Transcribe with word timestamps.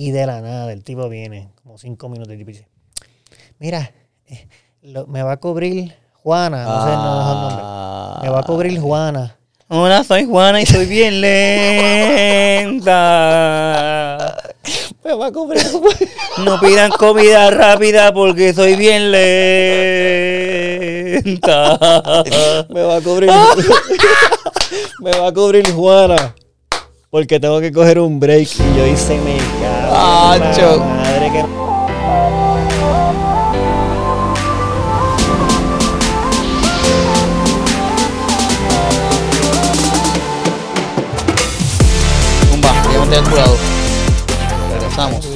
Y 0.00 0.12
de 0.12 0.26
la 0.26 0.40
nada, 0.40 0.72
el 0.72 0.84
tipo 0.84 1.08
viene, 1.08 1.48
como 1.64 1.76
cinco 1.76 2.08
minutos, 2.08 2.32
y 2.34 2.44
dice, 2.44 2.68
mira, 3.58 3.90
eh, 4.28 4.46
lo- 4.82 5.08
me 5.08 5.24
va 5.24 5.32
a 5.32 5.36
cubrir 5.38 5.92
Juana, 6.22 6.62
no 6.62 6.84
sé, 6.84 6.90
no, 6.90 7.02
no, 7.02 7.24
no, 7.24 7.34
nombre. 7.50 8.22
me 8.22 8.28
va 8.32 8.38
a 8.38 8.42
cubrir 8.44 8.78
Juana. 8.78 9.36
Hola, 9.66 10.04
soy 10.04 10.24
Juana 10.24 10.60
y 10.62 10.66
soy 10.66 10.86
bien 10.86 11.20
lenta. 12.80 12.88
Me 15.04 15.14
va 15.14 15.26
a 15.26 15.32
cubrir 15.32 15.60
No 16.44 16.60
pidan 16.60 16.92
comida 16.92 17.50
rápida 17.50 18.12
porque 18.12 18.54
soy 18.54 18.76
bien 18.76 19.10
lenta. 19.10 19.26
me 22.70 22.82
va 22.82 22.96
a 22.98 23.00
cubrir 23.00 23.30
me 25.00 25.10
va 25.10 25.26
a 25.26 25.32
cubrir 25.34 25.68
Juana. 25.72 26.36
Porque 27.10 27.40
tengo 27.40 27.58
que 27.60 27.72
coger 27.72 27.98
un 28.00 28.20
break. 28.20 28.48
Y 28.60 28.76
yo 28.76 28.86
hice 28.86 29.16
me 29.18 29.38
cago 29.98 30.34
en 30.34 30.40
la 30.40 30.50
Acho. 30.50 30.80
madre 30.80 31.30
que 31.32 31.42
Zumba, 42.50 42.72
ya 42.92 43.00
me 43.00 43.06
tengo 43.06 43.30
curado. 43.30 43.56
Regresamos. 44.72 45.28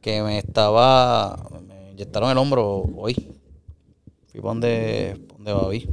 Que 0.00 0.22
me 0.22 0.38
estaba. 0.38 1.36
Me 1.66 1.92
inyectaron 1.92 2.30
el 2.30 2.38
hombro 2.38 2.84
hoy. 2.96 3.14
Fui 4.30 4.40
para 4.40 4.48
donde, 4.48 5.26
donde 5.34 5.52
Babi. 5.52 5.88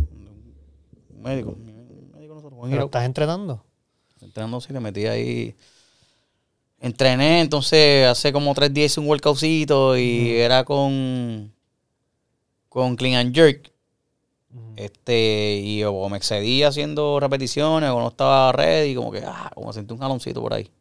Un 1.15 1.21
médico. 1.21 1.51
Un 1.51 2.11
médico 2.13 2.35
nosotros, 2.35 2.59
¿Pero 2.69 2.85
estás 2.85 3.05
entrenando. 3.05 3.63
Entrenando, 4.21 4.61
sí, 4.61 4.73
le 4.73 4.79
metí 4.79 5.05
ahí. 5.05 5.55
Entrené, 6.81 7.41
entonces 7.41 8.07
hace 8.07 8.31
como 8.31 8.53
tres 8.53 8.73
días 8.73 8.91
hice 8.91 8.99
un 9.01 9.07
workoutcito 9.07 9.97
y 9.97 10.31
era 10.31 10.63
con. 10.63 11.51
con 12.69 12.95
Clean 12.95 13.19
and 13.25 13.35
Jerk. 13.35 13.71
Este, 14.75 15.57
y 15.61 15.83
o 15.83 16.07
me 16.09 16.17
excedí 16.17 16.63
haciendo 16.63 17.19
repeticiones 17.19 17.89
o 17.89 17.99
no 17.99 18.07
estaba 18.07 18.51
ready, 18.53 18.95
como 18.95 19.11
que, 19.11 19.21
ah, 19.25 19.51
como 19.53 19.71
sentí 19.73 19.93
un 19.93 19.99
jaloncito 19.99 20.41
por 20.41 20.53
ahí. 20.53 20.71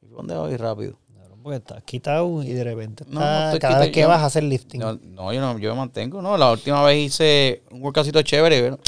Y 0.00 0.06
fui 0.06 0.16
donde 0.16 0.36
voy 0.36 0.56
rápido. 0.56 0.96
Porque 1.42 1.56
estás 1.58 1.82
quitado 1.84 2.42
y 2.42 2.48
de 2.52 2.62
repente 2.64 3.04
No, 3.08 3.20
no 3.20 3.44
estoy 3.46 3.60
cada 3.60 3.74
quitado, 3.74 3.80
vez 3.80 3.92
que 3.92 4.00
yo- 4.02 4.08
vas 4.08 4.20
a 4.22 4.26
hacer 4.26 4.42
lifting. 4.44 4.80
No, 4.80 4.94
no, 5.02 5.32
yo 5.32 5.40
no, 5.40 5.58
yo 5.58 5.70
me 5.70 5.76
mantengo, 5.78 6.20
no. 6.20 6.36
La 6.36 6.50
última 6.52 6.82
vez 6.82 6.98
hice 6.98 7.62
un 7.70 7.82
workoutcito 7.82 8.20
chévere. 8.22 8.60
Bueno, 8.60 8.78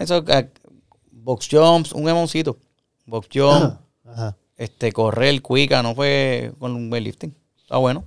eso, 0.00 0.24
eh, 0.28 0.50
box 1.12 1.48
jumps, 1.50 1.92
un 1.92 2.08
emoncito. 2.08 2.56
Box 3.06 3.28
jump, 3.32 3.78
Ajá. 4.04 4.36
Este, 4.56 4.92
correr, 4.92 5.40
cuica, 5.42 5.82
no 5.82 5.94
fue 5.94 6.52
con 6.58 6.74
un 6.74 6.92
weightlifting. 6.92 7.34
Está 7.60 7.76
bueno. 7.78 8.04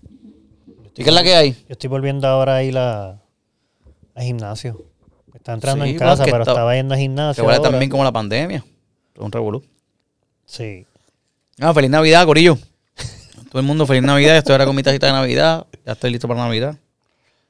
¿Y 0.95 1.03
qué 1.03 1.09
es 1.09 1.13
la 1.13 1.23
que 1.23 1.35
hay? 1.35 1.51
Yo 1.51 1.73
estoy 1.73 1.89
volviendo 1.89 2.27
ahora 2.27 2.55
a 2.55 2.63
ir 2.63 2.77
a, 2.77 3.21
gimnasio. 4.17 4.85
Estaba 5.33 5.55
entrando 5.55 5.85
Sí, 5.85 5.91
en 5.91 5.97
casa, 5.97 6.25
pero 6.25 6.39
está- 6.39 6.51
estaba 6.51 6.75
yendo 6.75 6.95
a 6.95 6.97
gimnasio. 6.97 7.43
ahora. 7.43 7.61
también 7.61 7.89
como 7.91 8.03
la 8.03 8.11
pandemia. 8.11 8.65
Todo 9.13 9.25
un 9.25 9.31
revolú. 9.31 9.63
Sí. 10.45 10.85
Ah, 11.59 11.73
feliz 11.73 11.89
Navidad, 11.89 12.25
Corillo. 12.25 12.57
Todo 13.51 13.59
el 13.59 13.65
mundo, 13.65 13.85
feliz 13.85 14.01
Navidad. 14.03 14.37
Estoy 14.37 14.53
ahora 14.53 14.65
con 14.65 14.75
mi 14.75 14.81
tacita 14.81 15.07
de 15.07 15.13
Navidad. 15.13 15.67
Ya 15.85 15.91
estoy 15.91 16.11
listo 16.11 16.27
para 16.27 16.39
Navidad. 16.39 16.77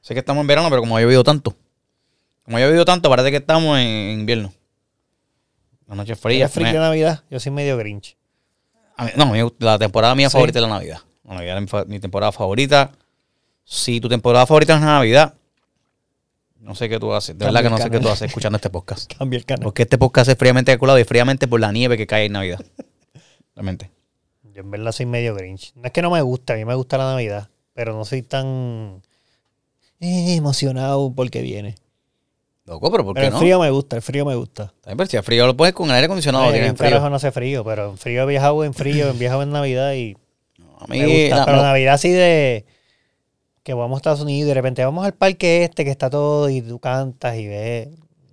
Sé 0.00 0.14
que 0.14 0.20
estamos 0.20 0.42
en 0.42 0.46
verano, 0.46 0.68
pero 0.68 0.82
como 0.82 0.96
ha 0.96 1.00
llovido 1.00 1.24
tanto. 1.24 1.54
Como 2.44 2.56
ha 2.56 2.60
llovido 2.60 2.84
tanto, 2.84 3.08
parece 3.08 3.30
que 3.30 3.38
estamos 3.38 3.78
en, 3.78 4.20
invierno. 4.20 4.52
La 5.86 5.94
noche 5.94 6.12
es 6.12 6.20
fría. 6.20 6.44
¿Eres 6.44 6.52
freak 6.52 6.72
de 6.72 6.78
Navidad? 6.78 7.24
Yo 7.30 7.40
soy 7.40 7.52
medio 7.52 7.76
grinch. 7.76 8.16
Mí- 9.04 9.10
no, 9.16 9.52
la 9.58 9.78
temporada 9.78 10.14
mía 10.14 10.28
Sí. 10.28 10.34
favorita 10.34 10.58
es 10.58 10.62
la 10.62 10.68
Navidad. 10.68 10.98
La 11.24 11.34
Navidad 11.34 11.62
es 11.62 11.86
mi, 11.86 12.00
temporada 12.00 12.32
favorita. 12.32 12.92
Si 13.64 14.00
tu 14.00 14.08
temporada 14.08 14.46
favorita 14.46 14.74
es 14.74 14.80
Navidad, 14.80 15.34
no 16.60 16.74
sé 16.74 16.88
qué 16.88 16.98
tú 16.98 17.12
haces. 17.12 17.38
De 17.38 17.44
Cambia 17.44 17.60
verdad 17.62 17.70
que 17.70 17.70
no 17.78 17.84
sé 17.84 17.90
qué 17.90 18.00
tú 18.00 18.08
haces 18.08 18.28
escuchando 18.28 18.56
este 18.56 18.70
podcast. 18.70 19.12
Cambia 19.18 19.36
el 19.38 19.44
canal. 19.44 19.64
Porque 19.64 19.82
este 19.82 19.98
podcast 19.98 20.30
es 20.30 20.36
fríamente 20.36 20.72
calculado 20.72 20.98
y 20.98 21.04
fríamente 21.04 21.46
por 21.46 21.60
la 21.60 21.70
nieve 21.70 21.96
que 21.96 22.06
cae 22.06 22.26
en 22.26 22.32
Navidad. 22.32 22.64
Realmente. 23.54 23.90
Yo 24.54 24.62
en 24.62 24.70
verdad 24.70 24.92
soy 24.92 25.06
medio 25.06 25.34
grinch. 25.34 25.72
No 25.76 25.84
es 25.84 25.92
que 25.92 26.02
no 26.02 26.10
me 26.10 26.22
gusta, 26.22 26.54
a 26.54 26.56
mí 26.56 26.64
me 26.64 26.74
gusta 26.74 26.98
la 26.98 27.04
Navidad. 27.12 27.48
Pero 27.74 27.94
no 27.94 28.04
soy 28.04 28.22
tan 28.22 29.02
eh, 30.00 30.34
emocionado 30.34 31.12
porque 31.14 31.42
viene. 31.42 31.76
Loco, 32.68 32.90
pero 32.90 33.02
¿por 33.04 33.14
Pero 33.14 33.22
qué 33.22 33.26
el 33.28 33.32
no? 33.32 33.38
frío 33.38 33.58
me 33.60 33.70
gusta, 33.70 33.96
el 33.96 34.02
frío 34.02 34.24
me 34.26 34.34
gusta. 34.34 34.72
Bien, 34.84 34.96
pero 34.96 35.08
si 35.08 35.16
es 35.16 35.24
frío 35.24 35.46
lo 35.46 35.56
pones 35.56 35.72
con 35.72 35.88
el 35.88 35.94
aire 35.94 36.04
acondicionado. 36.04 36.44
Ay, 36.44 36.52
tienes 36.52 36.70
en 36.70 36.76
frío. 36.76 36.90
carajo 36.90 37.08
no 37.10 37.16
hace 37.16 37.32
frío, 37.32 37.64
pero 37.64 37.90
en 37.90 37.96
frío 37.98 38.22
he 38.22 38.26
viajado 38.26 38.62
en 38.64 38.74
frío, 38.74 39.08
he 39.08 39.12
viajado 39.14 39.42
en 39.42 39.50
Navidad 39.50 39.94
y 39.94 40.16
A 40.80 40.86
mí, 40.86 41.00
me 41.00 41.28
gusta. 41.28 41.44
pero 41.46 41.56
no, 41.56 41.62
Navidad 41.62 41.94
así 41.94 42.10
de 42.10 42.66
que 43.62 43.74
vamos 43.74 43.96
a 43.96 43.98
Estados 43.98 44.20
Unidos 44.20 44.44
y 44.44 44.48
de 44.48 44.54
repente 44.54 44.84
vamos 44.84 45.04
al 45.04 45.14
parque 45.14 45.64
este 45.64 45.84
que 45.84 45.90
está 45.90 46.08
todo 46.10 46.48
y 46.50 46.60
tú 46.62 46.78
cantas 46.78 47.36
y 47.36 47.46
ves. 47.46 47.88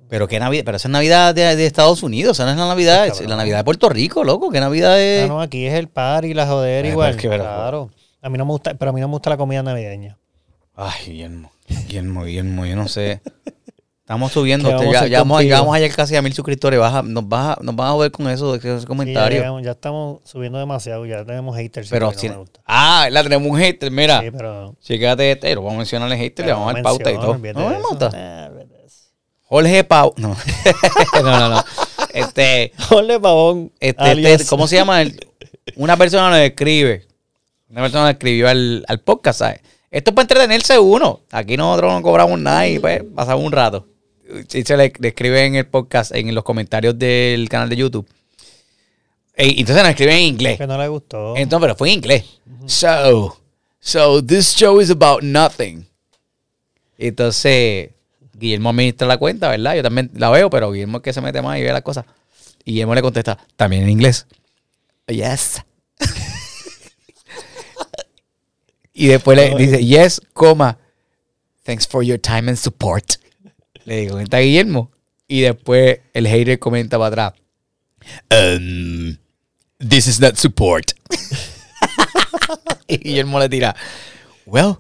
pero 0.10 0.28
qué 0.28 0.40
Navidad, 0.40 0.64
pero 0.66 0.78
esa 0.78 0.88
es 0.88 0.92
Navidad 0.92 1.34
de, 1.34 1.56
de 1.56 1.66
Estados 1.66 2.04
Unidos, 2.04 2.38
esa 2.38 2.46
no 2.46 2.52
es 2.52 2.58
la 2.58 2.68
Navidad, 2.68 3.08
es 3.08 3.22
la 3.28 3.36
Navidad 3.38 3.58
de 3.60 3.64
Puerto 3.64 3.88
Rico, 3.90 4.24
loco, 4.26 4.50
qué 4.52 4.60
Navidad 4.60 5.00
es. 5.02 5.24
Ah, 5.26 5.28
no, 5.28 5.42
aquí 5.42 5.66
es 5.66 5.74
el 5.74 5.88
par 5.88 6.26
y 6.26 6.34
la 6.34 6.46
joder 6.46 6.86
Ay, 6.86 6.92
igual. 6.92 7.08
pero 7.12 7.18
es 7.18 7.22
que, 7.22 7.30
pero- 7.30 7.44
claro. 7.44 7.90
A 8.22 8.30
mí 8.30 8.38
no 8.38 8.46
me 8.46 8.52
gusta, 8.52 8.74
pero 8.74 8.90
a 8.92 8.94
mí 8.94 9.00
no 9.02 9.08
me 9.08 9.14
gusta 9.14 9.30
la 9.30 9.38
comida 9.38 9.62
navideña. 9.64 10.18
Ay, 10.76 10.92
Guillermo, 11.06 11.52
Guillermo, 11.68 12.24
Guillermo, 12.26 12.66
yo 12.66 12.76
no 12.76 12.88
sé. 12.90 13.22
Estamos 14.06 14.32
subiendo, 14.32 14.70
¿Qué 14.70 14.76
vamos 14.76 14.96
a 14.98 15.08
ya, 15.08 15.18
vamos, 15.18 15.38
contigo? 15.38 15.50
ya 15.50 15.60
vamos 15.62 15.76
a 15.76 15.80
llegar 15.80 15.96
casi 15.96 16.16
a 16.16 16.22
mil 16.22 16.32
suscriptores, 16.32 16.80
vas 16.80 16.94
a- 16.94 17.02
nos, 17.02 17.28
vas 17.28 17.58
a, 17.58 17.64
nos 17.64 17.76
van 17.76 17.88
a 17.88 17.92
joder 17.94 18.12
con 18.12 18.30
eso, 18.30 18.52
de 18.56 18.60
ese 18.60 18.80
Sí, 18.82 19.14
ya, 19.64 19.72
estamos 19.72 20.20
subiendo 20.26 20.60
demasiado, 20.60 21.08
ya 21.08 21.26
tenemos 21.26 21.58
haters. 21.58 21.90
pero 21.90 22.12
no 22.12 22.14
si- 22.20 22.30
ah, 22.68 23.08
la 23.10 23.24
tenemos 23.24 23.50
un 23.52 23.58
hater, 23.58 23.90
mira. 23.90 24.22
Sí, 24.22 24.30
pero, 24.30 24.76
Chécate 24.80 25.32
este, 25.32 25.56
lo 25.56 25.62
vamos 25.64 25.74
a 25.74 25.78
mencionar 25.80 26.12
al 26.12 26.18
hater, 26.20 26.46
le 26.46 26.52
vamos 26.54 26.70
a 26.70 26.74
dar 26.74 26.84
pauta 26.84 27.12
y 27.12 27.16
todo. 27.16 27.34
No 27.36 27.40
me 27.40 27.80
mata. 27.80 28.52
Jorge 29.48 29.84
Pau. 29.84 30.14
No. 30.18 30.38
no, 31.24 31.40
no, 31.40 31.50
no. 31.50 31.64
Este, 32.14 32.74
Ponle 32.90 33.20
pavón. 33.20 33.72
este, 33.80 34.34
este, 34.34 34.46
¿cómo 34.46 34.68
se 34.68 34.76
llama? 34.76 35.02
El- 35.02 35.20
una 35.78 35.98
persona 35.98 36.30
nos 36.30 36.40
escribe. 36.42 37.08
Una 37.72 37.82
persona 37.82 38.12
escribió 38.12 38.50
al, 38.50 38.86
al 38.88 39.00
podcast, 39.00 39.40
¿sabes? 39.40 39.62
Esto 39.90 40.12
es 40.12 40.14
para 40.16 40.24
entretenerse 40.26 40.78
uno. 40.78 41.22
Aquí 41.32 41.58
nosotros 41.58 41.92
no 41.92 42.02
cobramos 42.04 42.40
nada 42.40 42.68
y 42.68 42.78
pues 42.78 43.02
pasamos 43.16 43.44
un 43.44 43.52
rato. 43.52 43.88
Se 44.48 44.78
le, 44.78 44.94
le 45.00 45.08
escribe 45.08 45.46
en 45.46 45.56
el 45.56 45.68
podcast, 45.68 46.14
en 46.16 46.34
los 46.34 46.44
comentarios 46.44 46.98
del 46.98 47.48
canal 47.50 47.70
de 47.70 47.76
YouTube. 47.76 48.08
Y 49.38 49.60
entonces 49.60 49.84
nos 49.84 49.90
escribe 49.90 50.16
en 50.16 50.22
inglés. 50.22 50.58
Que 50.58 50.68
no 50.68 50.78
le 50.78 50.88
gustó. 50.88 51.36
Entonces, 51.36 51.66
pero 51.66 51.76
fue 51.76 51.90
en 51.90 51.96
inglés. 51.96 52.26
So, 52.68 53.38
so 53.80 54.24
this 54.24 54.56
show 54.56 54.80
is 54.80 54.90
about 54.90 55.24
nothing. 55.24 55.86
Entonces, 56.98 57.90
Guillermo 58.34 58.70
administra 58.70 59.08
la 59.08 59.18
cuenta, 59.18 59.50
¿verdad? 59.50 59.76
Yo 59.76 59.84
también 59.84 60.10
la 60.16 60.30
veo, 60.30 60.50
pero 60.50 60.72
Guillermo 60.72 60.98
es 60.98 61.04
que 61.04 61.14
se 61.14 61.22
mete 61.22 61.42
más 61.42 61.60
y 61.60 61.64
ve 61.64 61.74
las 61.74 61.82
cosas. 61.82 62.06
Y 62.64 62.72
Guillermo 62.72 62.96
le 62.96 63.02
contesta, 63.02 63.38
también 63.58 63.84
en 63.84 63.90
inglés. 63.90 64.26
Yes. 65.08 65.62
y 68.94 69.08
después 69.08 69.38
le 69.38 69.56
dice, 69.56 69.86
yes, 69.86 70.22
coma, 70.34 70.78
thanks 71.64 71.86
for 71.86 72.04
your 72.04 72.18
time 72.18 72.50
and 72.50 72.58
support. 72.58 73.18
Le 73.86 73.98
digo, 73.98 74.14
comenta 74.14 74.40
Guillermo. 74.40 74.92
Y 75.28 75.42
después 75.42 76.00
el 76.14 76.28
hater 76.28 76.60
comenta 76.60 76.98
para 77.00 77.08
atrás. 77.08 77.34
Um, 78.30 79.18
this 79.80 80.08
is 80.08 80.20
not 80.20 80.36
support. 80.36 80.92
y 82.88 82.98
Guillermo 82.98 83.40
le 83.40 83.50
tira, 83.50 83.76
well, 84.46 84.80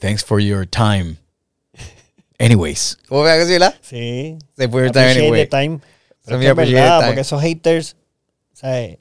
thanks 0.00 0.24
for 0.24 0.40
your 0.40 0.66
time. 0.66 1.18
Anyways. 2.38 2.98
¿Cómo 3.08 3.24
me 3.24 3.46
que 3.46 3.58
la? 3.58 3.74
Sí. 3.80 4.38
Se 4.56 4.68
fue 4.68 4.82
your 4.82 4.92
time 4.92 5.10
anyway. 5.10 5.44
the 5.44 5.46
time. 5.46 5.80
Pero 6.24 6.36
So 6.36 6.40
es 6.40 6.54
que 6.54 6.62
es 6.62 6.72
verdad, 6.72 7.06
porque 7.06 7.20
esos 7.20 7.40
haters, 7.40 7.96
¿sabes? 8.52 8.98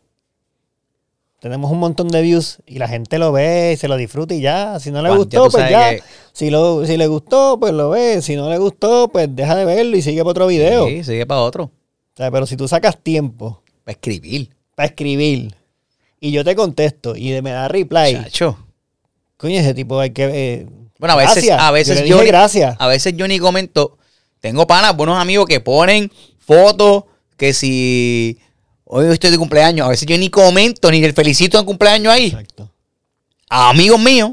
Tenemos 1.40 1.72
un 1.72 1.79
montón 1.79 2.07
de 2.07 2.22
views 2.22 2.57
y 2.66 2.79
la 2.79 2.88
gente 2.88 3.19
lo 3.19 3.31
ve 3.31 3.73
y 3.73 3.78
se 3.78 3.88
lo 3.88 3.97
disfruta 3.97 4.34
y 4.34 4.41
ya. 4.41 4.79
Si 4.79 4.90
no 4.90 5.02
le 5.02 5.09
Juan, 5.09 5.20
gustó, 5.20 5.49
pues 5.49 5.70
ya. 5.70 5.91
que- 5.91 6.03
Si, 6.34 6.49
lo, 6.49 6.85
si 6.85 6.97
le 6.97 7.08
gustó, 7.08 7.59
pues 7.59 7.72
lo 7.73 7.90
ve. 7.91 8.22
Si 8.22 8.35
no 8.35 8.49
le 8.49 8.58
gustó, 8.58 9.09
pues 9.09 9.28
deja 9.35 9.55
de 9.55 9.66
verlo 9.66 9.96
y 9.96 10.02
sigue 10.02 10.22
para 10.22 10.32
otro 10.32 10.47
video. 10.47 10.87
Sí, 10.87 11.03
sigue 11.03 11.26
para 11.26 11.41
otro. 11.41 11.66
O 11.66 11.72
sea, 12.17 12.32
pero 12.32 12.46
si 12.47 12.55
tú 12.58 12.67
sacas 12.67 12.97
tiempo 12.97 13.61
Para 13.84 13.93
escribir. 13.93 14.49
para 14.73 14.87
escribir 14.87 15.53
y 16.20 16.32
yo 16.32 16.43
te 16.43 16.55
contesto 16.55 17.16
y 17.16 17.40
me 17.41 17.52
da 17.52 17.67
reply, 17.67 18.14
Chacho. 18.14 18.58
coño, 19.38 19.59
ese 19.59 19.73
tipo 19.76 19.99
hay 19.99 20.09
que... 20.11 20.23
eh, 20.34 20.67
Bueno, 20.97 21.14
a 21.14 21.17
veces, 21.17 21.35
gracias. 21.46 21.61
a 21.61 21.72
veces 21.72 21.97
yo, 21.97 22.03
le 22.03 22.09
yo, 22.09 22.16
dije 22.16 22.26
ni- 22.26 22.31
gracias. 22.31 22.76
a 22.79 22.88
veces 22.88 23.14
yo 23.16 23.28
ni 23.28 23.38
comento. 23.38 23.97
Tengo 24.40 24.66
panas, 24.66 24.96
buenos 24.97 25.17
amigos 25.20 25.46
que 25.46 25.59
ponen 25.59 26.11
fotos 26.40 27.03
que 27.38 27.53
si 27.53 28.40
hoy 28.85 29.08
estoy 29.08 29.32
de 29.32 29.37
cumpleaños, 29.37 29.85
a 29.85 29.90
veces 29.90 30.08
yo 30.08 30.17
ni 30.17 30.29
comento 30.29 30.90
ni 30.91 31.03
el 31.03 31.14
felicito 31.14 31.59
en 31.59 31.66
cumpleaños 31.66 32.14
ahí. 32.14 32.28
Exacto. 32.28 32.70
A 33.49 33.70
amigos 33.70 33.99
míos, 33.99 34.32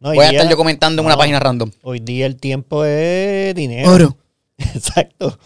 No, 0.00 0.10
voy 0.10 0.18
a 0.24 0.30
día- 0.30 0.38
estar 0.38 0.50
yo 0.50 0.56
comentando 0.56 1.02
en 1.02 1.06
una 1.06 1.16
página 1.16 1.38
random. 1.40 1.70
Hoy 1.82 2.00
día 2.00 2.26
el 2.26 2.36
tiempo 2.36 2.84
es 2.84 3.54
dinero. 3.54 3.90
Oro. 3.92 4.16
Exacto. 4.58 5.38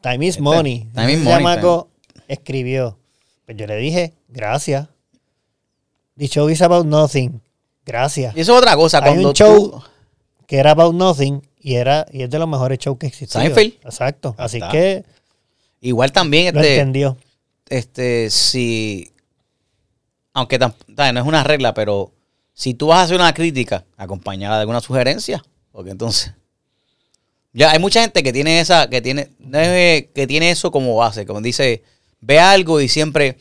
Time 0.00 0.24
is 0.26 0.30
Este, 0.36 0.42
money. 0.42 0.88
time 0.94 1.12
is 1.12 1.18
money, 1.20 1.36
chamaco 1.36 1.88
escribió. 2.26 2.96
Pues 3.44 3.56
yo 3.56 3.66
le 3.66 3.76
dije, 3.76 4.14
gracias. 4.28 4.88
The 6.16 6.26
show 6.28 6.48
is 6.48 6.62
about 6.62 6.86
nothing. 6.86 7.40
Gracias. 7.84 8.36
Y 8.36 8.40
eso 8.40 8.52
es 8.54 8.58
otra 8.58 8.76
cosa. 8.76 8.98
Hay 8.98 9.04
Cuando 9.12 9.28
un 9.28 9.34
show 9.34 9.70
tú- 9.70 9.82
que 10.46 10.56
era 10.58 10.70
about 10.72 10.94
nothing 10.94 11.40
y 11.60 11.74
era 11.74 12.06
y 12.12 12.22
es 12.22 12.30
de 12.30 12.38
los 12.38 12.48
mejores 12.48 12.78
shows 12.78 12.98
que 12.98 13.06
existían. 13.08 13.42
Seinfeld. 13.44 13.74
Exacto. 13.84 14.34
Así 14.38 14.56
está. 14.58 14.70
que 14.70 15.04
igual 15.80 16.12
también, 16.12 16.54
lo 16.54 16.60
este, 16.60 16.74
entendió. 16.74 17.16
este, 17.68 18.30
si, 18.30 19.10
aunque 20.34 20.58
no 20.58 20.72
es 20.96 21.26
una 21.26 21.42
regla, 21.44 21.74
pero 21.74 22.12
si 22.54 22.74
tú 22.74 22.88
vas 22.88 22.98
a 22.98 23.02
hacer 23.02 23.16
una 23.16 23.32
crítica 23.34 23.84
acompañada 23.96 24.56
de 24.56 24.60
alguna 24.62 24.80
sugerencia, 24.80 25.42
porque 25.72 25.90
entonces, 25.90 26.32
ya 27.52 27.70
hay 27.72 27.78
mucha 27.78 28.00
gente 28.02 28.22
que 28.22 28.32
tiene 28.32 28.60
esa, 28.60 28.88
que 28.88 29.00
tiene, 29.02 29.30
que 30.14 30.26
tiene 30.28 30.50
eso 30.50 30.70
como 30.70 30.96
base, 30.96 31.26
como 31.26 31.40
dice, 31.40 31.82
ve 32.20 32.38
algo 32.38 32.80
y 32.80 32.88
siempre, 32.88 33.38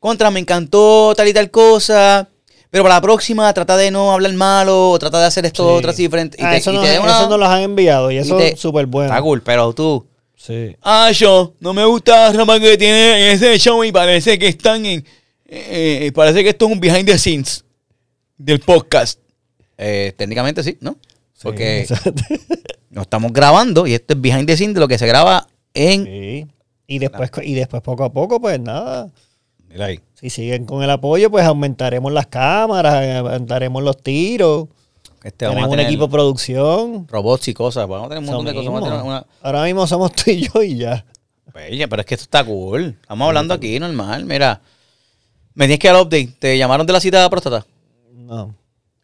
contra, 0.00 0.30
me 0.30 0.40
encantó 0.40 1.14
tal 1.16 1.28
y 1.28 1.32
tal 1.32 1.50
cosa, 1.50 2.28
pero 2.70 2.82
para 2.82 2.96
la 2.96 3.00
próxima 3.00 3.52
trata 3.54 3.76
de 3.76 3.90
no 3.92 4.12
hablar 4.12 4.32
malo, 4.32 4.90
o 4.90 4.98
trata 4.98 5.20
de 5.20 5.26
hacer 5.26 5.46
esto 5.46 5.68
Sí. 5.68 5.74
otra 5.76 5.90
así 5.92 6.02
diferente. 6.02 6.36
Ah, 6.40 6.50
te- 6.50 6.56
eso, 6.56 6.72
y 6.72 6.74
nos, 6.74 6.84
te 6.84 6.92
da 6.94 7.00
una- 7.00 7.16
eso 7.18 7.28
nos 7.28 7.38
los 7.38 7.48
han 7.48 7.62
enviado 7.62 8.10
y 8.10 8.16
eso 8.18 8.38
es 8.40 8.58
súper 8.58 8.86
bueno. 8.86 9.10
Está 9.12 9.22
cool, 9.22 9.42
pero 9.42 9.72
tú, 9.72 10.04
Sí. 10.44 10.76
Ah, 10.82 11.10
yo, 11.10 11.54
no 11.60 11.72
me 11.72 11.86
gusta 11.86 12.30
la 12.30 12.32
rama 12.36 12.60
que 12.60 12.76
tiene 12.76 13.30
en 13.30 13.34
ese 13.34 13.58
show 13.58 13.82
y 13.82 13.90
parece 13.90 14.38
que 14.38 14.48
están 14.48 14.84
en. 14.84 15.02
eh, 15.46 16.12
parece 16.14 16.42
que 16.42 16.50
esto 16.50 16.66
es 16.66 16.72
un 16.72 16.80
behind 16.80 17.06
the 17.06 17.16
scenes 17.16 17.64
del 18.36 18.60
podcast. 18.60 19.20
Eh, 19.78 20.12
técnicamente 20.18 20.62
sí, 20.62 20.76
¿no? 20.82 20.98
Porque 21.42 21.80
exacto. 21.80 22.22
nos 22.90 23.04
estamos 23.04 23.32
grabando 23.32 23.86
y 23.86 23.94
esto 23.94 24.12
es 24.12 24.20
behind 24.20 24.46
the 24.46 24.54
scenes 24.54 24.74
de 24.74 24.80
lo 24.80 24.88
que 24.88 24.98
se 24.98 25.06
graba 25.06 25.46
en. 25.72 26.04
Sí. 26.04 26.46
Y 26.88 26.98
después, 26.98 27.30
y 27.42 27.54
después 27.54 27.80
poco 27.80 28.04
a 28.04 28.12
poco, 28.12 28.38
pues 28.38 28.60
nada. 28.60 29.10
Mira 29.70 29.86
ahí. 29.86 30.00
Si 30.12 30.28
siguen 30.28 30.66
con 30.66 30.82
el 30.82 30.90
apoyo, 30.90 31.30
pues 31.30 31.46
aumentaremos 31.46 32.12
las 32.12 32.26
cámaras, 32.26 33.16
aumentaremos 33.16 33.82
los 33.82 33.96
tiros. 34.02 34.68
Este, 35.24 35.48
tenemos 35.48 35.70
un 35.72 35.80
equipo 35.80 36.04
de 36.06 36.10
producción. 36.12 37.08
robots 37.08 37.48
y 37.48 37.54
cosas. 37.54 37.88
Vamos 37.88 38.06
a 38.06 38.08
tener 38.10 38.18
un 38.20 38.26
montón 38.26 38.44
de 38.46 38.54
cosas. 38.54 39.02
Una- 39.02 39.26
Ahora 39.42 39.64
mismo 39.64 39.86
somos 39.86 40.12
tú 40.12 40.30
y 40.30 40.48
yo 40.48 40.62
y 40.62 40.76
ya. 40.76 41.04
Bella, 41.52 41.88
pero 41.88 42.00
es 42.00 42.06
que 42.06 42.14
esto 42.14 42.24
está 42.24 42.44
cool. 42.44 42.96
Estamos 43.00 43.26
hablando 43.28 43.54
aquí 43.54 43.78
normal. 43.80 44.24
Mira, 44.26 44.60
me 45.54 45.64
tienes 45.66 45.78
que 45.78 45.88
dar 45.88 45.96
update. 46.02 46.28
¿Te 46.38 46.58
llamaron 46.58 46.86
de 46.86 46.92
la 46.92 47.00
cita 47.00 47.16
de 47.18 47.22
la 47.24 47.30
próstata? 47.30 47.66
No. 48.12 48.54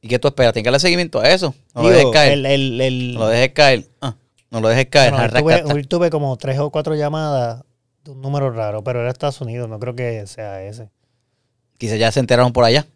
¿Y 0.02 0.08
qué 0.08 0.18
tú 0.18 0.28
esperas? 0.28 0.52
Tienes 0.52 0.64
que 0.64 0.68
darle 0.70 0.80
seguimiento 0.80 1.20
a 1.20 1.28
eso. 1.30 1.54
No 1.74 1.82
lo 1.82 1.88
Digo, 1.88 1.98
dejes 2.10 2.12
caer. 2.12 2.32
el- 2.32 2.46
el- 2.46 2.80
el- 2.80 3.14
No 3.14 3.20
lo 3.20 3.26
dejes 3.28 3.52
caer. 3.52 3.86
Ah, 4.00 4.14
no 4.50 4.60
lo 4.60 4.68
dejes 4.68 4.86
caer. 4.86 5.12
bueno, 5.12 5.24
hoy, 5.24 5.62
tuve, 5.62 5.72
hoy 5.74 5.84
tuve 5.84 6.10
como 6.10 6.36
tres 6.36 6.58
o 6.58 6.70
cuatro 6.70 6.94
llamadas 6.94 7.62
de 8.04 8.10
un 8.10 8.20
número 8.20 8.50
raro, 8.50 8.82
pero 8.84 9.00
era 9.00 9.10
Estados 9.10 9.40
Unidos, 9.40 9.68
no 9.68 9.78
creo 9.78 9.94
que 9.94 10.26
sea 10.26 10.62
ese. 10.64 10.90
Quizás 11.78 11.98
ya 11.98 12.10
se 12.12 12.20
enteraron 12.20 12.52
por 12.52 12.64
allá. 12.64 12.86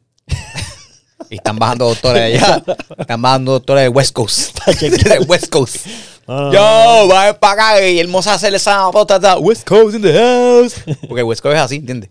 Y 1.34 1.36
están 1.36 1.58
bajando 1.58 1.86
doctores 1.88 2.22
allá. 2.22 2.62
Están 2.96 3.20
bajando 3.20 3.52
doctores 3.52 3.82
de 3.84 3.88
West 3.88 4.12
Coast. 4.14 4.58
de 4.80 5.18
West 5.26 5.48
Coast. 5.48 5.86
No, 6.26 6.52
Yo, 6.52 7.08
va 7.12 7.38
para 7.38 7.52
acá 7.74 7.86
y 7.88 7.98
el 7.98 8.08
moza 8.08 8.34
hace 8.34 8.48
el 8.48 8.54
próstata. 8.54 9.36
West 9.38 9.66
Coast 9.68 9.96
in 9.96 10.02
the 10.02 10.12
house. 10.12 10.74
Porque 11.08 11.22
West 11.22 11.42
Coast 11.42 11.56
es 11.56 11.60
así, 11.62 11.76
¿entiendes? 11.76 12.10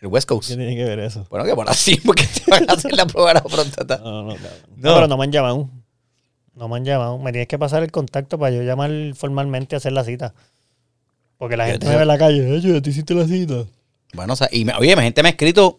El 0.00 0.08
West 0.08 0.28
Coast. 0.28 0.48
¿Qué 0.48 0.56
tiene 0.56 0.74
que 0.76 0.84
ver 0.84 0.98
eso? 1.00 1.26
Bueno, 1.28 1.44
que 1.44 1.54
por 1.54 1.68
así, 1.68 1.96
porque 2.04 2.24
te 2.26 2.50
van 2.50 2.68
a 2.68 2.72
hacer 2.72 2.92
la 2.92 3.06
prueba 3.06 3.28
de 3.30 3.34
la 3.34 3.42
próstata. 3.42 3.98
No, 3.98 4.22
no. 4.22 4.34
No. 4.34 4.38
No, 4.76 4.94
pero 4.94 5.06
no 5.08 5.16
me 5.16 5.24
han 5.24 5.32
llamado. 5.32 5.68
No 6.54 6.68
me 6.68 6.76
han 6.76 6.84
llamado. 6.84 7.18
Me 7.18 7.30
tienes 7.32 7.48
que 7.48 7.58
pasar 7.58 7.82
el 7.82 7.90
contacto 7.90 8.38
para 8.38 8.54
yo 8.54 8.62
llamar 8.62 8.90
formalmente 9.14 9.76
a 9.76 9.78
hacer 9.78 9.92
la 9.92 10.04
cita. 10.04 10.34
Porque 11.38 11.56
la 11.56 11.66
gente 11.66 11.80
te- 11.80 11.88
me 11.88 11.96
ve 11.96 12.02
en 12.02 12.08
la 12.08 12.18
calle. 12.18 12.52
Oye, 12.52 12.80
¿te 12.80 12.90
hiciste 12.90 13.14
la 13.14 13.26
cita? 13.26 13.64
Bueno, 14.14 14.32
o 14.32 14.36
sea, 14.36 14.48
y 14.50 14.64
me- 14.64 14.74
oye, 14.74 14.94
mi 14.96 15.02
gente 15.02 15.22
me 15.22 15.28
ha 15.28 15.32
escrito 15.32 15.78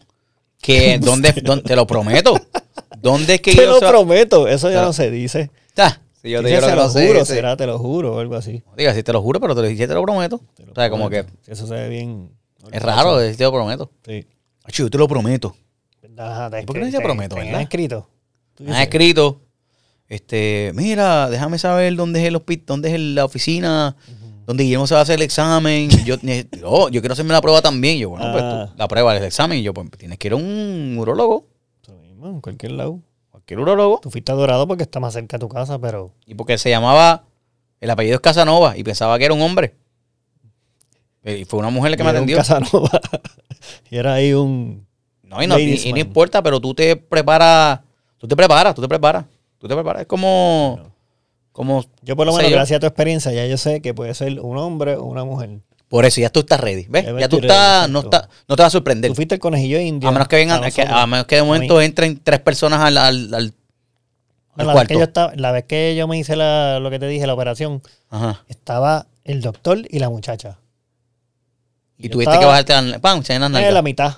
que, 0.63 0.97
¿dónde, 1.01 1.31
dónde- 1.43 1.63
te 1.63 1.75
lo 1.75 1.85
prometo. 1.85 2.33
¿Dónde 2.99 3.35
es 3.35 3.41
que 3.41 3.51
Te 3.55 3.57
yo 3.65 3.79
lo 3.79 3.79
prometo. 3.79 4.47
Eso 4.47 4.71
ya 4.71 4.81
no 4.81 4.93
se 4.93 5.11
dice. 5.11 5.51
Ah, 5.77 5.99
si 6.21 6.29
yo 6.31 6.41
te 6.41 6.47
Dice, 6.47 6.61
lo 6.61 6.67
se 6.67 6.71
que 6.71 6.75
lo 6.77 6.89
juro, 6.89 7.21
ese- 7.21 7.35
será, 7.35 7.57
te 7.57 7.67
lo 7.67 7.77
juro, 7.77 8.15
o 8.15 8.19
algo 8.19 8.35
así. 8.35 8.63
Diga, 8.77 8.93
si 8.95 9.03
te 9.03 9.11
lo 9.13 9.21
juro, 9.21 9.39
pero 9.39 9.53
te 9.55 9.61
lo 9.61 9.67
dije, 9.67 9.87
te 9.87 9.93
lo 9.93 10.01
prometo. 10.03 10.41
Te 10.55 10.65
lo 10.65 10.71
o 10.71 10.75
sea, 10.75 10.89
como 10.89 11.09
que. 11.09 11.25
Eso 11.47 11.67
se 11.67 11.73
ve 11.75 11.89
bien. 11.89 12.31
es 12.71 12.81
raro, 12.81 13.21
eh, 13.21 13.33
te 13.35 13.43
lo 13.43 13.51
prometo. 13.51 13.91
Sí. 14.05 14.25
Acho, 14.63 14.83
yo 14.83 14.89
te 14.89 14.97
lo 14.97 15.07
prometo. 15.07 15.55
Ajá, 16.17 16.49
te- 16.49 16.63
¿Por 16.63 16.75
qué 16.75 16.79
no 16.81 16.85
te- 16.91 16.97
te- 16.97 17.03
prometo, 17.03 17.35
te 17.35 17.43
verdad? 17.43 17.61
escrito. 17.61 18.07
Dices, 18.57 18.77
escrito, 18.79 19.41
este, 20.07 20.71
mira, 20.75 21.29
déjame 21.29 21.57
saber 21.57 21.95
dónde 21.95 22.21
es 22.21 22.27
el 22.27 22.35
hospital, 22.35 22.65
dónde 22.67 22.93
es 22.93 22.99
la 22.99 23.25
oficina, 23.25 23.95
donde 24.45 24.63
Guillermo 24.63 24.87
se 24.87 24.93
va 24.93 24.99
a 25.01 25.03
hacer 25.03 25.15
el 25.15 25.21
examen. 25.21 25.89
Yo, 26.05 26.15
oh, 26.65 26.89
yo 26.89 27.01
quiero 27.01 27.13
hacerme 27.13 27.33
la 27.33 27.41
prueba 27.41 27.61
también. 27.61 27.97
Y 27.97 27.99
yo, 28.01 28.09
bueno, 28.09 28.31
pues 28.31 28.43
Ah. 28.43 28.67
tú, 28.71 28.77
la 28.77 28.87
prueba, 28.87 29.15
el 29.15 29.23
examen. 29.23 29.59
Y 29.59 29.63
yo, 29.63 29.73
pues 29.73 29.89
tienes 29.97 30.17
que 30.17 30.27
ir 30.27 30.33
a 30.33 30.35
un 30.37 30.95
urologo, 30.99 31.47
en 32.23 32.39
cualquier 32.41 32.71
lado. 32.73 32.99
cualquier 33.31 33.59
urologo. 33.59 33.99
Tú 34.01 34.09
fuiste 34.09 34.31
adorado 34.31 34.67
porque 34.67 34.83
está 34.83 34.99
más 34.99 35.13
cerca 35.13 35.37
de 35.37 35.41
tu 35.41 35.49
casa, 35.49 35.77
pero. 35.79 36.11
Y 36.25 36.35
porque 36.35 36.57
se 36.57 36.69
llamaba, 36.69 37.23
el 37.81 37.89
apellido 37.89 38.15
es 38.15 38.21
Casanova, 38.21 38.77
y 38.77 38.83
pensaba 38.83 39.17
que 39.19 39.25
era 39.25 39.33
un 39.33 39.41
hombre. 39.41 39.75
Eh, 41.23 41.39
Y 41.39 41.45
fue 41.45 41.59
una 41.59 41.69
mujer 41.69 41.91
la 41.91 41.97
que 41.97 42.03
me 42.03 42.09
un 42.09 42.15
atendió. 42.15 42.37
Casanova. 42.37 42.89
y 43.89 43.97
era 43.97 44.13
ahí 44.15 44.33
un. 44.33 44.85
No, 45.23 45.41
y 45.41 45.47
no, 45.47 45.57
y- 45.57 45.81
y 45.85 45.93
no 45.93 45.99
importa, 45.99 46.43
pero 46.43 46.59
tú 46.59 46.73
te 46.75 46.95
preparas, 46.95 47.79
tú 48.17 48.27
te 48.27 48.35
preparas, 48.35 48.75
tú 48.75 48.81
te 48.81 48.87
preparas, 48.87 49.25
tú 49.57 49.67
te 49.67 49.73
preparas. 49.73 50.01
Es 50.01 50.07
como, 50.07 50.92
como, 51.53 51.85
Yo, 52.01 52.15
por 52.17 52.25
lo 52.27 52.33
menos, 52.35 52.51
gracias 52.51 52.77
a 52.77 52.79
tu 52.81 52.87
experiencia, 52.87 53.31
ya 53.31 53.45
yo 53.45 53.55
sé 53.57 53.81
que 53.81 53.93
puede 53.93 54.13
ser 54.13 54.41
un 54.41 54.57
hombre 54.57 54.95
o 54.97 55.05
una 55.05 55.23
mujer. 55.23 55.59
por 55.87 56.03
eso 56.05 56.19
ya 56.19 56.29
tú 56.29 56.41
estás 56.41 56.59
ready, 56.59 56.87
¿ves? 56.89 57.05
Ya 57.05 57.19
Ya 57.19 57.29
tú 57.29 57.37
estás, 57.37 57.81
ready, 57.83 57.93
no, 57.93 57.99
está, 58.01 58.27
no 58.49 58.55
te 58.57 58.63
va 58.63 58.67
a 58.67 58.71
sorprender. 58.71 59.11
Tú 59.11 59.15
fuiste 59.15 59.35
el 59.35 59.39
conejillo 59.41 59.79
indio. 59.79 60.09
A 60.09 60.11
menos 60.11 60.27
que 60.27 60.35
vengan, 60.35 60.61
a 60.63 60.69
que- 60.71 60.85
menos 60.85 61.25
que 61.27 61.35
de 61.35 61.43
momento 61.43 61.79
entren 61.81 62.19
tres 62.21 62.39
personas 62.41 62.79
al, 62.81 62.97
al, 62.97 63.33
al, 63.33 63.53
la, 64.55 64.73
vez 64.73 64.87
que 64.87 64.95
yo 64.95 65.03
estaba, 65.03 65.31
la 65.35 65.51
vez 65.51 65.63
que 65.65 65.95
yo 65.95 66.07
me 66.07 66.17
hice 66.17 66.35
la, 66.35 66.79
lo 66.79 66.89
que 66.89 66.99
te 66.99 67.07
dije, 67.07 67.25
la 67.27 67.33
operación, 67.35 67.81
Ajá. 68.09 68.43
estaba 68.47 69.05
el 69.23 69.41
doctor 69.41 69.79
y 69.89 69.99
la 69.99 70.09
muchacha. 70.09 70.57
Y 71.99 72.07
yo 72.07 72.13
tuviste 72.13 72.31
que 72.31 72.35
estaba 72.35 72.51
bajarte 72.59 72.81
la, 72.81 72.99
pam, 72.99 73.23
se 73.23 73.33
llenan 73.33 73.51
las 73.53 73.61
en 73.63 73.73
la 73.73 73.81
mitad. 73.83 74.15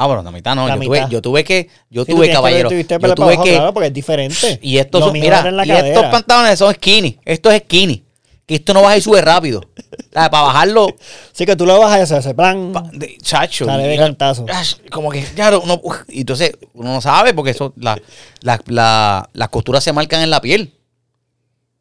Ah, 0.00 0.06
bueno, 0.06 0.22
la 0.22 0.30
mitad 0.30 0.54
no. 0.54 0.68
La 0.68 0.76
yo, 0.76 0.80
Tuve, 0.82 1.06
yo 1.10 1.20
tuve 1.22 1.42
que, 1.42 1.68
yo 1.90 2.04
Sí, 2.04 2.12
tuve, 2.12 2.30
caballero. 2.30 2.70
Yo 2.70 3.14
tuve 3.14 3.32
abajo, 3.32 3.42
que, 3.42 3.50
claro, 3.54 3.74
porque 3.74 3.88
es 3.88 3.92
diferente. 3.92 4.58
y 4.62 4.78
estos 4.78 5.00
son, 5.02 5.12
mira, 5.12 5.44
y 5.64 5.70
estos 5.72 6.04
pantalones 6.04 6.56
son 6.56 6.72
skinny. 6.72 7.18
Esto 7.24 7.50
es 7.50 7.62
skinny. 7.64 8.04
Que 8.46 8.54
esto 8.54 8.72
no 8.72 8.82
baja 8.82 8.96
y 8.96 9.00
sube 9.00 9.20
rápido. 9.20 9.58
O 9.60 10.12
sea, 10.12 10.30
para 10.30 10.44
bajarlo, 10.44 10.86
Sí, 11.32 11.44
que 11.44 11.56
tú 11.56 11.66
lo 11.66 11.78
bajas 11.80 11.98
y 11.98 12.02
hace 12.02 12.16
ese 12.18 12.32
plan. 12.34 12.70
pa- 12.72 12.88
de, 12.92 13.18
chacho. 13.20 13.64
Sale 13.66 13.88
de 13.88 13.96
cantazo. 13.96 14.46
Como 14.90 15.10
que, 15.10 15.22
claro, 15.24 15.60
uno, 15.62 15.80
entonces 16.08 16.52
uno 16.74 16.94
no 16.94 17.00
sabe 17.00 17.34
porque 17.34 17.50
eso, 17.50 17.74
la, 17.76 18.00
la, 18.42 18.60
la- 18.66 19.28
las 19.32 19.48
costuras 19.48 19.82
se 19.82 19.92
marcan 19.92 20.22
en 20.22 20.30
la 20.30 20.40
piel. 20.40 20.77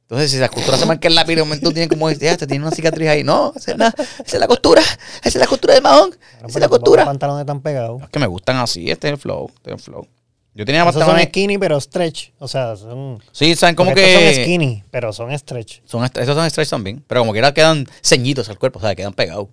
Entonces, 0.09 0.31
si 0.31 0.37
las 0.37 0.49
costuras 0.49 0.79
se 0.79 0.85
marcan 0.85 1.11
en 1.11 1.15
la 1.15 1.25
piel, 1.25 1.35
de 1.37 1.43
momento 1.43 1.69
tiene 1.71 1.89
como, 1.89 2.09
ya, 2.09 2.37
te 2.37 2.47
tiene 2.47 2.63
una 2.65 2.73
cicatriz 2.73 3.09
ahí. 3.09 3.23
No, 3.25 3.51
esa 3.55 3.71
es 3.73 3.77
la, 3.77 3.87
esa 3.97 4.23
es 4.23 4.39
la 4.39 4.47
costura. 4.47 4.81
Esa 4.81 5.27
es 5.29 5.35
la 5.35 5.47
costura 5.47 5.73
de 5.73 5.81
mahón. 5.81 6.11
Esa 6.11 6.19
es 6.37 6.41
la 6.41 6.47
Pero 6.53 6.59
Los 6.61 6.69
costura. 6.69 7.05
pantalones 7.05 7.45
tan 7.45 7.59
pegados. 7.61 8.01
Es 8.03 8.09
que 8.09 8.19
me 8.19 8.27
gustan 8.27 8.55
así, 8.57 8.89
este 8.89 9.07
es 9.07 9.13
el 9.13 9.19
flow, 9.19 9.51
este 9.53 9.71
es 9.71 9.73
el 9.75 9.79
flow. 9.81 10.07
Yo 10.53 10.65
tenía 10.65 10.81
Esos 10.83 10.93
son 10.93 11.01
pantalones. 11.01 11.27
skinny, 11.27 11.57
pero 11.57 11.79
stretch. 11.81 12.29
O 12.39 12.47
sea, 12.47 12.75
son. 12.77 13.21
Sí, 13.33 13.53
saben 13.55 13.75
como 13.75 13.91
estos 13.91 14.03
que. 14.05 14.33
son 14.33 14.43
skinny, 14.43 14.83
pero 14.89 15.11
son 15.13 15.37
stretch. 15.37 15.81
Son 15.85 16.03
est- 16.05 16.17
esos 16.17 16.35
son 16.35 16.49
stretch 16.49 16.69
también. 16.69 17.03
Pero 17.05 17.21
como 17.21 17.33
quiera 17.33 17.53
quedan 17.53 17.85
ceñitos 18.01 18.47
al 18.49 18.57
cuerpo, 18.57 18.79
o 18.79 18.81
sea, 18.81 18.95
quedan 18.95 19.13
pegados. 19.13 19.49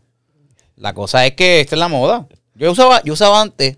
La 0.76 0.94
cosa 0.94 1.26
es 1.26 1.34
que 1.34 1.61
esta 1.61 1.75
es 1.75 1.80
la 1.80 1.88
moda. 1.88 2.26
Yo 2.54 2.70
usaba, 2.70 3.02
yo 3.02 3.12
usaba 3.12 3.40
antes 3.42 3.76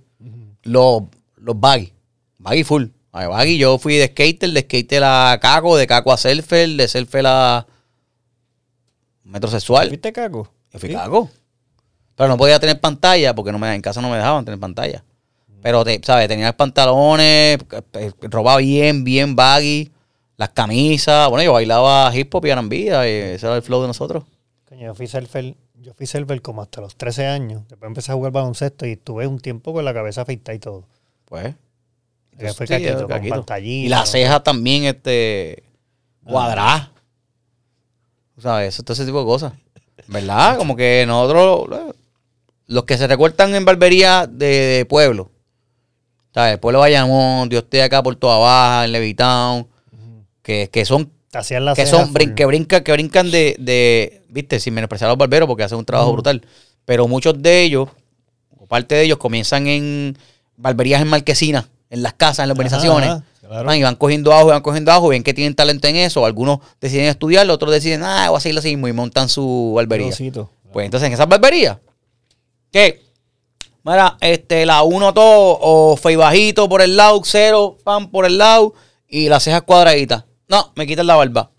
los, 0.63 1.03
los 1.37 1.59
baggy. 1.59 1.93
Baggy 2.39 2.63
full. 2.65 2.85
Baggy, 3.25 3.57
yo 3.57 3.79
fui 3.79 3.97
de 3.97 4.09
skater, 4.09 4.51
de 4.51 4.61
skater 4.61 5.03
a 5.05 5.39
caco, 5.41 5.77
de 5.77 5.87
caco 5.87 6.13
a 6.13 6.17
surfer, 6.19 6.69
de 6.69 6.87
surfer 6.89 7.25
a 7.27 7.67
metrosexual. 9.25 9.91
¿Viste, 9.91 10.13
Caco? 10.13 10.53
Yo 10.73 10.79
fui 10.79 10.91
Sí. 10.91 10.95
caco. 10.95 11.31
Pero 12.15 12.29
no 12.29 12.37
podía 12.37 12.59
tener 12.59 12.81
pantalla 12.81 13.35
porque 13.35 13.53
no 13.53 13.59
me, 13.59 13.75
en 13.75 13.83
casa 13.83 14.01
no 14.01 14.11
me 14.11 14.17
dejaban 14.17 14.45
tener 14.45 14.61
pantalla. 14.61 15.05
Pero, 15.63 15.85
te, 15.85 16.01
¿sabes? 16.05 16.29
Tenía 16.29 16.47
los 16.47 16.55
pantalones, 16.55 17.59
eh, 17.95 18.13
ropa 18.23 18.57
bien, 18.59 19.03
bien 19.05 19.35
baggy, 19.35 19.91
las 20.37 20.51
camisas. 20.51 21.29
Bueno, 21.29 21.43
yo 21.43 21.53
bailaba 21.53 22.15
hip 22.15 22.33
hop 22.35 22.47
y 22.47 22.51
R&B, 22.51 23.35
ese 23.35 23.47
era 23.47 23.57
el 23.57 23.63
flow 23.63 23.81
de 23.83 23.89
nosotros. 23.89 24.25
Coño, 24.69 24.87
yo 24.87 24.95
fui 24.95 25.07
surfer, 25.07 25.55
yo 25.75 25.93
fui 25.95 26.07
surfer 26.07 26.41
como 26.41 26.63
hasta 26.63 26.81
los 26.81 26.97
13 26.97 27.27
años. 27.27 27.63
Después 27.69 27.89
empecé 27.89 28.13
a 28.13 28.15
jugar 28.15 28.33
baloncesto 28.33 28.87
y 28.87 28.93
estuve 28.93 29.27
un 29.27 29.41
tiempo 29.41 29.73
con 29.73 29.85
la 29.85 29.93
cabeza 29.93 30.23
afeitada 30.23 30.55
y 30.55 30.59
todo. 30.59 30.85
Pues. 31.25 31.55
Fue 32.55 32.67
Sí, 32.67 32.73
caquito, 32.73 33.07
con. 33.45 33.45
Y 33.87 33.89
las 33.89 34.11
cejas 34.11 34.43
también, 34.45 34.85
este, 34.85 35.63
cuadradas. 36.25 36.91
¿Sabes? 38.39 38.77
Todo 38.85 38.93
ese 38.93 39.07
tipo 39.07 39.21
de 39.21 39.25
cosas. 39.25 39.53
¿Verdad? 40.09 40.57
Como 40.59 40.77
que 40.77 41.05
nosotros, 41.07 41.69
los 42.67 42.85
que 42.85 42.99
se 42.99 43.07
recortan 43.07 43.55
en 43.55 43.65
barbería 43.65 44.27
de, 44.27 44.47
de 44.47 44.85
pueblo, 44.85 45.31
¿sabes? 46.35 46.59
Pueblo 46.59 46.81
Bayamón, 46.81 47.49
Dios 47.49 47.63
esté 47.65 47.83
acá 47.83 48.03
por 48.03 48.17
toda 48.17 48.39
baja, 48.39 48.85
en 48.85 48.93
Levitown, 48.93 49.67
que, 50.43 50.69
que 50.71 50.85
son, 50.85 51.11
Te 51.31 51.61
las 51.61 51.77
que 51.77 51.87
son, 51.87 52.13
brin- 52.13 52.35
que 52.35 52.45
brincan, 52.45 52.85
que 52.85 52.93
brincan 52.93 53.31
de, 53.31 53.57
de, 53.59 54.23
viste, 54.29 54.61
sin 54.61 54.75
menospreciar 54.75 55.09
a 55.09 55.13
los 55.13 55.19
barberos 55.19 55.47
porque 55.47 55.63
hacen 55.63 55.79
un 55.79 55.85
trabajo 55.85 56.13
brutal. 56.13 56.43
Pero 56.85 57.09
muchos 57.09 57.41
de 57.43 57.63
ellos, 57.63 57.89
o 58.59 58.67
parte 58.67 58.95
de 58.95 59.05
ellos, 59.05 59.19
comienzan 59.19 59.67
en 59.67 60.17
barberías 60.57 61.01
en 61.03 61.09
marquesinas, 61.09 61.67
en 61.91 62.03
las 62.03 62.15
casas, 62.15 62.41
en 62.41 62.49
las 62.49 62.57
urbanizaciones. 62.57 63.09
ajá, 63.09 63.25
claro. 63.41 63.65
Man, 63.65 63.79
y 63.79 63.83
van 63.83 63.97
cogiendo 63.97 64.33
ajo, 64.33 64.49
y 64.49 64.53
van 64.53 64.63
cogiendo 64.63 64.93
ajo, 64.93 65.09
ven 65.09 65.23
que 65.23 65.35
tienen 65.35 65.55
talento 65.55 65.89
en 65.89 65.97
eso. 65.97 66.27
Algunos 66.27 66.59
deciden 66.81 67.07
estudiarlo, 67.07 67.53
otros 67.53 67.73
deciden, 67.73 68.03
ah, 68.03 68.29
voy 68.31 68.39
a 68.39 68.41
seguirlo 68.41 68.61
así 68.61 68.71
mismo 68.71 68.89
y 68.89 68.93
montan 68.93 69.29
su 69.29 69.73
barbería. 69.77 70.11
Rosito. 70.11 70.51
Pues 70.73 70.85
entonces 70.85 71.07
en 71.07 71.13
esas 71.13 71.29
barberías, 71.29 71.79
¿qué? 72.71 73.03
Mira, 73.83 74.17
este, 74.21 74.67
la 74.67 74.83
uno 74.83 75.15
todo, 75.15 75.59
o 75.61 75.97
fey 75.97 76.17
bajito 76.17 76.69
por 76.69 76.83
el 76.83 76.97
lado, 76.97 77.21
cero, 77.25 77.79
pan 77.85 78.11
por 78.11 78.27
el 78.27 78.37
lado, 78.37 78.75
y 79.09 79.29
las 79.29 79.45
cejas 79.45 79.63
cuadraditas. 79.63 80.25
No, 80.49 80.73
me 80.75 80.87
quitan 80.87 81.07
la 81.07 81.15
barba. 81.15 81.51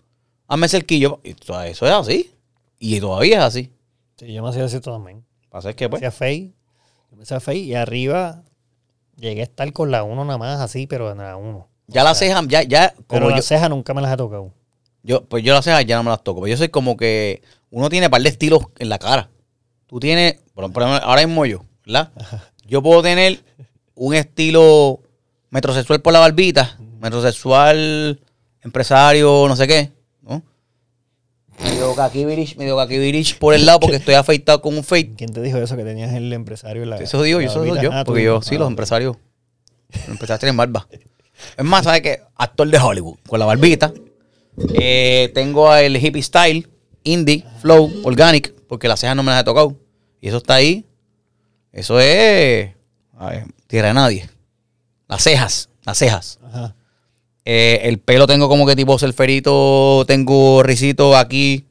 Hazme 0.46 0.68
cerquillo. 0.68 1.20
Y 1.24 1.34
todo 1.34 1.62
eso 1.62 1.86
es 1.86 1.92
así. 1.92 2.30
Y 2.78 3.00
todavía 3.00 3.38
es 3.38 3.44
así. 3.44 3.72
Sí, 4.18 4.32
yo 4.32 4.42
me 4.42 4.50
hacía 4.50 4.64
así 4.64 4.80
también. 4.80 5.24
Pasa 5.50 5.70
es 5.70 5.76
que, 5.76 5.86
Me 5.86 5.90
pues, 5.90 6.00
hacía 6.00 6.10
fey. 6.10 6.54
Yo 7.10 7.16
me 7.16 7.22
hacía 7.22 7.40
fey 7.40 7.60
y 7.60 7.74
arriba 7.74 8.42
llegué 9.18 9.40
a 9.40 9.44
estar 9.44 9.72
con 9.72 9.90
la 9.90 10.02
1 10.04 10.24
nada 10.24 10.38
más 10.38 10.60
así, 10.60 10.86
pero 10.86 11.10
en 11.12 11.18
la 11.18 11.36
1. 11.36 11.68
ya 11.88 12.04
las 12.04 12.18
cejas, 12.18 12.44
ya, 12.48 12.62
ya, 12.62 12.94
Pero 12.96 13.06
como 13.06 13.30
yo, 13.30 13.36
las 13.36 13.44
cejas 13.44 13.68
nunca 13.68 13.94
me 13.94 14.02
las 14.02 14.12
he 14.12 14.16
tocado. 14.16 14.52
yo, 15.02 15.24
pues 15.24 15.44
yo 15.44 15.52
las 15.52 15.64
cejas 15.64 15.84
ya 15.84 15.96
no 15.96 16.04
me 16.04 16.10
las 16.10 16.22
toco. 16.22 16.40
Pero 16.40 16.52
yo 16.52 16.56
soy 16.56 16.68
como 16.68 16.96
que 16.96 17.42
uno 17.70 17.88
tiene 17.88 18.08
par 18.08 18.22
de 18.22 18.28
estilos 18.28 18.66
en 18.78 18.88
la 18.88 18.98
cara. 18.98 19.30
Tú 19.86 20.00
tienes, 20.00 20.40
por, 20.54 20.64
ejemplo, 20.64 20.86
ahora 20.86 21.26
mismo 21.26 21.46
yo, 21.46 21.64
¿verdad? 21.84 22.12
Yo 22.66 22.82
puedo 22.82 23.02
tener 23.02 23.42
un 23.94 24.14
estilo 24.14 25.00
metrosexual 25.50 26.02
por 26.02 26.12
la 26.12 26.18
barbita, 26.18 26.78
metrosexual, 27.00 28.20
empresario, 28.62 29.46
no 29.48 29.56
sé 29.56 29.66
qué. 29.66 29.92
Medio 31.62 31.94
kakibirich, 31.94 32.56
medio 32.56 32.76
kakibirich 32.76 33.38
por 33.38 33.54
el 33.54 33.66
lado 33.66 33.80
porque 33.80 33.96
estoy 33.96 34.14
afeitado 34.14 34.62
con 34.62 34.76
un 34.76 34.84
fade. 34.84 35.14
¿Quién 35.16 35.32
te 35.32 35.42
dijo 35.42 35.58
eso 35.58 35.76
que 35.76 35.84
tenías 35.84 36.12
el 36.12 36.32
empresario 36.32 36.84
la 36.84 36.96
Eso 36.98 37.22
digo, 37.22 37.40
yo, 37.40 37.48
eso 37.48 37.64
soy 37.64 37.82
yo, 37.82 37.90
Ah, 37.92 38.04
porque 38.04 38.22
yo, 38.22 38.40
sí, 38.42 38.54
Ah, 38.54 38.58
los 38.60 38.68
empresarios, 38.68 39.16
los 39.92 40.08
empresarios 40.08 40.40
tienen 40.40 40.56
barba. 40.56 40.86
Es 41.56 41.64
más, 41.64 41.84
¿sabes 41.84 42.02
qué? 42.02 42.20
Actor 42.36 42.68
de 42.68 42.78
Hollywood, 42.78 43.18
con 43.28 43.38
la 43.38 43.46
barbita. 43.46 43.92
Eh, 44.74 45.30
tengo 45.34 45.72
el 45.74 45.96
hippie 45.96 46.22
style, 46.22 46.68
indie, 47.04 47.44
flow, 47.60 47.88
organic, 48.02 48.52
porque 48.66 48.88
las 48.88 48.98
cejas 48.98 49.14
no 49.14 49.22
me 49.22 49.30
las 49.30 49.42
he 49.42 49.44
tocado. 49.44 49.76
Y 50.20 50.28
eso 50.28 50.38
está 50.38 50.54
ahí. 50.56 50.84
Eso 51.72 52.00
es 52.00 52.70
a 53.16 53.30
ver, 53.30 53.44
tierra 53.66 53.88
de 53.88 53.94
nadie. 53.94 54.30
Las 55.08 55.22
cejas, 55.22 55.68
las 55.84 55.98
cejas. 55.98 56.38
Ajá. 56.42 56.74
Eh, 57.50 57.80
el 57.88 57.98
pelo 57.98 58.26
tengo 58.26 58.46
como 58.46 58.66
que 58.66 58.76
tipo 58.76 58.98
surferito, 58.98 60.04
tengo 60.06 60.62
risito 60.62 61.16
aquí 61.16 61.64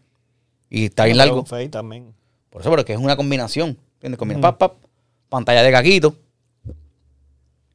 y 0.72 0.86
está 0.86 1.05
bien 1.05 1.17
largo. 1.17 1.43
también. 1.69 2.15
Por 2.50 2.62
eso, 2.62 2.72
pero 2.72 2.84
que 2.84 2.93
es 2.93 3.00
una 3.00 3.15
combinación. 3.15 3.77
¿Entiendes? 3.96 4.17
Combina 4.17 4.41
pap, 4.41 4.57
pap, 4.57 4.74
pantalla 5.29 5.62
de 5.62 5.72
caquito. 5.72 6.15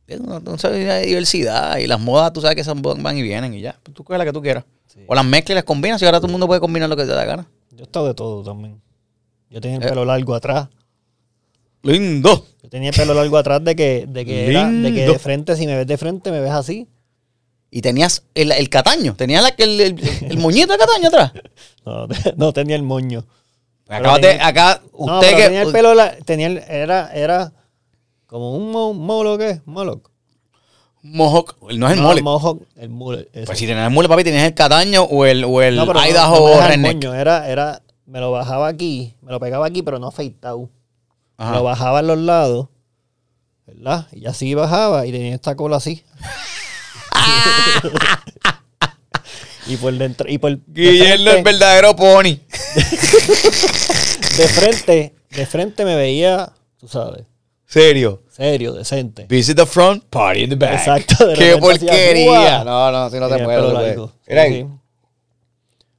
Es 0.08 0.18
una, 0.18 0.38
una 0.38 0.98
diversidad. 0.98 1.78
Y 1.78 1.86
las 1.86 2.00
modas, 2.00 2.32
tú 2.32 2.40
sabes 2.40 2.56
que 2.56 2.64
son, 2.64 2.82
van 2.82 3.16
y 3.16 3.22
vienen 3.22 3.54
y 3.54 3.60
ya. 3.60 3.78
Pues 3.82 3.94
Tú 3.94 4.02
coges 4.02 4.18
la 4.18 4.24
que 4.24 4.32
tú 4.32 4.42
quieras. 4.42 4.64
O 5.06 5.14
las 5.14 5.24
mezclas 5.24 5.50
y 5.50 5.54
las 5.54 5.64
combinas 5.64 6.02
y 6.02 6.04
ahora 6.04 6.18
todo 6.18 6.26
el 6.26 6.32
mundo 6.32 6.48
puede 6.48 6.60
combinar 6.60 6.88
lo 6.88 6.96
que 6.96 7.02
te 7.04 7.08
da 7.10 7.16
la 7.16 7.24
gana. 7.24 7.46
Yo 7.70 7.78
he 7.80 7.82
estado 7.84 8.08
de 8.08 8.14
todo 8.14 8.42
también. 8.42 8.80
Yo 9.48 9.60
tenía 9.60 9.76
el 9.78 9.84
Eh. 9.84 9.88
pelo 9.88 10.04
largo 10.04 10.34
atrás. 10.34 10.68
Lindo. 11.82 12.46
Yo 12.62 12.68
tenía 12.68 12.90
el 12.90 12.96
pelo 12.96 13.14
largo 13.14 13.36
atrás 13.38 13.62
de 13.64 13.74
que, 13.74 14.06
de 14.08 14.24
que, 14.24 14.48
era- 14.50 14.70
de 14.70 14.92
que 14.92 15.06
de 15.06 15.18
frente, 15.18 15.56
si 15.56 15.66
me 15.66 15.76
ves 15.76 15.86
de 15.86 15.96
frente, 15.96 16.30
me 16.30 16.40
ves 16.40 16.50
así. 16.50 16.88
Y 17.74 17.80
tenías 17.80 18.22
el, 18.34 18.52
el 18.52 18.68
cataño. 18.68 19.14
Tenías 19.16 19.42
la, 19.42 19.48
el, 19.56 19.80
el, 19.80 20.00
el 20.28 20.36
moñito 20.38 20.72
de 20.74 20.78
cataño 20.78 21.08
atrás. 21.08 21.32
No, 21.84 22.06
no 22.36 22.52
tenía 22.52 22.76
el 22.76 22.84
moño. 22.84 23.24
Acabas 23.88 24.20
de, 24.20 24.28
tenía- 24.28 24.46
acá, 24.46 24.82
no, 24.96 25.16
usted 25.16 25.26
pero 25.26 25.36
que. 25.36 25.42
tenía 25.44 25.62
el 25.62 25.72
pelo, 25.72 25.94
la- 25.94 26.16
tenía 26.18 26.46
el- 26.46 26.58
era, 26.68 27.10
era 27.12 27.52
como 28.26 28.54
un 28.54 28.70
mo, 28.70 28.94
molo, 28.94 29.36
¿qué? 29.36 29.60
Moloch. 29.64 30.08
Mohawk. 31.02 31.56
No 31.76 31.88
es 31.88 31.94
el 31.94 32.00
no, 32.02 32.08
mole. 32.08 32.22
mohawk, 32.22 32.62
el 32.76 33.28
ese. 33.32 33.46
Pues 33.46 33.58
si 33.58 33.66
tenías 33.66 33.88
el 33.88 33.92
mole, 33.92 34.08
papi, 34.08 34.22
tenías 34.22 34.44
el 34.44 34.54
cataño 34.54 35.02
o 35.02 35.24
el, 35.26 35.42
o 35.44 35.60
el 35.60 35.74
No, 35.74 35.86
pero 35.86 36.06
Idaho 36.06 36.60
no 36.60 36.66
el 36.68 36.78
moño, 36.78 37.14
era, 37.14 37.48
era, 37.48 37.82
me 38.06 38.20
lo 38.20 38.30
bajaba 38.30 38.68
aquí, 38.68 39.16
me 39.22 39.32
lo 39.32 39.40
pegaba 39.40 39.66
aquí, 39.66 39.82
pero 39.82 39.98
no 39.98 40.06
afeitado. 40.06 40.70
Ajá. 41.36 41.56
Lo 41.56 41.64
bajaba 41.64 41.98
en 41.98 42.06
los 42.06 42.18
lados, 42.18 42.68
¿verdad? 43.66 44.06
Y 44.12 44.26
así 44.26 44.54
bajaba 44.54 45.04
y 45.06 45.10
tenía 45.10 45.34
esta 45.34 45.56
cola 45.56 45.78
así. 45.78 46.04
y 49.66 49.76
por 49.76 49.92
dentro, 49.94 50.28
y 50.28 50.38
por 50.38 50.56
de 50.58 50.62
Guillermo, 50.66 51.14
el 51.14 51.22
frente, 51.28 51.42
verdadero 51.52 51.96
pony. 51.96 52.38
de 54.36 54.48
frente, 54.48 55.14
de 55.30 55.46
frente 55.46 55.84
me 55.84 55.96
veía, 55.96 56.52
tú 56.78 56.88
sabes, 56.88 57.24
Serio. 57.66 58.22
serio, 58.30 58.72
decente. 58.74 59.26
Visit 59.28 59.56
the 59.56 59.66
front, 59.66 60.04
party 60.10 60.42
in 60.42 60.50
the 60.50 60.56
back. 60.56 60.74
Exacto, 60.74 61.26
de 61.26 61.34
Qué 61.34 61.50
hacía, 61.52 61.60
porquería. 61.60 62.64
No, 62.64 62.90
no, 62.92 63.08
si 63.10 63.18
no 63.18 63.28
Tenía 63.28 63.46
largo. 63.46 63.72
puede. 63.72 63.94
Sí, 63.94 64.00
Mira 64.28 64.42
ahí. 64.42 64.66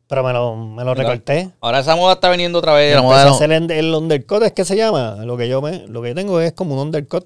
Pero 0.08 0.24
me 0.24 0.34
lo, 0.34 0.56
me 0.56 0.84
lo 0.84 0.94
recorté. 0.94 1.50
Ahora 1.62 1.80
esa 1.80 1.96
moda 1.96 2.14
está 2.14 2.30
viniendo 2.30 2.60
otra 2.60 2.74
vez. 2.74 2.94
La 2.94 3.02
moda 3.02 3.32
hacer 3.32 3.52
el, 3.52 3.72
el 3.72 3.96
undercut, 3.96 4.44
es 4.44 4.52
que 4.52 4.66
se 4.66 4.76
llama. 4.76 5.18
Lo 5.26 5.38
que 5.38 5.48
yo 5.48 5.62
me, 5.62 5.88
lo 5.88 6.04
que 6.04 6.10
yo 6.10 6.16
tengo 6.16 6.40
es 6.40 6.54
como 6.54 6.76
un 6.76 6.82
undercut. 6.82 7.26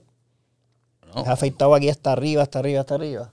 No. 1.13 1.23
Es 1.23 1.27
afeitado 1.27 1.75
aquí 1.75 1.89
hasta 1.89 2.13
arriba, 2.13 2.43
hasta 2.43 2.59
arriba, 2.59 2.81
hasta 2.81 2.95
arriba. 2.95 3.31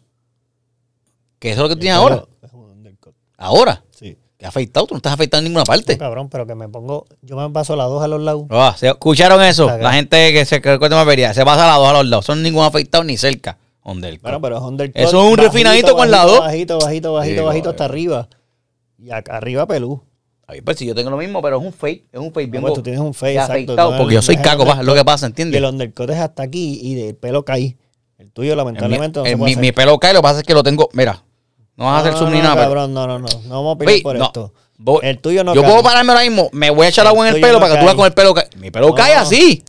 Que 1.44 1.50
eso 1.52 1.60
es 1.62 1.68
lo 1.68 1.74
que 1.74 1.80
tienes 1.80 1.98
ahora. 1.98 2.24
Es 2.42 2.52
un 2.54 2.70
undercut. 2.70 3.14
Ahora. 3.36 3.84
Sí. 3.90 4.16
Que 4.38 4.46
afeitado. 4.46 4.86
Tú 4.86 4.94
no 4.94 4.96
estás 4.96 5.12
afeitado 5.12 5.40
en 5.40 5.44
ninguna 5.44 5.60
No, 5.60 5.66
parte. 5.66 5.98
cabrón, 5.98 6.30
pero 6.30 6.46
que 6.46 6.54
me 6.54 6.70
pongo, 6.70 7.04
yo 7.20 7.36
me 7.36 7.50
paso 7.50 7.76
las 7.76 7.86
dos 7.88 8.02
a 8.02 8.08
los 8.08 8.22
lados. 8.22 8.44
Ah, 8.48 8.74
¿se 8.78 8.88
¿Escucharon 8.88 9.42
eso? 9.42 9.66
La 9.78 9.92
gente 9.92 10.32
que 10.32 10.46
se 10.46 10.62
corta 10.62 10.88
más 10.96 11.04
vería. 11.04 11.34
Se 11.34 11.44
pasa 11.44 11.64
a 11.66 11.68
la 11.68 11.76
dos 11.76 11.88
a 11.88 11.92
los 11.92 12.06
lados. 12.06 12.24
Son 12.24 12.42
ningún 12.42 12.64
afeitado 12.64 13.04
ni 13.04 13.18
cerca. 13.18 13.58
Undercut. 13.82 14.22
Bueno, 14.22 14.40
pero 14.40 14.56
es 14.56 14.62
undercut. 14.62 14.96
Eso 14.96 15.22
es 15.22 15.30
un 15.32 15.36
refinadito 15.36 15.94
con 15.94 16.10
la 16.10 16.24
bajito, 16.24 16.34
dos. 16.34 16.44
Bajito, 16.46 16.78
bajito, 16.78 17.12
bajito, 17.12 17.40
Sí, 17.42 17.44
bajito 17.46 17.68
hasta 17.70 17.84
arriba. 17.84 18.28
Y 18.98 19.10
acá 19.10 19.36
arriba 19.36 19.66
pelú. 19.66 20.02
Ay, 20.46 20.62
pues 20.62 20.78
si 20.78 20.86
yo 20.86 20.94
tengo 20.94 21.10
lo 21.10 21.18
mismo, 21.18 21.42
pero 21.42 21.58
es 21.58 21.62
un 21.66 21.72
fake. 21.74 22.06
Es 22.10 22.18
un 22.20 22.32
fake 22.32 22.46
No, 22.48 22.52
bien 22.52 22.62
pues 22.62 22.72
tú 22.74 22.82
tienes 22.82 23.00
un 23.02 23.12
face, 23.12 23.32
de 23.34 23.38
exacto. 23.40 23.76
Porque 23.98 24.14
yo 24.14 24.22
soy 24.22 24.36
el 24.36 24.40
caco, 24.42 24.62
es 24.64 24.78
lo 24.84 24.94
que 24.94 25.04
pasa, 25.04 25.26
Y 25.26 25.28
¿entiendes? 25.28 25.58
el 25.58 25.64
undercut 25.66 26.08
es 26.08 26.18
hasta 26.18 26.42
aquí 26.42 26.78
y 26.82 26.98
el 27.00 27.14
pelo 27.16 27.44
cae. 27.44 27.76
El 28.16 28.30
tuyo, 28.30 28.56
lamentablemente, 28.56 29.18
no 29.20 29.26
se 29.26 29.36
puede 29.36 29.44
mi- 29.44 29.52
hacer. 29.52 29.60
mi 29.60 29.72
pelo 29.72 29.98
cae, 29.98 30.14
lo 30.14 30.20
que 30.20 30.22
pasa 30.22 30.38
es 30.40 30.46
que 30.46 30.54
lo 30.54 30.62
tengo. 30.62 30.88
Mira, 30.94 31.22
no 31.76 31.84
vas 31.86 31.94
a 31.96 31.98
hacer 32.00 32.12
No, 32.12 32.18
zoom 32.18 32.32
ni 32.32 32.38
nada. 32.40 32.68
pero- 32.68 32.86
no, 32.88 33.06
no, 33.06 33.18
no. 33.18 33.26
No 33.46 33.64
vamos 33.64 33.76
a 33.80 33.84
Oye, 33.90 34.02
por 34.02 34.16
no. 34.16 34.24
esto. 34.26 34.52
Voy- 34.76 35.00
El 35.04 35.18
tuyo 35.20 35.44
no 35.44 35.54
Yo 35.54 35.62
cae. 35.62 35.70
puedo 35.70 35.82
pararme 35.84 36.12
ahora 36.12 36.24
mismo, 36.24 36.48
me 36.52 36.70
voy 36.70 36.86
a 36.86 36.88
echar 36.88 37.04
El 37.04 37.10
agua 37.10 37.28
en 37.28 37.34
el 37.36 37.40
pelo 37.40 37.60
para 37.60 37.72
que 37.72 37.78
tú 37.78 37.78
cae. 37.78 37.84
veas 37.86 37.94
con 37.96 38.06
el 38.06 38.12
pelo 38.12 38.34
cae. 38.34 38.48
Mi 38.58 38.70
pelo 38.70 38.94
cae 38.94 39.14
así. 39.14 39.62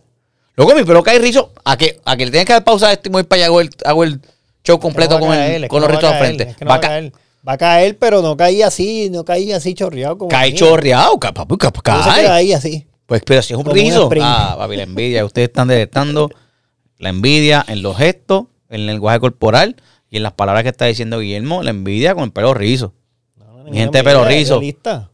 Luego 0.55 0.73
mi 0.73 0.83
pelo 0.83 1.03
cae 1.03 1.19
rizo. 1.19 1.51
A 1.63 1.77
que, 1.77 1.99
a 2.05 2.15
que 2.17 2.25
le 2.25 2.31
tienes 2.31 2.45
que 2.47 2.53
dar 2.53 2.63
pausa 2.63 2.91
este 2.91 3.09
y 3.09 3.11
me 3.11 3.17
voy 3.17 3.23
para 3.23 3.37
allá 3.39 3.45
hago 3.47 3.61
el, 3.61 3.69
hago 3.85 4.03
el 4.03 4.19
show 4.63 4.79
completo 4.79 5.19
con, 5.19 5.31
el- 5.31 5.37
caer, 5.37 5.63
es 5.65 5.69
con 5.69 5.81
los 5.81 5.89
a 5.91 5.99
caer, 5.99 6.19
frente. 6.19 6.43
es 6.49 6.57
que 6.57 6.65
no 6.65 6.69
Va 6.69 6.75
va 6.75 6.75
a 6.75 6.77
a 6.77 6.81
ca- 6.81 6.87
caer. 6.87 7.13
Va 7.47 7.53
a 7.53 7.57
caer, 7.57 7.97
pero 7.99 8.21
no 8.23 8.35
caía 8.35 8.67
así, 8.67 9.09
no 9.11 9.23
caía 9.23 9.57
así 9.57 9.75
chorreado 9.75 10.17
como 10.17 10.29
cae 10.29 10.53
chorreado, 10.55 11.19
ca- 11.19 11.31
papi, 11.33 11.57
ca- 11.57 11.69
Todo 11.71 11.97
se 12.03 12.03
queda 12.09 12.15
cae. 12.15 12.27
ahí 12.29 12.53
así. 12.53 12.87
Pues, 13.05 13.21
pero 13.23 13.41
si 13.43 13.53
es 13.53 13.59
un 13.59 13.69
rizo. 13.69 14.09
Ah, 14.21 14.55
papi, 14.57 14.75
la 14.77 14.83
envidia. 14.83 15.23
Ustedes 15.23 15.49
están 15.49 15.67
detectando 15.67 16.31
la 16.97 17.09
envidia 17.09 17.63
en 17.67 17.83
los 17.83 17.95
gestos, 17.97 18.45
en 18.69 18.81
el 18.81 18.85
lenguaje 18.87 19.19
corporal 19.19 19.75
y 20.15 20.17
en 20.17 20.23
las 20.23 20.31
palabras 20.31 20.63
que 20.63 20.69
está 20.69 20.85
diciendo 20.85 21.19
Guillermo. 21.19 21.61
La 21.61 21.71
envidia 21.71 22.15
con 22.15 22.23
el 22.23 22.31
pelo 22.31 22.53
rizo. 22.53 22.93
No, 23.35 23.65
no, 23.65 23.73
gente 23.73 23.97
de 23.97 24.03
pelo 24.05 24.23
rizo. 24.23 24.61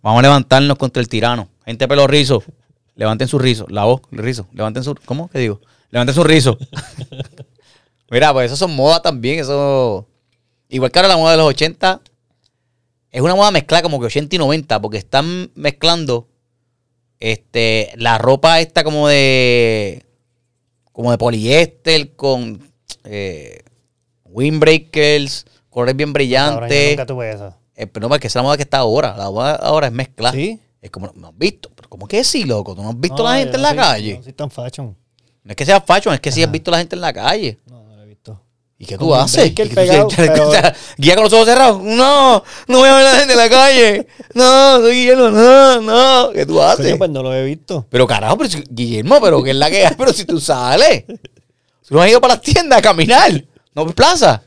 Vamos 0.04 0.20
a 0.20 0.22
levantarnos 0.22 0.78
contra 0.78 1.02
el 1.02 1.10
tirano. 1.10 1.50
Gente 1.66 1.86
de 1.86 1.88
pelo 1.88 2.06
rizo. 2.06 2.44
Levanten 2.96 3.28
su 3.28 3.40
rizo. 3.40 3.66
La 3.70 3.86
voz, 3.86 4.02
el 4.12 4.20
rizo. 4.20 4.46
Levanten 4.54 4.84
su. 4.84 4.94
¿Cómo? 5.06 5.28
¿Qué 5.28 5.40
digo? 5.40 5.60
Levanten 5.90 6.14
su 6.14 6.24
rizo. 6.24 6.56
Mira, 8.12 8.32
pues 8.32 8.46
eso 8.46 8.56
son 8.56 8.76
modas 8.76 9.02
también. 9.02 9.40
Eso. 9.40 10.08
Igual 10.70 10.92
que 10.92 11.00
ahora 11.00 11.10
la 11.10 11.18
moda 11.18 11.32
de 11.32 11.38
los 11.38 11.48
80. 11.48 12.00
Es 13.10 13.22
una 13.22 13.34
moda 13.34 13.50
mezclada 13.50 13.82
como 13.82 14.00
que 14.00 14.06
80 14.06 14.36
y 14.36 14.38
90. 14.38 14.80
Porque 14.84 15.00
están 15.00 15.50
mezclando. 15.56 16.28
Este. 17.20 17.92
La 17.96 18.20
ropa 18.20 18.62
esta 18.62 18.84
como 18.84 19.08
de. 19.08 20.06
Como 20.92 21.10
de 21.10 21.18
poliéster. 21.18 22.16
Con. 22.16 22.72
Eh, 23.06 23.64
windbreakers. 24.32 25.46
Colores 25.70 25.96
bien 25.96 26.10
yo 26.10 26.14
brillantes. 26.14 26.90
nunca 26.92 27.06
tuve 27.06 27.32
eso. 27.32 27.54
Eh, 27.76 27.88
pero 27.88 28.04
no, 28.06 28.10
porque 28.10 28.28
esa 28.28 28.40
es 28.40 28.44
la 28.44 28.44
moda 28.44 28.58
que 28.58 28.64
está 28.64 28.78
ahora. 28.80 29.16
La 29.18 29.30
moda 29.30 29.56
ahora 29.56 29.88
es 29.88 29.94
mezclar. 29.94 30.34
¿Sí? 30.34 30.60
Es 30.82 30.90
como, 30.92 31.12
no 31.16 31.28
has 31.30 31.38
visto. 31.38 31.70
Pero 31.76 31.88
¿cómo 31.90 32.08
que 32.08 32.24
sí, 32.24 32.44
loco? 32.44 32.76
¿Tú 32.76 32.82
no 32.84 32.90
has 32.90 33.00
visto 33.00 33.18
No, 33.18 33.24
la 33.24 33.36
yo 33.38 33.40
gente 33.44 33.56
en 33.58 33.62
la 33.62 33.70
soy- 33.70 33.78
calle? 33.78 34.18
No 34.18 34.24
soy 34.24 34.34
tan 34.34 34.52
fashion. 34.52 34.98
No 35.44 35.52
es 35.52 35.56
que 35.56 35.66
sea 35.66 35.82
fashion, 35.82 36.14
es 36.14 36.20
que 36.20 36.32
sí 36.32 36.44
has 36.44 36.52
visto 36.52 36.70
la 36.72 36.78
gente 36.80 36.96
en 36.96 37.02
la 37.02 37.14
calle. 37.14 37.58
No, 37.68 37.84
no 37.84 37.96
lo 37.96 38.04
he 38.04 38.06
visto. 38.06 38.40
¿Y 38.78 38.86
qué 38.86 38.98
tú 38.98 39.14
haces? 39.16 39.54
breaker 39.54 39.66
¿Y 39.66 39.70
qué 39.70 39.76
tú 39.76 39.82
pegado, 39.82 40.08
haces? 40.08 40.30
pero- 40.34 40.48
O 40.50 40.52
sea, 40.52 40.76
guía 40.98 41.16
con 41.16 41.24
los 41.24 41.34
ojos 41.34 41.46
cerrados. 41.48 41.82
No, 41.82 42.44
no 42.68 42.78
voy 42.80 42.90
a 42.90 42.96
ver 42.98 43.08
a 43.08 43.12
la 43.14 43.18
gente 43.20 43.34
en 43.34 43.40
la 43.40 43.50
calle. 43.50 44.08
No, 44.34 44.82
soy 44.82 44.96
Guillermo. 44.96 45.30
No, 45.30 45.82
no. 45.82 46.32
¿Qué 46.34 46.46
tú 46.46 46.62
haces? 46.62 46.86
Coño, 46.88 46.98
pues 46.98 47.10
no 47.12 47.24
lo 47.24 47.34
he 47.34 47.44
visto. 47.46 47.86
Pero 47.90 48.06
carajo, 48.06 48.38
pero 48.38 48.50
si- 48.50 48.64
Guillermo, 48.70 49.20
pero 49.22 49.42
¿qué 49.44 49.52
es 49.52 49.56
la 49.56 49.70
que 49.70 49.86
hay? 49.86 49.96
Pero 49.98 50.12
si 50.14 50.26
tú 50.26 50.40
sales. 50.40 51.06
Tú 51.88 51.96
no 51.96 52.02
has 52.02 52.10
ido 52.10 52.20
para 52.22 52.36
las 52.36 52.42
tiendas 52.44 52.80
a 52.80 52.82
caminar. 52.82 53.46
No 53.74 53.86
ves 53.86 53.94
plaza. 53.96 54.42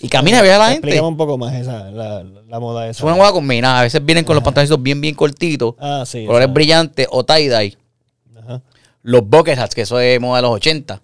Y 0.00 0.08
camina 0.08 0.44
y 0.44 0.48
a 0.48 0.58
la 0.58 0.64
gente. 0.70 0.88
Explícame 0.88 1.08
un 1.08 1.16
poco 1.16 1.38
más 1.38 1.54
esa, 1.54 1.90
la, 1.90 2.24
la 2.24 2.60
moda 2.60 2.88
Es 2.88 2.96
esa. 2.96 3.06
una 3.06 3.14
moda 3.16 3.32
combinada. 3.32 3.80
A 3.80 3.82
veces 3.84 4.04
vienen 4.04 4.24
con 4.24 4.34
los 4.34 4.42
pantalones 4.44 4.82
bien, 4.82 5.00
bien 5.00 5.14
cortitos. 5.14 5.74
Ah, 5.78 6.04
sí. 6.06 6.26
colores 6.26 6.52
brillantes 6.52 7.06
o 7.10 7.24
tie-dye. 7.24 7.76
Ajá. 8.36 8.60
Los 9.02 9.26
bucket 9.28 9.58
hats, 9.58 9.74
que 9.74 9.82
eso 9.82 10.00
es 10.00 10.20
moda 10.20 10.36
de 10.38 10.42
los 10.42 10.50
80. 10.52 11.00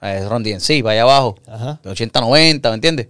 Es 0.00 0.28
Ron 0.28 0.44
DMC, 0.44 0.82
para 0.82 0.92
allá 0.92 1.02
abajo. 1.02 1.34
Ajá. 1.48 1.80
De 1.82 1.90
80, 1.90 2.20
90, 2.20 2.68
¿me 2.68 2.74
entiendes? 2.76 3.08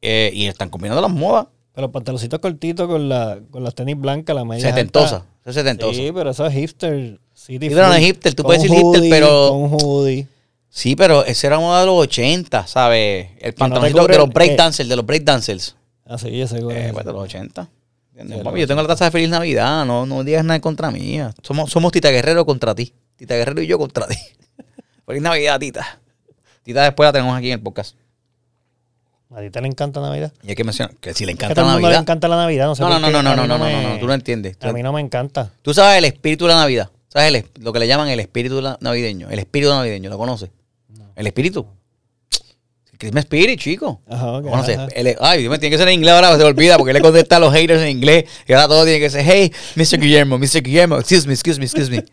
Eh, 0.00 0.30
y 0.32 0.46
están 0.46 0.70
combinando 0.70 1.02
las 1.02 1.10
modas. 1.10 1.46
Pero 1.74 1.92
pantaloncitos 1.92 2.40
cortitos 2.40 2.88
con, 2.88 3.08
la, 3.10 3.38
con 3.50 3.62
las 3.62 3.74
tenis 3.74 3.98
blancas, 3.98 4.34
la 4.34 4.44
media. 4.46 4.62
Setentosa. 4.70 5.16
alta. 5.16 5.28
Eso 5.42 5.50
es 5.50 5.56
setentosa. 5.56 5.94
Sí, 5.94 6.10
pero 6.14 6.30
eso 6.30 6.46
es 6.46 6.54
hipster. 6.54 7.20
City 7.34 7.68
Sí, 7.68 7.74
pero 7.74 7.88
no 7.88 7.94
es 7.94 8.02
hipster, 8.04 8.34
tú 8.34 8.42
puedes 8.44 8.62
decir 8.62 8.74
hipster, 8.78 9.02
pero- 9.10 9.50
Con 9.50 9.68
hoodie. 9.74 10.26
Sí, 10.76 10.94
pero 10.94 11.24
ese 11.24 11.46
era 11.46 11.58
moda 11.58 11.80
de 11.80 11.86
los 11.86 11.94
80, 11.94 12.66
¿sabes? 12.66 13.30
El 13.40 13.54
pantaloncito 13.54 13.98
cubre 13.98 14.12
de 14.12 14.18
los 14.18 14.28
breakdancers, 14.28 14.86
de 14.86 14.94
los 14.94 15.06
breakdancers. 15.06 15.74
Así, 16.04 16.38
ese 16.38 16.58
Eh, 16.58 16.90
pues 16.92 17.06
de 17.06 17.12
los 17.14 17.22
80. 17.22 17.66
¿Entiendes? 18.10 18.38
Sí, 18.38 18.44
Papi, 18.44 18.56
los 18.56 18.60
yo 18.60 18.66
tengo 18.66 18.82
la 18.82 18.88
taza 18.88 19.06
de 19.06 19.10
Feliz 19.10 19.30
Navidad, 19.30 19.86
no, 19.86 20.04
no 20.04 20.22
digas 20.22 20.44
nada 20.44 20.60
contra 20.60 20.90
mía. 20.90 21.32
Somos, 21.42 21.70
somos 21.70 21.92
Tita 21.92 22.10
Guerrero 22.10 22.44
contra 22.44 22.74
ti. 22.74 22.92
Tita 23.16 23.36
Guerrero 23.36 23.62
y 23.62 23.66
yo 23.66 23.78
contra 23.78 24.06
ti. 24.06 24.18
Feliz 25.06 25.22
Navidad, 25.22 25.58
Tita. 25.58 25.98
Tita 26.62 26.82
después 26.82 27.06
la 27.06 27.12
tenemos 27.14 27.34
aquí 27.34 27.46
en 27.46 27.54
el 27.54 27.60
podcast. 27.62 27.96
A 29.34 29.40
ti 29.40 29.48
te 29.48 29.62
le 29.62 29.68
encanta 29.68 30.02
Navidad. 30.02 30.30
Y 30.42 30.50
hay 30.50 30.56
que 30.56 30.64
mencionar 30.64 30.94
que 30.96 31.14
si 31.14 31.24
le 31.24 31.32
encanta 31.32 31.54
la 31.58 31.68
mundo 31.68 31.78
le 31.78 31.82
Navidad. 31.84 32.02
encanta 32.02 32.28
la 32.28 32.36
Navidad. 32.36 32.66
No, 32.66 32.74
sé 32.74 32.82
No, 32.82 32.90
no, 32.90 32.98
no, 32.98 33.10
no, 33.10 33.22
no, 33.22 33.42
mí 33.44 33.48
no, 33.48 33.58
no, 33.58 33.88
no, 33.94 33.98
tú 33.98 34.06
no 34.06 34.12
entiendes. 34.12 34.58
A 34.60 34.72
mí 34.74 34.82
no 34.82 34.92
me 34.92 35.00
encanta. 35.00 35.52
Tú 35.62 35.72
sabes 35.72 35.96
el 35.96 36.04
espíritu 36.04 36.44
de 36.44 36.50
la 36.52 36.60
Navidad. 36.60 36.90
¿Sabes 37.08 37.32
el 37.32 37.62
lo 37.64 37.72
que 37.72 37.78
le 37.78 37.86
llaman 37.86 38.08
el 38.08 38.20
espíritu 38.20 38.60
navideño? 38.80 39.30
El 39.30 39.38
espíritu 39.38 39.70
navideño, 39.72 40.10
¿lo 40.10 40.18
conoces? 40.18 40.50
El 41.16 41.26
espíritu. 41.26 41.66
Christmas 42.98 43.24
Spirit, 43.24 43.60
chico. 43.60 44.00
Ajá, 44.08 44.32
ok, 44.38 44.44
¿Lo 44.44 44.50
conoces? 44.52 44.78
ajá. 44.78 44.88
El- 44.94 45.16
ay, 45.20 45.40
Dios 45.40 45.50
mío, 45.50 45.60
tiene 45.60 45.74
que 45.74 45.78
ser 45.78 45.88
en 45.88 45.94
inglés 45.94 46.14
ahora, 46.14 46.32
se 46.32 46.38
me 46.38 46.44
olvida, 46.44 46.76
porque 46.78 46.92
él 46.92 46.94
le 46.96 47.02
contesta 47.02 47.36
a 47.36 47.40
los 47.40 47.52
haters 47.52 47.82
en 47.82 47.88
inglés 47.88 48.24
y 48.46 48.52
ahora 48.54 48.68
todo 48.68 48.84
tiene 48.84 49.00
que 49.00 49.10
ser, 49.10 49.22
hey, 49.26 49.52
Mr. 49.74 49.98
Guillermo, 50.00 50.38
Mr. 50.38 50.62
Guillermo, 50.62 50.98
excuse 50.98 51.26
me, 51.26 51.34
excuse 51.34 51.58
me, 51.58 51.66
excuse 51.66 51.90
me. 51.90 52.04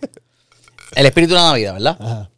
El 0.96 1.06
espíritu 1.06 1.34
de 1.36 1.40
la 1.40 1.48
Navidad, 1.50 1.74
¿verdad? 1.74 1.98
Ajá. 2.00 2.30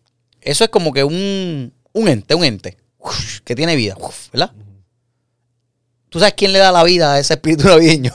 Eso 0.41 0.63
es 0.63 0.69
como 0.69 0.93
que 0.93 1.03
un, 1.03 1.74
un 1.93 2.07
ente, 2.07 2.36
un 2.36 2.43
ente, 2.43 2.77
uf, 3.00 3.39
que 3.41 3.55
tiene 3.55 3.75
vida, 3.75 3.95
uf, 4.00 4.29
¿verdad? 4.31 4.51
¿Tú 6.10 6.19
sabes 6.19 6.36
quién 6.38 6.53
le 6.53 6.60
da 6.60 6.72
la 6.72 6.84
vida 6.84 7.13
a 7.13 7.19
ese 7.19 7.34
espíritu 7.34 7.67
navideño? 7.67 8.13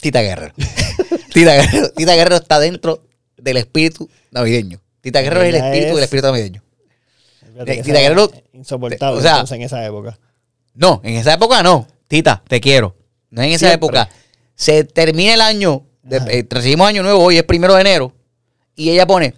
Tita 0.00 0.22
Guerrero. 0.22 0.54
Tita 1.34 1.54
Guerrero. 1.56 1.90
Tita 1.90 2.14
Guerrero 2.14 2.36
está 2.36 2.60
dentro 2.60 3.02
del 3.36 3.56
espíritu 3.56 4.08
navideño. 4.30 4.80
Tita 5.00 5.20
Guerrero 5.20 5.42
es 5.42 5.48
el 5.48 5.54
espíritu 5.56 5.88
es- 5.88 5.94
del 5.96 6.04
espíritu 6.04 6.26
navideño. 6.28 6.62
Fíjate 7.64 7.76
que 7.76 7.82
Tita 7.82 8.00
Guerrero- 8.00 8.30
Insoportable 8.52 9.18
o 9.18 9.22
sea- 9.22 9.32
entonces, 9.32 9.56
en 9.56 9.62
esa 9.62 9.84
época. 9.86 10.18
No, 10.74 11.00
en 11.04 11.14
esa 11.14 11.34
época 11.34 11.62
no. 11.62 11.86
Tita, 12.08 12.42
te 12.46 12.60
quiero. 12.60 12.94
No 13.30 13.42
en 13.42 13.50
esa 13.50 13.68
Siempre. 13.68 13.74
época. 13.86 14.08
Se 14.54 14.84
termina 14.84 15.34
el 15.34 15.40
año, 15.40 15.84
de- 16.02 16.16
eh, 16.38 16.46
recibimos 16.48 16.86
año 16.88 17.02
nuevo, 17.02 17.22
hoy 17.24 17.36
es 17.38 17.42
primero 17.44 17.74
de 17.74 17.80
enero, 17.80 18.12
y 18.74 18.90
ella 18.90 19.06
pone, 19.06 19.34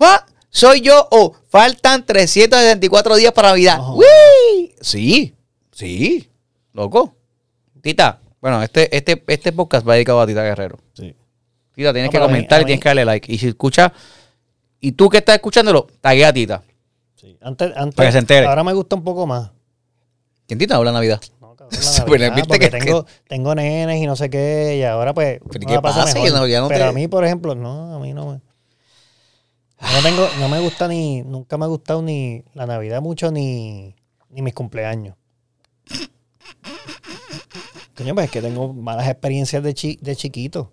"Ah, 0.00 0.24
¿Soy 0.50 0.80
yo 0.82 1.08
o 1.10 1.34
faltan 1.48 2.06
374 2.06 3.16
días 3.16 3.32
para 3.32 3.48
Navidad? 3.48 3.78
¡Wii! 3.96 4.74
Sí, 4.80 5.34
sí, 5.72 6.30
loco. 6.72 7.16
Tita, 7.82 8.20
bueno, 8.40 8.62
este, 8.62 8.96
este, 8.96 9.20
este 9.26 9.50
podcast 9.52 9.86
va 9.86 9.94
dedicado 9.94 10.20
a 10.20 10.26
Tita 10.28 10.44
Guerrero. 10.44 10.78
Sí. 10.92 11.12
Tita, 11.74 11.92
tienes 11.92 12.08
No, 12.08 12.12
que 12.12 12.18
mí- 12.18 12.24
comentar 12.24 12.62
y 12.62 12.66
tienes 12.66 12.80
que 12.82 12.88
darle 12.88 13.04
like. 13.04 13.32
Y 13.32 13.36
si 13.38 13.48
escuchas, 13.48 13.90
y 14.80 14.92
tú 14.92 15.08
que 15.08 15.18
estás 15.18 15.34
escuchándolo, 15.34 15.88
taguea 16.00 16.28
a 16.28 16.32
Tita. 16.32 16.62
Sí. 17.16 17.38
Antes, 17.40 17.72
antes, 17.76 17.94
Para 17.96 18.08
que 18.08 18.12
se 18.12 18.18
entere. 18.18 18.46
Ahora 18.46 18.64
me 18.64 18.72
gusta 18.72 18.96
un 18.96 19.04
poco 19.04 19.26
más. 19.26 19.50
¿Quién 20.46 20.58
Tita 20.58 20.76
habla 20.76 20.92
Navidad? 20.92 21.20
No, 21.40 21.54
cabrón, 21.56 21.80
la 22.20 22.28
Navidad, 22.28 22.44
porque 22.48 22.70
que- 22.70 22.78
tengo, 22.78 23.06
tengo 23.28 23.54
nenes 23.54 24.02
y 24.02 24.06
no 24.06 24.14
sé 24.16 24.28
qué, 24.30 24.76
y 24.78 24.82
ahora 24.82 25.14
pues. 25.14 25.40
Pero 25.50 25.66
¿qué 25.66 25.80
pasa? 25.80 26.04
mejor. 26.04 26.32
No, 26.32 26.46
ya 26.46 26.60
no 26.60 26.68
Pero 26.68 26.80
te- 26.84 26.90
a 26.90 26.92
mí, 26.92 27.08
por 27.08 27.24
ejemplo, 27.24 27.54
no, 27.54 27.94
a 27.94 27.98
mí 27.98 28.12
no 28.12 28.26
me. 28.32 28.40
No, 29.80 30.02
tengo, 30.02 30.26
no 30.40 30.48
me 30.48 30.60
gusta 30.60 30.88
ni. 30.88 31.22
Nunca 31.22 31.58
me 31.58 31.64
ha 31.64 31.68
gustado 31.68 32.00
ni 32.02 32.42
la 32.54 32.66
Navidad 32.66 33.00
mucho 33.02 33.30
ni, 33.30 33.94
ni 34.30 34.40
mis 34.42 34.54
cumpleaños. 34.54 35.16
Coño, 37.96 38.14
pues 38.14 38.26
es 38.26 38.30
que 38.32 38.42
tengo 38.42 38.72
malas 38.72 39.06
experiencias 39.08 39.62
de, 39.62 39.72
chi- 39.74 39.98
de 40.00 40.16
chiquito. 40.16 40.72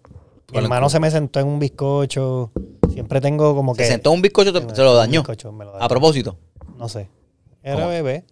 Mi 0.52 0.58
hermano 0.60 0.90
se 0.90 1.00
me 1.00 1.10
sentó 1.12 1.40
en 1.40 1.48
un 1.48 1.60
bizcocho. 1.60 2.52
Siempre 2.92 3.22
tengo 3.22 3.56
como 3.56 3.74
que. 3.74 3.84
Se 3.86 3.92
sentó 3.92 4.12
un 4.12 4.22
bizcocho, 4.22 4.52
te- 4.52 4.76
se 4.76 4.82
lo 4.84 4.94
dañó. 4.96 5.22
bizcocho, 5.22 5.52
me 5.52 5.66
lo 5.66 5.72
dañó. 5.72 5.84
A 5.86 5.88
propósito. 5.90 6.38
No 6.78 6.90
sé. 6.90 7.10
Era 7.64 7.76
¿Cómo? 7.76 7.88
bebé. 7.90 8.26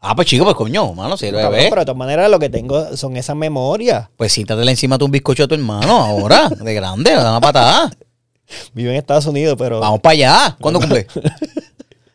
Ah, 0.00 0.16
pues 0.16 0.26
chico, 0.26 0.44
pues 0.44 0.56
coño, 0.56 0.92
mano, 0.94 1.16
si 1.16 1.30
Cabrón, 1.30 1.52
bebé. 1.52 1.66
pero 1.68 1.82
de 1.82 1.84
todas 1.86 1.98
maneras 1.98 2.28
lo 2.30 2.38
que 2.40 2.48
tengo 2.48 2.96
son 2.96 3.16
esas 3.16 3.36
memorias. 3.36 4.08
Pues 4.16 4.32
siéntatela 4.32 4.70
encima 4.70 4.98
de 4.98 5.04
un 5.04 5.10
bizcocho 5.12 5.44
a 5.44 5.48
tu 5.48 5.54
hermano 5.54 5.92
ahora, 5.96 6.48
de 6.60 6.74
grande, 6.74 7.10
le 7.10 7.16
da 7.16 7.30
una 7.30 7.40
patada. 7.40 7.90
Vivo 8.74 8.90
en 8.90 8.96
Estados 8.96 9.26
Unidos, 9.26 9.54
pero. 9.58 9.78
Vamos 9.80 10.00
para 10.00 10.12
allá. 10.14 10.56
¿Cuándo 10.60 10.80
cumple? 10.80 11.06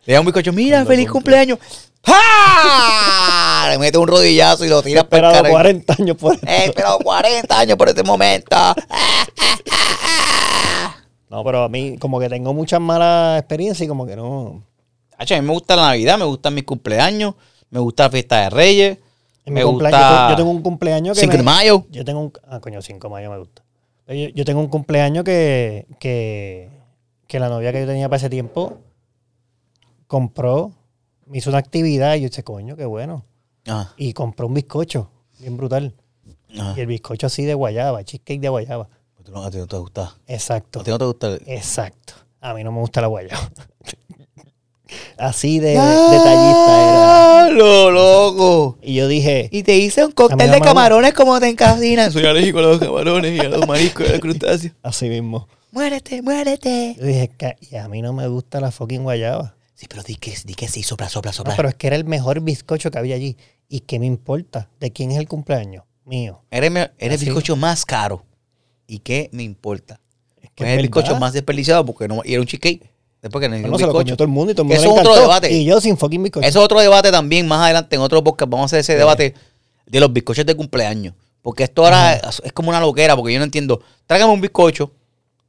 Le 0.05 0.13
da 0.13 0.19
un 0.21 0.25
bizcocho, 0.25 0.53
mira, 0.53 0.77
¿Cuándo 0.77 0.89
feliz 0.91 1.05
cumple? 1.09 1.11
cumpleaños. 1.35 1.59
¡Ja! 2.07 3.69
Le 3.69 3.77
mete 3.77 3.97
un 3.97 4.07
rodillazo 4.07 4.65
y 4.65 4.69
lo 4.69 4.79
He 4.79 4.83
tira 4.83 5.03
para 5.07 5.27
esperado 5.29 5.45
el 5.45 5.51
40 5.51 5.95
años 5.99 6.17
por 6.17 6.33
esto. 6.33 6.47
He 6.47 6.65
esperado 6.65 6.99
40 6.99 7.59
años 7.59 7.77
por 7.77 7.89
este 7.89 8.03
momento. 8.03 8.55
No, 11.29 11.43
pero 11.43 11.63
a 11.63 11.69
mí 11.69 11.97
como 11.97 12.19
que 12.19 12.29
tengo 12.29 12.53
muchas 12.53 12.79
malas 12.79 13.39
experiencias 13.39 13.85
y 13.85 13.87
como 13.89 14.05
que 14.05 14.15
no. 14.15 14.63
Hacho, 15.17 15.35
a 15.35 15.41
mí 15.41 15.45
me 15.45 15.53
gusta 15.53 15.75
la 15.75 15.87
Navidad, 15.87 16.17
me 16.17 16.23
gustan 16.25 16.53
mis 16.53 16.63
cumpleaños, 16.63 17.35
me 17.69 17.79
gusta 17.79 18.03
la 18.03 18.09
fiesta 18.11 18.37
de 18.43 18.49
Reyes, 18.49 18.97
En 19.45 19.53
me 19.53 19.63
gusta 19.63 19.89
yo, 19.91 20.29
yo 20.31 20.35
tengo 20.37 20.51
un 20.51 20.61
cumpleaños 20.61 21.15
que 21.15 21.21
Cinco 21.21 21.33
me- 21.33 21.37
de 21.39 21.43
Mayo. 21.43 21.85
Yo 21.91 22.05
tengo 22.05 22.21
un... 22.21 22.33
Ah, 22.47 22.59
coño, 22.61 22.81
5 22.81 23.07
de 23.07 23.11
mayo 23.11 23.31
me 23.31 23.39
gusta. 23.39 23.63
Yo, 24.07 24.13
yo 24.33 24.45
tengo 24.45 24.61
un 24.61 24.67
cumpleaños 24.67 25.25
que, 25.25 25.85
que, 25.99 26.69
que 27.27 27.39
la 27.39 27.49
novia 27.49 27.73
que 27.73 27.81
yo 27.81 27.87
tenía 27.87 28.07
para 28.07 28.17
ese 28.17 28.29
tiempo 28.29 28.77
compró, 30.07 30.71
me 31.29 31.37
hizo 31.39 31.49
una 31.49 31.59
actividad 31.59 32.15
y 32.15 32.21
yo 32.21 32.29
dije, 32.29 32.43
coño, 32.43 32.75
qué 32.75 32.85
bueno. 32.85 33.25
Ah, 33.67 33.91
Y 33.97 34.13
compró 34.13 34.47
un 34.47 34.53
bizcocho, 34.53 35.09
bien 35.39 35.57
brutal. 35.57 35.93
ah. 36.59 36.73
Y 36.77 36.79
el 36.81 36.87
bizcocho 36.87 37.27
así 37.27 37.43
de 37.43 37.53
guayaba, 37.53 38.03
cheesecake 38.03 38.39
de 38.41 38.49
guayaba. 38.49 38.87
A 39.19 39.23
ti 39.23 39.31
no- 39.31 39.43
a 39.43 39.51
ti 39.51 39.57
no 39.57 39.67
te 39.67 39.77
gusta. 39.77 40.15
Exacto. 40.27 40.79
A 40.79 40.83
ti 40.83 40.91
no 40.91 40.97
te 40.97 41.05
gusta. 41.05 41.27
el- 41.27 41.41
Exacto. 41.47 42.13
A 42.39 42.53
mí 42.53 42.63
no 42.63 42.71
me 42.71 42.79
gusta 42.79 43.01
la 43.01 43.07
guayaba. 43.07 43.49
Así 45.17 45.59
de 45.59 45.71
detallista 45.71 46.81
era. 46.81 47.43
¡Ah, 47.45 47.49
lo 47.49 47.91
loco! 47.91 48.77
Y 48.81 48.93
yo 48.95 49.07
dije, 49.09 49.49
Y 49.51 49.63
te 49.63 49.75
hice 49.77 50.05
un 50.05 50.11
cóctel 50.11 50.49
de 50.49 50.61
camarones 50.61 51.13
como 51.13 51.39
te 51.41 51.49
encasinas. 51.49 52.13
Soy 52.13 52.25
alérgico 52.25 52.59
a 52.59 52.61
los 52.61 52.79
camarones 52.79 53.35
y 53.35 53.39
a 53.45 53.49
los 53.49 53.67
mariscos 53.67 54.05
y 54.05 54.09
a 54.09 54.11
los 54.13 54.21
crustáceos. 54.21 54.73
así 54.83 55.09
mismo. 55.09 55.47
Muérete, 55.71 56.21
muérete. 56.21 56.95
Yo 56.97 57.05
dije, 57.05 57.29
"Ca- 57.35 57.55
y 57.59 57.75
a 57.75 57.87
mí 57.89 58.01
no 58.01 58.13
me 58.13 58.27
gusta 58.29 58.61
la 58.61 58.71
fucking 58.71 59.03
guayaba. 59.03 59.55
Sí, 59.77 59.85
pero 59.87 60.01
di 60.01 60.15
que, 60.15 60.35
di 60.43 60.55
que 60.55 60.67
sí, 60.67 60.81
sopla, 60.81 61.07
sopla, 61.07 61.29
No, 61.29 61.33
sopla. 61.33 61.55
pero 61.55 61.69
es 61.69 61.75
que 61.75 61.85
era 61.85 61.95
el 61.95 62.03
mejor 62.03 62.41
bizcocho 62.41 62.89
que 62.89 62.97
había 62.97 63.13
allí. 63.13 63.37
¿Y 63.69 63.81
qué 63.81 63.99
me 63.99 64.07
importa? 64.07 64.69
¿De 64.79 64.91
quién 64.91 65.11
es 65.11 65.19
el 65.19 65.27
cumpleaños? 65.27 65.83
Mío. 66.03 66.41
Eres, 66.49 66.89
el 66.97 67.17
bizcocho 67.17 67.55
más 67.55 67.85
caro. 67.85 68.25
¿Y 68.87 68.99
qué 68.99 69.29
me 69.33 69.43
importa? 69.43 69.99
Es 70.41 70.49
que 70.49 70.63
Pues 70.63 70.69
es 70.71 70.75
el 70.77 70.81
bizcocho 70.81 71.19
más 71.19 71.33
desperdiciado 71.33 71.85
porque 71.85 72.07
no, 72.07 72.23
y 72.25 72.33
era 72.33 72.41
un 72.41 72.47
cheesecake. 72.47 72.89
Después 73.21 73.39
que 73.39 73.49
no 73.49 73.59
Bueno, 73.59 73.77
se 73.77 73.85
lo 73.85 73.93
comió 73.93 74.15
todo 74.17 74.23
el 74.25 74.31
mundo 74.31 74.51
y 74.51 74.55
todo 74.55 74.63
el 74.63 74.67
mundo 74.69 74.81
eso 74.81 74.95
es 74.95 74.99
otro 74.99 75.21
debate. 75.21 75.53
Y 75.53 75.63
yo 75.65 75.79
sin 75.79 75.95
fucking 75.95 76.23
bizcocho. 76.23 76.47
Eso 76.47 76.57
es 76.57 76.65
otro 76.65 76.79
debate 76.79 77.11
también 77.11 77.47
más 77.47 77.63
adelante 77.63 77.95
en 77.95 78.01
otro 78.01 78.23
podcast. 78.23 78.49
Vamos 78.49 78.63
a 78.63 78.65
hacer 78.65 78.79
ese 78.79 78.95
debate 78.95 79.35
de 79.85 79.99
los 79.99 80.11
bizcochos 80.11 80.43
de 80.43 80.55
cumpleaños. 80.55 81.13
Porque 81.43 81.65
esto 81.65 81.83
ahora 81.83 82.15
es, 82.15 82.41
es 82.43 82.51
como 82.51 82.69
una 82.69 82.79
loquera, 82.79 83.15
porque 83.15 83.31
yo 83.33 83.37
no 83.37 83.45
entiendo. 83.45 83.79
Tráigame 84.07 84.33
un 84.33 84.41
bizcocho, 84.41 84.91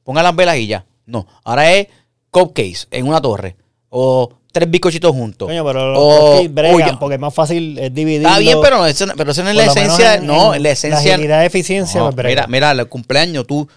ponga 0.05 0.23
las 0.23 0.37
velas 0.37 0.57
y 0.59 0.67
ya. 0.67 0.85
No, 1.07 1.27
ahora 1.45 1.73
es 1.73 1.87
cupcakes 2.31 2.89
en 2.91 3.07
una 3.09 3.23
torre. 3.23 3.57
O 3.91 4.31
tres 4.53 4.71
bizcochitos 4.71 5.13
juntos. 5.13 5.49
Coño, 5.49 5.65
pero 5.65 5.93
los 5.93 6.03
O- 6.03 6.49
bregan 6.49 6.99
porque 6.99 7.15
es 7.15 7.21
más 7.21 7.33
fácil 7.35 7.79
es 7.79 7.93
dividir. 7.95 8.27
Está 8.27 8.39
bien, 8.39 8.59
pero, 8.63 8.85
eso, 8.87 9.07
no- 9.07 9.15
pero 9.17 9.31
eso 9.33 9.43
no 9.43 9.51
es 9.51 9.57
la 9.57 9.65
esencia. 9.67 10.21
no, 10.21 10.55
la 10.57 10.71
esencia. 10.71 11.03
La 11.11 11.15
agilidad 11.15 11.41
de 11.41 11.47
eficiencia, 11.47 12.01
No, 12.01 12.11
pues, 12.13 12.27
mira, 12.27 12.47
mira, 12.47 12.71
el 12.73 12.89
cumpleaños 12.89 13.47
tú 13.47 13.69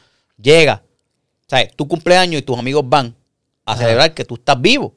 llegas, 0.42 0.82
¿sabes? 1.48 1.76
Tu 1.76 1.88
cumpleaños 1.88 2.40
y 2.40 2.44
tus 2.44 2.58
amigos 2.58 2.84
van 2.88 3.16
a 3.66 3.78
celebrar 3.78 4.14
que 4.14 4.26
tú 4.26 4.36
estás 4.36 4.60
vivo. 4.60 4.94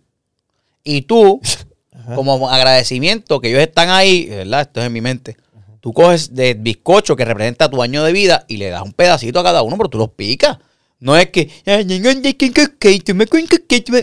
Y 0.82 1.02
tú, 1.02 1.40
como 2.14 2.48
agradecimiento 2.48 3.40
que 3.40 3.48
ellos 3.50 3.60
están 3.62 3.90
ahí, 3.90 4.26
¿verdad? 4.26 4.62
Esto 4.62 4.80
es 4.80 4.86
en 4.86 4.92
mi 4.92 5.00
mente. 5.00 5.36
Tú 5.80 5.92
coges 5.92 6.34
de 6.34 6.54
bizcocho 6.54 7.14
que 7.14 7.24
representa 7.26 7.68
tu 7.70 7.82
año 7.82 8.02
de 8.04 8.12
vida 8.12 8.44
y 8.48 8.56
le 8.56 8.70
das 8.70 8.82
un 8.82 8.92
pedacito 8.92 9.38
a 9.40 9.44
cada 9.44 9.62
uno, 9.62 9.76
pero 9.76 9.90
tú 9.90 9.98
los 9.98 10.08
picas. 10.10 10.58
No 11.00 11.16
es 11.16 11.28
que. 11.30 11.50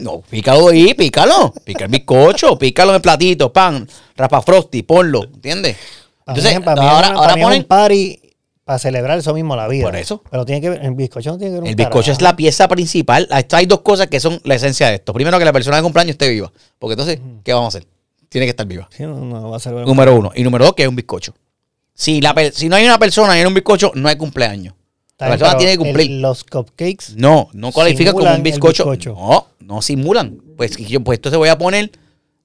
No, 0.02 0.22
pícalo 0.30 0.70
ahí, 0.70 0.94
pícalo. 0.94 1.54
Pica 1.64 1.86
el 1.86 1.92
bizcocho, 1.92 2.58
pícalo 2.60 2.92
en 2.92 2.96
el 2.98 3.02
platito, 3.02 3.52
pan, 3.52 3.88
rapa 4.16 4.42
frosty, 4.42 4.84
ponlo, 4.84 5.24
¿entiendes? 5.24 5.78
Para 6.24 6.38
Entonces, 6.38 6.60
mí, 6.60 6.66
para 6.66 6.82
mí 6.82 6.88
ahora, 6.88 7.08
es 7.08 7.12
una- 7.12 7.20
ahora 7.20 7.30
para 7.30 7.40
es 7.42 7.46
ponen. 7.46 7.60
un 7.62 7.66
party 7.68 8.20
para 8.64 8.80
celebrar 8.80 9.18
eso 9.18 9.34
mismo, 9.34 9.56
la 9.56 9.68
vida. 9.68 9.86
Por 9.86 9.96
eso. 9.96 10.22
Pero 10.30 10.46
tiene 10.46 10.62
que 10.62 10.70
ver, 10.70 10.86
el 10.86 10.94
bizcocho 10.94 11.32
no 11.32 11.38
tiene 11.38 11.50
que 11.50 11.54
ver 11.56 11.64
un 11.64 11.68
El 11.70 11.76
bizcocho 11.76 12.12
es 12.12 12.18
carajo. 12.20 12.32
la 12.34 12.36
pieza 12.38 12.68
principal. 12.68 13.28
Hay 13.52 13.66
dos 13.66 13.82
cosas 13.82 14.08
que 14.08 14.20
son 14.20 14.40
la 14.44 14.56
esencia 14.56 14.88
de 14.90 14.96
esto. 14.96 15.14
Primero, 15.14 15.40
que 15.40 15.46
la 15.46 15.52
persona 15.54 15.78
de 15.78 15.84
cumpleaños 15.84 16.12
esté 16.12 16.30
viva. 16.30 16.52
Porque 16.78 16.94
entonces, 16.94 17.20
¿qué 17.44 17.54
vamos 17.54 17.74
a 17.74 17.78
hacer? 17.80 17.88
Tiene 18.30 18.46
que 18.46 18.52
estar 18.52 18.66
viva. 18.68 18.88
Sí, 18.96 19.04
no, 19.04 19.16
no 19.18 19.50
va 19.50 19.58
a 19.58 19.60
celebrar. 19.60 19.88
Número 19.88 20.16
uno. 20.16 20.32
Y 20.36 20.44
número 20.44 20.66
dos, 20.66 20.74
que 20.76 20.84
es 20.84 20.88
un 20.90 20.96
bizcocho. 20.96 21.34
Si, 21.94 22.22
la 22.22 22.34
si 22.54 22.70
no 22.70 22.76
hay 22.78 22.86
una 22.86 22.98
persona 23.00 23.38
y 23.38 23.42
en 23.42 23.48
un 23.48 23.54
bizcocho, 23.54 23.92
no 23.96 24.08
hay 24.08 24.16
cumpleaños. 24.16 24.74
La 25.22 25.30
persona 25.30 25.58
tiene 25.58 25.72
que 25.74 25.78
cumplir. 25.78 26.12
el- 26.12 26.22
los 26.22 26.44
cupcakes. 26.44 27.14
No, 27.16 27.50
no 27.54 27.72
cualifica 27.72 28.12
como 28.14 28.34
un 28.34 28.44
bizcocho. 28.44 28.84
bizcocho. 28.90 29.14
No, 29.16 29.48
No 29.60 29.82
simulan. 29.82 30.42
Pues 30.58 30.76
yo, 30.78 31.00
pues 31.02 31.18
entonces 31.20 31.38
voy 31.38 31.48
a 31.50 31.58
poner, 31.58 31.92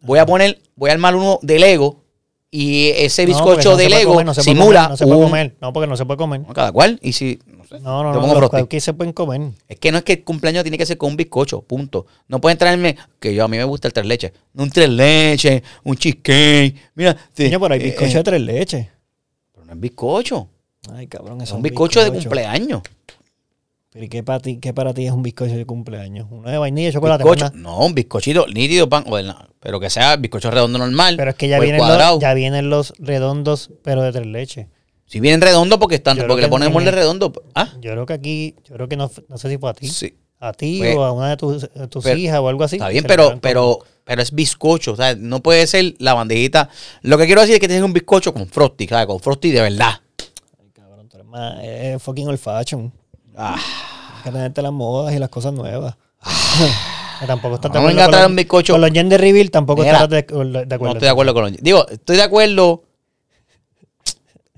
voy 0.00 0.18
a 0.20 0.26
poner, 0.26 0.60
voy 0.76 0.90
a 0.90 0.92
armar 0.92 1.16
uno 1.16 1.38
de 1.42 1.58
Lego 1.58 2.04
y 2.50 2.90
ese 2.90 3.26
bizcocho 3.26 3.70
no 3.70 3.76
de 3.76 3.88
Lego 3.90 4.12
comer, 4.12 4.26
no 4.26 4.34
simula 4.34 4.84
comer, 4.84 4.90
No 4.90 4.96
se 4.96 5.04
puede 5.06 5.16
un- 5.18 5.24
comer. 5.24 5.56
No, 5.60 5.72
porque 5.72 5.86
no 5.88 5.96
se 5.96 6.04
puede 6.06 6.16
comer. 6.18 6.42
Cada 6.54 6.70
cual. 6.72 6.98
Y 7.02 7.12
si, 7.12 7.40
no 7.46 7.64
sé, 7.64 7.80
No, 7.80 8.04
no, 8.04 8.12
no. 8.14 8.40
Los 8.40 8.50
cookies 8.50 8.84
se 8.84 8.92
pueden 8.94 9.12
comer. 9.12 9.40
Es 9.66 9.78
que 9.80 9.90
no 9.90 9.98
es 9.98 10.04
que 10.04 10.12
el 10.14 10.24
cumpleaños 10.24 10.62
tiene 10.62 10.78
que 10.78 10.86
ser 10.86 10.96
con 10.98 11.10
un 11.10 11.16
bizcocho, 11.16 11.62
punto. 11.62 12.06
No 12.28 12.40
pueden 12.40 12.56
traerme, 12.58 12.96
que 13.18 13.34
yo 13.34 13.44
a 13.44 13.48
mí 13.48 13.56
me 13.56 13.64
gusta 13.64 13.88
el 13.88 13.92
tres 13.94 14.06
leches. 14.06 14.32
Un 14.54 14.70
tres 14.70 14.88
leches, 14.88 15.62
un 15.82 15.96
cheesecake. 15.96 16.76
Mira, 16.94 17.16
sí, 17.34 17.44
Niño, 17.44 17.58
pero 17.60 17.74
hay 17.74 17.80
eh, 17.80 17.84
bizcocho 17.84 18.12
eh, 18.12 18.14
de 18.14 18.22
tres 18.24 18.40
leches. 18.40 18.86
pero 19.52 19.66
no 19.66 19.72
es 19.72 19.80
bizcocho. 19.80 20.48
Ay, 20.94 21.06
cabrón, 21.06 21.40
Es 21.40 21.48
eso 21.48 21.56
un 21.56 21.62
bizcocho 21.62 22.02
de 22.04 22.10
cumpleaños. 22.12 22.82
Pero 23.92 24.04
¿y 24.04 24.08
qué 24.08 24.22
para 24.22 24.40
ti, 24.40 24.58
qué 24.58 24.74
para 24.74 24.92
ti 24.92 25.06
es 25.06 25.12
un 25.12 25.22
bizcocho 25.22 25.56
de 25.56 25.64
cumpleaños? 25.64 26.26
Uno 26.30 26.50
de 26.50 26.58
vainilla 26.58 26.90
y 26.90 26.92
chocolate. 26.92 27.24
Bizcocho. 27.24 27.50
No, 27.54 27.78
un 27.86 27.94
bizcochito 27.94 28.46
nítido, 28.48 28.88
pan, 28.88 29.04
pero 29.60 29.80
que 29.80 29.88
sea 29.88 30.16
bizcocho 30.16 30.50
redondo 30.50 30.78
normal. 30.78 31.16
Pero 31.16 31.30
es 31.30 31.36
que 31.36 31.48
ya 31.48 31.58
vienen, 31.58 31.80
los, 31.80 32.20
ya 32.20 32.34
vienen 32.34 32.68
los 32.70 32.92
redondos, 32.98 33.70
pero 33.82 34.02
de 34.02 34.12
tres 34.12 34.26
leches. 34.26 34.66
Si 35.06 35.20
vienen 35.20 35.40
redondos 35.40 35.78
porque 35.78 35.94
están, 35.94 36.16
Yo 36.18 36.26
porque 36.26 36.42
le 36.42 36.48
ponen 36.48 36.72
el- 36.76 36.92
redondo. 36.92 37.32
Ah, 37.54 37.70
Yo 37.80 37.92
creo 37.92 38.06
que 38.06 38.12
aquí, 38.12 38.54
yo 38.68 38.74
creo 38.74 38.88
que 38.88 38.96
no, 38.96 39.10
no 39.28 39.38
sé 39.38 39.48
si 39.48 39.56
fue 39.56 39.70
a 39.70 39.74
ti. 39.74 39.88
sí. 39.88 40.14
A 40.38 40.52
ti 40.52 40.80
Pues, 40.80 40.94
o 40.94 41.02
a 41.02 41.12
una 41.12 41.30
de 41.30 41.36
tus, 41.38 41.62
de 41.72 41.88
tus 41.88 42.04
pero- 42.04 42.18
hijas 42.18 42.38
o 42.40 42.48
algo 42.48 42.62
así. 42.62 42.76
Está 42.76 42.90
bien, 42.90 43.04
pero, 43.08 43.38
pero, 43.40 43.78
pero 44.04 44.20
es 44.20 44.32
bizcocho. 44.34 44.92
O 44.92 44.96
sea, 44.96 45.14
no 45.16 45.42
puede 45.42 45.66
ser 45.66 45.94
la 45.98 46.12
bandejita. 46.12 46.68
Lo 47.00 47.16
que 47.16 47.24
quiero 47.24 47.40
decir 47.40 47.54
es 47.54 47.60
que 47.60 47.68
tienes 47.68 47.82
un 47.82 47.94
bizcocho 47.94 48.34
con 48.34 48.46
frosty, 48.46 48.86
¿sabes? 48.86 49.06
Con 49.06 49.18
frosty 49.18 49.50
de 49.50 49.62
verdad. 49.62 49.94
Con- 51.36 51.58
Ay, 51.58 51.58
cabrón, 51.58 51.60
tú 51.60 51.60
eres 51.60 51.60
más, 51.60 51.64
es 51.64 52.02
fucking 52.02 52.28
old 52.28 52.38
fashion. 52.38 52.92
Ah. 53.36 53.56
Hay 54.18 54.22
que 54.24 54.30
tenerte 54.30 54.62
las 54.62 54.72
modas 54.72 55.14
y 55.14 55.18
las 55.18 55.28
cosas 55.28 55.52
nuevas. 55.52 55.96
Que 57.20 57.26
tampoco 57.26 57.54
estás 57.56 57.72
de 57.72 57.78
No 57.78 57.86
acuerdo 57.86 57.96
venga 57.96 58.02
a 58.02 58.06
con 58.06 58.10
traer 58.12 58.24
los- 58.24 58.30
un 58.30 58.36
bizcocho. 58.36 58.72
Con 58.74 58.80
los 58.82 58.90
gender 58.90 59.20
reveal 59.20 59.50
tampoco 59.50 59.82
Mira, 59.82 59.94
estás 60.04 60.08
de, 60.10 60.16
de 60.16 60.22
acuerdo. 60.22 60.84
No 60.84 60.90
estoy 60.92 61.00
de 61.06 61.08
acuerdo 61.08 61.34
con 61.34 61.42
los. 61.44 61.52
Digo, 61.62 61.86
estoy 61.88 62.16
de 62.16 62.22
acuerdo. 62.22 62.82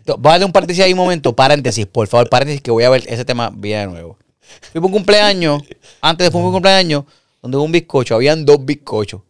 Voy 0.06 0.30
a 0.32 0.38
dar 0.38 0.44
un 0.46 0.52
paréntesis 0.52 0.82
ahí 0.84 0.92
un 0.92 0.98
momento. 0.98 1.36
Paréntesis, 1.36 1.86
por 1.86 2.06
favor, 2.08 2.28
paréntesis, 2.30 2.62
que 2.62 2.70
voy 2.70 2.84
a 2.84 2.90
ver 2.90 3.04
ese 3.06 3.24
tema 3.24 3.50
bien 3.54 3.80
de 3.80 3.86
nuevo. 3.92 4.16
Fui 4.72 4.80
por 4.80 4.86
un 4.86 4.92
cumpleaños, 4.92 5.62
antes 6.00 6.26
de 6.26 6.30
por 6.30 6.42
un 6.42 6.50
cumpleaños, 6.50 7.04
donde 7.42 7.58
hubo 7.58 7.64
un 7.64 7.72
bizcocho, 7.72 8.14
habían 8.14 8.44
dos 8.46 8.64
bizcochos. 8.64 9.20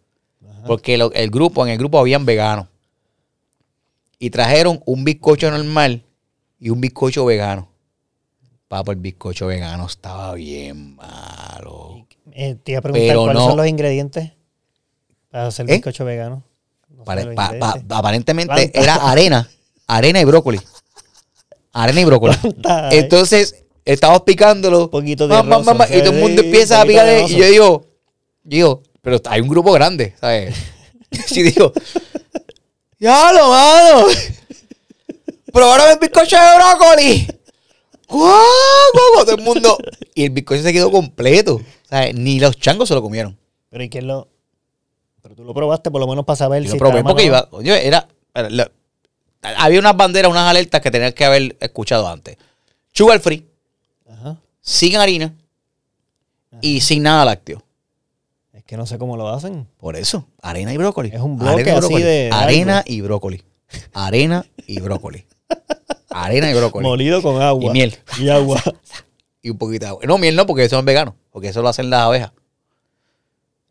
Porque 0.67 0.97
lo- 0.97 1.13
el 1.13 1.31
grupo, 1.31 1.67
en 1.67 1.73
el 1.73 1.79
grupo 1.79 1.99
habían 1.99 2.25
veganos. 2.25 2.67
Y 4.21 4.31
trajeron 4.31 4.81
un 4.87 5.05
bizcocho 5.05 5.51
normal 5.51 6.05
y 6.59 6.71
un 6.71 6.81
bizcocho 6.81 7.25
vegano. 7.25 7.69
Papo, 8.69 8.93
el 8.93 8.99
bizcocho 8.99 9.47
vegano 9.47 9.87
estaba 9.87 10.35
bien 10.35 10.97
malo. 10.97 12.07
Eh, 12.33 12.57
te 12.63 12.73
iba 12.73 12.81
a 12.81 12.83
preguntar 12.83 13.09
Pero 13.09 13.23
cuáles 13.23 13.43
no- 13.43 13.49
son 13.49 13.57
los 13.57 13.67
ingredientes 13.67 14.33
para 15.31 15.47
hacer 15.47 15.69
¿Eh? 15.71 15.75
bizcocho 15.75 16.05
vegano. 16.05 16.43
No 16.91 17.05
pa- 17.05 17.17
pa- 17.59 17.79
aparentemente 17.97 18.55
Planta. 18.55 18.81
era 18.81 18.95
arena, 19.11 19.49
arena 19.87 20.21
y 20.21 20.25
brócoli. 20.25 20.61
Arena 21.73 22.01
y 22.01 22.05
brócoli. 22.05 22.37
Planta, 22.43 22.89
ay. 22.89 22.99
Entonces, 22.99 23.65
estamos 23.85 24.23
picándolo. 24.23 24.85
Un 24.85 24.91
poquito 24.91 25.27
de 25.29 25.35
y 25.35 25.39
todo 26.03 26.11
el 26.13 26.21
mundo 26.21 26.43
empieza 26.43 26.81
a 26.81 26.83
un 26.83 26.87
poquito 26.89 27.05
de 27.05 27.17
picar. 27.23 27.31
Y 27.31 27.37
yo 27.37 27.47
digo, 27.47 27.87
yo 28.45 28.57
digo, 28.57 28.83
pero 29.01 29.19
hay 29.27 29.41
un 29.41 29.49
grupo 29.49 29.73
grande, 29.73 30.15
¿sabes? 30.21 30.55
Sí, 31.27 31.43
digo, 31.43 31.73
ya 32.99 33.33
lo 33.33 33.49
mano. 33.49 34.07
Probaron 35.53 35.91
el 35.91 35.99
bizcocho 35.99 36.37
de 36.37 36.57
brócoli. 36.57 37.29
¡Guau, 38.09 38.33
guau! 39.15 39.25
Todo 39.25 39.37
el 39.37 39.43
mundo. 39.43 39.79
Y 40.15 40.25
el 40.25 40.31
bizcocho 40.31 40.63
se 40.63 40.73
quedó 40.73 40.91
completo. 40.91 41.61
¿sabes? 41.89 42.15
Ni 42.15 42.41
los 42.41 42.57
changos 42.59 42.89
se 42.89 42.95
lo 42.95 43.03
comieron. 43.03 43.39
Pero 43.71 43.85
¿y 43.85 43.89
quién 43.89 44.07
lo...? 44.07 44.29
Pero 45.23 45.35
tú 45.35 45.45
lo 45.45 45.53
probaste 45.55 45.91
por 45.91 46.01
lo 46.01 46.07
menos 46.07 46.25
para 46.25 46.37
saber 46.37 46.63
Yo 46.63 46.71
si 46.71 46.77
lo 46.77 46.79
probé 46.79 47.03
porque 47.03 47.25
iba. 47.25 47.49
Oye, 47.51 47.87
era. 47.87 48.09
era 48.35 48.49
la- 48.51 48.71
había 49.43 49.79
unas 49.79 49.97
banderas, 49.97 50.31
unas 50.31 50.49
alertas 50.49 50.81
que 50.81 50.91
tenías 50.91 51.13
que 51.15 51.25
haber 51.25 51.57
escuchado 51.61 52.09
antes. 52.09 52.37
Sugar 52.93 53.21
free, 53.21 53.47
Ajá. 54.11 54.37
sin 54.61 54.97
harina 54.97 55.33
y 56.61 56.81
sin 56.81 57.03
nada 57.05 57.25
lácteo. 57.25 57.63
Es 58.53 58.65
que 58.65 58.77
no 58.77 58.85
sé 58.87 58.99
cómo 58.99 59.17
lo 59.17 59.29
hacen. 59.29 59.69
Por 59.79 59.95
eso, 59.97 60.27
arena 60.43 60.73
y 60.73 60.77
brócoli. 60.77 61.11
Es 61.13 61.21
un 61.21 61.39
bloque 61.39 61.63
Arena 61.63 61.79
así 61.79 61.95
de 62.03 62.31
Arena 62.33 62.83
y 62.87 63.01
brócoli. 63.01 63.43
Arena 63.93 64.45
y 64.67 64.81
brócoli. 64.81 65.25
Arena 66.11 66.51
y 66.51 66.55
brócoli. 66.55 66.87
Molido 66.87 67.23
con 67.23 67.41
agua. 67.43 67.65
Y 67.65 67.71
miel. 67.71 67.97
Y 68.19 68.29
agua. 68.29 68.63
Y 69.41 69.51
un 69.51 69.57
poquito 69.59 69.85
de 69.87 69.91
agua. 69.91 70.03
No, 70.05 70.19
miel 70.19 70.35
no, 70.35 70.47
porque 70.47 70.65
eso 70.65 70.77
es 70.79 70.85
vegano. 70.85 71.15
Porque 71.31 71.49
eso 71.49 71.63
lo 71.63 71.69
hacen 71.69 71.89
las 71.91 72.01
abejas. 72.01 72.33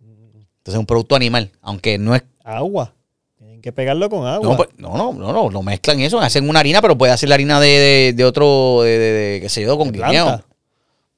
Entonces 0.01 0.73
es 0.75 0.77
un 0.79 0.85
producto 0.85 1.15
animal. 1.15 1.51
Aunque 1.61 1.97
no 1.97 2.15
es 2.15 2.23
agua. 2.43 2.93
Tienen 3.37 3.61
que 3.61 3.71
pegarlo 3.73 4.09
con 4.09 4.25
agua. 4.25 4.49
No, 4.49 4.55
pues, 4.57 4.69
no, 4.77 4.95
no, 4.97 5.13
no, 5.13 5.33
no, 5.33 5.49
no 5.49 5.63
mezclan 5.63 5.99
eso, 5.99 6.19
hacen 6.19 6.49
una 6.49 6.61
harina, 6.61 6.81
pero 6.81 6.97
puede 6.97 7.11
hacer 7.11 7.27
la 7.29 7.35
harina 7.35 7.59
de, 7.59 7.67
de, 7.67 8.13
de 8.13 8.25
otro, 8.25 8.81
de, 8.83 8.97
de, 8.97 9.41
qué 9.41 9.49
sé 9.49 9.61
yo, 9.61 9.77
con 9.77 9.91
guineo. 9.91 10.41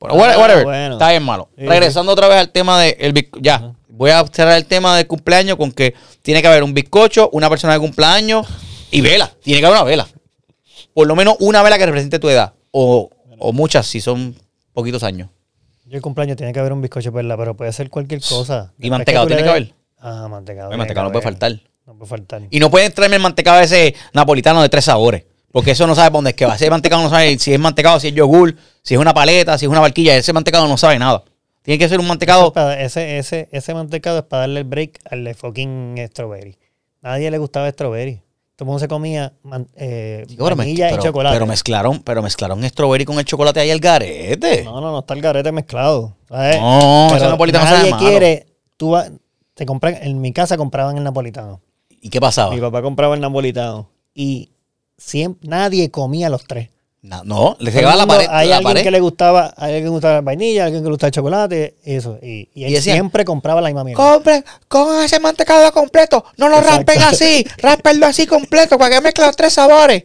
whatever, 0.01 0.29
Ah, 0.36 0.39
whatever. 0.39 0.63
bueno. 0.63 0.93
está 0.93 1.10
bien 1.12 1.23
malo. 1.23 1.49
Sí, 1.58 1.65
Regresando 1.67 2.12
otra 2.12 2.27
vez 2.27 2.38
al 2.38 2.49
tema 2.51 2.79
de 2.82 2.97
el 2.99 3.29
ya, 3.41 3.73
voy 3.88 4.10
a 4.12 4.25
cerrar 4.27 4.58
el 4.58 4.65
tema 4.65 4.97
del 4.97 5.05
cumpleaños 5.08 5.58
con 5.58 5.71
que 5.71 5.93
tiene 6.23 6.41
que 6.41 6.47
haber 6.47 6.63
un 6.63 6.73
bizcocho, 6.73 7.29
una 7.34 7.49
persona 7.49 7.73
de 7.73 7.79
cumpleaños 7.79 8.47
y 8.91 9.01
vela, 9.01 9.32
tiene 9.43 9.60
que 9.60 9.65
haber 9.67 9.77
una 9.79 9.86
vela. 9.88 10.08
Por 10.99 11.07
lo 11.07 11.15
menos 11.15 11.38
una 11.39 11.63
vela 11.63 11.77
que 11.77 11.85
represente 11.85 12.19
tu 12.19 12.27
edad 12.27 12.55
o, 12.71 13.09
o 13.38 13.53
muchas 13.53 13.88
si 13.88 14.01
son 14.01 14.35
poquitos 14.73 15.01
años. 15.01 15.29
Yo 15.85 15.95
el 15.95 16.01
cumpleaños 16.01 16.35
tiene 16.35 16.51
que 16.51 16.59
haber 16.59 16.73
un 16.73 16.81
bizcocho, 16.81 17.09
¿verdad? 17.13 17.38
Pero 17.38 17.55
puede 17.55 17.71
ser 17.71 17.89
cualquier 17.89 18.19
cosa. 18.19 18.73
Y 18.77 18.89
mantecado 18.89 19.25
tiene 19.25 19.43
que 19.43 19.49
haber. 19.49 19.73
Ah, 19.97 20.27
mantecado. 20.29 20.73
El 20.73 20.77
mantecado 20.77 21.05
no 21.07 21.13
puede 21.13 21.23
faltar. 21.23 21.53
No 21.88 21.93
puede 21.95 22.09
faltar. 22.09 22.41
Y 22.49 22.59
no 22.59 22.69
pueden 22.69 22.91
traerme 22.91 23.15
el 23.15 23.21
mantecado 23.21 23.62
ese 23.62 23.95
napolitano 24.12 24.62
de 24.62 24.67
tres 24.67 24.83
sabores. 24.83 25.23
Porque 25.53 25.71
eso 25.71 25.88
no 25.88 25.95
sabe 25.95 26.09
dónde 26.09 26.31
es 26.31 26.35
que 26.35 26.45
va. 26.45 26.55
Ese 26.55 26.69
mantecado 26.69 27.01
no 27.01 27.09
sabe 27.09 27.39
si 27.39 27.53
es 27.53 27.59
mantecado, 27.62 27.97
si 28.01 28.09
es 28.09 28.13
yogur, 28.13 28.57
si 28.83 28.95
es 28.95 28.99
una 28.99 29.13
paleta, 29.13 29.57
si 29.57 29.67
es 29.67 29.71
una 29.71 29.79
barquilla. 29.79 30.17
Ese 30.17 30.33
mantecado 30.33 30.67
no 30.67 30.75
sabe 30.75 30.99
nada. 30.99 31.23
Tiene 31.62 31.79
que 31.79 31.88
ser 31.88 32.01
un 32.01 32.07
mantecado. 32.09 32.47
es 32.47 32.51
para- 32.51 32.81
ese, 32.81 33.19
ese, 33.19 33.47
ese 33.53 33.73
mantecado 33.73 34.17
es 34.17 34.23
para 34.25 34.41
darle 34.41 34.59
el 34.59 34.65
break 34.65 34.99
al 35.09 35.23
de 35.23 35.33
fucking 35.33 35.95
strawberry. 36.09 36.57
Nadie 37.01 37.31
le 37.31 37.38
gustaba 37.38 37.71
strawberry. 37.71 38.21
Todo 38.60 38.65
el 38.65 38.67
mundo 38.72 38.80
se 38.80 38.89
comía 38.89 39.32
man- 39.43 39.69
eh, 39.78 40.26
Digo, 40.28 40.43
vainilla 40.54 40.89
pero- 40.89 41.02
y 41.02 41.06
chocolate. 41.06 41.34
pero 41.34 41.45
mezclaron, 41.45 42.00
pero 42.04 42.22
mezclaron 42.22 42.62
strawberry 42.65 43.06
con 43.06 43.17
el 43.17 43.24
chocolate 43.24 43.62
ahí 43.62 43.72
al 43.72 43.80
garete. 43.80 44.65
no, 44.65 44.82
no, 44.82 44.91
no 44.91 45.00
está 45.00 45.13
el 45.13 45.22
garete 45.22 45.50
mezclado. 45.54 46.17
¿sabes? 46.28 46.60
No, 46.60 47.06
Pero 47.10 47.22
ese 47.22 47.30
napolitano 47.30 47.63
nadie 47.63 47.78
sabe 47.78 47.91
malo. 47.91 48.06
quiere. 48.06 48.48
Tú 48.76 48.89
vas- 48.91 49.12
te 49.54 49.65
compran, 49.65 49.95
en 50.02 50.19
mi 50.19 50.34
casa 50.34 50.58
compraban 50.58 50.98
el 50.98 51.06
napolitano. 51.06 51.62
¿Y 52.02 52.10
qué 52.10 52.19
pasaba? 52.19 52.54
Mi 52.54 52.60
papá 52.60 52.82
compraba 52.82 53.15
el 53.15 53.22
napolitano. 53.22 53.89
Y 54.13 54.52
siempre, 54.98 55.48
nadie 55.50 55.89
comía 55.89 56.30
los 56.30 56.43
tres. 56.45 56.69
Na- 57.01 57.21
no, 57.23 57.55
le 57.59 57.71
pegaba 57.71 57.95
la 57.95 58.05
pared. 58.05 58.27
Hay 58.29 58.49
la 58.49 58.57
alguien 58.57 58.63
pared. 58.73 58.83
que 58.83 58.91
le 58.91 58.99
gustaba, 58.99 59.53
hay 59.55 59.67
alguien 59.75 59.83
que 59.83 59.85
le 59.85 59.89
gustaba 59.91 60.13
la 60.15 60.21
vainilla, 60.21 60.65
alguien 60.65 60.83
que 60.83 60.88
le 60.88 60.91
gustaba 60.91 61.07
el 61.07 61.13
chocolate, 61.13 61.75
eso. 61.85 62.19
Y, 62.21 62.49
y 62.53 62.63
él 62.65 62.71
Y 62.71 62.73
decían, 62.73 62.95
siempre 62.97 63.23
compraba 63.23 63.62
la 63.62 63.69
misma 63.69 63.85
mierda. 63.85 64.03
Compren, 64.03 64.43
con 64.67 65.01
ese 65.03 65.17
mantecado 65.19 65.71
completo. 65.71 66.25
No 66.38 66.49
lo 66.49 66.57
Exacto. 66.57 66.91
raspen 66.93 67.01
así. 67.03 67.45
Ráspenlo 67.59 68.05
así 68.05 68.27
completo 68.27 68.77
para 68.77 68.95
que 68.95 69.01
mezclen 69.01 69.27
los 69.27 69.35
tres 69.38 69.53
sabores. 69.53 70.03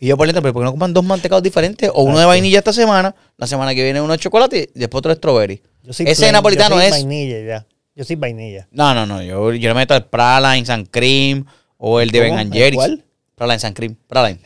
Y 0.00 0.08
yo 0.08 0.16
por 0.18 0.26
dentro, 0.26 0.42
pero 0.42 0.52
¿por 0.52 0.62
qué 0.62 0.64
no 0.66 0.70
compran 0.72 0.92
dos 0.92 1.04
mantecados 1.04 1.42
diferentes? 1.42 1.90
O 1.94 2.02
uno 2.02 2.18
de 2.18 2.26
vainilla 2.26 2.58
esta 2.58 2.72
semana, 2.74 3.14
la 3.38 3.46
semana 3.46 3.74
que 3.74 3.82
viene 3.82 4.00
uno 4.02 4.12
de 4.12 4.18
chocolate 4.18 4.68
y 4.74 4.78
después 4.78 4.98
otro 4.98 5.10
de 5.12 5.16
strawberry. 5.16 5.62
Yo 5.82 5.92
soy 5.94 6.06
Ese 6.06 6.22
plain, 6.22 6.32
napolitano 6.34 6.74
yo 6.74 6.80
soy 6.80 6.86
es- 6.86 6.90
vainilla 6.92 7.40
ya. 7.40 7.66
Yo 7.94 8.04
soy 8.04 8.16
vainilla. 8.16 8.66
No, 8.70 8.92
no, 8.92 9.06
no. 9.06 9.22
Yo, 9.22 9.52
yo 9.54 9.68
le 9.68 9.74
meto 9.74 9.94
el 9.94 10.04
Pralines 10.04 10.68
and 10.68 10.88
Cream 10.90 11.46
o 11.78 12.00
el 12.00 12.10
de 12.10 12.20
Ben 12.20 12.28
¿Cómo? 12.30 12.40
and 12.40 12.52
¿El 12.52 12.58
Jerry's. 12.60 12.76
cuál? 12.76 13.04
Pralines 13.36 13.64
and 13.64 13.76
Cream. 13.76 13.96
Praline. 14.08 14.40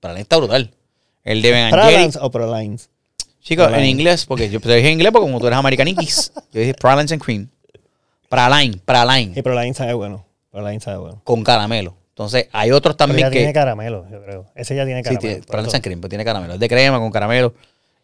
Praline 0.00 0.22
está 0.22 0.38
brutal. 0.38 0.72
El 1.24 1.42
de 1.42 1.50
Ben 1.50 1.70
Jerry's. 1.70 2.16
o 2.16 2.30
Prolines. 2.30 2.88
Chicos, 3.42 3.64
en 3.66 3.70
Praline. 3.72 3.90
inglés, 3.90 4.26
porque 4.26 4.48
yo 4.50 4.60
te 4.60 4.74
dije 4.74 4.88
en 4.88 4.94
inglés 4.94 5.12
porque 5.12 5.26
como 5.26 5.40
tú 5.40 5.46
eres 5.46 5.58
americaniquis, 5.58 6.32
yo 6.52 6.60
dije 6.60 6.74
Pralines 6.74 7.12
and 7.12 7.22
Cream. 7.22 7.48
Praline, 8.28 8.78
Praline. 8.84 9.32
Y 9.36 9.42
Prolines 9.42 9.76
sabe 9.76 9.94
bueno. 9.94 10.24
Prolines 10.50 10.82
sabe 10.84 10.98
bueno. 10.98 11.20
Con 11.24 11.42
caramelo. 11.42 11.96
Entonces, 12.10 12.48
hay 12.52 12.70
otros 12.70 12.96
Pero 12.96 13.08
también 13.08 13.26
ya 13.28 13.30
que... 13.30 13.38
tiene 13.38 13.52
caramelo, 13.52 14.06
yo 14.10 14.22
creo. 14.22 14.46
Ese 14.54 14.76
ya 14.76 14.84
tiene 14.84 15.00
Sí, 15.00 15.04
caramelo. 15.04 15.20
tiene, 15.20 15.34
pero 15.36 15.46
Pralines 15.46 15.70
todo- 15.70 15.76
and 15.76 15.84
Cream, 15.84 16.00
pues 16.00 16.08
tiene 16.10 16.24
caramelo. 16.24 16.54
Es 16.54 16.60
de 16.60 16.68
crema 16.68 16.98
con 16.98 17.10
caramelo. 17.10 17.54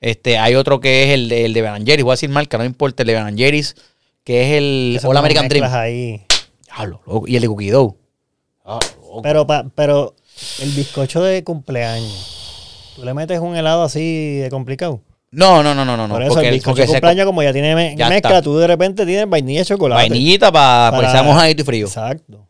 Este, 0.01 0.39
hay 0.39 0.55
otro 0.55 0.81
que 0.81 1.05
es 1.05 1.11
el 1.11 1.29
de, 1.29 1.45
el 1.45 1.53
de 1.53 1.63
Ben 1.63 1.87
Jerry's. 1.87 2.05
Voy 2.05 2.13
a 2.13 2.15
decir 2.15 2.31
marca, 2.31 2.57
no 2.59 2.65
importa. 2.65 3.03
El 3.03 3.09
de 3.09 3.15
Ben 3.15 3.37
Jerry's, 3.37 3.77
que 4.25 4.43
es 4.43 4.53
el 4.59 5.01
All 5.05 5.17
American 5.17 5.49
Dream. 5.49 5.67
ahí. 5.73 6.23
Y 7.27 7.37
el 7.37 7.43
de 7.43 7.49
Cookie 7.49 7.71
Dough. 7.71 7.95
Ah. 8.65 8.79
Pero, 9.23 9.47
pa- 9.47 9.67
pero 9.75 10.15
el 10.61 10.71
bizcocho 10.73 11.23
de 11.23 11.45
cumpleaños, 11.45 12.36
¿tú 12.97 13.05
le 13.05 13.15
metes 13.15 13.39
un 13.41 13.55
helado 13.57 13.83
así 13.85 14.37
de 14.39 14.51
complicado? 14.51 15.01
No, 15.31 15.63
no, 15.63 15.75
no, 15.75 15.85
no, 15.85 15.97
no. 15.97 16.09
Por 16.09 16.23
eso 16.23 16.33
porque, 16.35 16.49
el 16.49 16.55
bizcocho 16.55 16.71
porque 16.73 16.81
de 16.83 16.87
se- 16.87 16.93
cumpleaños, 16.95 17.27
como 17.27 17.43
ya 17.43 17.53
tiene 17.53 17.75
me- 17.75 17.95
Ya 17.97 18.09
mezcla, 18.09 18.31
está. 18.31 18.43
tú 18.43 18.57
de 18.59 18.67
repente 18.67 19.05
tienes 19.05 19.29
vainilla 19.29 19.63
y 19.63 19.65
chocolate. 19.65 20.01
vainillita 20.03 20.51
para 20.51 20.91
Para- 20.97 21.07
que 21.09 21.13
sea 21.13 21.23
mojadito 21.23 21.63
y 21.63 21.65
frío. 21.65 21.87
Exacto. 21.87 22.47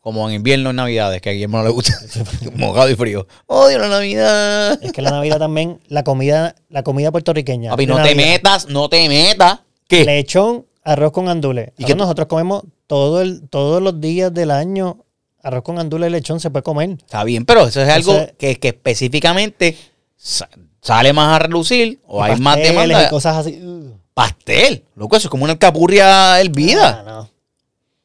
Como 0.00 0.26
en 0.28 0.36
invierno 0.36 0.70
en 0.70 0.76
Navidades, 0.76 1.20
que 1.20 1.28
a 1.30 1.32
Guillermo 1.32 1.58
no 1.58 1.64
le 1.64 1.70
gusta. 1.70 1.92
mojado 2.56 2.88
y 2.88 2.94
frío. 2.94 3.26
Odio 3.46 3.78
la 3.78 3.88
Navidad. 3.88 4.78
Es 4.82 4.92
que 4.92 5.02
la 5.02 5.10
Navidad 5.10 5.38
también, 5.38 5.80
la 5.88 6.04
comida, 6.04 6.54
la 6.68 6.82
comida 6.82 7.10
puertorriqueña. 7.10 7.70
Papi, 7.70 7.86
no 7.86 8.02
te 8.02 8.14
metas, 8.14 8.68
no 8.68 8.88
te 8.88 9.08
metas. 9.08 9.60
¿Qué? 9.88 10.04
Lechón 10.04 10.66
arroz 10.84 11.12
con 11.12 11.26
gandules. 11.26 11.72
¿Y 11.76 11.82
¿Y 11.82 11.86
qué- 11.86 11.94
nosotros 11.94 12.28
comemos 12.28 12.62
todo 12.86 13.20
el, 13.20 13.48
todos 13.48 13.82
los 13.82 14.00
días 14.00 14.32
del 14.32 14.50
año 14.52 15.04
arroz 15.42 15.62
con 15.62 15.76
gandules 15.76 16.08
y 16.08 16.12
lechón 16.12 16.40
se 16.40 16.50
puede 16.50 16.62
comer. 16.62 16.90
Está 16.90 17.24
bien, 17.24 17.44
pero 17.44 17.66
eso 17.66 17.80
es 17.82 17.88
algo 17.88 18.12
Entonces- 18.12 18.36
que, 18.38 18.58
que 18.58 18.68
específicamente 18.68 19.76
sa- 20.16 20.48
sale 20.82 21.12
más 21.12 21.36
a 21.36 21.38
relucir 21.40 22.00
o 22.06 22.22
hay 22.22 22.36
más 22.36 22.56
demanda. 22.56 23.04
y 23.06 23.08
cosas 23.08 23.36
así. 23.36 23.60
Uh, 23.62 23.94
Pastel, 24.14 24.84
loco, 24.96 25.16
eso 25.16 25.28
es 25.28 25.30
como 25.30 25.44
una 25.44 25.54
alcapurria 25.54 26.40
hervida. 26.40 27.00
ah, 27.00 27.02
no. 27.06 27.30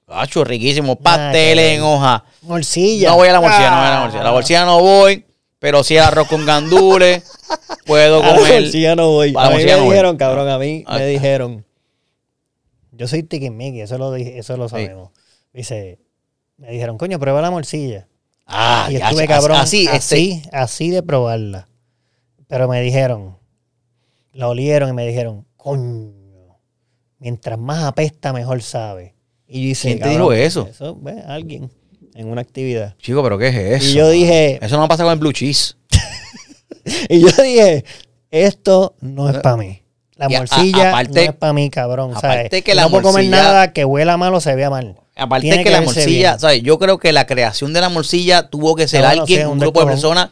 Hacho, 0.07 0.43
riquísimo. 0.43 0.95
Pastel 0.97 1.57
en 1.59 1.81
hoja. 1.81 2.23
Morcilla. 2.43 3.09
No 3.09 3.15
voy 3.17 3.27
a 3.27 3.33
la 3.33 3.41
morcilla, 3.41 3.69
no 3.71 3.77
voy 3.77 3.85
a 3.85 3.89
la 3.89 3.97
Ah. 3.97 4.01
morcilla. 4.03 4.23
La 4.23 4.31
morcilla 4.31 4.65
no 4.65 4.79
voy, 4.81 5.25
pero 5.59 5.83
sí 5.83 5.97
el 5.97 6.03
arroz 6.03 6.27
con 6.27 6.45
gandules. 6.45 7.23
Puedo 7.85 8.23
A 8.23 8.27
la 8.27 8.35
comer. 8.37 8.61
morcilla 8.61 8.95
no 8.95 9.09
voy. 9.11 9.29
A 9.35 9.41
la 9.41 9.47
A 9.47 9.49
mí 9.57 9.63
me 9.65 9.71
no 9.71 9.79
voy. 9.79 9.89
dijeron, 9.89 10.15
cabrón, 10.17 10.47
a 10.49 10.57
mí 10.59 10.83
Ah. 10.87 10.97
me 10.99 11.05
dijeron. 11.07 11.65
Yo 12.91 13.07
soy 13.07 13.23
tiquismiqui, 13.23 13.81
eso 13.81 13.97
lo, 13.97 14.11
dije- 14.13 14.37
eso 14.37 14.55
lo 14.57 14.69
sabemos. 14.69 15.09
Dice, 15.53 15.99
me 16.57 16.71
dijeron, 16.71 16.97
coño, 16.97 17.19
prueba 17.19 17.41
la 17.41 17.51
morcilla. 17.51 18.07
Ah, 18.45 18.87
y 18.91 18.95
estuve, 18.97 19.27
cabrón, 19.27 19.57
Así, 19.57 19.85
este, 19.85 19.95
así, 19.97 20.43
así 20.51 20.89
de 20.91 21.01
probarla. 21.03 21.67
Pero 22.47 22.67
me 22.67 22.81
dijeron, 22.81 23.37
la 24.33 24.47
olieron 24.47 24.89
y 24.89 24.93
me 24.93 25.07
dijeron, 25.07 25.45
coño, 25.57 26.13
mientras 27.17 27.57
más 27.57 27.83
apesta, 27.83 28.33
mejor 28.33 28.61
sabe. 28.61 29.15
Y 29.47 29.63
yo 29.63 29.69
hice, 29.71 29.87
¿Quién 29.89 29.99
te 29.99 30.09
dijo 30.09 30.31
eso? 30.31 30.67
Eso, 30.69 30.95
ve, 31.01 31.23
alguien, 31.27 31.71
en 32.13 32.27
una 32.27 32.41
actividad. 32.41 32.95
Chico, 32.99 33.23
pero 33.23 33.37
¿qué 33.37 33.47
es 33.47 33.55
eso? 33.83 33.89
Y 33.91 33.93
yo 33.93 34.09
dije, 34.09 34.59
Eso 34.63 34.77
no 34.77 34.87
pasa 34.87 35.03
con 35.03 35.13
el 35.13 35.19
blue 35.19 35.33
cheese. 35.33 35.75
y 37.09 37.21
yo 37.21 37.29
dije, 37.43 37.83
esto 38.29 38.95
no 39.01 39.29
es 39.29 39.37
para 39.39 39.57
mí. 39.57 39.81
La 40.15 40.27
a- 40.27 40.29
morcilla 40.29 40.91
aparte- 40.91 41.25
no 41.25 41.31
es 41.31 41.37
para 41.37 41.53
mí, 41.53 41.69
cabrón. 41.69 42.11
aparte 42.11 42.49
¿sabes? 42.49 42.63
que 42.63 42.75
la 42.75 42.83
no 42.83 42.89
puedo 42.91 43.03
comer 43.03 43.25
nada 43.25 43.73
que 43.73 43.85
huela 43.85 44.17
mal 44.17 44.33
o 44.33 44.39
se 44.39 44.55
vea 44.55 44.69
mal. 44.69 44.95
Aparte 45.15 45.43
Tiene 45.43 45.57
que, 45.59 45.63
que 45.63 45.71
la 45.71 45.81
morcilla. 45.81 46.37
¿sabes? 46.37 46.61
Yo 46.61 46.77
creo 46.77 46.97
que 46.99 47.13
la 47.13 47.25
creación 47.25 47.71
de 47.73 47.81
la 47.81 47.89
morcilla 47.89 48.49
tuvo 48.49 48.75
que 48.75 48.87
ser 48.87 49.01
No, 49.01 49.13
no 49.15 49.21
alguien, 49.21 49.39
sé, 49.41 49.45
un 49.45 49.53
un 49.53 49.59
grupo 49.59 49.79
de 49.79 49.85
personas 49.87 50.29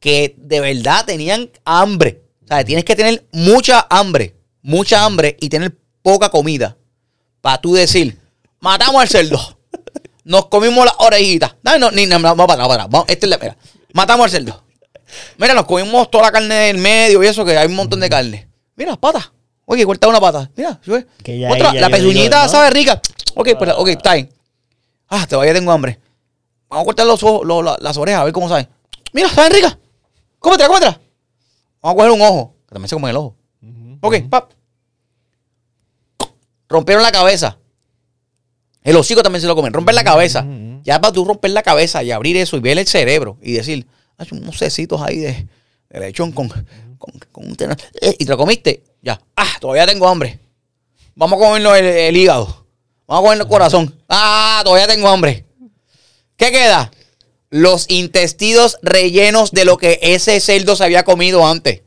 que 0.00 0.34
de 0.38 0.60
verdad 0.60 1.04
tenían 1.04 1.50
hambre. 1.64 2.22
¿Sabes? 2.48 2.66
Tienes 2.66 2.84
que 2.84 2.96
tener 2.96 3.24
mucha 3.32 3.86
hambre, 3.88 4.34
mucha 4.60 5.04
hambre 5.04 5.36
y 5.40 5.48
tener 5.48 5.76
poca 6.02 6.28
comida. 6.28 6.76
Para 7.40 7.60
tú 7.60 7.74
decir, 7.74 8.18
matamos 8.60 9.00
al 9.00 9.08
cerdo. 9.08 9.58
Nos 10.24 10.46
comimos 10.46 10.84
las 10.84 10.94
orejitas. 10.98 11.54
No, 11.62 11.78
no, 11.78 11.90
ni, 11.90 12.06
no, 12.06 12.18
no, 12.18 12.34
vamos 12.34 12.46
para 12.46 12.66
para. 12.66 12.86
Vamos, 12.86 13.04
este 13.08 13.26
es 13.26 13.30
la- 13.30 13.38
mira, 13.38 13.56
matamos 13.92 14.24
al 14.24 14.30
cerdo. 14.30 14.64
Mira, 15.38 15.54
nos 15.54 15.66
comimos 15.66 16.10
toda 16.10 16.24
la 16.24 16.32
carne 16.32 16.54
del 16.54 16.78
medio 16.78 17.22
y 17.22 17.26
eso, 17.26 17.44
que 17.44 17.56
hay 17.56 17.66
un 17.66 17.74
montón 17.76 18.00
de 18.00 18.08
carne. 18.10 18.48
Mira, 18.76 18.96
pata. 18.96 19.32
Oye, 19.66 19.84
corta 19.86 20.08
una 20.08 20.20
pata. 20.20 20.50
Mira, 20.56 20.80
ya 21.38 21.50
Otra, 21.50 21.72
ya 21.74 21.80
la 21.82 21.88
yo 21.88 21.96
pezuñita 21.96 22.42
¿no? 22.44 22.48
sabe 22.50 22.70
rica. 22.70 23.00
Ok, 23.36 23.48
pues, 23.58 23.70
ok, 23.76 23.88
está 23.88 24.14
bien. 24.14 24.30
Ah, 25.08 25.26
todavía 25.26 25.52
tengo 25.54 25.70
hambre. 25.72 25.98
Vamos 26.68 26.82
a 26.82 26.86
cortar 26.86 27.06
los 27.06 27.22
ojos, 27.22 27.46
los- 27.46 27.64
la- 27.64 27.76
las 27.80 27.96
orejas, 27.96 28.20
a 28.20 28.24
ver 28.24 28.32
cómo 28.32 28.48
saben. 28.48 28.68
Mira, 29.12 29.28
saben 29.28 29.52
ricas. 29.52 29.76
Cómetela, 30.38 30.68
cómetela. 30.68 31.00
Vamos 31.82 31.94
a 31.94 31.96
coger 31.96 32.10
un 32.12 32.22
ojo, 32.22 32.54
que 32.66 32.72
también 32.74 32.88
se 32.88 32.96
come 32.96 33.10
el 33.10 33.16
ojo. 33.16 33.36
Ok, 34.00 34.16
pap. 34.28 34.50
Rompieron 36.68 37.02
la 37.02 37.12
cabeza. 37.12 37.58
El 38.82 38.96
hocico 38.96 39.22
también 39.22 39.40
se 39.40 39.46
lo 39.46 39.54
comen. 39.54 39.72
Romper 39.72 39.94
la 39.94 40.04
cabeza. 40.04 40.44
Ya 40.82 41.00
para 41.00 41.12
tú 41.12 41.24
romper 41.24 41.50
la 41.52 41.62
cabeza 41.62 42.02
y 42.02 42.10
abrir 42.10 42.36
eso 42.36 42.56
y 42.56 42.60
ver 42.60 42.78
el 42.78 42.86
cerebro 42.86 43.38
y 43.40 43.52
decir, 43.52 43.86
hay 44.18 44.26
unos 44.32 44.58
cecitos 44.58 45.00
ahí 45.00 45.16
de, 45.18 45.46
de 45.88 46.00
lechón 46.00 46.32
con, 46.32 46.48
con, 46.48 47.18
con 47.32 47.46
un 47.46 47.56
tenor. 47.56 47.76
Eh, 48.00 48.16
y 48.18 48.24
te 48.24 48.30
lo 48.30 48.36
comiste. 48.36 48.82
Ya. 49.00 49.20
Ah, 49.36 49.48
todavía 49.60 49.86
tengo 49.86 50.06
hambre. 50.08 50.38
Vamos 51.14 51.40
a 51.40 51.44
comernos 51.46 51.76
el, 51.78 51.84
el 51.86 52.16
hígado. 52.16 52.63
Vamos 53.06 53.20
a 53.20 53.22
comernos 53.22 53.46
el 53.46 53.50
corazón. 53.50 54.00
Ah, 54.08 54.62
todavía 54.64 54.86
tengo 54.86 55.08
hambre. 55.08 55.44
¿Qué 56.36 56.50
queda? 56.50 56.90
Los 57.50 57.86
intestinos 57.90 58.78
rellenos 58.82 59.52
de 59.52 59.64
lo 59.64 59.76
que 59.76 59.98
ese 60.02 60.40
cerdo 60.40 60.74
se 60.76 60.84
había 60.84 61.04
comido 61.04 61.46
antes. 61.46 61.82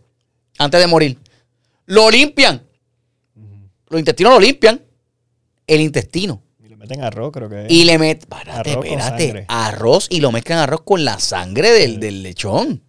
Antes 0.58 0.80
de 0.80 0.88
morir. 0.88 1.18
Lo 1.86 2.10
limpian. 2.10 2.66
Los 3.90 4.00
intestinos 4.00 4.34
lo 4.34 4.40
limpian. 4.40 4.82
El 5.66 5.82
intestino. 5.82 6.42
Y 6.64 6.70
le 6.70 6.76
meten 6.78 7.04
arroz, 7.04 7.32
creo 7.34 7.50
que 7.50 7.66
es. 7.66 7.72
Y 7.72 7.84
le 7.84 7.98
meten, 7.98 8.20
espérate, 8.32 8.72
Arroz 8.72 8.86
espérate, 8.86 9.46
arroz 9.50 10.08
y 10.10 10.20
lo 10.22 10.32
mezclan 10.32 10.60
arroz 10.60 10.82
con 10.84 11.04
la 11.04 11.20
sangre 11.20 11.72
del, 11.72 12.00
del 12.00 12.24
lechón. 12.24 12.84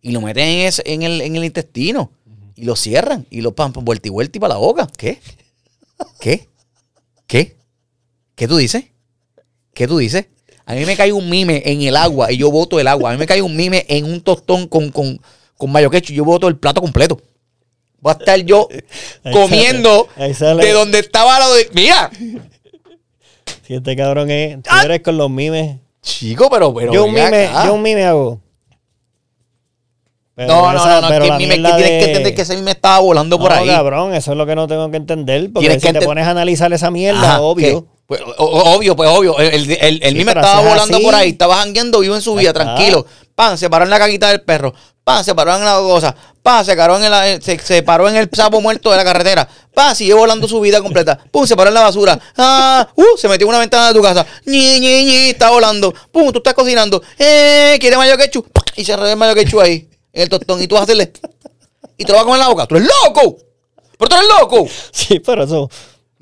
Y 0.00 0.10
lo 0.12 0.20
meten 0.20 0.44
en, 0.48 0.66
ese- 0.66 0.82
en 0.86 1.02
el, 1.02 1.20
en 1.20 1.36
el 1.36 1.44
intestino. 1.44 2.10
Y 2.56 2.64
lo 2.64 2.74
cierran. 2.74 3.26
Y 3.30 3.42
lo 3.42 3.54
pan 3.54 3.72
vuelta 3.72 4.08
y 4.08 4.10
vuelta 4.10 4.38
y 4.38 4.40
para 4.40 4.54
la 4.54 4.58
boca. 4.60 4.88
¿Qué? 4.96 5.20
¿Qué? 6.20 6.48
¿Qué? 7.26 7.56
¿Qué 8.36 8.46
tú 8.46 8.56
dices? 8.56 8.84
¿Qué 9.74 9.88
tú 9.88 9.98
dices? 9.98 10.26
A 10.64 10.74
mí 10.74 10.84
me 10.84 10.96
cae 10.96 11.12
un 11.12 11.28
mime 11.28 11.62
en 11.66 11.82
el 11.82 11.96
agua 11.96 12.30
y 12.32 12.36
yo 12.38 12.50
boto 12.50 12.78
el 12.80 12.86
agua. 12.88 13.10
A 13.10 13.12
mí 13.12 13.18
me 13.18 13.26
cae 13.26 13.42
un 13.42 13.56
mime 13.56 13.84
en 13.88 14.04
un 14.04 14.20
tostón 14.20 14.68
con, 14.68 14.90
con, 14.90 15.20
con 15.56 15.70
mayo 15.72 15.90
quechu 15.90 16.12
y 16.12 16.16
yo 16.16 16.24
boto 16.24 16.46
el 16.48 16.56
plato 16.56 16.80
completo. 16.80 17.20
Voy 18.00 18.10
a 18.14 18.18
estar 18.18 18.38
yo 18.40 18.68
Ahí 19.24 19.32
comiendo 19.32 20.08
sale, 20.14 20.26
ahí 20.26 20.34
sale. 20.34 20.64
de 20.64 20.72
donde 20.72 20.98
estaba 21.00 21.38
lo 21.40 21.54
de... 21.54 21.70
Mira, 21.72 22.10
Si 23.62 23.74
este 23.74 23.96
cabrón 23.96 24.30
es. 24.30 24.56
Tú 24.62 24.70
Ah. 24.72 24.82
eres 24.84 25.00
con 25.02 25.16
los 25.16 25.30
mimes. 25.30 25.76
chico, 26.02 26.48
pero... 26.50 26.72
pero 26.74 26.92
yo, 26.92 27.04
un 27.04 27.14
mime, 27.14 27.46
acá. 27.46 27.66
yo 27.66 27.74
un 27.74 27.82
mime 27.82 28.04
hago. 28.04 28.40
Pero 30.34 30.48
No, 30.48 30.72
no, 30.72 30.78
esa- 30.78 30.94
no, 30.96 31.00
no, 31.02 31.08
pero 31.08 31.22
que, 31.24 31.28
la 31.30 31.38
mime, 31.38 31.54
que 31.54 31.60
mierda 31.60 31.76
tienes 31.76 31.92
que 31.92 31.96
de- 32.04 32.10
entender 32.10 32.34
que 32.34 32.42
ese 32.42 32.56
mime 32.56 32.72
estaba 32.72 32.98
volando 32.98 33.38
por 33.38 33.50
No, 33.50 33.56
ahí. 33.56 33.66
cabrón, 33.66 34.14
eso 34.14 34.32
es 34.32 34.36
lo 34.38 34.44
que 34.46 34.54
no 34.54 34.66
tengo 34.66 34.90
que 34.90 34.98
entender. 34.98 35.50
Porque 35.52 35.70
si 35.70 35.74
que 35.76 35.80
te 35.92 35.98
ente- 36.00 36.04
pones 36.04 36.26
a 36.26 36.30
analizar 36.30 36.72
esa 36.72 36.90
mierda, 36.90 37.20
Ajá, 37.36 37.40
obvio. 37.40 37.86
Pues, 38.06 38.20
obvio, 38.38 38.94
pues 38.94 39.10
obvio. 39.10 39.38
El, 39.38 39.70
el, 39.72 40.00
el- 40.02 40.16
Sí, 40.18 40.24
pero 40.24 40.40
estaba 40.40 40.60
volando 40.60 40.96
así- 40.96 41.04
por 41.04 41.14
ahí, 41.14 41.30
estaba 41.30 41.56
jangueando, 41.56 42.00
vivo 42.00 42.14
en 42.14 42.22
su 42.22 42.34
vida, 42.34 42.52
tranquilo. 42.52 43.04
Pan, 43.34 43.58
se 43.58 43.68
paró 43.68 43.84
en 43.84 43.90
la 43.90 43.98
caquita 43.98 44.28
del 44.28 44.42
perro. 44.42 44.72
Pan, 45.04 45.24
se 45.24 45.34
paró 45.34 45.54
en 45.56 45.64
la 45.64 45.74
cosa. 45.78 46.14
Pan, 46.42 46.64
se, 46.64 46.76
paró 46.76 46.96
en 47.02 47.10
la- 47.10 47.40
se, 47.40 47.58
se 47.58 47.82
paró 47.82 48.08
en 48.08 48.16
el 48.16 48.30
sapo 48.32 48.60
muerto 48.60 48.90
de 48.90 48.96
la 48.96 49.04
carretera. 49.04 49.48
Pan, 49.74 49.94
siguió 49.96 50.16
volando 50.18 50.46
su 50.46 50.60
vida 50.60 50.80
completa. 50.80 51.18
Pum, 51.30 51.44
se 51.46 51.56
paró 51.56 51.68
en 51.68 51.74
la 51.74 51.82
basura. 51.82 52.18
Ah, 52.36 52.88
uh, 52.94 53.04
se 53.16 53.28
metió 53.28 53.44
en 53.46 53.48
una 53.50 53.58
ventana 53.58 53.88
de 53.88 53.94
tu 53.94 54.02
casa. 54.02 54.24
Ñi, 54.46 54.78
ñi, 54.80 55.04
ñi, 55.04 55.16
está 55.30 55.50
volando. 55.50 55.92
Pum, 56.12 56.30
tú 56.32 56.38
estás 56.38 56.54
cocinando. 56.54 57.02
Eh, 57.18 57.76
¿quiere 57.80 57.96
mayo 57.96 58.16
quechu? 58.16 58.46
Y 58.76 58.84
se 58.84 58.92
el 58.94 59.16
mayo 59.16 59.34
quechu 59.34 59.60
ahí, 59.60 59.88
en 60.12 60.22
el 60.22 60.28
tostón. 60.28 60.62
Y 60.62 60.68
tú 60.68 60.74
vas 60.76 60.82
a 60.82 60.84
hacerle. 60.84 61.12
Y 61.98 62.04
te 62.04 62.12
lo 62.12 62.18
vas 62.18 62.22
a 62.22 62.24
comer 62.26 62.40
en 62.40 62.46
la 62.46 62.48
boca. 62.48 62.66
¡Tú 62.66 62.76
eres 62.76 62.88
loco! 63.04 63.36
¡Pero 63.98 64.08
tú 64.08 64.14
eres 64.16 64.28
loco! 64.28 64.66
Sí, 64.92 65.18
pero 65.20 65.44
eso. 65.44 65.68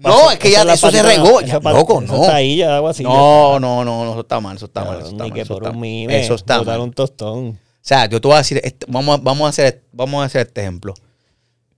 No, 0.05 0.31
es 0.31 0.39
que 0.39 0.51
ya 0.51 0.63
eso 0.63 0.91
se 0.91 1.03
regó. 1.03 1.41
eso 1.41 1.61
Ya, 1.61 1.71
loco, 1.71 2.03
eso 2.03 2.13
no. 2.13 2.23
Está 2.23 2.37
ahí, 2.37 2.57
ya 2.57 2.77
hago 2.77 2.89
así. 2.89 3.03
No, 3.03 3.59
no, 3.59 3.85
no, 3.85 4.05
no, 4.05 4.11
eso 4.13 4.21
está 4.21 4.41
mal, 4.41 4.57
eso 4.57 4.67
está 4.67 4.85
mal, 4.85 4.99
eso 4.99 5.09
está 5.09 5.25
mal. 5.25 5.33
que 5.33 5.41
Eso 5.41 5.55
por 5.55 5.63
está 5.63 5.71
un 5.71 5.77
mal. 5.77 5.89
mime. 5.89 6.21
Eso 6.21 6.35
está 6.35 6.63
mal. 6.63 6.81
un 6.81 6.93
tostón. 6.93 7.49
O 7.49 7.87
sea, 7.87 8.07
yo 8.07 8.21
te 8.21 8.29
voy 8.29 8.35
a 8.37 8.39
decir, 8.39 8.61
este- 8.65 8.87
vamos, 8.89 9.19
a- 9.19 9.23
vamos, 9.23 9.47
a 9.47 9.49
hacer, 9.51 9.83
vamos 9.93 10.23
a 10.23 10.27
hacer 10.27 10.47
este 10.47 10.63
ejemplo. 10.63 10.95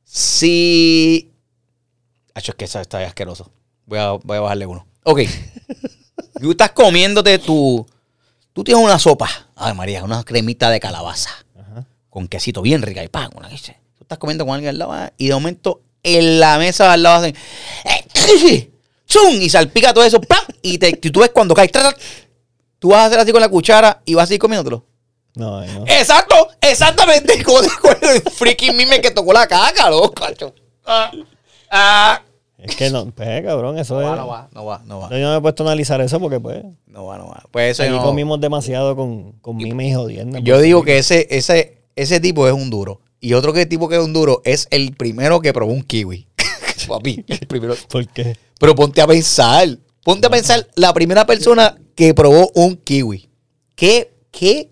Si... 0.05 1.33
Acho, 2.35 2.53
es 2.53 2.57
que 2.57 2.65
eso 2.67 2.81
está 2.81 2.99
asqueroso. 3.05 3.51
Voy 3.87 3.99
a, 3.99 4.13
voy 4.13 4.37
a 4.37 4.41
bajarle 4.41 4.67
uno. 4.67 4.87
Ok. 5.05 5.21
tú 6.41 6.51
estás 6.51 6.71
comiéndote 6.73 7.39
tu... 7.39 7.87
Tú 8.53 8.65
tienes 8.65 8.83
una 8.83 8.99
sopa. 8.99 9.29
Ay, 9.55 9.75
María, 9.75 10.03
una 10.05 10.23
cremita 10.25 10.71
de 10.71 10.81
calabaza. 10.81 11.31
Ajá. 11.59 11.87
Con 12.09 12.29
quesito 12.29 12.63
bien 12.63 12.83
rica 12.83 13.03
y 13.05 13.09
pan, 13.09 13.31
una. 13.35 13.49
Tú 13.49 13.55
estás 14.01 14.19
comiendo 14.19 14.47
con 14.47 14.55
alguien 14.55 14.71
al 14.71 14.79
lado 14.79 14.93
ah, 14.93 15.13
y 15.19 15.29
de 15.29 15.35
momento 15.35 15.83
en 16.07 16.41
la 16.41 16.59
mesa 16.59 16.93
al 16.93 17.03
lado 17.03 17.17
hacen... 17.25 17.35
¡eh! 17.85 18.71
¡Chum! 19.07 19.41
Y 19.41 19.49
salpica 19.49 19.93
todo 19.95 20.05
eso. 20.05 20.21
¡pam! 20.21 20.43
Y, 20.63 20.79
te, 20.79 20.89
y 20.89 21.11
tú 21.11 21.21
ves 21.21 21.31
cuando 21.31 21.55
cae. 21.55 21.69
¡tra, 21.69 21.83
tra! 21.83 21.97
Tú 22.79 22.89
vas 22.91 23.01
a 23.01 23.07
hacer 23.07 23.19
así 23.21 23.33
con 23.33 23.41
la 23.41 23.49
cuchara 23.49 24.03
y 24.05 24.15
vas 24.15 24.25
a 24.25 24.27
seguir 24.27 24.41
comiéndolo. 24.41 24.85
No, 25.35 25.65
no. 25.65 25.85
Exacto, 25.87 26.35
exactamente. 26.61 27.43
Como 27.45 27.59
con 27.81 27.97
el 28.03 28.23
freaking 28.23 28.77
mime 28.77 29.01
que 29.01 29.11
tocó 29.11 29.33
la 29.33 29.47
caca, 29.47 29.91
loco, 29.91 30.13
cacho. 30.13 30.55
Ah, 30.85 31.11
ah. 31.71 32.23
Es 32.59 32.75
que 32.75 32.91
no, 32.91 33.07
pues, 33.11 33.45
cabrón, 33.45 33.79
eso 33.79 34.01
No 34.01 34.01
es. 34.01 34.09
va, 34.09 34.17
no 34.17 34.27
va, 34.27 34.49
no 34.53 34.65
va, 34.65 34.81
no 34.87 34.99
va. 35.01 35.11
Yo 35.11 35.19
no 35.19 35.33
me 35.33 35.37
he 35.37 35.41
puesto 35.41 35.63
a 35.63 35.67
analizar 35.67 36.01
eso 36.01 36.19
porque, 36.19 36.41
pues, 36.41 36.65
No 36.87 37.05
va, 37.07 37.19
no 37.19 37.29
va. 37.29 37.45
Pues 37.51 37.73
eso 37.73 37.83
aquí 37.83 37.93
no- 37.93 38.03
comimos 38.03 38.41
demasiado 38.41 38.97
con, 38.97 39.33
con 39.43 39.57
mimes 39.57 39.89
y 39.89 39.95
jodiendo. 39.95 40.39
Yo 40.39 40.59
digo 40.61 40.83
que 40.83 40.99
ese, 40.99 41.27
ese, 41.31 41.83
ese 41.95 42.19
tipo 42.19 42.47
es 42.49 42.55
un 42.55 42.71
duro. 42.71 43.01
Y 43.21 43.33
otro 43.35 43.53
que 43.53 43.67
tipo 43.67 43.89
que 43.89 43.97
es 43.97 44.03
un 44.03 44.13
duro 44.13 44.43
es 44.45 44.69
el 44.71 44.93
primero 44.95 45.41
que 45.41 45.53
probó 45.53 45.73
un 45.73 45.83
kiwi. 45.83 46.27
Papi, 46.89 47.25
el 47.27 47.39
primero. 47.47 47.75
¿Por 47.89 48.07
qué? 48.09 48.37
Pero 48.59 48.75
ponte 48.75 49.01
a 49.01 49.07
pensar. 49.07 49.79
Ponte 50.05 50.27
a 50.27 50.31
pensar 50.31 50.69
la 50.77 50.93
primera 50.95 51.27
persona 51.27 51.77
que 51.95 52.15
probó 52.15 52.51
un 52.55 52.77
kiwi. 52.77 53.29
¿Qué, 53.75 54.13
qué, 54.31 54.71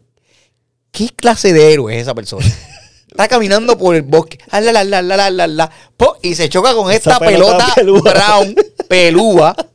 qué 0.92 1.08
clase 1.08 1.52
de 1.52 1.72
héroe 1.72 1.96
es 1.96 2.02
esa 2.02 2.14
persona? 2.14 2.44
Está 3.08 3.28
caminando 3.28 3.76
por 3.78 3.94
el 3.94 4.02
bosque. 4.02 4.38
ah, 4.50 4.60
la, 4.60 4.72
la, 4.72 4.84
la, 4.84 5.00
la, 5.02 5.16
la, 5.16 5.30
la, 5.30 5.46
la, 5.46 5.70
po, 5.96 6.16
y 6.22 6.34
se 6.34 6.48
choca 6.48 6.74
con 6.74 6.90
Esa 6.90 7.12
esta 7.12 7.18
pelota, 7.18 7.72
pelota 7.74 7.74
pelúa. 7.74 8.12
brown, 8.12 8.54
pelúa. 8.88 9.56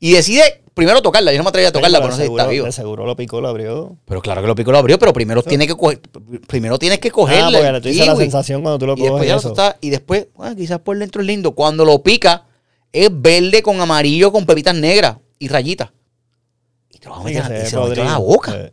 Y 0.00 0.14
decide 0.14 0.61
primero 0.74 1.02
tocarla. 1.02 1.32
Yo 1.32 1.38
no 1.38 1.44
me 1.44 1.48
atreví 1.50 1.66
a 1.66 1.72
tocarla, 1.72 1.98
Pero 1.98 2.10
no 2.10 2.16
sé 2.16 2.26
si 2.26 2.30
está 2.30 2.46
vivo. 2.46 2.66
de 2.66 2.72
seguro 2.72 3.06
lo 3.06 3.16
picó, 3.16 3.40
lo 3.40 3.48
abrió. 3.48 3.96
Pero 4.04 4.20
claro 4.22 4.40
que 4.40 4.46
lo 4.48 4.54
pico 4.54 4.72
lo 4.72 4.78
abrió, 4.78 4.98
pero 4.98 5.12
primero 5.12 5.42
tiene 5.42 5.66
que 5.66 5.74
coger, 5.76 6.00
primero 6.46 6.78
tienes 6.78 6.98
que 6.98 7.10
cogerle. 7.10 7.58
Ah, 7.58 7.60
porque 7.60 7.68
el 7.76 7.82
tú 7.82 7.88
dices 7.88 8.06
la 8.06 8.16
sensación 8.16 8.62
cuando 8.62 8.78
tú 8.78 8.86
lo 8.86 8.92
Y 8.94 9.02
después 9.02 9.12
coges 9.12 9.28
ya 9.28 9.36
eso. 9.36 9.48
está, 9.48 9.76
y 9.80 9.90
después, 9.90 10.26
bueno, 10.34 10.56
quizás 10.56 10.78
por 10.80 10.98
dentro 10.98 11.20
es 11.20 11.26
lindo. 11.26 11.52
Cuando 11.54 11.84
lo 11.84 12.02
pica, 12.02 12.46
es 12.92 13.10
verde 13.12 13.62
con 13.62 13.80
amarillo 13.80 14.32
con 14.32 14.46
pepitas 14.46 14.74
negras 14.74 15.16
y 15.38 15.48
rayitas. 15.48 15.90
Y 16.90 16.98
te 16.98 17.08
lo 17.08 17.14
vas 17.16 17.24
a 17.24 17.28
Sí, 17.28 17.34
meter 17.34 17.60
se 17.64 17.66
se 17.70 17.76
lo 17.76 17.84
a 17.84 17.94
la 17.94 18.18
boca. 18.18 18.52
Eh, 18.54 18.72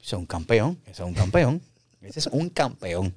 Ese 0.00 0.06
es 0.06 0.12
un 0.14 0.26
campeón. 0.26 0.78
Ese 0.84 1.02
es 1.02 1.08
un 1.08 1.14
campeón. 1.14 1.62
Ese 2.02 2.18
es 2.20 2.26
un 2.26 2.48
campeón. 2.50 3.14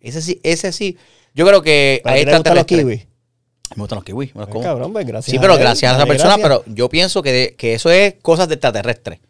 Ese 0.00 0.22
sí, 0.22 0.40
ese 0.42 0.72
sí. 0.72 0.96
Yo 1.34 1.46
creo 1.46 1.62
que 1.62 2.00
¿Pero 2.02 2.16
a 2.16 2.36
gustan 2.36 2.54
los 2.56 2.64
kiwis? 2.64 3.06
Me 3.76 3.82
gustan 3.82 3.96
los 3.96 4.04
kiwis. 4.04 4.34
me 4.34 4.40
los 4.40 4.48
como. 4.50 4.62
cabrón, 4.64 4.92
pues 4.92 5.06
gracias 5.06 5.30
Sí, 5.30 5.38
pero 5.38 5.54
él, 5.54 5.60
gracias 5.60 5.92
a 5.92 5.96
esa 5.96 6.06
persona, 6.06 6.36
gracias. 6.36 6.60
pero 6.64 6.74
yo 6.74 6.88
pienso 6.88 7.22
que, 7.22 7.32
de- 7.32 7.54
que 7.56 7.74
eso 7.74 7.90
es 7.90 8.14
cosas 8.22 8.48
de 8.48 8.54
extraterrestre. 8.54 9.20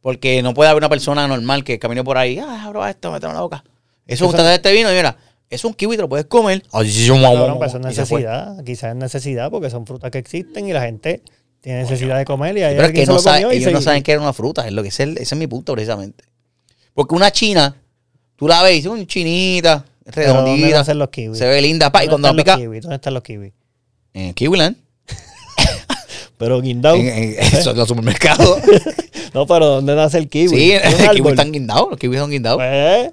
Porque 0.00 0.42
no 0.42 0.54
puede 0.54 0.70
haber 0.70 0.80
una 0.80 0.88
persona 0.88 1.26
normal 1.28 1.62
que 1.64 1.78
camine 1.78 2.02
por 2.02 2.16
ahí, 2.18 2.38
ah, 2.38 2.66
bro, 2.70 2.86
esto, 2.86 3.10
mételo 3.12 3.30
en 3.30 3.36
la 3.36 3.42
boca. 3.42 3.64
Eso 4.06 4.14
es 4.14 4.20
un 4.22 4.26
extraterrestre 4.28 4.72
vino 4.72 4.90
y 4.90 4.94
mira, 4.96 5.16
es 5.50 5.64
un 5.64 5.74
kiwi, 5.74 5.96
te 5.96 6.02
lo 6.02 6.08
puedes 6.08 6.26
comer. 6.26 6.62
Ay, 6.72 6.90
sí, 6.90 7.04
sí, 7.06 7.08
Cabrón, 7.20 7.58
pues 7.58 7.70
eso 7.70 7.78
es 7.78 7.84
necesidad. 7.84 8.64
Quizás 8.64 8.90
es 8.90 8.96
necesidad 8.96 9.50
porque 9.50 9.68
son 9.70 9.86
frutas 9.86 10.10
que 10.10 10.18
existen 10.18 10.66
y 10.68 10.72
la 10.72 10.82
gente 10.82 11.22
tiene 11.60 11.82
necesidad 11.82 12.16
de 12.16 12.24
comer 12.24 12.56
y 12.56 12.62
hay 12.62 12.74
Pero 12.76 12.86
es 12.86 12.92
que 12.92 13.06
no 13.06 13.18
ellos 13.50 13.64
se- 13.64 13.72
no 13.72 13.80
saben 13.82 14.02
que 14.02 14.12
era 14.12 14.20
una 14.22 14.32
fruta, 14.32 14.66
es 14.66 14.72
lo 14.72 14.82
que 14.82 14.88
es 14.88 15.00
el- 15.00 15.18
ese 15.18 15.34
es 15.34 15.38
mi 15.38 15.46
punto 15.46 15.72
precisamente. 15.74 16.24
Porque 16.94 17.14
una 17.14 17.30
china, 17.30 17.76
tú 18.36 18.48
la 18.48 18.62
ves 18.62 18.78
es 18.80 18.86
una 18.86 19.06
chinita, 19.06 19.84
Pero 20.14 20.28
¿dónde 20.34 20.50
redondita, 20.52 20.78
nacen 20.78 20.98
los 20.98 21.10
kiwis? 21.10 21.38
se 21.38 21.46
ve 21.46 21.60
linda, 21.60 21.92
pa, 21.92 22.02
y 22.04 22.08
¿Dónde 22.08 22.22
cuando 22.22 22.28
la 22.28 22.30
están 22.30 22.44
pica 22.44 22.52
los 22.56 22.60
kiwis? 22.62 22.82
¿Dónde 22.82 22.96
están 22.96 23.14
los 23.14 23.22
kiwis? 23.22 23.52
En 24.14 24.34
Kiwiland, 24.34 24.76
Pero 26.38 26.60
guindado. 26.62 26.96
en, 26.96 27.06
en- 27.08 27.38
eso, 27.38 27.70
en 27.72 27.76
los 27.76 27.88
supermercados. 27.88 28.58
No, 29.32 29.46
pero 29.46 29.66
¿dónde 29.66 29.94
nace 29.94 30.18
el 30.18 30.28
kiwi? 30.28 30.48
sí, 30.48 30.72
¿En 30.72 30.78
un 30.78 30.82
los 30.90 30.94
kiwis 30.96 31.08
árbol? 31.20 31.32
están 31.34 31.52
guindados, 31.52 31.86
los 31.90 31.98
kiwis 32.00 32.18
son 32.18 32.30
guindados. 32.30 32.58
Pues, 32.58 33.12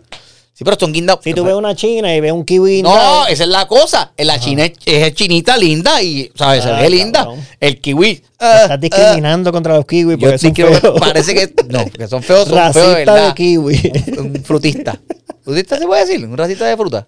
Sí, 0.53 0.63
pero 0.63 0.75
son 0.79 0.91
guindados. 0.91 1.23
si 1.23 1.31
tú 1.35 1.43
ves 1.43 1.53
una 1.53 1.75
china 1.75 2.15
y 2.15 2.19
ves 2.19 2.31
un 2.31 2.43
kiwi 2.43 2.81
No, 2.81 2.89
guindado, 2.89 3.27
esa 3.27 3.43
es 3.43 3.49
la 3.49 3.67
cosa. 3.67 4.11
La 4.17 4.39
china 4.39 4.65
es, 4.65 4.73
es 4.87 5.13
chinita 5.13 5.55
linda 5.57 6.01
y, 6.01 6.31
¿sabes? 6.33 6.63
Se 6.63 6.71
Ah, 6.71 6.89
linda. 6.89 7.19
cabrón. 7.19 7.45
El 7.59 7.79
kiwi. 7.79 8.23
ah, 8.39 8.61
estás 8.63 8.81
discriminando 8.81 9.51
contra 9.51 9.75
los 9.75 9.85
kiwis 9.85 10.15
ah, 10.15 10.19
porque 10.19 10.37
son 10.39 10.55
feos. 10.55 10.99
Parece 10.99 11.35
que. 11.35 11.53
No, 11.69 11.85
que 11.85 12.07
son 12.07 12.23
feos, 12.23 12.47
son 12.49 12.73
feos 12.73 12.75
Racista 12.75 13.13
verdad. 13.13 13.27
de 13.27 13.33
kiwi. 13.35 13.91
Un, 14.17 14.19
un 14.37 14.43
frutista. 14.43 14.99
¿Frutista 15.43 15.77
se 15.77 15.85
puede 15.85 16.03
decir? 16.03 16.25
¿Un 16.25 16.35
racista 16.35 16.65
de 16.65 16.75
fruta? 16.75 17.07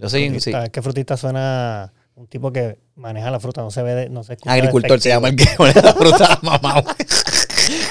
Yo 0.00 0.08
soy. 0.08 0.22
sí. 0.22 0.28
Frutista, 0.30 0.64
Es 0.64 0.70
que 0.70 0.80
frutista 0.80 1.16
suena 1.18 1.92
un 2.16 2.26
tipo 2.26 2.50
que 2.52 2.78
maneja 2.96 3.30
la 3.30 3.38
fruta, 3.40 3.60
no 3.62 3.70
se 3.70 3.82
ve, 3.82 3.94
de- 3.94 4.08
no 4.08 4.24
se 4.24 4.32
escucha 4.34 4.52
Agricultor 4.52 5.00
se 5.00 5.10
llama 5.10 5.28
el 5.28 5.36
que 5.36 5.46
pone 5.56 5.72
la 5.74 5.92
fruta 5.94 6.38
mamá. 6.42 6.82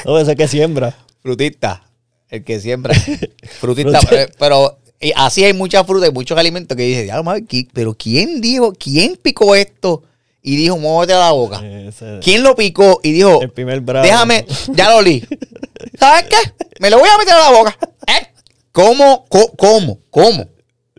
No, 0.06 0.20
ese 0.20 0.36
que 0.36 0.48
siembra. 0.48 0.96
Frutista. 1.22 1.84
El 2.30 2.44
que 2.44 2.60
siembra. 2.60 2.94
Frutista. 3.60 4.00
Pero, 4.10 4.32
pero- 4.38 4.80
y 5.00 5.12
así 5.16 5.44
hay 5.44 5.54
mucha 5.54 5.84
fruta 5.84 6.08
y 6.08 6.12
muchos 6.12 6.38
alimentos 6.38 6.76
que 6.76 6.84
dice, 6.84 7.06
ya, 7.08 7.22
madre, 7.22 7.44
¿qui- 7.46 7.70
pero 7.74 7.94
¿quién 7.94 8.42
dijo, 8.42 8.74
quién 8.74 9.16
picó 9.22 9.56
esto? 9.56 10.04
Y 10.42 10.56
dijo, 10.58 10.78
muévete 10.78 11.14
a 11.14 11.20
la 11.20 11.32
boca. 11.32 11.62
Ese- 11.64 12.20
¿Quién 12.24 12.44
lo 12.44 12.56
picó 12.56 13.00
y 13.04 13.12
dijo, 13.12 13.42
El 13.42 13.52
primer 13.52 13.82
bravo. 13.82 14.06
déjame, 14.06 14.46
ya 14.74 14.90
lo 14.90 14.98
olí? 14.98 15.24
¿Sabes 16.00 16.26
qué? 16.30 16.36
Me 16.80 16.90
lo 16.90 16.98
voy 17.00 17.10
a 17.10 17.18
meter 17.18 17.34
a 17.34 17.52
la 17.52 17.58
boca. 17.58 17.78
¿Eh? 18.08 18.28
¿Cómo? 18.72 19.26
Co- 19.30 19.52
¿Cómo? 19.56 20.00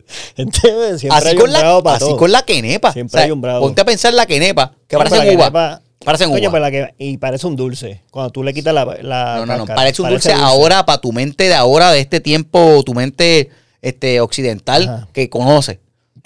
¿Cómo? 0.07 0.17
Entonces, 0.37 0.99
siempre 1.01 1.17
Así 1.17 1.27
hay 1.29 1.35
con, 1.35 1.49
un 1.49 1.53
bravo 1.55 1.77
la, 1.79 1.83
para 1.83 1.95
así 1.97 2.05
todo. 2.05 2.17
con 2.17 2.31
la 2.31 2.41
quenepa. 2.43 2.93
Siempre 2.93 3.21
hay 3.21 3.31
un 3.31 3.41
bravo. 3.41 3.61
Ponte 3.65 3.81
a 3.81 3.85
pensar 3.85 4.13
la 4.13 4.25
quenepa, 4.25 4.73
que 4.87 4.95
No, 4.95 5.03
la 5.03 5.09
uva. 5.09 5.23
quenepa- 5.23 5.81
Parecen 6.05 6.29
Coño, 6.29 6.43
uva. 6.49 6.51
pero 6.51 6.61
la 6.63 6.71
que, 6.71 6.93
y 6.99 7.17
parece 7.17 7.47
un 7.47 7.55
dulce. 7.55 8.03
Cuando 8.11 8.31
tú 8.31 8.43
le 8.43 8.53
quitas 8.53 8.73
la, 8.73 8.85
la 9.01 9.37
No, 9.39 9.45
no, 9.45 9.57
no. 9.57 9.65
Parece 9.65 10.01
un 10.01 10.09
dulce, 10.09 10.31
ahora 10.31 10.85
para 10.85 10.99
tu 11.01 11.11
mente 11.11 11.45
de 11.45 11.55
ahora, 11.55 11.91
de 11.91 11.99
este 11.99 12.19
tiempo, 12.21 12.81
tu 12.85 12.93
mente 12.93 13.49
este, 13.81 14.21
occidental 14.21 14.83
Ajá. 14.87 15.07
que 15.11 15.29
conoce. 15.29 15.79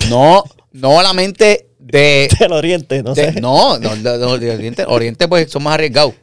No, 0.10 0.44
no 0.72 1.02
la 1.02 1.14
mente 1.14 1.70
de. 1.80 2.28
Del 2.40 2.52
oriente, 2.52 3.02
no 3.02 3.14
de- 3.14 3.34
sé. 3.34 3.42
no, 3.42 3.80
no, 3.80 3.96
no, 3.96 4.18
no, 4.18 4.38
de 4.38 4.52
Oriente, 4.52 4.86
Oriente, 4.86 5.28
pues 5.28 5.50
son 5.50 5.64
más 5.64 5.74
arriesgados. 5.76 6.14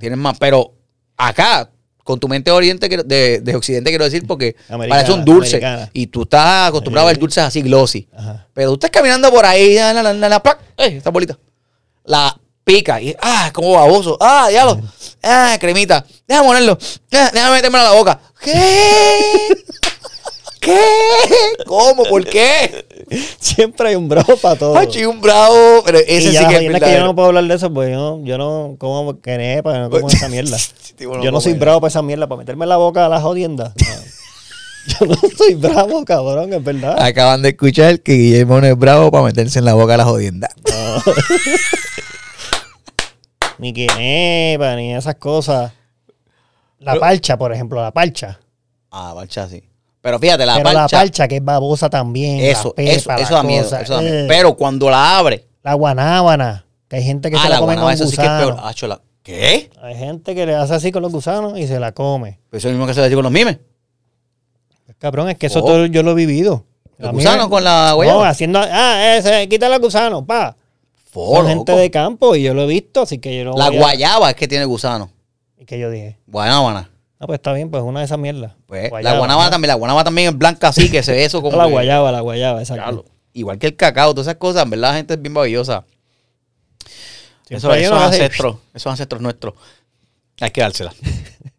Tienen 0.00 0.18
más. 0.18 0.36
Pero 0.38 0.72
acá, 1.16 1.70
con 2.04 2.20
tu 2.20 2.28
mente 2.28 2.50
de 2.50 2.56
Oriente, 2.56 2.88
de, 2.88 3.40
de 3.40 3.56
Occidente, 3.56 3.90
quiero 3.90 4.04
decir, 4.04 4.26
porque 4.26 4.54
Americana, 4.68 5.00
parece 5.00 5.18
un 5.18 5.24
dulce. 5.24 5.56
americana. 5.56 5.90
Y 5.94 6.06
tú 6.06 6.22
estás 6.22 6.68
acostumbrado 6.68 7.08
a 7.08 7.10
ver 7.10 7.18
dulces 7.18 7.42
así 7.42 7.62
glossy. 7.62 8.06
Ajá. 8.16 8.46
Pero 8.52 8.68
tú 8.70 8.74
estás 8.74 8.90
caminando 8.90 9.30
por 9.32 9.44
ahí, 9.44 9.74
la, 9.74 9.92
la, 9.94 10.12
la, 10.12 10.28
la, 10.28 10.42
plac, 10.42 10.60
¡eh! 10.76 10.98
esta 10.98 11.10
bolita. 11.10 11.38
La 12.04 12.38
pica 12.62 13.00
y, 13.00 13.16
ah, 13.20 13.50
como 13.52 13.72
baboso. 13.72 14.18
Ah, 14.20 14.48
diablo. 14.50 14.80
Ah, 15.22 15.56
cremita. 15.58 16.04
Déjame 16.28 16.46
ponerlo. 16.46 16.78
Ah, 17.12 17.30
déjame 17.32 17.56
meterme 17.56 17.78
a 17.78 17.84
la 17.84 17.92
boca. 17.92 18.20
¿Qué? 18.40 18.52
¿Qué? 20.64 20.80
¿Cómo? 21.66 22.04
¿Por 22.04 22.24
qué? 22.24 22.86
Siempre 23.38 23.90
hay 23.90 23.96
un 23.96 24.08
bravo 24.08 24.36
para 24.38 24.56
todo. 24.56 24.76
Ay, 24.76 24.86
chico, 24.88 25.10
un 25.10 25.20
bravo. 25.20 25.82
Pero 25.84 25.98
y 25.98 26.02
ese 26.06 26.32
ya, 26.32 26.40
sí 26.40 26.46
que 26.48 26.54
es 26.54 26.58
que 26.60 26.66
yo 26.66 26.72
verdadero. 26.72 27.04
no 27.04 27.14
puedo 27.14 27.28
hablar 27.28 27.44
de 27.44 27.54
eso, 27.54 27.72
porque 27.72 27.90
yo 27.90 27.96
no, 27.96 28.24
yo 28.24 28.38
no 28.38 28.76
como 28.78 29.20
quenepa, 29.20 29.78
no 29.78 29.90
como 29.90 30.08
esa 30.08 30.28
mierda. 30.28 30.56
Tipo, 30.96 31.20
yo 31.20 31.30
no 31.30 31.40
soy 31.40 31.54
bravo 31.54 31.80
para 31.80 31.88
esa 31.88 32.02
mierda, 32.02 32.26
para 32.26 32.38
meterme 32.38 32.64
en 32.64 32.68
la 32.70 32.76
boca 32.76 33.04
a 33.04 33.08
las 33.08 33.22
jodiendas. 33.22 33.72
No. 34.86 35.06
yo 35.06 35.08
no 35.14 35.16
soy 35.34 35.54
bravo, 35.54 36.04
cabrón, 36.04 36.52
es 36.52 36.62
verdad. 36.62 37.00
Acaban 37.00 37.40
de 37.40 37.48
escuchar 37.48 38.00
que 38.00 38.12
Guillermo 38.12 38.60
no 38.60 38.66
es 38.66 38.76
bravo 38.76 39.10
para 39.10 39.24
meterse 39.24 39.58
en 39.58 39.64
la 39.64 39.72
boca 39.72 39.94
a 39.94 39.96
la 39.96 40.04
jodienda. 40.04 40.50
Ni 43.58 43.72
quenepa, 43.72 44.76
ni 44.76 44.94
esas 44.94 45.14
cosas. 45.14 45.72
La 46.80 46.96
parcha, 46.96 47.38
por 47.38 47.50
ejemplo, 47.50 47.80
la 47.80 47.92
parcha. 47.92 48.38
Ah, 48.90 49.14
parcha 49.16 49.48
sí. 49.48 49.64
Pero 50.04 50.18
fíjate, 50.18 50.44
la 50.44 50.56
Pero 50.56 50.68
la 50.72 50.80
parcha. 50.80 50.98
parcha 50.98 51.26
que 51.28 51.36
es 51.36 51.44
babosa 51.44 51.88
también. 51.88 52.36
la 52.42 52.44
eso, 52.50 52.74
pepa, 52.74 52.90
eso, 52.92 53.08
la 53.08 53.16
eso 53.16 53.34
da 53.34 53.42
miedo. 53.42 53.64
Eso 53.80 53.94
da 53.94 54.00
miedo. 54.02 54.14
eh. 54.18 54.26
Pero 54.28 54.54
cuando 54.54 54.90
la 54.90 55.16
abre. 55.16 55.46
La 55.62 55.72
guanábana, 55.72 56.66
que 56.88 56.96
hay 56.96 57.02
gente 57.04 57.30
que 57.30 57.36
ah, 57.38 57.40
se 57.42 57.48
la, 57.48 57.54
la 57.54 57.60
come 57.60 57.76
con 57.76 57.90
eso 57.90 58.06
sí 58.06 58.14
que 58.14 58.22
es 58.22 58.28
peor. 58.28 58.56
La- 58.88 59.00
¿Qué? 59.22 59.70
Hay 59.80 59.96
gente 59.96 60.34
que 60.34 60.44
le 60.44 60.54
hace 60.54 60.74
así 60.74 60.92
con 60.92 61.00
los 61.00 61.10
gusanos 61.10 61.58
y 61.58 61.66
se 61.66 61.80
la 61.80 61.92
come. 61.92 62.38
Pues 62.50 62.62
eso 62.62 62.68
mismo 62.68 62.86
que 62.86 62.92
se 62.92 63.00
le 63.00 63.06
dice 63.06 63.14
con 63.14 63.22
los 63.22 63.32
mimes. 63.32 63.58
Cabrón, 64.98 65.30
es 65.30 65.38
que 65.38 65.46
eso 65.46 65.60
Oh. 65.60 65.66
todo 65.66 65.86
yo 65.86 66.02
lo 66.02 66.10
he 66.10 66.14
vivido. 66.14 66.66
Los 66.98 67.12
gusanos 67.12 67.48
con 67.48 67.64
la 67.64 67.88
No, 67.90 67.96
guayaba. 67.96 68.28
haciendo. 68.28 68.60
Ah, 68.62 69.16
ese, 69.16 69.48
quita 69.48 69.70
los 69.70 69.80
gusanos, 69.80 70.24
pa. 70.26 70.54
Fo, 71.10 71.36
Son 71.36 71.46
gente 71.46 71.72
loco. 71.72 71.80
de 71.80 71.90
campo 71.90 72.36
y 72.36 72.42
yo 72.42 72.52
lo 72.54 72.62
he 72.62 72.66
visto, 72.66 73.02
así 73.02 73.18
que 73.18 73.36
yo 73.38 73.44
no. 73.44 73.52
La 73.56 73.66
a- 73.66 73.70
guayaba 73.70 74.28
es 74.30 74.36
que 74.36 74.46
tiene 74.46 74.66
gusano. 74.66 75.10
Y 75.58 75.64
que 75.64 75.78
yo 75.78 75.90
dije, 75.90 76.18
Guanábana. 76.26 76.90
Ah, 77.18 77.26
pues 77.26 77.38
está 77.38 77.52
bien, 77.52 77.70
pues 77.70 77.82
una 77.82 78.00
de 78.00 78.06
esas 78.06 78.18
mierdas. 78.18 78.52
Pues, 78.66 78.90
la 79.02 79.14
¿no? 79.14 79.50
también, 79.50 79.68
la 79.68 79.74
guanábana 79.74 80.04
también 80.04 80.28
es 80.28 80.38
blanca 80.38 80.68
así, 80.68 80.90
que 80.90 81.02
se 81.02 81.12
ve 81.12 81.24
eso 81.24 81.42
como. 81.42 81.56
La 81.56 81.64
que- 81.64 81.70
guayaba, 81.70 82.12
la 82.12 82.20
guayaba, 82.20 82.60
exacto. 82.60 83.04
Igual 83.32 83.58
que 83.58 83.66
el 83.66 83.76
cacao, 83.76 84.12
todas 84.14 84.28
esas 84.28 84.38
cosas, 84.38 84.62
en 84.62 84.70
verdad 84.70 84.90
la 84.90 84.96
gente 84.96 85.14
es 85.14 85.22
bien 85.22 85.34
babillosa. 85.34 85.84
Siempre 87.46 87.56
Eso, 87.56 87.74
esos 87.74 88.02
ancestros, 88.02 88.56
esos 88.72 88.90
ancestros 88.90 89.20
nuestros. 89.20 89.54
Hay 90.40 90.50
que 90.50 90.60
dársela. 90.60 90.94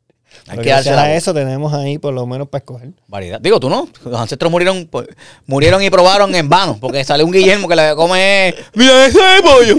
Hay 0.47 0.59
que 0.59 0.71
a 0.71 1.15
eso 1.15 1.33
tenemos 1.33 1.73
ahí 1.73 1.97
por 1.97 2.13
lo 2.13 2.27
menos 2.27 2.47
para 2.47 2.59
escoger. 2.59 2.91
Variedad. 3.07 3.39
Digo, 3.41 3.59
tú 3.59 3.67
no. 3.67 3.87
Los 4.03 4.19
ancestros 4.19 4.51
murieron 4.51 4.87
pues, 4.91 5.07
murieron 5.47 5.81
y 5.81 5.89
probaron 5.89 6.35
en 6.35 6.47
vano. 6.47 6.77
Porque 6.79 7.03
sale 7.03 7.23
un 7.23 7.31
Guillermo 7.31 7.67
que 7.67 7.75
le 7.75 7.95
come. 7.95 8.53
¡Mira 8.75 9.05
ese 9.07 9.19
pollo! 9.41 9.75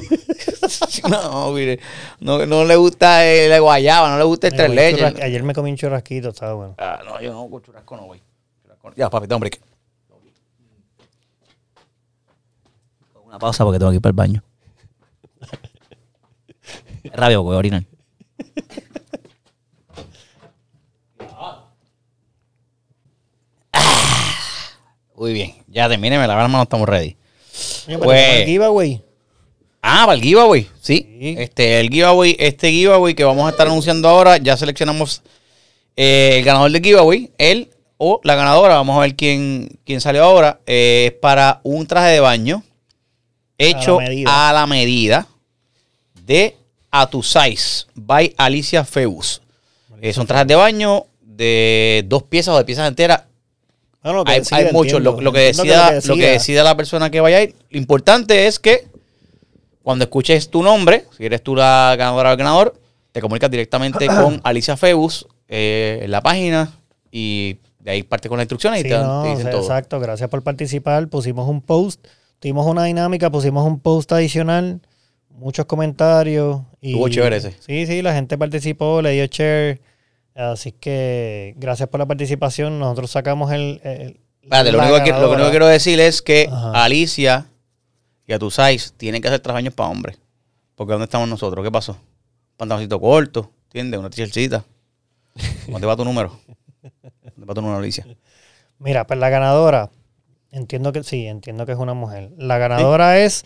no, 1.08 1.52
mire. 1.52 1.78
No, 2.18 2.44
no 2.46 2.64
le 2.64 2.74
gusta 2.74 3.24
el 3.24 3.60
guayaba, 3.60 4.10
no 4.10 4.18
le 4.18 4.24
gusta 4.24 4.48
el 4.48 4.54
Ay, 4.54 4.56
tres 4.58 4.68
güey, 4.68 4.78
leches. 4.92 5.12
churras- 5.12 5.22
Ayer 5.24 5.42
me 5.44 5.54
comí 5.54 5.70
un 5.70 5.76
churrasquito, 5.76 6.30
estaba 6.30 6.54
bueno. 6.54 6.74
Ah, 6.78 7.00
no, 7.04 7.20
yo 7.20 7.32
no, 7.32 7.48
con 7.48 7.62
churrasco 7.62 7.96
no 7.96 8.06
voy. 8.06 8.20
Churrasco 8.62 8.90
no. 8.90 8.96
Ya, 8.96 9.08
papi, 9.08 9.32
hombre. 9.32 9.50
que- 9.50 9.60
Una 13.24 13.38
pausa 13.38 13.62
porque 13.64 13.78
tengo 13.78 13.92
que 13.92 13.96
ir 13.96 14.02
para 14.02 14.10
el 14.10 14.16
baño. 14.16 14.42
Rabia 17.14 17.36
porque 17.36 17.46
voy 17.46 17.54
a 17.54 17.58
orinar. 17.58 17.84
Ah, 21.38 21.62
Muy 25.16 25.32
bien, 25.32 25.54
ya 25.68 25.88
terminé, 25.88 26.18
me 26.18 26.26
lavé 26.26 26.42
las 26.42 26.50
manos, 26.50 26.64
estamos 26.66 26.88
ready. 26.88 27.16
Coño, 27.86 28.00
Pues- 28.00 28.40
el 28.40 28.46
giveaway. 28.46 29.02
Ah, 29.82 30.02
para 30.06 30.14
el 30.16 30.22
giveaway, 30.22 30.68
sí. 30.80 31.06
Sí. 31.20 31.34
Este, 31.38 31.80
el 31.80 31.88
giveaway, 31.90 32.36
este 32.38 32.70
giveaway 32.70 33.14
que 33.14 33.24
vamos 33.24 33.46
a 33.46 33.50
estar 33.50 33.66
anunciando 33.66 34.08
ahora, 34.08 34.36
ya 34.36 34.56
seleccionamos 34.56 35.22
eh, 35.96 36.34
el 36.38 36.44
ganador 36.44 36.70
del 36.70 36.82
giveaway, 36.82 37.30
él 37.38 37.70
o 37.98 38.20
la 38.24 38.34
ganadora, 38.34 38.74
vamos 38.74 38.96
a 38.98 39.00
ver 39.00 39.14
quién, 39.16 39.78
quién 39.86 40.00
salió 40.02 40.24
ahora, 40.24 40.60
eh, 40.66 41.10
es 41.12 41.18
para 41.20 41.60
un 41.62 41.86
traje 41.86 42.10
de 42.12 42.20
baño 42.20 42.62
hecho 43.56 43.98
A 43.98 44.02
la 44.02 44.08
medida. 44.08 44.48
a 44.48 44.52
la 44.52 44.66
medida 44.66 45.26
de 46.26 46.56
A 46.90 47.08
Tu 47.08 47.22
Size 47.22 47.86
by 47.94 48.34
Alicia 48.36 48.84
Feus. 48.84 49.40
Eh, 50.02 50.12
son 50.12 50.26
trajes 50.26 50.46
de 50.48 50.56
baño 50.56 51.06
de 51.22 52.04
dos 52.06 52.24
piezas 52.24 52.54
o 52.54 52.58
de 52.58 52.64
piezas 52.64 52.86
enteras 52.88 53.22
No, 54.12 54.24
hay, 54.26 54.72
muchos. 54.72 55.02
Lo, 55.02 55.16
que 55.32 55.40
decida, 55.40 56.00
lo 56.04 56.14
que 56.14 56.30
decida 56.30 56.62
la 56.62 56.76
persona 56.76 57.10
que 57.10 57.20
vaya 57.20 57.38
a 57.38 57.42
ir. 57.42 57.54
Lo 57.70 57.78
importante 57.78 58.46
es 58.46 58.58
que 58.58 58.86
cuando 59.82 60.04
escuches 60.04 60.50
tu 60.50 60.62
nombre, 60.62 61.04
si 61.16 61.26
eres 61.26 61.42
tú 61.42 61.54
la 61.54 61.94
ganadora 61.98 62.30
o 62.30 62.32
el 62.32 62.38
ganador, 62.38 62.74
te 63.12 63.20
comunicas 63.20 63.50
directamente 63.50 64.06
con 64.06 64.40
Alicia 64.44 64.76
Febus 64.76 65.26
eh, 65.48 66.00
en 66.02 66.10
la 66.10 66.20
página 66.20 66.72
y 67.10 67.58
de 67.80 67.90
ahí 67.92 68.02
parte 68.02 68.28
con 68.28 68.38
las 68.38 68.44
instrucciones 68.44 68.80
y 68.80 68.82
te, 68.84 68.90
no, 68.90 69.22
te 69.22 69.28
o 69.28 69.30
dicen 69.30 69.42
sea, 69.42 69.50
todo. 69.50 69.62
exacto, 69.62 70.00
gracias 70.00 70.28
por 70.28 70.42
participar. 70.42 71.08
Pusimos 71.08 71.48
un 71.48 71.60
post 71.60 72.06
tuvimos 72.38 72.66
una 72.66 72.84
dinámica, 72.84 73.30
pusimos 73.30 73.66
un 73.66 73.80
post 73.80 74.12
adicional, 74.12 74.80
muchos 75.30 75.66
comentarios. 75.66 76.60
Y, 76.80 76.90
Estuvo 76.90 77.08
chévere 77.08 77.36
ese. 77.36 77.54
Sí, 77.60 77.86
sí, 77.86 78.02
la 78.02 78.14
gente 78.14 78.38
participó, 78.38 79.02
le 79.02 79.12
dio 79.12 79.26
share. 79.26 79.80
Así 80.36 80.70
que 80.72 81.54
gracias 81.56 81.88
por 81.88 81.98
la 81.98 82.06
participación. 82.06 82.78
Nosotros 82.78 83.10
sacamos 83.10 83.50
el. 83.52 83.80
el- 83.82 84.20
Espérate, 84.42 84.70
lo 84.70 84.78
único, 84.78 85.02
que, 85.02 85.10
lo 85.10 85.30
único 85.30 85.44
que 85.46 85.50
quiero 85.50 85.66
decir 85.66 85.98
es 85.98 86.22
que 86.22 86.48
Ajá. 86.50 86.84
Alicia 86.84 87.46
y 88.28 88.32
a 88.32 88.38
tu 88.38 88.48
size 88.50 88.90
tienen 88.96 89.20
que 89.20 89.26
hacer 89.28 89.40
trabajos 89.40 89.72
para 89.74 89.88
hombres. 89.88 90.18
Porque 90.76 90.92
¿dónde 90.92 91.04
estamos 91.06 91.28
nosotros? 91.28 91.64
¿Qué 91.64 91.72
pasó? 91.72 91.96
Pantaloncito 92.56 93.00
corto, 93.00 93.50
¿entiendes? 93.64 93.98
Una 93.98 94.08
t-shirtcita. 94.10 94.64
¿Dónde 95.68 95.86
va 95.86 95.96
tu 95.96 96.04
número? 96.04 96.38
¿Dónde 96.82 97.44
va 97.46 97.54
tu 97.54 97.60
número, 97.60 97.78
Alicia? 97.78 98.06
Mira, 98.78 99.06
pues 99.06 99.18
la 99.18 99.30
ganadora, 99.30 99.90
entiendo 100.52 100.92
que 100.92 101.02
sí, 101.02 101.26
entiendo 101.26 101.66
que 101.66 101.72
es 101.72 101.78
una 101.78 101.94
mujer. 101.94 102.30
La 102.38 102.58
ganadora 102.58 103.18
es, 103.18 103.44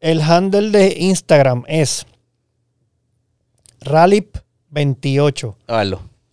el 0.00 0.22
handle 0.22 0.70
de 0.70 0.94
Instagram 0.98 1.64
es 1.68 2.06
Ralip28. 3.80 5.54
A 5.66 5.84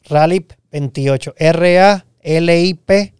verlo. 0.10 0.45
Ralip28. 0.72 1.34
R-A-L-I-P 1.38 3.14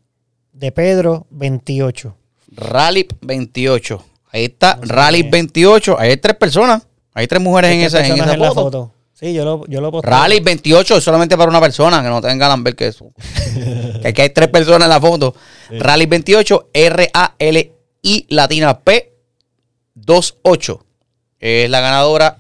de 0.54 0.72
Pedro 0.72 1.28
28. 1.30 2.16
Rally 2.52 3.08
28. 3.22 4.06
Ahí 4.32 4.46
está, 4.46 4.76
No 4.76 4.88
sé 4.88 5.22
qué. 5.24 5.30
28. 5.30 6.00
Ahí 6.00 6.10
hay 6.12 6.18
tres 6.18 6.36
personas. 6.36 6.88
Hay 7.14 7.28
tres 7.28 7.42
mujeres 7.42 7.72
en 7.72 7.82
esa, 7.82 8.06
en 8.06 8.18
la 8.40 8.54
foto. 8.54 8.94
Sí, 9.14 9.34
yo 9.34 9.44
lo, 9.44 9.66
yo 9.68 9.82
lo 9.82 9.92
posté. 9.92 10.10
Rally 10.10 10.40
28 10.40 10.98
es 10.98 11.04
solamente 11.04 11.36
para 11.36 11.50
una 11.50 11.60
persona, 11.60 12.02
que 12.02 12.08
no 12.08 12.22
tengan 12.22 12.64
ver 12.64 12.76
que 12.76 12.88
eso. 12.88 13.12
que 14.02 14.08
aquí 14.08 14.22
hay 14.22 14.30
tres 14.30 14.48
personas 14.48 14.84
en 14.84 14.90
la 14.90 15.02
foto. 15.02 15.36
Rally 15.70 16.06
28, 16.06 16.70
R-A-L-I 16.74 18.26
latina 18.30 18.80
P 18.80 19.14
28. 19.96 20.86
Es 21.40 21.70
la 21.70 21.82
ganadora. 21.82 22.38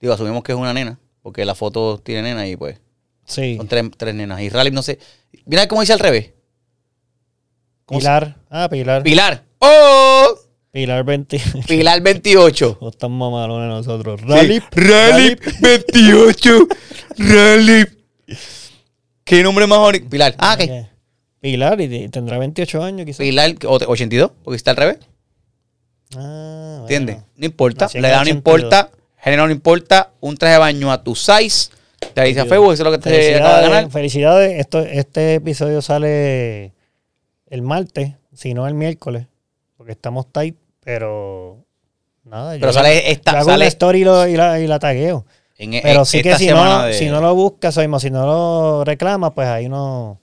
Digo, 0.00 0.12
asumimos 0.12 0.44
que 0.44 0.52
es 0.52 0.58
una 0.58 0.72
nena, 0.72 1.00
porque 1.22 1.44
la 1.44 1.54
foto 1.56 1.98
tiene 1.98 2.22
nena 2.22 2.46
y 2.46 2.56
pues 2.56 2.78
Sí. 3.26 3.56
son 3.56 3.68
tres, 3.68 3.84
tres 3.96 4.14
nenas. 4.14 4.40
Y 4.40 4.48
Rally, 4.48 4.70
no 4.70 4.82
sé. 4.82 4.98
Mira 5.44 5.66
cómo 5.68 5.80
dice 5.80 5.92
al 5.92 5.98
revés. 5.98 6.30
¿Cómo 7.84 8.00
se- 8.00 8.04
Pilar. 8.06 8.36
Ah, 8.50 8.68
Pilar. 8.68 9.02
Pilar. 9.02 9.44
¡Oh! 9.58 10.38
Pilar 10.72 11.04
20. 11.04 11.40
Pilar 11.66 12.00
28. 12.02 12.78
No 12.80 12.88
están 12.90 13.12
mamalones 13.12 13.68
nosotros. 13.68 14.20
Rally. 14.22 14.60
Rally 14.72 15.36
28. 15.60 16.68
Rally. 17.18 17.86
¿Qué 19.24 19.42
nombre 19.42 19.66
más 19.66 19.78
bonito? 19.78 20.08
Pilar. 20.08 20.34
Ah, 20.38 20.56
¿qué? 20.58 20.86
Pilar 21.40 21.80
y 21.80 22.08
tendrá 22.08 22.38
28 22.38 22.82
años 22.82 23.06
quizás. 23.06 23.18
Pilar 23.18 23.54
o- 23.66 23.76
82, 23.86 24.32
porque 24.42 24.56
está 24.56 24.72
al 24.72 24.76
revés. 24.76 24.98
Ah, 26.16 26.18
bueno. 26.18 26.80
¿Entiendes? 26.82 27.18
No 27.36 27.46
importa. 27.46 27.88
La 27.94 28.08
edad 28.08 28.16
no 28.16 28.22
82. 28.22 28.36
importa. 28.36 28.90
Género 29.18 29.46
no 29.46 29.52
importa. 29.52 30.12
Un 30.20 30.36
traje 30.36 30.54
de 30.54 30.58
baño 30.58 30.92
a 30.92 31.02
tu 31.02 31.14
size. 31.14 31.70
Te 32.14 32.22
dice 32.24 32.40
a 32.40 32.46
Facebook, 32.46 32.72
eso 32.72 32.82
es 32.82 32.84
lo 32.84 32.92
que 32.92 32.98
te 32.98 33.34
acaba 33.36 33.56
de 33.62 33.68
ganar. 33.68 33.90
felicidades. 33.90 34.58
Esto, 34.60 34.80
este 34.80 35.34
episodio 35.34 35.80
sale 35.82 36.72
el 37.48 37.62
martes, 37.62 38.12
si 38.34 38.54
no 38.54 38.66
el 38.66 38.74
miércoles, 38.74 39.26
porque 39.76 39.92
estamos 39.92 40.30
tight, 40.32 40.56
pero 40.84 41.64
nada. 42.24 42.54
yo 42.54 42.60
Pero 42.60 42.72
la- 42.72 42.72
sale 42.72 43.10
esta. 43.10 43.32
yo 43.32 43.36
hago 43.38 43.46
Sale 43.50 43.56
una 43.64 43.68
story 43.68 44.00
y, 44.00 44.04
lo- 44.04 44.28
y 44.28 44.36
la, 44.36 44.60
y 44.60 44.66
la 44.66 44.78
tagueo. 44.78 45.26
en, 45.58 45.74
en 45.74 45.82
Pero 45.82 46.04
sí 46.04 46.22
que 46.22 46.36
si 46.36 46.48
no, 46.48 46.82
de- 46.84 46.92
si 46.94 47.06
no 47.06 47.20
lo 47.20 47.34
buscas, 47.34 47.76
o 47.76 47.80
mismo, 47.80 47.98
si 48.00 48.10
no 48.10 48.26
lo 48.26 48.84
reclamas, 48.84 49.32
pues 49.34 49.48
hay 49.48 49.66
unos 49.66 50.18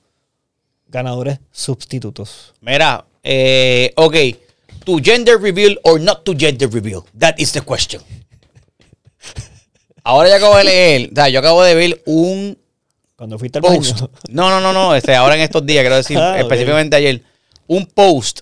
ganadores 0.88 1.40
sustitutos. 1.52 2.54
Mira, 2.62 3.06
eh, 3.24 3.92
ok. 3.96 4.16
To 4.86 4.98
gender 5.02 5.38
reveal 5.40 5.80
or 5.84 6.00
not 6.00 6.24
to 6.26 6.34
gender 6.38 6.68
reveal. 6.70 7.04
That 7.18 7.36
is 7.38 7.52
the 7.54 7.62
question. 7.62 8.02
Ahora 10.04 10.30
yo 10.30 10.36
acabo 10.36 10.58
de 10.58 10.64
leer, 10.66 11.10
o 11.12 11.16
sea, 11.16 11.30
yo 11.30 11.40
acabo 11.40 11.64
de 11.64 11.76
ver 11.76 12.02
un 12.06 12.58
Cuando 13.16 13.40
fuiste 13.40 13.60
al 13.60 13.62
post. 13.64 13.94
baño. 14.02 14.10
No, 14.30 14.50
no, 14.50 14.60
no, 14.60 14.74
no. 14.74 14.96
Este, 14.96 15.16
ahora 15.16 15.36
en 15.36 15.42
estos 15.42 15.66
días, 15.66 15.82
quiero 15.82 15.96
decir, 15.96 16.18
Ah, 16.22 16.40
específicamente 16.40 16.96
ayer. 16.96 17.22
Un 17.68 17.86
post 17.86 18.42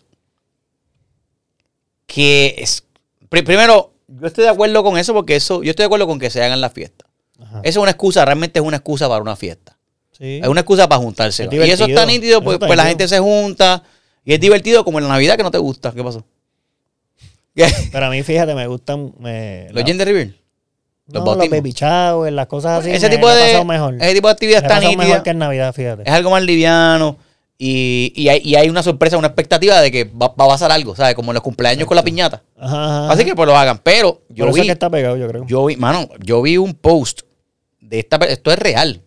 que 2.07 2.55
es. 2.57 2.83
pri- 3.29 3.43
primero, 3.43 3.93
yo 4.07 4.27
estoy 4.27 4.43
de 4.43 4.49
acuerdo 4.49 4.83
con 4.83 4.97
eso 4.97 5.13
porque 5.13 5.35
eso. 5.35 5.63
Yo 5.63 5.69
estoy 5.69 5.83
de 5.83 5.87
acuerdo 5.87 6.07
con 6.07 6.19
que 6.19 6.29
se 6.29 6.43
hagan 6.43 6.59
las 6.61 6.73
fiestas. 6.73 7.07
Ajá. 7.39 7.59
Eso 7.63 7.79
es 7.79 7.83
una 7.83 7.91
excusa, 7.91 8.25
realmente 8.25 8.59
es 8.59 8.65
una 8.65 8.77
excusa 8.77 9.07
para 9.07 9.21
una 9.21 9.35
fiesta. 9.35 9.77
Sí. 10.11 10.39
Es 10.41 10.47
una 10.47 10.61
excusa 10.61 10.87
para 10.87 11.01
juntarse. 11.01 11.43
Es 11.45 11.53
Y 11.53 11.71
eso 11.71 11.85
está 11.85 12.05
nítido, 12.05 12.37
Eso 12.39 12.43
pues, 12.43 12.55
está 12.55 12.67
pues 12.67 12.77
la 12.77 12.85
gente 12.85 13.07
se 13.07 13.19
junta. 13.19 13.83
Y 14.23 14.33
es 14.33 14.39
divertido 14.39 14.83
como 14.83 14.99
en 14.99 15.05
la 15.05 15.09
Navidad 15.11 15.35
que 15.37 15.43
no 15.43 15.49
te 15.51 15.57
gusta. 15.57 15.91
¿Qué 15.91 16.03
pasó? 16.03 16.23
¿Qué? 17.55 17.67
Pero 17.91 18.05
a 18.05 18.09
mí, 18.09 18.21
fíjate, 18.21 18.53
me 18.53 18.67
gustan 18.67 19.13
me- 19.19 19.65
Los 19.71 19.81
la- 19.81 19.85
gender 19.85 20.07
reveal. 20.07 20.37
No, 21.19 21.25
los 21.25 21.37
los 21.37 21.49
baby 21.49 21.71
showers, 21.71 22.33
las 22.33 22.47
cosas 22.47 22.79
así. 22.81 22.91
ese, 22.91 23.07
me- 23.09 23.15
tipo 23.15 23.27
me 23.27 23.33
de, 23.33 23.65
mejor. 23.65 23.95
ese 23.95 24.13
tipo 24.13 24.27
de 24.27 24.31
actividad 24.33 24.63
está 24.63 24.79
mejor 24.95 25.23
que 25.23 25.29
en 25.31 25.37
Navidad, 25.39 25.73
fíjate. 25.73 26.03
Es 26.05 26.11
algo 26.11 26.31
más 26.31 26.43
liviano. 26.43 27.17
Y, 27.63 28.11
y, 28.15 28.27
hay, 28.29 28.41
y 28.43 28.55
hay 28.55 28.69
una 28.69 28.81
sorpresa, 28.81 29.19
una 29.19 29.27
expectativa 29.27 29.79
de 29.81 29.91
que 29.91 30.05
va, 30.05 30.29
va 30.29 30.45
a 30.45 30.47
pasar 30.47 30.71
algo, 30.71 30.95
¿sabes? 30.95 31.13
Como 31.13 31.29
en 31.31 31.35
los 31.35 31.43
cumpleaños 31.43 31.87
con 31.87 31.95
la 31.95 32.01
piñata. 32.03 32.41
Ajá, 32.57 33.05
ajá. 33.05 33.11
Así 33.13 33.23
que 33.23 33.35
pues 33.35 33.45
lo 33.45 33.55
hagan. 33.55 33.77
Pero 33.83 34.21
yo 34.29 34.45
Por 34.45 34.49
eso 34.49 34.55
vi, 34.55 34.59
es 34.61 34.65
que 34.65 34.71
está 34.71 34.89
pegado, 34.89 35.15
yo 35.15 35.27
creo. 35.27 35.45
yo 35.45 35.65
vi, 35.65 35.75
mano, 35.75 36.09
yo 36.23 36.41
vi 36.41 36.57
un 36.57 36.73
post 36.73 37.21
de 37.79 37.99
esta 37.99 38.15
esto 38.17 38.51
es 38.51 38.57
real. 38.57 39.01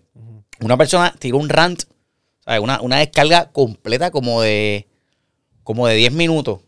Una 0.60 0.76
persona 0.76 1.12
tiró 1.18 1.38
un 1.38 1.48
rant, 1.48 1.82
¿sabes? 2.44 2.60
Una, 2.60 2.80
una 2.80 2.98
descarga 2.98 3.50
completa 3.50 4.12
como 4.12 4.40
de 4.40 4.86
como 5.64 5.88
de 5.88 5.96
10 5.96 6.12
minutos. 6.12 6.60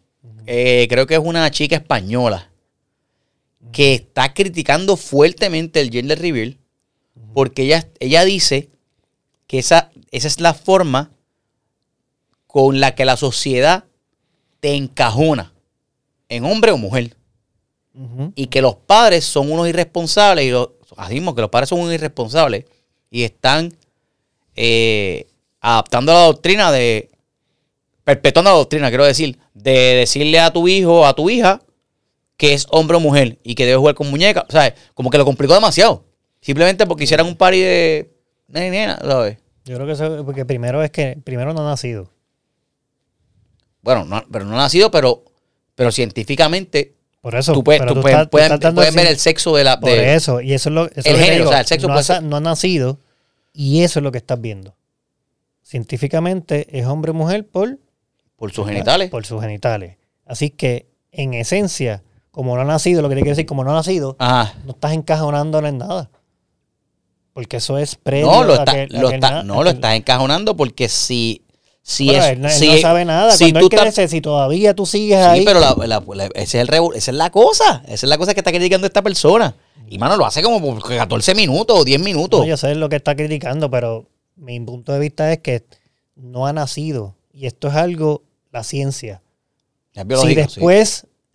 Eh, 0.47 0.87
creo 0.91 1.07
que 1.07 1.14
es 1.14 1.20
una 1.22 1.49
chica 1.53 1.76
española 1.76 2.51
que 3.73 3.95
está 3.95 4.33
criticando 4.35 4.97
fuertemente 4.97 5.81
el 5.81 5.91
gender 5.91 6.21
reveal 6.21 6.59
porque 7.37 7.64
ella, 7.64 7.87
ella 8.01 8.25
dice 8.25 8.71
que 9.47 9.59
esa, 9.59 9.91
esa 10.11 10.27
es 10.27 10.41
la 10.41 10.55
forma 10.55 11.11
con 12.47 12.81
la 12.81 12.95
que 12.95 13.05
la 13.05 13.19
sociedad 13.19 13.85
te 14.61 14.75
encajona 14.75 15.53
en 16.31 16.47
hombre 16.47 16.73
o 16.73 16.79
mujer. 16.79 17.14
Y 18.35 18.47
que 18.47 18.62
los 18.62 18.77
padres 18.77 19.27
son 19.27 19.53
unos 19.53 19.69
irresponsables 19.69 20.47
y 20.47 20.51
los, 20.51 20.71
mismo 21.11 21.35
que 21.35 21.43
los 21.43 21.51
padres 21.51 21.69
son 21.69 21.81
unos 21.81 21.93
irresponsables 21.93 22.64
y 23.11 23.23
están 23.23 23.75
eh, 24.55 25.27
adaptando 25.61 26.14
la 26.14 26.21
doctrina 26.21 26.73
de 26.73 27.11
perpetuando 28.03 28.51
la 28.51 28.57
doctrina, 28.57 28.89
quiero 28.89 29.05
decir, 29.05 29.39
de 29.53 29.73
decirle 29.73 30.41
a 30.41 30.51
tu 30.51 30.69
hijo 30.69 31.01
o 31.01 31.05
a 31.05 31.14
tu 31.14 31.29
hija 31.29 31.61
que 32.37 32.53
es 32.55 32.66
hombre 32.70 32.97
o 32.97 33.01
mujer 33.01 33.39
y 33.43 33.55
que 33.55 33.64
debe 33.64 33.78
jugar 33.78 33.95
con 33.95 34.11
muñecas, 34.11 34.45
o 34.49 34.53
sea, 34.53 34.74
como 34.95 35.11
que 35.11 35.18
lo 35.18 35.24
complicó 35.24 35.55
demasiado. 35.55 36.05
Simplemente 36.41 36.87
porque 36.87 37.05
hicieran 37.05 37.26
un 37.26 37.37
party 37.37 37.61
de 37.61 38.11
nena, 38.49 38.70
nena, 38.70 38.99
¿sabes? 39.03 39.39
Yo 39.64 39.74
creo 39.76 39.87
que 39.87 39.93
eso, 39.95 40.24
porque 40.24 40.45
primero 40.45 40.82
es 40.82 40.91
que, 40.91 41.18
primero 41.24 41.53
no 41.55 41.62
ha 41.66 41.70
nacido. 41.70 42.11
Bueno, 43.82 44.05
no, 44.05 44.22
pero 44.30 44.45
no 44.45 44.55
ha 44.55 44.59
nacido, 44.59 44.91
pero, 44.91 45.24
pero 45.74 45.91
científicamente 45.93 46.95
Por 47.20 47.34
eso. 47.34 47.53
tú 47.53 47.64
puedes, 47.64 47.80
pero 47.80 47.93
tú 47.93 47.97
tú 47.97 48.03
puedes, 48.03 48.16
estás- 48.16 48.26
tú 48.26 48.30
puedes- 48.30 48.45
estás 48.47 48.61
dando 48.61 48.80
puedes 48.80 48.95
ver 48.95 49.07
el 49.07 49.18
sexo 49.18 49.57
de 49.57 49.64
la... 49.64 49.80
Por 49.80 49.91
eso, 49.91 50.41
y 50.41 50.53
eso 50.53 50.68
es 50.68 50.74
lo, 50.74 50.84
eso 50.87 50.93
es 50.97 51.07
el 51.07 51.16
género, 51.16 51.34
digo, 51.37 51.49
o 51.49 51.53
sea, 51.53 51.61
el 51.61 51.66
sexo 51.66 51.89
no, 51.89 51.95
puede 51.95 52.01
ha, 52.01 52.05
ser- 52.05 52.22
no 52.22 52.37
ha 52.37 52.41
nacido 52.41 53.01
y 53.53 53.82
eso 53.82 54.01
es 54.01 54.03
lo 54.05 54.12
que 54.12 54.18
estás 54.18 54.41
viendo. 54.41 54.76
Científicamente 55.62 56.78
es 56.78 56.87
hombre 56.87 57.11
o 57.11 57.14
mujer 57.14 57.47
por, 57.47 57.78
por 58.37 58.53
sus 58.53 58.66
genitales. 58.68 59.11
por 59.11 59.24
sus 59.26 59.41
genitales. 59.41 59.97
Así 60.24 60.51
que, 60.51 60.87
en 61.12 61.34
esencia, 61.34 62.03
como 62.37 62.55
no 62.55 62.61
ha 62.61 62.64
nacido, 62.66 63.01
lo 63.01 63.09
que 63.09 63.14
te 63.14 63.22
quiero 63.22 63.32
decir, 63.34 63.47
como 63.47 63.64
no 63.64 63.70
ha 63.70 63.74
nacido, 63.74 64.14
Ajá. 64.18 64.53
no 64.66 64.72
estás 64.72 64.93
encajonándole 64.93 65.68
en 65.70 65.78
nada. 65.78 66.11
Porque 67.32 67.57
eso 67.59 67.78
es 67.78 67.97
previo 67.97 68.26
No, 68.30 68.45
lo 68.45 68.53
a 68.53 68.57
está, 68.59 68.72
que- 68.72 68.97
a 68.97 69.01
lo 69.01 69.09
que 69.09 69.14
está- 69.14 69.30
na- 69.30 69.43
no, 69.43 69.61
a 69.61 69.64
lo 69.64 69.70
estás 69.70 69.95
encajonando 69.95 70.55
porque 70.55 70.89
si, 70.91 71.43
si 71.82 72.09
Bueno, 72.09 72.22
es... 72.24 72.30
él, 72.32 72.68
si, 72.68 72.68
no 72.74 72.76
sabe 72.78 73.05
nada. 73.07 73.32
si 73.32 73.53
Cuando 73.53 73.61
tú 73.68 73.76
él 73.76 73.80
crece, 73.82 74.09
si 74.09 74.20
todavía 74.20 74.74
tú 74.74 74.84
sigues 74.84 75.18
Sí, 75.18 75.24
ahí. 75.24 75.45
pero 75.47 75.61
la- 75.61 75.74
la- 75.87 76.03
la- 76.14 76.24
ese 76.34 76.61
es 76.61 76.68
el 76.68 76.74
esa 76.95 77.11
es 77.11 77.16
la 77.16 77.30
cosa. 77.30 77.82
Esa 77.87 77.95
es 78.07 78.11
la 78.11 78.18
cosa 78.18 78.34
que 78.34 78.41
está 78.41 78.51
criticando 78.53 78.87
esta 78.87 79.01
persona. 79.03 79.55
Y 79.89 79.97
mano, 79.99 80.16
lo 80.18 80.26
hace 80.26 80.43
como 80.43 80.61
por 80.61 80.82
14 80.97 81.34
minutos 81.34 81.78
o 81.80 81.84
10 81.84 82.01
minutos. 82.01 82.41
No, 82.41 82.47
yo 82.47 82.57
sé 82.59 82.74
lo 82.74 82.89
que 82.89 82.97
está 82.97 83.14
criticando, 83.16 83.70
pero 83.70 84.07
mi 84.37 84.59
punto 84.61 84.93
de 84.93 84.99
vista 84.99 85.32
es 85.32 85.39
que 85.39 85.64
no 86.16 86.47
ha 86.47 86.53
nacido. 86.53 87.14
Y 87.32 87.47
esto 87.47 87.68
es 87.68 87.74
algo, 87.74 88.22
la 88.51 88.62
ciencia. 88.62 89.22
Es 89.95 90.03
si 90.03 90.07
biológico, 90.09 90.49
sí. 90.49 90.61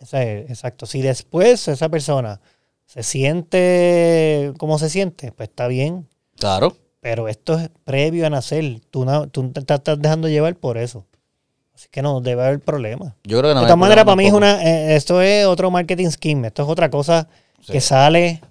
Después, 0.02 0.04
o 0.04 0.06
sea, 0.06 0.24
exacto, 0.40 0.86
si 0.86 1.02
después 1.02 1.68
esa 1.68 1.90
persona 1.90 2.42
se 2.86 3.04
siente 3.04 4.54
como 4.58 4.78
se 4.80 4.90
siente, 4.90 5.32
pues 5.32 5.50
está 5.50 5.68
bien. 5.68 6.08
Claro. 6.38 6.76
Pero 7.00 7.28
esto 7.28 7.58
es 7.58 7.70
previo 7.84 8.28
a 8.28 8.30
nacer. 8.30 8.80
Tú, 8.92 9.06
no, 9.06 9.28
tú 9.28 9.50
te 9.52 9.60
estás 9.60 10.00
dejando 10.00 10.28
llevar 10.28 10.56
por 10.56 10.78
eso. 10.78 11.06
Así 11.74 11.88
que 11.90 12.02
no 12.02 12.22
debe 12.22 12.44
haber 12.44 12.60
problema. 12.60 13.16
Yo 13.24 13.40
creo 13.40 13.52
que 13.52 13.56
no 13.56 13.62
de 13.62 13.66
todas 13.68 13.78
maneras, 13.80 14.06
para 14.06 14.16
mí 14.16 14.28
es 14.28 14.34
una, 14.34 14.62
eh, 14.64 14.96
esto 14.96 15.22
es 15.22 15.46
otro 15.46 15.72
marketing 15.72 16.10
scheme. 16.10 16.48
Esto 16.48 16.64
es 16.64 16.70
otra 16.70 16.90
cosa 16.90 17.28
Sí. 17.62 17.74
que 17.74 17.82
sale 17.82 18.42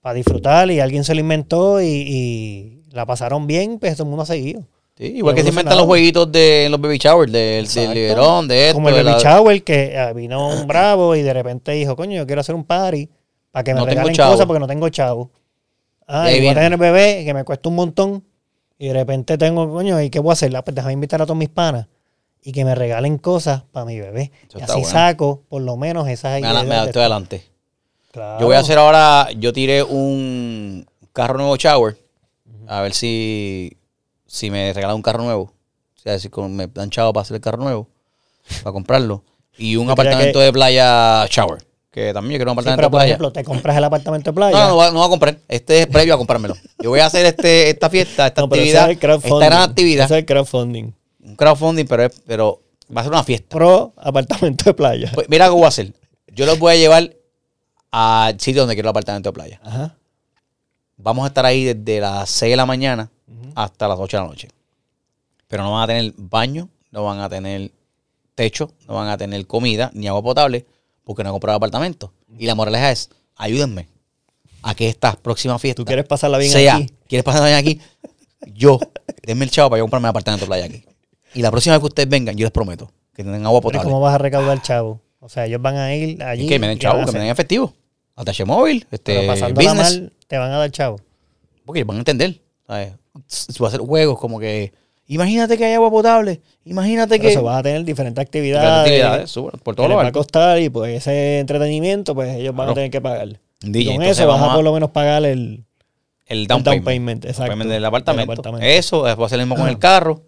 para 0.00 0.14
disfrutar 0.14 0.70
y 0.70 0.78
alguien 0.80 1.02
se 1.04 1.14
lo 1.14 1.20
inventó 1.20 1.80
y, 1.82 1.86
y 1.86 2.82
la 2.92 3.04
pasaron 3.06 3.46
bien, 3.46 3.78
pues 3.78 3.94
todo 3.94 4.04
el 4.04 4.10
mundo 4.10 4.22
ha 4.22 4.26
seguido. 4.26 4.62
Sí, 4.98 5.04
igual 5.18 5.34
que 5.36 5.42
se 5.44 5.50
inventan 5.50 5.76
los 5.76 5.86
jueguitos 5.86 6.30
de 6.32 6.66
los 6.68 6.80
baby 6.80 6.98
showers, 6.98 7.30
del, 7.30 7.68
del 7.68 7.94
liberón, 7.94 8.48
de 8.48 8.64
esto. 8.66 8.74
Como 8.74 8.88
el 8.88 8.96
baby 8.96 9.04
la- 9.10 9.18
shower, 9.18 9.62
que 9.62 9.94
eh, 9.96 10.12
vino 10.12 10.48
un 10.48 10.66
bravo 10.66 11.14
y 11.14 11.22
de 11.22 11.32
repente 11.32 11.70
dijo, 11.72 11.94
coño, 11.94 12.16
yo 12.16 12.26
quiero 12.26 12.40
hacer 12.40 12.54
un 12.56 12.64
party 12.64 13.08
para 13.52 13.62
que 13.62 13.74
me 13.74 13.80
No 13.80 13.86
regalen 13.86 14.14
cosas 14.16 14.44
porque 14.46 14.58
no 14.58 14.66
tengo 14.66 14.88
chavo. 14.88 15.30
Ah, 16.08 16.32
Y 16.32 16.38
voy 16.40 16.48
a 16.48 16.54
tener 16.54 16.76
bebé 16.76 17.22
que 17.24 17.32
me 17.32 17.44
cuesta 17.44 17.68
un 17.68 17.76
montón 17.76 18.24
y 18.76 18.88
de 18.88 18.94
repente 18.94 19.38
tengo, 19.38 19.70
coño, 19.72 20.00
¿y 20.02 20.10
qué 20.10 20.18
voy 20.18 20.30
a 20.30 20.32
hacer? 20.32 20.54
Ah, 20.56 20.62
Pues 20.64 20.74
déjame 20.74 20.94
invitar 20.94 21.22
a 21.22 21.26
todos 21.26 21.38
mis 21.38 21.48
panas 21.48 21.86
y 22.42 22.50
que 22.50 22.64
me 22.64 22.74
regalen 22.74 23.18
cosas 23.18 23.62
para 23.70 23.86
mi 23.86 24.00
bebé. 24.00 24.32
Y 24.56 24.60
así 24.62 24.72
bueno. 24.72 24.88
saco 24.88 25.42
por 25.48 25.62
lo 25.62 25.76
menos 25.76 26.08
esas 26.08 26.40
Me 26.40 26.46
da- 26.48 26.62
me 26.62 26.68
ideas 26.70 26.82
de- 26.82 26.88
estoy 26.88 27.00
adelante. 27.02 27.44
Claro. 28.10 28.40
Yo 28.40 28.46
voy 28.46 28.56
a 28.56 28.60
hacer 28.60 28.78
ahora, 28.78 29.28
yo 29.36 29.52
tiré 29.52 29.82
un 29.84 30.86
carro 31.12 31.36
nuevo 31.38 31.54
shower, 31.56 31.96
a 32.66 32.80
ver 32.80 32.94
si, 32.94 33.76
si 34.28 34.48
me 34.52 34.72
regalan 34.72 34.94
un 34.94 35.02
carro 35.02 35.24
nuevo. 35.24 35.42
O 35.96 36.00
sea, 36.00 36.16
si 36.20 36.28
con- 36.28 36.54
me 36.54 36.68
dan 36.68 36.90
chavo 36.90 37.12
para 37.12 37.22
hacer 37.22 37.34
el 37.34 37.40
carro 37.40 37.58
nuevo, 37.58 37.88
para 38.62 38.72
comprarlo. 38.72 39.24
Y 39.56 39.74
un 39.74 39.90
apartamento 39.90 40.38
que- 40.38 40.44
de 40.44 40.52
playa 40.52 41.26
shower, 41.28 41.60
que 41.90 42.12
también 42.14 42.34
yo 42.34 42.38
quiero 42.44 42.52
un 42.52 42.56
Sí, 42.56 42.60
apartamento 42.60 42.76
pero 42.76 42.86
de 42.86 42.90
por 42.90 42.98
playa. 42.98 43.10
ejemplo, 43.14 43.32
te 43.32 43.42
compras 43.42 43.76
el 43.76 43.82
apartamento 43.84 44.30
de 44.30 44.34
playa. 44.34 44.56
No, 44.56 44.62
no, 44.62 44.68
no, 44.68 44.74
voy 44.76 44.86
a- 44.86 44.90
no 44.92 44.98
voy 44.98 45.06
a 45.06 45.10
comprar. 45.10 45.38
Este 45.48 45.80
es 45.80 45.86
previo 45.88 46.14
a 46.14 46.16
comprármelo. 46.16 46.54
Yo 46.80 46.90
voy 46.90 47.00
a 47.00 47.06
hacer 47.06 47.26
este, 47.26 47.70
esta 47.70 47.90
fiesta, 47.90 48.28
esta 48.28 48.40
No, 48.46 48.46
actividad, 48.46 48.88
es 48.90 48.96
esta 49.02 49.36
gran 49.46 49.62
actividad, 49.62 50.04
es 50.04 50.10
el 50.12 50.24
crowdfunding. 50.24 50.92
un 51.24 51.34
crowdfunding, 51.36 51.86
pero, 51.86 52.04
es- 52.04 52.22
pero 52.24 52.62
va 52.96 53.00
a 53.00 53.04
ser 53.04 53.12
una 53.12 53.24
fiesta. 53.24 53.48
Pro 53.56 53.92
apartamento 53.96 54.64
de 54.66 54.74
playa. 54.74 55.10
Pues 55.12 55.28
mira 55.28 55.46
qué 55.46 55.50
voy 55.52 55.64
a 55.64 55.68
hacer. 55.68 55.92
Yo 56.28 56.46
los 56.46 56.58
voy 56.60 56.74
a 56.74 56.76
llevar 56.76 57.12
al 57.90 58.38
sitio 58.38 58.62
donde 58.62 58.74
quiero 58.76 58.86
el 58.88 58.90
apartamento 58.90 59.30
de 59.30 59.32
playa. 59.32 59.60
Ajá. 59.64 59.96
Vamos 60.96 61.24
a 61.24 61.28
estar 61.28 61.44
ahí 61.46 61.64
desde 61.64 62.00
las 62.00 62.30
6 62.30 62.52
de 62.52 62.56
la 62.56 62.66
mañana 62.66 63.10
hasta 63.58 63.88
las 63.88 63.98
8 63.98 64.16
de 64.16 64.22
la 64.22 64.28
noche. 64.28 64.48
Pero 65.48 65.64
no 65.64 65.72
van 65.72 65.82
a 65.82 65.86
tener 65.88 66.14
baño, 66.16 66.68
no 66.92 67.02
van 67.02 67.18
a 67.18 67.28
tener 67.28 67.72
techo, 68.36 68.70
no 68.86 68.94
van 68.94 69.08
a 69.08 69.18
tener 69.18 69.44
comida 69.48 69.90
ni 69.94 70.06
agua 70.06 70.22
potable 70.22 70.64
porque 71.02 71.24
no 71.24 71.30
he 71.30 71.32
comprado 71.32 71.56
apartamento. 71.56 72.12
Y 72.38 72.46
la 72.46 72.54
moraleja 72.54 72.92
es, 72.92 73.10
ayúdenme 73.34 73.88
a 74.62 74.76
que 74.76 74.88
esta 74.88 75.16
próxima 75.16 75.58
fiesta 75.58 75.82
Tú 75.82 75.86
quieres 75.86 76.06
pasarla 76.06 76.38
bien 76.38 76.52
sea, 76.52 76.76
aquí. 76.76 76.92
¿Quieres 77.08 77.24
pasarla 77.24 77.48
bien 77.48 77.58
aquí? 77.58 77.80
Yo, 78.54 78.78
denme 79.24 79.44
el 79.44 79.50
chavo 79.50 79.70
para 79.70 79.80
yo 79.80 79.84
comprarme 79.84 80.06
un 80.06 80.10
apartamento 80.10 80.44
de 80.44 80.48
playa 80.48 80.66
aquí. 80.66 80.84
Y 81.34 81.42
la 81.42 81.50
próxima 81.50 81.74
vez 81.74 81.80
que 81.80 81.86
ustedes 81.86 82.08
vengan, 82.08 82.36
yo 82.36 82.44
les 82.44 82.52
prometo 82.52 82.92
que 83.12 83.24
tengan 83.24 83.44
agua 83.44 83.60
potable. 83.60 83.84
¿Cómo 83.84 84.00
vas 84.00 84.14
a 84.14 84.18
recaudar 84.18 84.62
chavo? 84.62 85.00
O 85.18 85.28
sea, 85.28 85.46
ellos 85.46 85.60
van 85.60 85.76
a 85.76 85.92
ir 85.96 86.22
allí. 86.22 86.44
Y 86.44 86.48
que 86.48 86.60
me 86.60 86.68
den 86.68 86.78
¿qué 86.78 86.86
van 86.86 86.98
chavo, 86.98 87.06
que 87.06 87.12
me 87.12 87.24
den 87.24 87.30
efectivo. 87.30 87.74
Atache 88.14 88.44
móvil, 88.44 88.86
este, 88.92 89.26
business. 89.26 89.74
mal, 89.74 90.12
te 90.28 90.38
van 90.38 90.52
a 90.52 90.58
dar 90.58 90.70
chavo. 90.70 91.00
Porque 91.64 91.82
van 91.82 91.96
a 91.96 92.00
entender. 92.00 92.40
¿sabes? 92.68 92.92
Se 93.26 93.52
va 93.60 93.66
a 93.66 93.68
hacer 93.68 93.80
juegos 93.80 94.18
como 94.18 94.38
que. 94.38 94.72
Imagínate 95.06 95.56
que 95.56 95.64
hay 95.64 95.74
agua 95.74 95.90
potable. 95.90 96.40
Imagínate 96.64 97.18
que. 97.18 97.28
eso 97.30 97.42
vas 97.42 97.58
a 97.58 97.62
tener 97.62 97.84
diferentes 97.84 98.20
actividades. 98.22 98.66
Diferentes 98.68 99.02
actividades, 99.02 99.30
súper, 99.30 99.58
por 99.60 99.78
les 99.78 99.88
los 99.88 99.96
va 99.98 100.06
a 100.06 100.12
costar 100.12 100.60
y 100.60 100.68
pues 100.68 100.96
ese 100.98 101.38
entretenimiento, 101.40 102.14
pues 102.14 102.34
ellos 102.36 102.54
van 102.54 102.66
Claro. 102.66 102.72
a 102.72 102.74
tener 102.74 102.90
que 102.90 103.00
pagar. 103.00 103.28
DJ, 103.60 103.80
y 103.80 103.84
con 103.86 103.94
entonces 103.94 104.18
eso 104.18 104.28
vas 104.28 104.40
a 104.42 104.52
a- 104.52 104.54
por 104.54 104.64
lo 104.64 104.72
menos 104.72 104.90
pagar 104.90 105.24
el, 105.24 105.64
El 106.26 106.40
el 106.40 106.46
down, 106.46 106.62
down 106.62 106.84
payment. 106.84 106.84
payment. 106.84 107.24
El 107.24 107.30
Exacto. 107.30 107.50
payment 107.52 107.70
del 107.70 107.84
apartamento. 107.84 108.32
apartamento. 108.32 108.66
Eso 108.66 109.00
va 109.00 109.12
a 109.26 109.28
ser 109.28 109.38
lo 109.38 109.44
mismo 109.46 109.56
con 109.56 109.68
el 109.68 109.78
carro. 109.78 110.22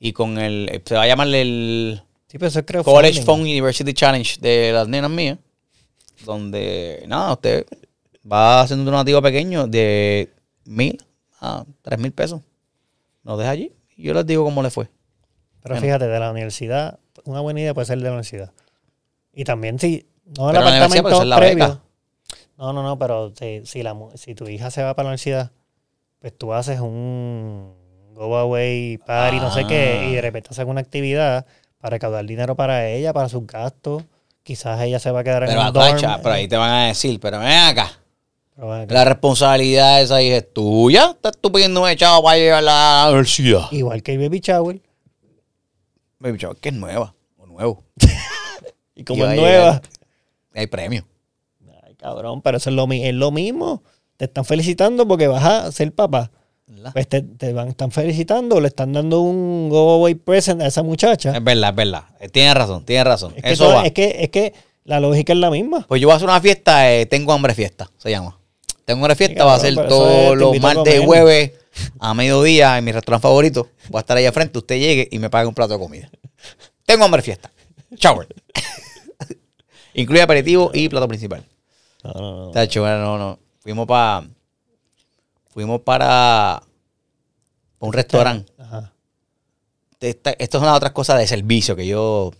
Y 0.00 0.12
con 0.12 0.38
el. 0.38 0.82
Se 0.84 0.94
va 0.94 1.02
a 1.02 1.06
llamar 1.06 1.28
el 1.28 2.02
Sí, 2.26 2.38
pero 2.38 2.48
eso 2.48 2.64
creo 2.66 2.82
College 2.82 3.22
Fund 3.22 3.42
University 3.42 3.92
Challenge 3.94 4.38
de 4.40 4.72
las 4.72 4.88
nenas 4.88 5.10
mías. 5.10 5.38
Donde, 6.24 7.04
nada, 7.06 7.32
usted 7.32 7.66
va 8.30 8.62
haciendo 8.62 8.82
un 8.82 8.86
donativo 8.86 9.20
pequeño 9.20 9.66
de 9.66 10.30
mil 10.64 10.98
a 11.44 11.64
tres 11.82 11.98
mil 11.98 12.12
pesos. 12.12 12.40
Nos 13.22 13.38
deja 13.38 13.50
allí. 13.50 13.72
Y 13.96 14.04
yo 14.04 14.14
les 14.14 14.26
digo 14.26 14.44
cómo 14.44 14.62
le 14.62 14.70
fue. 14.70 14.86
Pero 15.62 15.74
Bueno. 15.74 15.80
fíjate, 15.82 16.06
de 16.08 16.18
la 16.20 16.30
universidad, 16.30 16.98
una 17.24 17.40
buena 17.40 17.60
idea 17.60 17.74
puede 17.74 17.86
ser 17.86 17.98
de 17.98 18.04
la 18.04 18.10
universidad. 18.10 18.52
Y 19.32 19.44
también 19.44 19.78
si, 19.78 20.06
no 20.38 20.50
el 20.50 20.56
Pero 20.56 20.66
apartamento 20.68 21.16
ser 21.18 21.26
la 21.26 21.36
previo. 21.36 21.64
beca. 21.64 21.80
No, 22.58 22.72
no, 22.72 22.82
no, 22.82 22.98
pero 22.98 23.32
si, 23.38 23.62
si, 23.64 23.82
la, 23.82 23.94
mu- 23.94 24.10
si 24.16 24.34
tu 24.34 24.48
hija 24.48 24.70
se 24.70 24.82
va 24.82 24.94
para 24.94 25.04
la 25.04 25.08
universidad, 25.10 25.50
pues 26.20 26.36
tú 26.36 26.52
haces 26.52 26.80
un 26.80 27.74
go 28.14 28.36
away 28.36 28.98
party, 28.98 29.38
no 29.38 29.50
sé 29.52 29.66
qué, 29.66 29.98
Ah. 30.00 30.04
y 30.04 30.14
de 30.14 30.20
repente 30.20 30.48
haces 30.52 30.64
una 30.66 30.80
actividad 30.80 31.46
para 31.78 31.94
recaudar 31.96 32.24
dinero 32.26 32.54
para 32.54 32.86
ella, 32.88 33.12
para 33.12 33.28
sus 33.28 33.44
gastos. 33.46 34.04
Quizás 34.44 34.80
ella 34.82 34.98
se 35.00 35.10
va 35.10 35.20
a 35.20 35.24
quedar 35.24 35.44
en 35.44 35.58
un 35.58 35.72
dorm. 35.72 35.78
Atacha, 35.88 36.18
pero 36.22 36.34
ahí 36.34 36.46
te 36.46 36.56
van 36.56 36.70
a 36.70 36.86
decir, 36.88 37.18
pero 37.18 37.38
ven 37.40 37.48
acá. 37.48 37.90
La 38.56 39.04
responsabilidad 39.04 40.00
esa 40.02 40.20
es 40.20 40.52
tuya. 40.52 41.10
Estás 41.10 41.32
tú 41.40 41.50
pidiéndome 41.50 41.90
echado 41.90 42.22
para 42.22 42.36
llevarla 42.38 43.02
a 43.02 43.04
la 43.06 43.10
universidad. 43.10 43.72
Igual 43.72 44.02
que 44.02 44.12
el 44.12 44.18
baby 44.18 44.40
shower. 44.40 44.80
Baby, 46.20 46.38
chaval, 46.38 46.56
que 46.58 46.68
es 46.68 46.74
nueva. 46.74 47.14
O 47.38 47.46
nuevo. 47.46 47.82
Y 48.96 49.02
como 49.02 49.24
es 49.26 49.34
nueva. 49.34 49.50
llegar. 49.58 49.82
Hay 50.54 50.66
premio. 50.68 51.04
Ay, 51.82 51.96
cabrón, 51.96 52.42
pero 52.42 52.58
eso 52.58 52.70
es 52.70 52.76
lo, 52.76 52.86
es 52.92 53.12
lo 53.14 53.32
mismo. 53.32 53.82
Te 54.16 54.26
están 54.26 54.44
felicitando 54.44 55.08
porque 55.08 55.26
vas 55.26 55.44
a 55.44 55.72
ser 55.72 55.92
papá. 55.92 56.30
Pues 56.92 57.08
te, 57.08 57.20
te 57.22 57.52
van, 57.52 57.66
están 57.68 57.90
felicitando, 57.90 58.60
le 58.60 58.68
están 58.68 58.92
dando 58.92 59.20
un 59.20 59.68
go 59.68 59.94
away 59.94 60.14
present 60.14 60.62
a 60.62 60.66
esa 60.66 60.84
muchacha. 60.84 61.36
Es 61.36 61.42
verdad, 61.42 61.70
es 61.70 61.76
verdad. 61.76 62.04
Eh, 62.20 62.28
Tienes 62.28 62.54
razón, 62.54 62.84
tienes 62.84 63.04
razón. 63.04 63.32
Es 63.36 63.42
que, 63.42 63.50
Eso 63.50 63.68
va. 63.68 63.84
es 63.84 63.92
que 63.92 64.16
es 64.20 64.28
que 64.30 64.54
la 64.84 65.00
lógica 65.00 65.32
es 65.32 65.40
la 65.40 65.50
misma. 65.50 65.84
Pues 65.88 66.00
yo 66.00 66.06
voy 66.06 66.12
a 66.12 66.16
hacer 66.16 66.28
una 66.28 66.40
fiesta, 66.40 66.92
eh, 66.92 67.06
tengo 67.06 67.32
hambre 67.32 67.52
fiesta, 67.54 67.90
se 67.98 68.10
llama. 68.10 68.38
Tengo 68.84 69.00
hambre 69.04 69.14
fiesta, 69.16 69.42
Sí, 69.42 69.46
va 69.46 69.54
a 69.54 69.58
ser 69.60 69.74
todos 69.88 70.36
los 70.36 70.58
martes 70.60 71.00
y 71.00 71.04
jueves 71.04 71.52
a 71.98 72.14
mediodía 72.14 72.76
en 72.78 72.84
mi 72.84 72.92
restaurante 72.92 73.22
favorito. 73.22 73.68
Voy 73.88 73.98
a 73.98 74.00
estar 74.00 74.16
ahí 74.16 74.26
al 74.26 74.32
frente, 74.32 74.58
usted 74.58 74.78
llegue 74.78 75.08
y 75.10 75.18
me 75.18 75.30
pague 75.30 75.46
un 75.48 75.54
plato 75.54 75.72
de 75.74 75.78
comida. 75.78 76.10
Tengo 76.84 77.04
hambre 77.04 77.22
fiesta. 77.22 77.50
Shower. 77.96 78.28
Incluye 79.94 80.22
aperitivo 80.22 80.70
y 80.74 80.88
plato 80.88 81.08
principal. 81.08 81.44
No, 82.02 82.12
no, 82.12 82.44
no. 82.46 82.50
Tacho, 82.50 82.80
bueno, 82.82 82.98
no, 82.98 83.18
no. 83.18 83.38
Fuimos 83.60 83.86
para. 83.86 84.24
Fuimos 85.50 85.80
para. 85.82 86.62
un 87.78 87.92
restaurante. 87.92 88.52
Ajá. 88.58 88.92
Esta- 90.00 90.34
esto 90.38 90.58
es 90.58 90.62
una 90.62 90.72
de 90.72 90.76
otras 90.76 90.92
cosas 90.92 91.18
de 91.18 91.26
servicio 91.26 91.74
que 91.76 91.86
yo. 91.86 92.32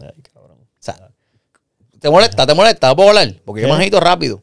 Ay, 0.00 0.22
cabrón. 0.32 0.56
O 0.62 0.66
sea, 0.78 1.10
¿te 2.00 2.08
molesta? 2.08 2.46
¿Te 2.46 2.54
molesta? 2.54 2.88
¿No 2.88 2.96
puedo 2.96 3.08
hablar? 3.10 3.34
Porque 3.44 3.60
yo 3.62 3.66
¿Qué? 3.68 3.72
me 3.74 3.78
agito 3.80 4.00
rápido. 4.00 4.42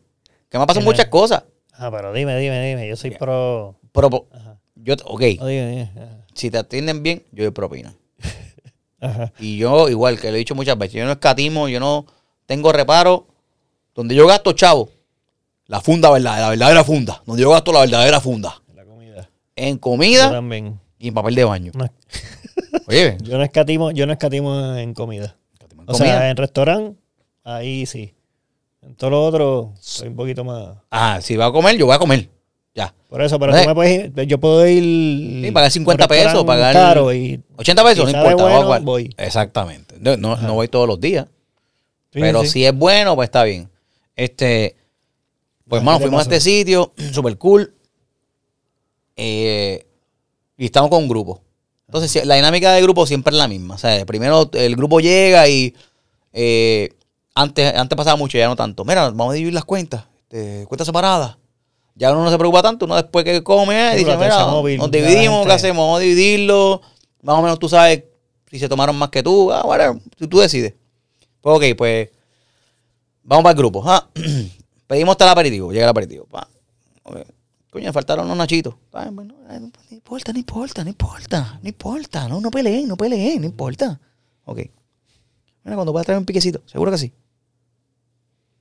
Que 0.51 0.59
me 0.59 0.67
pasan 0.67 0.83
¿Qué? 0.83 0.85
muchas 0.85 1.07
cosas. 1.07 1.43
Ajá, 1.71 1.89
pero 1.89 2.11
dime, 2.11 2.37
dime, 2.37 2.67
dime. 2.67 2.87
Yo 2.87 2.97
soy 2.97 3.11
pro. 3.11 3.77
Ajá. 4.31 4.59
yo, 4.75 4.95
ok, 5.05 5.21
No, 5.39 5.47
dime, 5.47 5.69
dime. 5.69 5.91
Ajá. 5.95 6.25
si 6.33 6.51
te 6.51 6.57
atienden 6.57 7.01
bien, 7.01 7.23
yo 7.31 7.45
doy 7.45 7.53
propina. 7.53 7.95
Ajá. 8.99 9.31
Y 9.39 9.57
yo, 9.57 9.87
igual 9.87 10.19
que 10.19 10.29
lo 10.29 10.35
he 10.35 10.39
dicho 10.39 10.53
muchas 10.53 10.77
veces, 10.77 10.95
yo 10.95 11.05
no 11.05 11.13
escatimo, 11.13 11.69
yo 11.69 11.79
no 11.79 12.05
tengo 12.45 12.73
reparo. 12.73 13.27
Donde 13.95 14.13
yo 14.13 14.27
gasto, 14.27 14.51
chavo, 14.51 14.89
la 15.67 15.79
funda, 15.79 16.11
verdad, 16.11 16.37
la 16.39 16.49
verdadera 16.49 16.83
funda. 16.83 17.23
Donde 17.25 17.43
yo 17.43 17.49
gasto 17.49 17.71
la 17.71 17.79
verdadera 17.79 18.19
funda. 18.19 18.61
La 18.75 18.83
comida. 18.83 19.29
En 19.55 19.77
comida 19.77 20.29
también. 20.31 20.79
y 20.99 21.07
en 21.07 21.13
papel 21.13 21.35
de 21.35 21.45
baño. 21.45 21.71
No, 21.75 21.89
Oye, 22.87 23.17
yo 23.23 23.37
no 23.37 23.43
escatimo, 23.45 23.91
yo 23.91 24.05
no 24.05 24.11
escatimo 24.11 24.75
en 24.75 24.93
comida. 24.93 25.37
en 25.61 25.83
O 25.87 25.93
sea, 25.93 26.29
en 26.29 26.35
restaurante, 26.35 26.99
ahí 27.45 27.85
sí. 27.85 28.13
En 28.81 28.95
todo 28.95 29.09
lo 29.11 29.23
otro, 29.25 29.73
soy 29.79 30.07
un 30.07 30.15
poquito 30.15 30.43
más. 30.43 30.75
Ah, 30.89 31.19
si 31.21 31.35
va 31.35 31.45
a 31.47 31.51
comer, 31.51 31.77
yo 31.77 31.85
voy 31.85 31.95
a 31.95 31.99
comer. 31.99 32.29
Ya. 32.73 32.93
Por 33.09 33.21
eso, 33.21 33.37
pero 33.37 33.51
tú 33.59 33.67
me 33.67 33.75
puedes 33.75 34.05
ir, 34.15 34.25
yo 34.27 34.39
puedo 34.39 34.65
ir. 34.67 35.45
Sí, 35.45 35.51
pagar 35.51 35.69
50 35.71 36.03
a 36.03 36.05
un 36.05 36.09
restaurante 36.09 36.31
pesos, 36.33 36.45
pagar- 36.45 36.73
Caro 36.73 37.13
y. 37.13 37.41
80 37.57 37.83
pesos, 37.83 38.03
no 38.05 38.09
importa. 38.11 38.35
bueno, 38.35 38.47
voy 38.49 38.53
a 38.53 38.63
jugar. 38.65 38.81
voy. 38.81 39.13
Exactamente. 39.17 39.95
No, 39.99 40.17
no, 40.17 40.35
no 40.37 40.53
voy 40.55 40.67
todos 40.67 40.87
los 40.87 40.99
días. 40.99 41.25
Sí, 42.13 42.19
pero 42.19 42.41
sí. 42.41 42.47
si 42.47 42.65
es 42.65 42.73
bueno, 42.75 43.15
pues 43.15 43.27
está 43.27 43.43
bien. 43.43 43.69
Este, 44.15 44.75
pues 45.67 45.79
hermano, 45.81 45.99
¿qué 45.99 46.03
te 46.05 46.07
fuimos 46.09 46.19
a 46.19 46.23
este 46.23 46.39
sitio, 46.39 46.93
super 47.13 47.37
cool. 47.37 47.73
eh, 49.15 49.85
y 50.57 50.65
estamos 50.65 50.89
con 50.89 51.03
un 51.03 51.09
grupo. 51.09 51.41
Entonces, 51.87 52.25
la 52.25 52.35
dinámica 52.35 52.73
del 52.73 52.83
grupo 52.83 53.05
siempre 53.05 53.31
es 53.33 53.37
la 53.37 53.47
misma. 53.47 53.75
O 53.75 53.77
sea, 53.77 54.05
primero 54.05 54.49
el 54.53 54.75
grupo 54.75 54.99
llega 54.99 55.47
y 55.49 55.73
eh, 56.33 56.93
antes, 57.35 57.73
antes 57.75 57.95
pasaba 57.95 58.15
mucho, 58.15 58.37
ya 58.37 58.47
no 58.47 58.55
tanto. 58.55 58.83
Mira, 58.85 59.09
vamos 59.09 59.31
a 59.31 59.33
dividir 59.33 59.53
las 59.53 59.65
cuentas, 59.65 60.05
este, 60.23 60.65
cuentas 60.67 60.85
separadas. 60.85 61.37
Ya 61.95 62.11
uno 62.11 62.23
no 62.23 62.31
se 62.31 62.37
preocupa 62.37 62.61
tanto, 62.61 62.85
uno 62.85 62.95
después 62.95 63.25
que 63.25 63.43
come, 63.43 63.91
Sí, 63.91 63.99
dice, 63.99 64.17
mira, 64.17 64.47
móvil, 64.47 64.77
nos 64.77 64.89
dividimos, 64.89 65.45
¿qué 65.45 65.53
hacemos? 65.53 65.83
Vamos 65.83 65.99
a 65.99 66.01
dividirlo. 66.01 66.81
Más 67.21 67.37
o 67.37 67.41
menos 67.41 67.59
tú 67.59 67.69
sabes 67.69 68.03
si 68.49 68.59
se 68.59 68.69
tomaron 68.69 68.95
más 68.95 69.09
que 69.09 69.21
tú. 69.21 69.51
Ah, 69.51 69.63
whatever, 69.65 70.01
tú, 70.15 70.27
tú 70.27 70.39
decides. 70.39 70.73
Pues 71.41 71.55
ok, 71.57 71.77
pues 71.77 72.09
vamos 73.23 73.43
para 73.43 73.51
el 73.51 73.57
grupo. 73.57 73.83
Ah, 73.85 74.07
pedimos 74.87 75.13
hasta 75.13 75.25
el 75.25 75.31
aperitivo, 75.31 75.71
llega 75.71 75.85
el 75.85 75.89
aperitivo. 75.89 76.25
Pa. 76.25 76.47
Ok. 77.03 77.17
Coño, 77.71 77.93
faltaron 77.93 78.27
los 78.27 78.35
nachitos. 78.35 78.75
Ah, 78.91 79.09
bueno, 79.11 79.33
ah, 79.47 79.57
no 79.57 79.71
importa, 79.91 80.33
no 80.33 80.39
importa, 80.39 80.83
no 80.83 80.89
importa, 80.89 81.59
no 81.61 81.69
importa. 81.69 82.27
No, 82.27 82.41
no 82.41 82.51
peleen, 82.51 82.87
no 82.87 82.97
peleen, 82.97 83.41
no 83.41 83.47
importa. 83.47 83.99
Ok. 84.45 84.59
Mira, 85.63 85.75
cuando 85.75 85.91
puedas 85.91 86.05
traer 86.05 86.19
un 86.19 86.25
piquecito, 86.25 86.61
seguro 86.65 86.91
que 86.91 86.97
sí. 86.97 87.13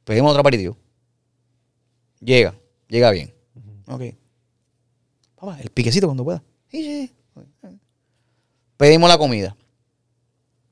Pedimos 0.05 0.31
otro 0.31 0.41
aperitivo. 0.41 0.77
Llega, 2.21 2.55
llega 2.89 3.11
bien. 3.11 3.33
Ok. 3.87 4.03
Papá, 5.37 5.59
el 5.61 5.71
piquecito 5.71 6.07
cuando 6.07 6.25
pueda. 6.25 6.43
Sí, 6.69 6.83
sí. 6.83 7.15
Pedimos 8.77 9.09
la 9.09 9.19
comida. 9.19 9.57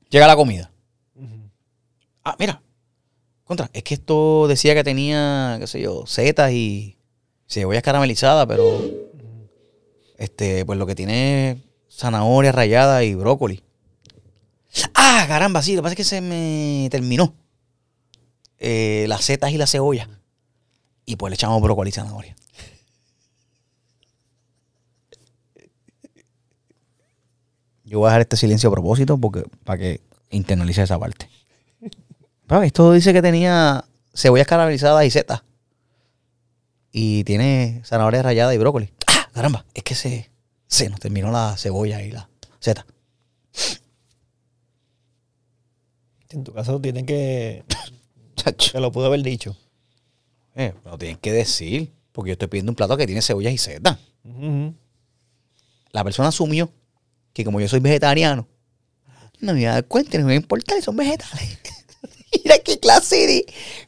Llega 0.09 0.27
la 0.27 0.35
comida. 0.35 0.71
Ah, 2.23 2.35
mira. 2.39 2.61
Contra, 3.43 3.69
es 3.73 3.83
que 3.83 3.95
esto 3.95 4.47
decía 4.47 4.75
que 4.75 4.83
tenía, 4.83 5.57
qué 5.59 5.65
sé 5.65 5.81
yo, 5.81 6.05
setas 6.05 6.51
y 6.51 6.99
cebollas 7.47 7.81
caramelizadas, 7.81 8.45
pero 8.45 8.79
este, 10.19 10.65
pues 10.65 10.77
lo 10.77 10.85
que 10.85 10.93
tiene 10.93 11.51
es 11.51 11.57
zanahoria 11.89 12.51
rallada 12.51 13.03
y 13.03 13.15
brócoli. 13.15 13.63
Ah, 15.01 15.23
caramba, 15.29 15.61
sí, 15.61 15.75
lo 15.75 15.77
que 15.77 15.83
pasa 15.83 15.93
es 15.93 15.97
que 15.97 16.03
se 16.03 16.19
me 16.19 16.89
terminó. 16.91 17.33
Eh, 18.57 19.05
las 19.07 19.23
setas 19.23 19.51
y 19.51 19.57
la 19.57 19.65
cebolla. 19.65 20.09
Y 21.05 21.15
pues 21.15 21.31
le 21.31 21.35
echamos 21.35 21.61
brócoli 21.61 21.87
y 21.87 21.93
zanahoria. 21.93 22.35
Yo 27.85 27.99
voy 27.99 28.07
a 28.07 28.09
dejar 28.09 28.21
este 28.21 28.35
silencio 28.35 28.67
a 28.67 28.73
propósito 28.73 29.17
porque 29.17 29.45
para 29.63 29.79
que 29.79 30.01
internalice 30.31 30.83
esa 30.83 30.99
parte. 30.99 31.29
Pero 32.45 32.61
esto 32.63 32.91
dice 32.91 33.13
que 33.13 33.21
tenía 33.21 33.85
cebollas 34.13 34.47
caramelizadas 34.47 35.05
y 35.05 35.11
setas. 35.11 35.43
Y 36.91 37.23
tiene 37.23 37.81
zanahoria 37.85 38.21
rallada 38.21 38.53
y 38.53 38.57
brócoli. 38.57 38.91
¡Ah! 39.07 39.29
Caramba, 39.33 39.65
es 39.73 39.83
que 39.83 39.95
se, 39.95 40.29
se 40.67 40.89
nos 40.89 40.99
terminó 40.99 41.31
la 41.31 41.55
cebolla 41.55 42.01
y 42.01 42.11
la 42.11 42.29
seta. 42.59 42.85
En 46.29 46.43
tu 46.43 46.53
caso 46.53 46.79
tienen 46.79 47.05
que... 47.05 47.63
Te 48.71 48.79
lo 48.79 48.91
pude 48.91 49.07
haber 49.07 49.21
dicho. 49.23 49.55
Eh, 50.55 50.73
lo 50.85 50.97
tienen 50.97 51.17
que 51.17 51.31
decir. 51.31 51.91
Porque 52.11 52.29
yo 52.29 52.33
estoy 52.33 52.47
pidiendo 52.47 52.71
un 52.71 52.75
plato 52.75 52.97
que 52.97 53.05
tiene 53.05 53.21
cebollas 53.21 53.53
y 53.53 53.57
setas. 53.57 53.97
La 55.91 56.03
persona 56.03 56.29
asumió 56.29 56.71
que 57.33 57.43
como 57.43 57.59
yo 57.59 57.67
soy 57.67 57.79
vegetariano, 57.79 58.47
no 59.39 59.53
me 59.53 59.61
iba 59.61 59.71
a 59.71 59.75
dar 59.75 59.85
cuenta, 59.87 60.17
no 60.17 60.25
me 60.25 60.33
iba 60.33 60.39
a 60.39 60.41
importar, 60.41 60.81
son 60.81 60.95
vegetales. 60.97 61.59
mira 62.43 62.59
qué 62.59 62.79
clase 62.79 63.15
de. 63.27 63.45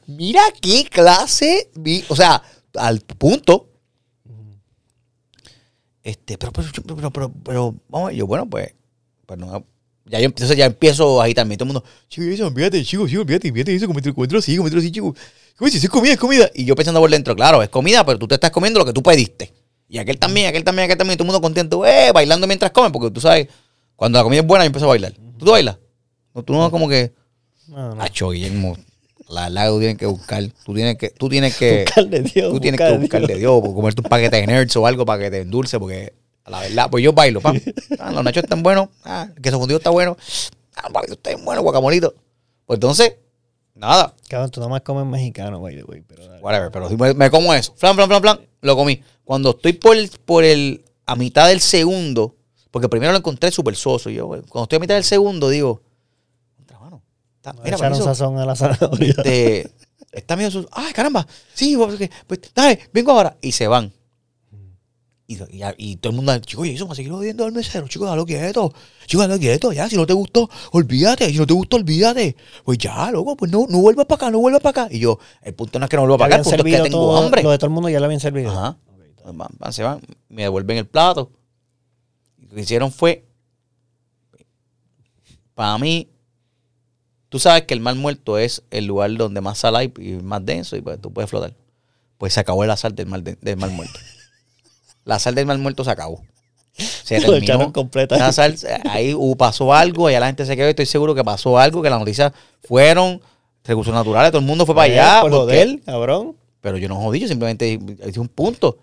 Mira 0.07 0.41
qué 0.61 0.85
clase. 0.85 1.69
vi- 1.75 2.05
O 2.09 2.15
sea, 2.15 2.41
al 2.75 3.01
punto. 3.01 3.69
Este, 6.03 6.37
pero, 6.37 6.51
pero, 6.51 6.67
pero, 6.73 7.11
pero, 7.11 7.31
pero, 7.43 7.75
vamos 7.89 8.07
a 8.07 8.09
ver, 8.09 8.15
yo, 8.17 8.27
bueno, 8.27 8.49
pues, 8.49 8.73
pues 9.25 9.39
no. 9.39 9.65
Ya 10.05 10.19
yo, 10.19 10.25
entonces 10.25 10.57
ya 10.57 10.65
empiezo 10.65 11.21
a 11.21 11.25
agitarme. 11.25 11.55
Todo 11.57 11.65
el 11.65 11.73
mundo, 11.73 11.83
chico, 12.09 12.23
eso, 12.27 12.47
olvídate, 12.47 12.83
chico, 12.83 13.07
chico, 13.07 13.21
olvídate, 13.21 13.49
olvídate 13.49 13.75
eso, 13.75 13.87
comete, 13.87 14.13
comételo 14.13 14.39
así, 14.39 14.57
comételo 14.57 14.81
así, 14.81 14.91
chico. 14.91 15.15
¿Cómo 15.57 15.67
dices? 15.67 15.83
Es 15.83 15.89
comida, 15.89 16.13
es 16.13 16.19
comida. 16.19 16.49
Y 16.53 16.65
yo 16.65 16.75
pensando 16.75 16.99
por 16.99 17.09
dentro, 17.09 17.35
claro, 17.35 17.61
es 17.61 17.69
comida, 17.69 18.05
pero 18.05 18.17
tú 18.17 18.27
te 18.27 18.35
estás 18.35 18.51
comiendo 18.51 18.79
lo 18.79 18.85
que 18.85 18.93
tú 18.93 19.03
pediste. 19.03 19.53
Y 19.87 19.97
aquel 19.97 20.17
también, 20.17 20.47
aquel 20.47 20.63
también, 20.63 20.85
aquel 20.85 20.97
también, 20.97 21.17
todo 21.17 21.25
el 21.25 21.27
mundo 21.27 21.41
contento, 21.41 21.85
eh, 21.85 22.11
bailando 22.13 22.47
mientras 22.47 22.71
comen, 22.71 22.91
porque 22.91 23.11
tú 23.11 23.21
sabes, 23.21 23.47
cuando 23.95 24.17
la 24.17 24.23
comida 24.23 24.41
es 24.41 24.47
buena, 24.47 24.63
yo 24.65 24.67
empiezo 24.67 24.85
a 24.85 24.89
bailar. 24.89 25.13
¿Tú, 25.13 25.45
tú 25.45 25.51
bailas? 25.51 25.77
No, 26.33 26.43
tú 26.43 26.53
no 26.53 26.71
como 26.71 26.87
que, 26.87 27.11
No, 27.67 27.95
no. 27.95 28.01
Acho, 28.01 28.29
Guillermo, 28.29 28.77
la 29.31 29.67
tú 29.67 29.79
tienes 29.79 29.97
que 29.97 30.05
buscar, 30.05 30.43
tú 30.65 30.73
tienes 30.73 30.97
que, 30.97 31.09
tú 31.09 31.29
tienes 31.29 31.55
que, 31.57 31.83
Buscar 31.85 32.07
de 32.07 32.21
Dios, 32.21 32.51
tú 32.51 32.59
tienes 32.59 32.79
buscar 32.79 32.87
que 32.87 32.93
de 32.93 32.99
buscar 32.99 33.21
Dios. 33.21 33.29
de 33.29 33.37
Dios, 33.37 33.61
comerte 33.61 34.01
un 34.01 34.09
paquete 34.09 34.37
de 34.37 34.47
nerds 34.47 34.75
o 34.75 34.87
algo 34.87 35.05
para 35.05 35.23
que 35.23 35.31
te 35.31 35.41
endulce, 35.41 35.79
porque 35.79 36.13
la 36.49 36.59
verdad, 36.61 36.89
pues 36.89 37.03
yo 37.03 37.13
bailo, 37.13 37.41
pa. 37.41 37.53
Ah, 37.99 38.11
los 38.11 38.23
nachos 38.23 38.43
están 38.43 38.63
buenos, 38.63 38.89
ah, 39.03 39.27
el 39.35 39.41
queso 39.41 39.59
fundido 39.59 39.77
está 39.77 39.89
bueno, 39.91 40.17
ah, 40.75 40.89
papito 40.91 41.13
está 41.13 41.29
bien 41.29 41.45
bueno, 41.45 41.61
guacamolito. 41.61 42.15
Pues 42.65 42.77
entonces, 42.77 43.15
nada, 43.75 44.13
Cabrón, 44.29 44.49
tú 44.51 44.59
nada 44.59 44.69
más 44.69 44.81
comes 44.81 45.05
mexicano, 45.05 45.57
the 45.59 45.83
way, 45.83 46.01
pero 46.07 46.27
dale. 46.27 46.41
whatever, 46.41 46.71
pero 46.71 46.89
si 46.89 46.95
me, 46.97 47.13
me 47.13 47.29
como 47.29 47.53
eso, 47.53 47.73
flan, 47.75 47.95
flan, 47.95 48.07
flan, 48.07 48.21
flan, 48.21 48.39
lo 48.61 48.75
comí. 48.75 49.01
Cuando 49.23 49.51
estoy 49.51 49.73
por 49.73 49.95
el, 49.95 50.09
por 50.25 50.43
el, 50.43 50.83
a 51.05 51.15
mitad 51.15 51.47
del 51.47 51.59
segundo, 51.61 52.35
porque 52.71 52.89
primero 52.89 53.11
lo 53.11 53.17
encontré 53.19 53.51
súper 53.51 53.75
soso, 53.75 54.09
yo, 54.09 54.25
güey, 54.27 54.41
cuando 54.41 54.63
estoy 54.63 54.77
a 54.77 54.79
mitad 54.79 54.95
del 54.95 55.03
segundo, 55.03 55.49
digo, 55.49 55.81
contra 56.57 56.79
mano, 56.79 57.01
está- 57.35 57.53
No 57.53 57.61
mira, 57.63 57.77
sazón 57.77 58.37
a 58.39 58.45
la 58.45 58.55
zanahoria. 58.55 59.09
este, 59.09 59.71
está 60.11 60.35
medio 60.35 60.51
sus, 60.51 60.67
ay, 60.71 60.91
caramba, 60.93 61.27
sí, 61.53 61.75
pues, 61.77 62.09
pues, 62.27 62.39
dale, 62.55 62.79
vengo 62.93 63.11
ahora. 63.11 63.35
Y 63.41 63.51
se 63.51 63.67
van. 63.67 63.91
Y, 65.31 65.57
y, 65.57 65.91
y 65.91 65.95
todo 65.97 66.11
el 66.11 66.15
mundo, 66.17 66.37
chico, 66.39 66.65
y 66.65 66.71
eso, 66.71 66.91
a 66.91 66.95
seguir 66.95 67.11
odiando 67.11 67.45
al 67.45 67.51
mesero, 67.51 67.87
chico, 67.87 68.05
dalo 68.05 68.25
quieto, 68.25 68.73
chico, 69.05 69.21
dalo 69.21 69.39
quieto, 69.39 69.71
ya, 69.71 69.87
si 69.89 69.95
no 69.95 70.05
te 70.05 70.13
gustó, 70.13 70.49
olvídate, 70.71 71.29
si 71.29 71.37
no 71.37 71.45
te 71.47 71.53
gustó, 71.53 71.77
olvídate. 71.77 72.35
Pues 72.65 72.77
ya, 72.77 73.11
loco, 73.11 73.35
pues 73.37 73.51
no, 73.51 73.65
no 73.69 73.79
vuelvas 73.79 74.05
para 74.07 74.15
acá, 74.25 74.31
no 74.31 74.39
vuelvas 74.39 74.61
para 74.61 74.83
acá. 74.85 74.93
Y 74.93 74.99
yo, 74.99 75.19
el 75.41 75.53
punto 75.53 75.79
no 75.79 75.85
es 75.85 75.89
que 75.89 75.95
no 75.95 76.01
vuelva 76.03 76.17
para 76.17 76.35
acá, 76.35 76.37
el 76.37 76.43
punto 76.43 76.67
es 76.67 76.75
que 76.75 76.81
tengo 76.83 76.97
todo- 76.97 77.17
hambre. 77.23 77.43
Lo 77.43 77.51
de 77.51 77.57
todo 77.57 77.67
el 77.67 77.73
mundo 77.73 77.89
ya 77.89 77.99
lo 77.99 78.05
habían 78.05 78.19
servido. 78.19 78.51
Ajá. 78.51 78.77
Van, 79.33 79.49
van, 79.57 79.71
se 79.73 79.83
van, 79.83 80.01
me 80.29 80.41
devuelven 80.41 80.77
el 80.79 80.87
plato. 80.87 81.31
Lo 82.39 82.55
que 82.55 82.61
hicieron 82.61 82.91
fue, 82.91 83.25
para 85.53 85.77
mí, 85.77 86.09
tú 87.29 87.39
sabes 87.39 87.63
que 87.63 87.73
el 87.73 87.79
mar 87.79 87.95
muerto 87.95 88.37
es 88.37 88.63
el 88.71 88.85
lugar 88.85 89.15
donde 89.15 89.41
más 89.41 89.59
sal 89.59 89.75
hay 89.75 89.93
y 89.99 90.13
más 90.13 90.43
denso 90.45 90.75
y 90.75 90.81
pues 90.81 90.99
tú 90.99 91.13
puedes 91.13 91.29
flotar. 91.29 91.53
Pues 92.17 92.33
se 92.33 92.39
acabó 92.39 92.65
la 92.65 92.77
sal 92.77 92.93
del 92.95 93.09
de- 93.23 93.37
del 93.41 93.57
mar 93.57 93.69
muerto. 93.69 93.99
La 95.05 95.19
sal 95.19 95.35
del 95.35 95.45
mal 95.45 95.57
muerto 95.57 95.83
se 95.83 95.91
acabó. 95.91 96.21
Se 96.73 97.19
Lo 97.21 97.33
terminó. 97.33 97.73
completa. 97.73 98.17
La 98.17 98.31
sal, 98.31 98.55
ahí 98.89 99.15
pasó 99.37 99.73
algo, 99.73 100.07
allá 100.07 100.19
la 100.19 100.27
gente 100.27 100.45
se 100.45 100.55
quedó. 100.55 100.67
Estoy 100.67 100.85
seguro 100.85 101.15
que 101.15 101.23
pasó 101.23 101.57
algo, 101.57 101.81
que 101.81 101.89
las 101.89 101.99
noticias 101.99 102.31
fueron 102.63 103.21
recursos 103.63 103.93
naturales, 103.93 104.31
todo 104.31 104.41
el 104.41 104.47
mundo 104.47 104.65
fue 104.65 104.75
para 104.75 104.87
eh, 104.87 104.99
allá. 104.99 105.21
Por 105.21 105.31
porque, 105.31 105.57
joder, 105.57 105.81
cabrón. 105.83 106.35
Pero 106.61 106.77
yo 106.77 106.87
no 106.87 106.95
jodí, 106.95 107.19
yo 107.19 107.27
simplemente 107.27 107.79
hice 108.07 108.19
un 108.19 108.27
punto. 108.27 108.77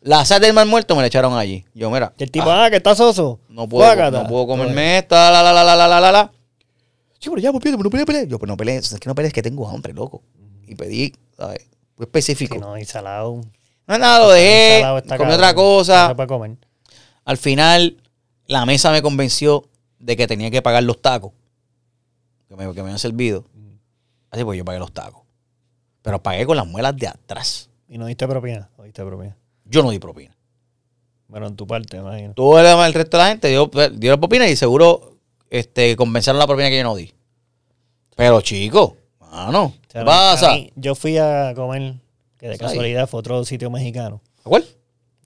La 0.00 0.24
sal 0.24 0.40
del 0.40 0.52
mal 0.52 0.66
muerto 0.66 0.94
me 0.94 1.02
la 1.02 1.08
echaron 1.08 1.36
allí. 1.36 1.64
Yo, 1.74 1.90
mira. 1.90 2.12
El 2.18 2.30
tipo, 2.30 2.48
ah, 2.50 2.66
ah 2.66 2.70
que 2.70 2.76
está 2.76 2.94
soso. 2.94 3.40
No 3.48 3.68
puedo, 3.68 4.10
no 4.10 4.26
puedo 4.26 4.46
comerme 4.46 4.98
esta, 4.98 5.30
la, 5.30 5.42
la, 5.42 5.52
la, 5.52 5.64
la, 5.64 5.88
la, 5.88 6.00
la, 6.00 6.12
la. 6.12 6.32
Sí, 7.18 7.28
pero 7.28 7.38
ya, 7.38 7.50
pues, 7.50 7.62
pues 7.62 7.76
no 7.76 7.90
peleé, 7.90 8.06
peleé. 8.06 8.26
Yo, 8.28 8.38
pues 8.38 8.48
no 8.48 8.56
peleé, 8.56 8.76
es 8.76 8.94
que 8.98 9.08
no 9.08 9.14
peleé, 9.14 9.28
es 9.28 9.34
que 9.34 9.42
tengo 9.42 9.68
hambre, 9.68 9.92
loco. 9.92 10.22
Y 10.66 10.76
pedí, 10.76 11.12
¿sabes? 11.36 11.66
Fue 11.96 12.06
específico. 12.06 12.58
No, 12.58 12.78
y 12.78 12.84
salado 12.84 13.40
nada, 13.96 14.18
lo 14.18 14.30
dejé, 14.30 14.82
comí 15.16 15.32
otra 15.32 15.52
No 15.52 15.54
cosa. 15.54 16.14
puede 16.14 16.26
comer. 16.28 16.56
Al 17.24 17.36
final, 17.38 17.96
la 18.46 18.66
mesa 18.66 18.90
me 18.90 19.00
convenció 19.02 19.68
de 19.98 20.16
que 20.16 20.26
tenía 20.26 20.50
que 20.50 20.60
pagar 20.62 20.82
los 20.82 21.00
tacos 21.00 21.32
que 22.48 22.56
me, 22.56 22.64
que 22.66 22.74
me 22.74 22.80
habían 22.80 22.98
servido. 22.98 23.44
Así 24.30 24.44
pues 24.44 24.58
yo 24.58 24.64
pagué 24.64 24.78
los 24.78 24.92
tacos. 24.92 25.22
Pero 26.02 26.22
pagué 26.22 26.44
con 26.46 26.56
las 26.56 26.66
muelas 26.66 26.96
de 26.96 27.08
atrás. 27.08 27.70
Y 27.88 27.96
no 27.98 28.06
diste 28.06 28.26
propina. 28.28 28.68
No 28.76 28.84
diste 28.84 29.02
propina. 29.04 29.36
Yo 29.64 29.82
no 29.82 29.90
di 29.90 29.98
propina. 29.98 30.34
Bueno, 31.28 31.46
en 31.46 31.56
tu 31.56 31.66
parte, 31.66 31.96
imagino. 31.98 32.32
Todo 32.34 32.58
el, 32.60 32.66
el 32.66 32.94
resto 32.94 33.16
de 33.18 33.22
la 33.22 33.28
gente 33.30 33.48
dio, 33.48 33.70
dio 33.92 34.10
la 34.10 34.16
propina 34.16 34.48
y 34.48 34.56
seguro 34.56 35.16
este, 35.50 35.94
compensaron 35.96 36.38
la 36.38 36.46
propina 36.46 36.68
que 36.70 36.78
yo 36.78 36.84
no 36.84 36.94
di. 36.94 37.12
Pero 38.16 38.40
chico, 38.40 38.96
mano, 39.20 39.64
O 39.64 39.72
¿qué 39.82 39.92
sea, 39.92 40.04
pasa? 40.04 40.52
mí, 40.54 40.72
yo 40.74 40.94
fui 40.94 41.18
a 41.18 41.52
comer, 41.54 41.94
que 42.38 42.46
de 42.46 42.52
Ahí. 42.52 42.58
casualidad 42.58 43.08
fue 43.08 43.20
otro 43.20 43.44
sitio 43.44 43.70
mexicano. 43.70 44.20
¿A 44.44 44.48
cuál? 44.48 44.64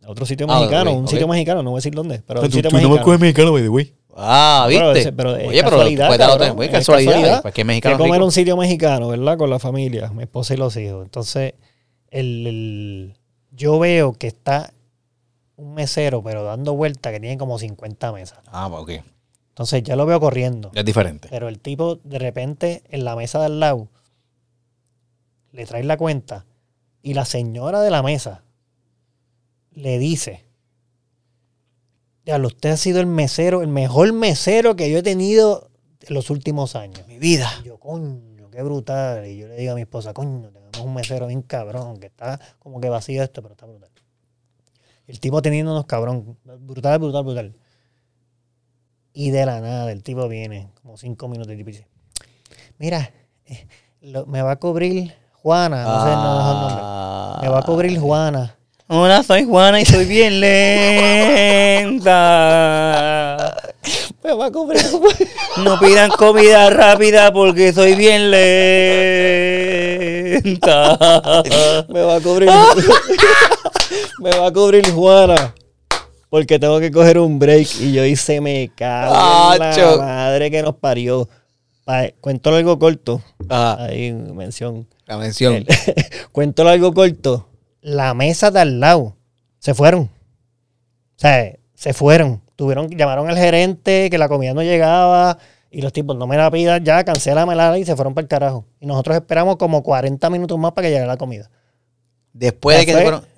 Otro 0.06 0.26
sitio 0.26 0.46
Ah, 0.48 0.58
mexicano, 0.58 0.92
un 0.94 1.06
sitio 1.06 1.28
mexicano, 1.28 1.62
no 1.62 1.70
voy 1.70 1.76
a 1.76 1.80
decir 1.80 1.94
dónde, 1.94 2.22
pero 2.26 2.40
un 2.40 2.46
Tú, 2.48 2.56
sitio 2.56 2.70
tú 2.70 2.76
no 2.76 2.82
me 2.82 2.88
mexicano. 2.88 3.04
coges 3.04 3.20
mexicano, 3.20 3.52
by 3.52 3.62
the 3.62 3.68
way. 3.68 3.94
Ah, 4.16 4.66
Pero 4.68 4.92
¿viste? 4.92 5.12
pero 5.12 5.36
es 5.36 5.48
Oye, 5.48 5.58
pero 5.62 5.70
casualidad, 5.76 6.06
puede 6.08 6.18
dar 6.18 6.30
otra- 6.30 6.46
cabrón, 6.48 6.68
casualidad. 6.68 7.12
casualidad. 7.12 7.42
Pues 7.42 7.54
que 7.54 7.64
mexicano 7.64 7.94
a 7.94 7.98
comer 7.98 8.12
rico. 8.14 8.24
un 8.26 8.32
sitio 8.32 8.56
mexicano, 8.56 9.08
¿verdad? 9.08 9.38
Con 9.38 9.48
la 9.48 9.58
familia, 9.58 10.10
mi 10.10 10.24
esposa 10.24 10.52
y 10.54 10.56
los 10.58 10.76
hijos. 10.76 11.04
Entonces, 11.04 11.54
el, 12.10 12.46
el- 12.46 13.14
yo 13.52 13.78
veo 13.78 14.12
que 14.12 14.26
está 14.26 14.72
un 15.56 15.72
mesero, 15.74 16.22
pero 16.22 16.42
dando 16.42 16.74
vuelta, 16.74 17.10
que 17.12 17.20
tiene 17.20 17.38
como 17.38 17.58
50 17.58 18.12
mesas. 18.12 18.40
Ah, 18.48 18.68
pues, 18.68 18.82
ok. 19.00 19.04
Entonces, 19.50 19.82
ya 19.82 19.96
lo 19.96 20.04
veo 20.04 20.18
corriendo. 20.20 20.72
Es 20.74 20.84
diferente. 20.84 21.28
Pero 21.30 21.48
el 21.48 21.58
tipo, 21.60 21.96
de 22.02 22.18
repente, 22.18 22.82
en 22.90 23.04
la 23.04 23.14
mesa 23.16 23.38
de 23.38 23.46
al 23.46 23.60
lado, 23.60 23.88
le 25.52 25.64
trae 25.66 25.84
la 25.84 25.96
cuenta 25.96 26.44
y 27.02 27.14
la 27.14 27.24
señora 27.24 27.80
de 27.80 27.90
la 27.90 28.02
mesa 28.02 28.44
le 29.72 29.98
dice, 29.98 30.44
Diablo, 32.24 32.48
usted 32.48 32.70
ha 32.70 32.76
sido 32.76 33.00
el 33.00 33.06
mesero, 33.06 33.62
el 33.62 33.68
mejor 33.68 34.12
mesero 34.12 34.76
que 34.76 34.90
yo 34.90 34.98
he 34.98 35.02
tenido 35.02 35.70
en 36.02 36.14
los 36.14 36.30
últimos 36.30 36.76
años. 36.76 37.06
Mi 37.08 37.18
vida. 37.18 37.50
Y 37.62 37.66
yo, 37.66 37.78
coño, 37.78 38.48
qué 38.50 38.62
brutal. 38.62 39.26
Y 39.26 39.38
yo 39.38 39.48
le 39.48 39.56
digo 39.56 39.72
a 39.72 39.74
mi 39.74 39.80
esposa, 39.82 40.12
coño, 40.14 40.50
tenemos 40.50 40.78
un 40.80 40.94
mesero 40.94 41.26
bien 41.26 41.42
cabrón, 41.42 41.98
que 41.98 42.06
está 42.06 42.38
como 42.60 42.80
que 42.80 42.88
vacío 42.88 43.22
esto, 43.22 43.42
pero 43.42 43.54
está 43.54 43.66
brutal. 43.66 43.90
El 45.08 45.18
tipo 45.18 45.42
teniéndonos 45.42 45.84
cabrón, 45.86 46.38
brutal, 46.60 46.98
brutal, 47.00 47.24
brutal. 47.24 47.56
Y 49.12 49.30
de 49.30 49.44
la 49.44 49.60
nada, 49.60 49.90
el 49.90 50.02
tipo 50.02 50.28
viene, 50.28 50.70
como 50.80 50.96
cinco 50.96 51.28
minutos, 51.28 51.52
y 51.52 51.62
dice, 51.62 51.86
mira, 52.78 53.12
eh, 53.46 53.66
lo- 54.00 54.26
me 54.26 54.42
va 54.42 54.52
a 54.52 54.56
cubrir 54.60 55.12
Juana, 55.42 55.82
no 55.82 56.04
sé, 56.04 56.10
no, 56.10 56.22
no, 56.22 56.54
no, 56.54 56.70
no, 56.70 56.78
Ah. 56.80 57.38
me 57.42 57.48
va 57.48 57.58
a 57.58 57.62
cubrir 57.62 57.98
Juana. 57.98 58.54
Hola, 58.88 59.22
soy 59.22 59.44
Juana 59.44 59.80
y 59.80 59.84
soy 59.86 60.04
bien 60.04 60.40
lenta. 60.40 62.12
Me 64.22 64.32
va 64.34 64.46
a 64.46 64.50
cubrir. 64.52 64.80
No 65.64 65.78
pidan 65.80 66.10
comida 66.10 66.70
rápida 66.70 67.32
porque 67.32 67.72
soy 67.72 67.94
bien 67.96 68.30
lenta. 68.30 68.42
me 71.88 72.02
va 72.02 72.16
a 72.16 72.20
cubrir. 72.20 72.50
me 74.20 74.30
va 74.30 74.46
a 74.46 74.52
cubrir 74.52 74.88
Juana. 74.92 75.54
porque 76.30 76.58
tengo 76.58 76.78
que 76.80 76.90
coger 76.92 77.18
un 77.18 77.38
break. 77.38 77.68
Y 77.80 77.92
yo 77.92 78.04
hice 78.04 78.40
me 78.40 78.70
cago 78.76 79.14
en 79.54 79.58
la 79.60 79.96
madre 79.98 80.50
que 80.50 80.62
nos 80.62 80.74
parió. 80.76 81.28
Pa- 81.84 82.10
cuento 82.20 82.54
algo 82.54 82.78
corto. 82.78 83.20
Ajá. 83.48 83.84
Ahí, 83.84 84.12
mención. 84.12 84.86
La 85.06 85.16
mención. 85.18 85.54
El- 85.54 85.66
cuento 86.32 86.66
algo 86.68 86.92
corto. 86.94 87.48
La 87.80 88.14
mesa 88.14 88.50
de 88.50 88.60
al 88.60 88.80
lado 88.80 89.16
se 89.58 89.74
fueron. 89.74 90.02
O 90.02 90.10
sea, 91.16 91.56
se 91.74 91.92
fueron. 91.92 92.40
Tuvieron, 92.56 92.88
llamaron 92.90 93.28
al 93.28 93.36
gerente 93.36 94.08
que 94.10 94.18
la 94.18 94.28
comida 94.28 94.54
no 94.54 94.62
llegaba 94.62 95.38
y 95.70 95.82
los 95.82 95.92
tipos 95.92 96.16
no 96.16 96.26
me 96.26 96.36
la 96.36 96.50
pidas 96.50 96.80
ya, 96.84 97.02
cancélamela 97.02 97.76
y 97.78 97.84
se 97.84 97.96
fueron 97.96 98.14
para 98.14 98.22
el 98.22 98.28
carajo. 98.28 98.64
Y 98.78 98.86
nosotros 98.86 99.16
esperamos 99.16 99.56
como 99.56 99.82
40 99.82 100.30
minutos 100.30 100.58
más 100.58 100.72
para 100.72 100.86
que 100.86 100.90
llegara 100.92 101.08
la 101.12 101.16
comida. 101.16 101.50
Después 102.32 102.78
de 102.78 102.86
que 102.86 102.92
se 102.92 102.98
fue. 102.98 103.02
fueron. 103.10 103.32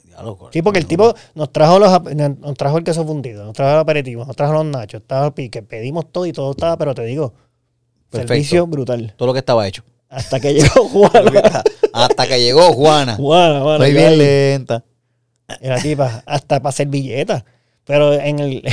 Sí, 0.52 0.62
porque 0.62 0.78
el 0.78 0.86
tipo 0.86 1.12
nos 1.34 1.50
trajo 1.52 1.78
los 1.80 1.90
nos 2.14 2.54
trajo 2.56 2.78
el 2.78 2.84
queso 2.84 3.04
fundido, 3.04 3.44
nos 3.44 3.52
trajo 3.52 3.72
el 3.72 3.78
aperitivo, 3.80 4.24
nos 4.24 4.36
trajo 4.36 4.52
los 4.52 4.64
nachos, 4.64 5.00
estaba 5.00 5.26
el 5.26 5.32
pique, 5.32 5.62
pedimos 5.62 6.12
todo 6.12 6.24
y 6.26 6.32
todo 6.32 6.52
estaba, 6.52 6.76
pero 6.76 6.94
te 6.94 7.02
digo, 7.02 7.34
Perfecto. 8.14 8.34
servicio 8.34 8.66
brutal. 8.66 9.14
Todo 9.16 9.26
lo 9.26 9.32
que 9.32 9.38
estaba 9.40 9.66
hecho. 9.66 9.82
Hasta 10.08 10.38
que 10.40 10.54
llegó 10.54 10.88
Juana. 10.88 11.62
Hasta 11.92 12.26
que 12.26 12.40
llegó 12.40 12.72
Juana. 12.72 13.16
Juana, 13.18 13.60
Juana. 13.60 13.88
Yo 13.88 13.94
bien 13.94 14.06
ahí. 14.08 14.16
lenta. 14.18 14.84
La 15.60 15.80
tipa, 15.80 16.22
hasta 16.26 16.60
para 16.60 16.72
servilletas. 16.72 17.44
Pero 17.84 18.12
en 18.14 18.38
el 18.38 18.62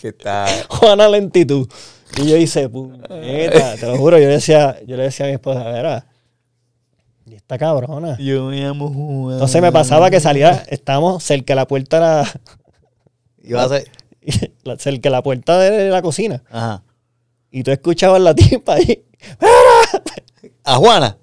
Que 0.00 0.08
está. 0.08 0.46
Juana 0.68 1.08
lentitud. 1.08 1.66
Y 2.22 2.28
yo 2.28 2.36
hice, 2.36 2.68
puñeta, 2.68 3.74
te 3.74 3.86
lo 3.86 3.96
juro, 3.96 4.18
yo 4.18 4.26
le 4.28 4.34
decía, 4.34 4.78
yo 4.86 4.96
le 4.96 5.04
decía 5.04 5.26
a 5.26 5.28
mi 5.30 5.34
esposa, 5.34 5.64
verá, 5.64 6.06
y 7.26 7.34
esta 7.34 7.58
cabrona. 7.58 8.16
Yo 8.18 8.44
me 8.44 8.60
llamo 8.60 8.88
Juana. 8.88 9.32
Entonces 9.32 9.60
me 9.60 9.72
pasaba 9.72 10.10
que 10.10 10.20
salía, 10.20 10.62
estábamos 10.68 11.24
cerca 11.24 11.54
de 11.54 11.56
la 11.56 11.66
puerta 11.66 11.96
de 11.96 12.02
la, 12.02 12.40
Iba 13.42 13.64
a 13.64 13.68
ser. 13.68 13.90
cerca 14.78 15.08
de 15.08 15.10
la 15.10 15.22
puerta 15.24 15.58
de 15.58 15.90
la 15.90 16.02
cocina. 16.02 16.44
Ajá. 16.50 16.83
Y 17.56 17.62
tú 17.62 17.70
escuchabas 17.70 18.20
la 18.20 18.34
tipa 18.34 18.74
ahí 18.74 19.04
A 20.64 20.74
Juana. 20.74 21.16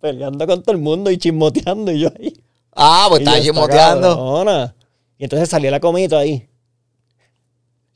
peleando 0.00 0.46
con 0.46 0.62
todo 0.62 0.74
el 0.74 0.80
mundo 0.80 1.10
y 1.10 1.18
chismoteando 1.18 1.92
y 1.92 2.00
yo 2.00 2.08
ahí. 2.18 2.32
Ah, 2.74 3.04
pues 3.10 3.20
estaba 3.20 3.36
esta 3.36 3.46
chismoteando. 3.50 4.08
cabrona. 4.16 4.74
Y 5.18 5.24
entonces 5.24 5.46
salía 5.46 5.70
la 5.70 5.80
comida 5.80 6.18
ahí. 6.20 6.48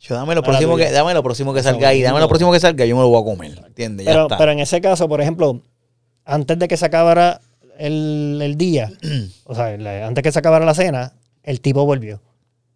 Yo 0.00 0.14
dame 0.16 0.34
lo 0.34 0.42
próximo 0.42 0.76
que, 0.76 0.90
dame 0.90 1.14
lo 1.14 1.22
próximo 1.22 1.54
que 1.54 1.62
salga 1.62 1.88
ahí, 1.88 2.02
dame 2.02 2.20
lo 2.20 2.28
próximo 2.28 2.52
que 2.52 2.60
salga, 2.60 2.84
yo 2.84 2.94
me 2.94 3.00
lo 3.00 3.08
voy 3.08 3.22
a 3.22 3.24
comer. 3.24 3.64
¿Entiendes? 3.66 4.04
Ya 4.04 4.12
Pero, 4.12 4.22
está. 4.24 4.36
pero 4.36 4.52
en 4.52 4.58
ese 4.60 4.82
caso, 4.82 5.08
por 5.08 5.22
ejemplo, 5.22 5.62
antes 6.26 6.58
de 6.58 6.68
que 6.68 6.76
se 6.76 6.84
acabara 6.84 7.40
el, 7.78 8.38
el 8.42 8.56
día, 8.58 8.92
o 9.44 9.54
sea, 9.54 9.68
antes 10.06 10.22
que 10.22 10.30
se 10.30 10.38
acabara 10.38 10.66
la 10.66 10.74
cena, 10.74 11.14
el 11.42 11.62
tipo 11.62 11.86
volvió. 11.86 12.20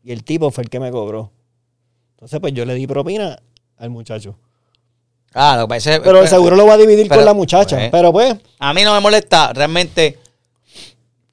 Y 0.02 0.12
el 0.12 0.24
tipo 0.24 0.50
fue 0.50 0.64
el 0.64 0.70
que 0.70 0.80
me 0.80 0.90
cobró. 0.90 1.32
Entonces, 2.12 2.40
pues 2.40 2.54
yo 2.54 2.64
le 2.64 2.74
di 2.74 2.86
propina 2.86 3.38
al 3.76 3.90
muchacho. 3.90 4.38
Ah, 5.34 5.56
lo 5.56 5.66
que 5.66 5.68
pasa 5.74 5.94
es- 5.94 6.00
Pero 6.00 6.18
pues, 6.18 6.30
seguro 6.30 6.56
lo 6.56 6.66
va 6.66 6.74
a 6.74 6.76
dividir 6.78 7.06
pero, 7.08 7.20
con 7.20 7.24
la 7.26 7.34
muchacha. 7.34 7.76
pues, 7.76 7.90
pero 7.90 8.12
pues, 8.12 8.34
A 8.58 8.72
mí 8.74 8.82
no 8.82 8.94
me 8.94 9.00
molesta, 9.00 9.52
realmente. 9.52 10.18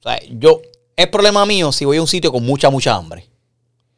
O 0.00 0.02
sea, 0.08 0.18
yo. 0.30 0.60
Es 0.96 1.06
problema 1.08 1.46
mío 1.46 1.72
si 1.72 1.84
voy 1.86 1.96
a 1.96 2.02
un 2.02 2.08
sitio 2.08 2.30
con 2.30 2.44
mucha, 2.44 2.68
mucha 2.68 2.94
hambre. 2.94 3.26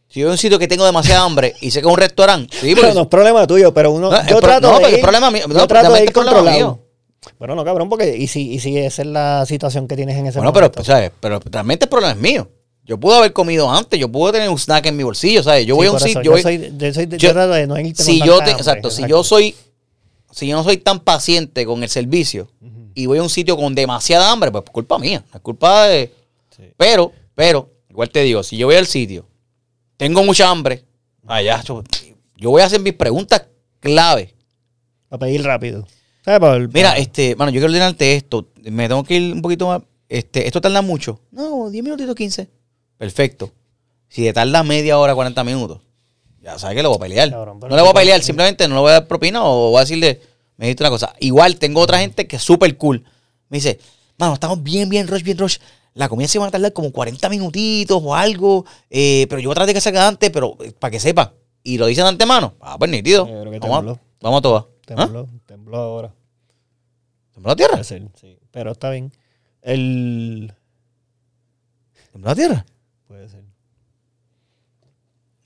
Si 0.09 0.21
yo 0.21 0.27
voy 0.27 0.31
a 0.31 0.35
un 0.35 0.39
sitio 0.39 0.59
que 0.59 0.69
tengo 0.69 0.85
demasiada 0.85 1.25
hambre 1.25 1.55
y 1.61 1.71
sé 1.71 1.81
que 1.81 1.87
es 1.89 1.93
un 1.93 1.99
restaurante. 1.99 2.57
Sí, 2.61 2.75
pero 2.77 2.95
no 2.95 3.03
es 3.03 3.07
problema 3.09 3.47
tuyo, 3.47 3.73
pero 3.75 3.91
uno. 3.91 4.11
No, 4.11 4.27
yo 4.27 4.41
trato 4.41 4.69
no, 4.69 4.75
de 4.75 4.79
pero 4.85 4.89
es 4.89 4.95
ir, 4.99 5.01
problema 5.03 5.31
mío. 5.31 5.45
No, 5.49 5.55
yo 5.61 5.67
trato 5.67 5.93
de 5.93 6.05
ir 6.05 6.13
controlado. 6.13 6.57
mío. 6.57 6.79
Bueno, 7.39 7.55
no, 7.55 7.65
cabrón, 7.65 7.89
porque 7.89 8.17
y 8.17 8.27
si, 8.29 8.53
y 8.53 8.59
si 8.61 8.77
esa 8.79 9.03
es 9.03 9.09
la 9.09 9.47
situación 9.47 9.89
que 9.89 9.97
tienes 9.97 10.17
en 10.17 10.27
ese 10.27 10.39
Bueno, 10.39 10.53
pero, 10.53 10.67
momento. 10.67 10.85
¿sabes? 10.85 11.11
Pero 11.19 11.41
realmente 11.51 11.87
el 11.87 11.89
problema 11.89 12.13
es 12.13 12.19
mío. 12.19 12.49
Yo 12.85 12.99
pude 12.99 13.17
haber 13.17 13.33
comido 13.33 13.71
antes, 13.71 13.99
yo 13.99 14.11
pude 14.11 14.33
tener 14.33 14.49
un 14.51 14.59
snack 14.59 14.87
en 14.87 14.97
mi 14.97 15.03
bolsillo, 15.05 15.43
¿sabes? 15.43 15.65
Yo 15.67 15.77
voy 15.77 15.87
a 15.87 15.93
un 15.93 16.01
sitio. 16.01 16.21
yo 16.23 16.39
soy, 16.39 16.73
yo 16.77 16.93
soy 16.93 17.07
de, 17.07 17.17
yo- 17.19 17.29
yo 17.29 17.33
trato 17.33 17.53
de 17.53 17.67
no 17.69 17.79
irte 17.79 18.03
si 18.03 18.19
tanta 18.19 18.27
yo 18.27 18.35
te, 18.39 18.43
hambre, 18.43 18.53
exacto, 18.59 18.91
si 18.91 19.07
yo 19.07 19.23
soy, 19.25 19.55
si 20.33 20.47
yo 20.49 20.57
no 20.57 20.65
soy 20.65 20.79
tan 20.79 20.99
paciente 21.01 21.65
con 21.65 21.83
el 21.83 21.89
servicio 21.89 22.51
y 22.95 23.07
voy 23.07 23.19
a 23.19 23.23
un 23.23 23.31
sitio 23.31 23.57
con 23.57 23.75
demasiada 23.75 24.31
hambre, 24.33 24.51
pues 24.51 24.65
es 24.67 24.71
culpa 24.71 24.99
mía, 24.99 25.25
es 25.33 25.41
culpa 25.41 25.87
de. 25.87 26.13
Sí. 26.57 26.65
Pero, 26.77 27.13
pero, 27.35 27.71
igual 27.89 28.11
te 28.11 28.23
digo, 28.23 28.43
si 28.43 28.57
yo 28.57 28.67
voy 28.67 28.77
al 28.77 28.87
sitio, 28.87 29.27
tengo 29.97 30.23
mucha 30.25 30.51
hambre, 30.51 30.85
allá, 31.27 31.63
yo, 31.63 31.83
yo 32.37 32.51
voy 32.51 32.63
a 32.63 32.67
hacer 32.67 32.81
mis 32.81 32.95
preguntas 32.95 33.45
clave. 33.81 34.35
Para 35.09 35.21
pedir 35.21 35.43
rápido. 35.45 35.87
Mira, 36.27 36.41
para- 36.41 36.97
este, 36.99 37.37
mano, 37.37 37.51
yo 37.51 37.61
quiero 37.61 37.67
ordenarte 37.73 38.15
esto, 38.17 38.49
me 38.65 38.89
tengo 38.89 39.05
que 39.05 39.15
ir 39.15 39.33
un 39.33 39.43
poquito 39.43 39.69
más, 39.69 39.83
este, 40.09 40.47
esto 40.47 40.61
tarda 40.61 40.83
mucho. 40.83 41.21
No, 41.31 41.71
10 41.71 41.83
minutitos, 41.85 42.15
15. 42.15 42.49
Perfecto. 42.99 43.53
Si 44.09 44.23
te 44.23 44.33
tarda 44.33 44.63
media 44.63 44.99
hora, 44.99 45.15
40 45.15 45.43
minutos, 45.45 45.81
ya 46.43 46.59
sabes 46.59 46.77
que 46.77 46.83
lo 46.83 46.89
voy 46.91 46.97
a 46.97 47.01
pelear. 47.01 47.31
Cabrón, 47.31 47.61
no 47.61 47.77
le 47.77 47.83
voy 47.83 47.91
a 47.91 47.95
pelear, 47.95 48.23
simplemente 48.23 48.67
no 48.69 48.75
le 48.75 48.81
voy 48.81 48.91
a 48.91 48.95
dar 48.95 49.07
propina 49.07 49.45
o 49.45 49.71
voy 49.71 49.79
a 49.79 49.81
decirle, 49.81 50.21
me 50.57 50.67
dijiste 50.67 50.83
una 50.83 50.91
cosa. 50.91 51.15
Igual 51.21 51.57
tengo 51.59 51.81
otra 51.81 51.99
gente 51.99 52.27
que 52.27 52.37
es 52.37 52.43
súper 52.43 52.77
cool. 52.77 53.05
Me 53.49 53.59
dice, 53.59 53.79
mano, 54.19 54.35
estamos 54.35 54.63
bien, 54.63 54.89
bien 54.89 55.07
rush, 55.07 55.23
bien 55.23 55.39
rush. 55.39 55.59
La 55.95 56.09
comida 56.09 56.27
se 56.27 56.39
va 56.39 56.47
a 56.47 56.51
tardar 56.51 56.73
como 56.73 56.91
40 56.91 57.29
minutitos 57.29 58.01
o 58.03 58.15
algo, 58.15 58.65
eh, 58.91 59.27
pero 59.29 59.41
yo 59.41 59.49
voy 59.49 59.53
a 59.53 59.57
tratar 59.57 59.69
de 59.69 59.75
que 59.75 59.81
salga 59.81 60.09
antes, 60.09 60.31
pero 60.31 60.57
eh, 60.65 60.73
para 60.73 60.91
que 60.91 60.99
sepa. 60.99 61.35
Y 61.63 61.79
lo 61.79 61.87
dicen 61.87 62.05
de 62.05 62.09
antemano. 62.09 62.55
Ah, 62.61 62.77
pues 62.79 62.91
nítido. 62.91 63.27
Yo 63.29 63.41
creo 63.41 63.53
que 63.53 63.59
Vamos, 63.61 63.99
a, 63.99 64.01
vamos 64.21 64.39
a 64.39 64.43
todas. 64.43 64.65
¿Ah? 64.65 65.07
tembló, 65.07 65.29
tembló 65.47 65.77
ahora. 65.77 66.15
¿Tembló 67.33 67.51
la 67.51 67.57
tierra? 67.57 67.73
Puede 67.73 67.85
ser, 67.85 68.09
sí. 68.21 68.39
Pero 68.51 68.73
está 68.73 68.91
bien. 68.91 69.13
El. 69.61 70.55
¿Tembló 72.11 72.29
la 72.31 72.35
tierra? 72.35 72.67
Puede 73.07 73.29
ser. 73.29 73.45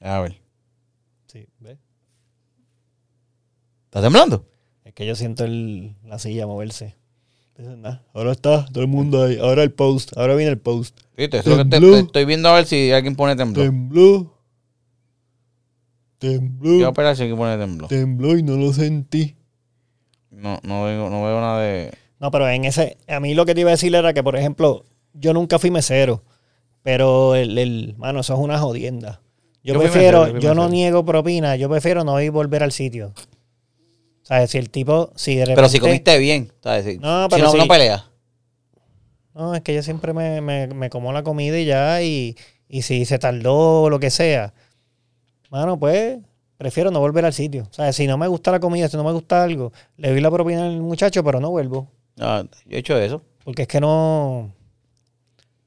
A 0.01 0.21
ver. 0.21 0.41
Sí, 1.27 1.47
¿ves? 1.59 1.79
¿Está 3.97 4.09
temblando? 4.09 4.45
Es 4.85 4.93
que 4.93 5.07
yo 5.07 5.17
siento 5.17 5.47
el, 5.47 5.97
la 6.05 6.19
silla 6.19 6.47
moverse. 6.47 6.95
Ahora 8.13 8.33
está 8.33 8.67
todo 8.67 8.83
el 8.85 8.89
mundo 8.89 9.25
ahí. 9.25 9.39
Ahora 9.39 9.63
el 9.63 9.73
post. 9.73 10.15
Ahora 10.19 10.35
viene 10.35 10.53
el 10.53 10.59
post. 10.59 11.01
Te, 11.15 11.29
te 11.29 11.39
estoy 11.39 12.25
viendo 12.27 12.51
a 12.51 12.57
ver 12.57 12.67
si 12.67 12.93
alguien 12.93 13.17
pone 13.17 13.35
tembló. 13.37 13.63
Tembló. 13.63 14.03
Yo 14.21 14.35
Tembló. 16.19 16.89
esperar 16.89 17.17
si 17.17 17.23
alguien 17.23 17.39
pone 17.39 17.57
tembló. 17.57 17.89
Tembló 17.89 18.37
y 18.37 18.43
no 18.43 18.57
lo 18.57 18.71
sentí. 18.75 19.35
No, 20.31 20.61
no, 20.63 20.85
veo, 20.85 21.09
no 21.09 21.25
veo 21.25 21.41
nada 21.41 21.63
de. 21.63 21.93
No, 22.21 22.31
pero 22.31 22.51
en 22.51 22.67
ese, 22.67 22.99
a 23.09 23.19
mí 23.19 23.33
lo 23.33 23.47
que 23.47 23.55
te 23.55 23.63
iba 23.63 23.71
a 23.71 23.79
decir 23.79 23.95
era 23.95 24.13
que, 24.13 24.23
por 24.23 24.37
ejemplo, 24.37 24.85
yo 25.15 25.33
nunca 25.33 25.59
fui 25.59 25.71
mesero, 25.71 26.23
pero 26.83 27.35
el, 27.35 27.57
el 27.57 27.95
mano, 27.97 28.21
eso 28.21 28.35
es 28.35 28.41
una 28.41 28.59
jodienda. 28.59 29.23
Yo, 29.65 29.73
Yo 29.73 29.81
prefiero, 29.81 30.21
mesero, 30.21 30.39
yo 30.39 30.49
yo 30.51 30.55
no 30.55 30.69
niego 30.69 31.03
propina, 31.07 31.57
yo 31.57 31.71
prefiero 31.71 32.05
no 32.05 32.21
ir 32.21 32.31
volver 32.31 32.63
al 32.63 32.73
sitio. 32.73 33.15
O 34.27 34.29
sea, 34.29 34.45
si 34.49 34.59
el 34.59 34.71
tipo, 34.71 35.13
si 35.15 35.37
de 35.37 35.43
repente... 35.45 35.55
Pero 35.57 35.69
si 35.69 35.79
comiste 35.79 36.19
bien, 36.19 36.53
¿sabes? 36.61 36.85
Si, 36.85 36.99
No, 36.99 37.25
si 37.25 37.29
pero 37.31 37.45
no, 37.45 37.53
si- 37.53 37.59
no 37.59 37.69
peleas. 37.69 38.05
No, 39.35 39.55
es 39.55 39.61
que 39.63 39.73
yo 39.75 39.83
siempre 39.83 40.13
me, 40.13 40.41
me, 40.41 40.67
me 40.67 40.91
como 40.91 41.13
la 41.13 41.23
comida 41.23 41.59
y 41.59 41.65
ya, 41.67 42.03
y, 42.03 42.37
y 42.69 42.83
si 42.83 43.05
se 43.05 43.19
tardó 43.19 43.83
o 43.83 43.91
lo 43.91 44.01
que 44.01 44.11
sea, 44.11 44.53
mano, 45.51 45.79
pues 45.79 46.19
prefiero 46.57 46.91
no 46.91 46.99
volver 47.01 47.25
al 47.25 47.33
sitio. 47.35 47.69
O 47.71 47.73
sea, 47.73 47.93
si 47.93 48.07
no 48.07 48.17
me 48.19 48.27
gusta 48.29 48.51
la 48.51 48.59
comida, 48.61 48.89
si 48.89 48.97
no 48.97 49.05
me 49.05 49.13
gusta 49.13 49.43
algo, 49.45 49.73
le 49.99 50.11
doy 50.11 50.21
la 50.21 50.31
propina 50.31 50.67
al 50.67 50.81
muchacho, 50.81 51.23
pero 51.23 51.39
no 51.39 51.51
vuelvo. 51.51 51.87
Ah, 52.19 52.43
yo 52.65 52.77
he 52.77 52.81
hecho 52.81 52.99
eso. 52.99 53.23
Porque 53.45 53.63
es 53.63 53.69
que 53.69 53.79
no. 53.81 54.51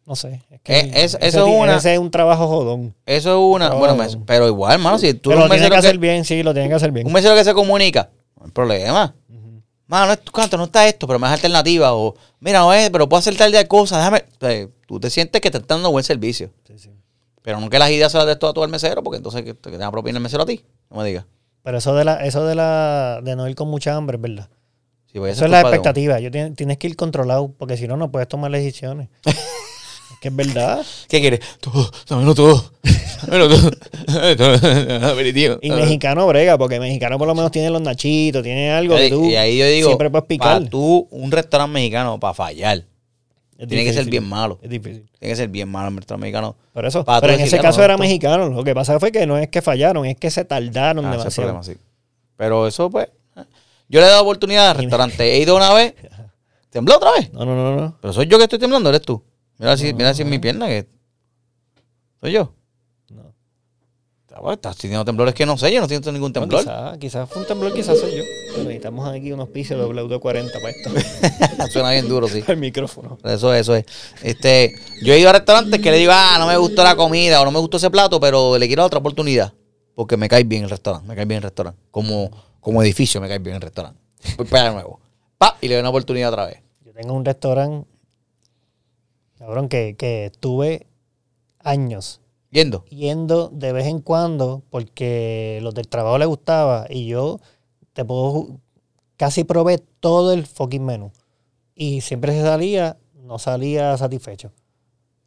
No 0.05 0.15
sé. 0.15 0.41
Es 0.49 0.59
que 0.61 0.73
Eh, 0.79 0.91
es- 0.95 1.13
ese 1.13 1.27
eso 1.27 1.47
es 1.47 1.55
una- 1.55 1.77
Ese 1.77 1.93
es 1.93 1.99
un 1.99 2.09
trabajo 2.09 2.47
jodón. 2.47 2.95
Eso 3.05 3.29
es 3.29 3.55
una. 3.55 3.69
No. 3.69 3.77
Bueno, 3.77 3.95
pero 4.25 4.47
igual, 4.47 4.73
hermano, 4.73 4.97
si 4.97 5.13
tú 5.13 5.29
Pero 5.29 5.41
lo 5.41 5.45
un 5.45 5.51
tiene 5.51 5.69
que 5.69 5.77
hacer 5.77 5.97
bien, 5.99 6.25
sí, 6.25 6.41
lo 6.41 6.53
tiene 6.53 6.67
que 6.67 6.73
hacer 6.75 6.91
bien. 6.91 7.05
un 7.05 7.13
mesero 7.13 7.35
que 7.35 7.43
se 7.43 7.53
comunica, 7.53 8.09
no 8.39 8.45
hay 8.45 8.51
problema. 8.51 9.13
Ujú. 9.29 9.61
Mano, 9.87 10.07
no 10.07 10.13
es 10.13 10.21
tu 10.21 10.31
canto, 10.31 10.57
no 10.57 10.65
está 10.65 10.87
esto, 10.87 11.07
pero 11.07 11.19
das 11.19 11.31
alternativa. 11.31 11.93
O, 11.93 12.15
mira, 12.39 12.59
no 12.59 12.73
es, 12.73 12.89
pero 12.89 13.07
puedo 13.09 13.19
hacer 13.19 13.35
tal 13.35 13.51
de 13.51 13.67
cosas, 13.67 13.99
déjame. 13.99 14.23
O 14.41 14.45
sea, 14.45 14.67
tú 14.87 14.99
te 14.99 15.09
sientes 15.09 15.41
que 15.41 15.49
te 15.51 15.57
están 15.57 15.77
dando 15.77 15.91
buen 15.91 16.03
servicio. 16.03 16.51
Sí, 16.67 16.77
sí. 16.77 16.89
Pero 17.41 17.59
no 17.59 17.69
que 17.69 17.79
las 17.79 17.89
ideas 17.89 18.11
se 18.11 18.17
las 18.17 18.27
des 18.27 18.37
todo 18.37 18.51
a 18.51 18.53
todo 18.53 18.65
el 18.65 18.71
mesero, 18.71 19.01
porque 19.03 19.17
entonces 19.17 19.43
que 19.43 19.53
te 19.53 19.77
da 19.77 19.89
propina 19.91 20.17
el 20.17 20.23
mesero 20.23 20.43
a 20.43 20.45
ti. 20.45 20.63
No 20.89 20.97
me 20.97 21.05
digas. 21.07 21.25
Pero 21.63 21.77
eso 21.77 21.95
de 21.95 22.05
la, 22.05 22.25
eso 22.25 22.45
de 22.45 22.55
la, 22.55 23.19
de 23.23 23.35
no 23.35 23.47
ir 23.47 23.55
con 23.55 23.69
mucha 23.69 23.95
hambre, 23.95 24.17
verdad. 24.17 24.49
A 25.15 25.29
Eso 25.29 25.45
es 25.45 25.51
la 25.51 25.61
expectativa. 25.61 26.19
Yo 26.19 26.29
tien- 26.29 26.55
tienes 26.55 26.77
que 26.77 26.87
ir 26.87 26.95
controlado, 26.95 27.51
porque 27.57 27.75
si 27.77 27.87
no, 27.87 27.97
no 27.97 28.11
puedes 28.11 28.27
tomar 28.27 28.51
decisiones. 28.51 29.09
que 30.21 30.27
es 30.29 30.35
verdad. 30.35 30.85
¿Qué 31.07 31.19
quieres? 31.21 31.39
Todo, 31.59 31.89
dámelo 32.09 32.35
todo. 32.35 32.71
Dámelo 33.25 33.47
todo. 33.49 33.71
Aperitivo. 35.11 35.57
Y 35.61 35.71
mexicano 35.71 36.27
brega, 36.27 36.57
porque 36.57 36.79
mexicano 36.79 37.17
por 37.17 37.27
lo 37.27 37.35
menos 37.35 37.51
tiene 37.51 37.69
los 37.69 37.81
nachitos, 37.81 38.43
tiene 38.43 38.71
algo 38.71 38.95
que 38.95 39.09
tú 39.09 39.25
y 39.25 39.35
ahí 39.35 39.57
yo 39.57 39.65
digo, 39.67 39.87
siempre 39.89 40.09
puedes 40.09 40.25
picar. 40.27 40.57
para 40.59 40.69
tú, 40.69 41.07
un 41.11 41.31
restaurante 41.31 41.73
mexicano, 41.73 42.19
para 42.19 42.33
fallar, 42.33 42.83
Es 43.57 43.67
tiene 43.67 43.83
que 43.83 43.93
ser 43.93 44.05
bien 44.05 44.27
malo. 44.27 44.59
Es 44.61 44.69
difícil. 44.69 45.05
Tiene 45.19 45.33
que 45.33 45.35
ser 45.35 45.49
bien 45.49 45.69
malo 45.69 45.89
el 45.89 45.97
restaurante 45.97 46.23
mexicano. 46.25 46.55
Por 46.73 46.85
eso. 46.85 47.03
Para 47.03 47.21
pero 47.21 47.33
en 47.33 47.41
ese 47.41 47.57
"Ah, 47.57 47.61
caso 47.61 47.83
era 47.83 47.97
mexicano. 47.97 48.49
Lo 48.49 48.63
que 48.63 48.73
pasa 48.73 48.99
fue 48.99 49.11
que 49.11 49.25
no 49.25 49.37
es 49.37 49.49
que 49.49 49.61
fallaron, 49.61 50.05
es 50.05 50.15
que 50.17 50.31
se 50.31 50.45
tardaron 50.45 51.05
Ah, 51.05 51.11
demasiado. 51.11 51.35
problema, 51.35 51.63
sí. 51.63 51.73
Pero 52.37 52.67
eso, 52.67 52.89
pues, 52.89 53.07
yo 53.89 53.99
le 53.99 54.05
he 54.05 54.09
dado 54.09 54.21
oportunidad 54.21 54.69
al 54.71 54.77
restaurante. 54.77 55.23
He 55.35 55.39
ido 55.39 55.55
una 55.57 55.73
vez. 55.73 55.93
¿Tembló 56.69 56.95
otra 56.97 57.11
vez? 57.13 57.33
No, 57.33 57.43
no, 57.45 57.55
no, 57.55 57.75
no. 57.75 57.97
Pero 57.99 58.13
soy 58.13 58.27
yo 58.27 58.37
que 58.37 58.43
estoy 58.43 58.59
temblando, 58.59 58.89
eres 58.89 59.01
tú. 59.01 59.21
Mira 59.59 59.77
si, 59.77 59.93
mira 59.93 60.13
si 60.13 60.21
en 60.23 60.29
mi 60.29 60.39
pierna 60.39 60.67
que. 60.67 60.87
Soy 62.21 62.31
yo. 62.31 62.53
No. 63.09 63.33
Estaba- 64.27 64.53
Estás 64.53 64.75
sintiendo 64.77 65.05
temblores 65.05 65.33
que 65.33 65.45
no 65.45 65.57
sé, 65.57 65.71
yo 65.71 65.81
no 65.81 65.87
siento 65.87 66.11
ningún 66.11 66.33
temblor. 66.33 66.61
quizás 66.61 66.97
quizás 66.97 67.29
fue 67.29 67.41
un 67.41 67.47
temblor, 67.47 67.73
quizás 67.73 67.99
soy 67.99 68.15
yo. 68.17 68.23
Pero 68.51 68.63
necesitamos 68.63 69.07
aquí 69.09 69.31
unos 69.31 69.49
pisos 69.49 69.77
WD-40 69.77 70.51
para 70.61 70.69
esto. 70.69 71.67
Suena 71.71 71.91
bien 71.91 72.07
duro, 72.07 72.27
sí. 72.27 72.43
el 72.47 72.57
micrófono. 72.57 73.17
Eso 73.23 73.53
es, 73.53 73.61
eso 73.61 73.75
es. 73.75 73.85
Este, 74.23 74.75
yo 75.03 75.13
he 75.13 75.19
ido 75.19 75.29
a 75.29 75.33
restaurantes 75.33 75.79
que 75.81 75.91
le 75.91 75.97
digo, 75.97 76.11
ah, 76.15 76.37
no 76.39 76.47
me 76.47 76.57
gustó 76.57 76.83
la 76.83 76.95
comida 76.95 77.41
o 77.41 77.45
no 77.45 77.51
me 77.51 77.59
gustó 77.59 77.77
ese 77.77 77.89
plato, 77.89 78.19
pero 78.19 78.57
le 78.57 78.67
quiero 78.67 78.85
otra 78.85 78.99
oportunidad. 78.99 79.53
Porque 79.93 80.15
me 80.15 80.29
cae 80.29 80.45
bien 80.45 80.63
el 80.63 80.69
restaurante, 80.69 81.05
me 81.07 81.15
cae 81.15 81.25
bien 81.25 81.37
el 81.37 81.43
restaurante. 81.43 81.81
Como, 81.91 82.31
como 82.61 82.81
edificio 82.81 83.19
me 83.19 83.27
cae 83.27 83.39
bien 83.39 83.57
el 83.57 83.61
restaurante. 83.61 83.99
Voy 84.37 84.47
para 84.47 84.69
de 84.69 84.73
nuevo. 84.75 84.99
Pa, 85.37 85.57
y 85.59 85.67
le 85.67 85.75
doy 85.75 85.81
una 85.81 85.89
oportunidad 85.89 86.29
otra 86.29 86.45
vez. 86.45 86.61
Yo 86.85 86.93
tengo 86.93 87.13
un 87.13 87.25
restaurante, 87.25 87.87
cabrón, 89.39 89.67
que, 89.69 89.95
que 89.97 90.25
estuve 90.25 90.85
años 91.59 92.21
Yendo. 92.51 92.83
yendo 92.85 93.49
de 93.49 93.71
vez 93.73 93.87
en 93.87 93.99
cuando 94.01 94.63
porque 94.69 95.59
los 95.61 95.73
del 95.73 95.87
trabajo 95.87 96.17
les 96.17 96.27
gustaba 96.27 96.85
y 96.89 97.07
yo 97.07 97.39
te 97.93 98.03
puedo 98.05 98.59
casi 99.17 99.43
probé 99.43 99.77
todo 99.99 100.31
el 100.33 100.45
fucking 100.45 100.83
menú. 100.85 101.11
Y 101.75 102.01
siempre 102.01 102.33
se 102.33 102.41
salía 102.41 102.97
no 103.13 103.37
salía 103.39 103.95
satisfecho. 103.97 104.51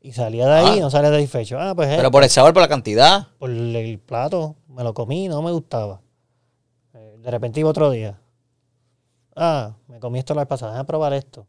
Y 0.01 0.13
salía 0.13 0.47
de 0.49 0.53
ahí 0.55 0.79
Ah. 0.79 0.83
no 0.83 0.91
salía 0.91 1.11
satisfecho. 1.11 1.59
Ah 1.61 1.75
pues 1.77 1.89
eh, 1.91 1.95
Pero 1.97 2.11
por 2.11 2.25
el 2.25 2.31
sabor, 2.31 2.53
por 2.53 2.63
la 2.63 2.69
cantidad. 2.69 3.29
por 3.39 3.51
el 3.51 3.99
plato 4.01 4.57
me 4.69 4.83
lo 4.83 4.93
comí 4.95 5.29
no 5.29 5.41
me 5.43 5.53
gustaba. 5.53 6.01
Eh, 6.95 7.17
de 7.21 7.31
repente 7.31 7.61
iba 7.61 7.71
otro 7.71 7.91
día. 7.91 8.19
Ah 9.37 9.77
me 9.87 10.01
comí 10.01 10.19
esto 10.19 10.35
la 10.35 10.43
vez 10.43 10.49
pasada 10.49 10.73
déjame 10.73 10.87
probar 10.89 11.13
esto. 11.13 11.47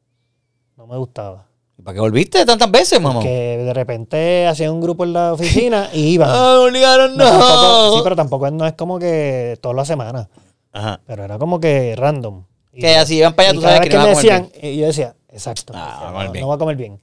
No 0.78 0.86
me 0.86 0.98
gustaba. 0.98 1.48
¿Y 1.48 1.53
¿Para 1.84 1.96
qué 1.96 2.00
volviste 2.00 2.46
tantas 2.46 2.72
veces, 2.72 3.02
mamá? 3.02 3.20
que 3.22 3.30
de 3.58 3.74
repente 3.74 4.48
hacían 4.48 4.72
un 4.72 4.82
grupo 4.82 5.04
en 5.04 5.14
la 5.14 5.34
oficina 5.34 5.90
y 5.94 6.00
iban 6.14 6.30
Ah, 6.32 6.60
obligaron, 6.62 7.18
No, 7.18 7.26
tampoco- 7.26 7.96
sí, 7.98 8.02
pero 8.04 8.16
tampoco 8.16 8.52
no 8.52 8.66
es 8.66 8.74
como 8.74 9.00
que 9.00 9.58
todas 9.62 9.76
las 9.76 9.88
semanas. 9.88 10.28
Ajá. 10.72 11.02
Pero 11.06 11.24
era 11.24 11.38
como 11.38 11.60
que 11.60 11.96
random. 11.96 12.46
Y- 12.72 12.82
Que 12.82 12.96
así 12.96 13.18
iban 13.18 13.34
para 13.36 13.50
allá, 13.50 13.54
y 13.54 13.56
tú 13.58 13.62
sabes 13.68 13.82
que 13.90 13.96
no 13.98 14.04
me 14.04 14.10
decían, 14.10 14.50
eh, 14.56 14.76
yo 14.76 14.86
decía, 14.88 15.16
exacto. 15.30 15.74
Ah, 15.76 16.00
decía, 16.00 16.12
va 16.12 16.40
no, 16.42 16.48
va 16.48 16.56
a 16.56 16.58
comer 16.58 16.76
bien. 16.76 17.00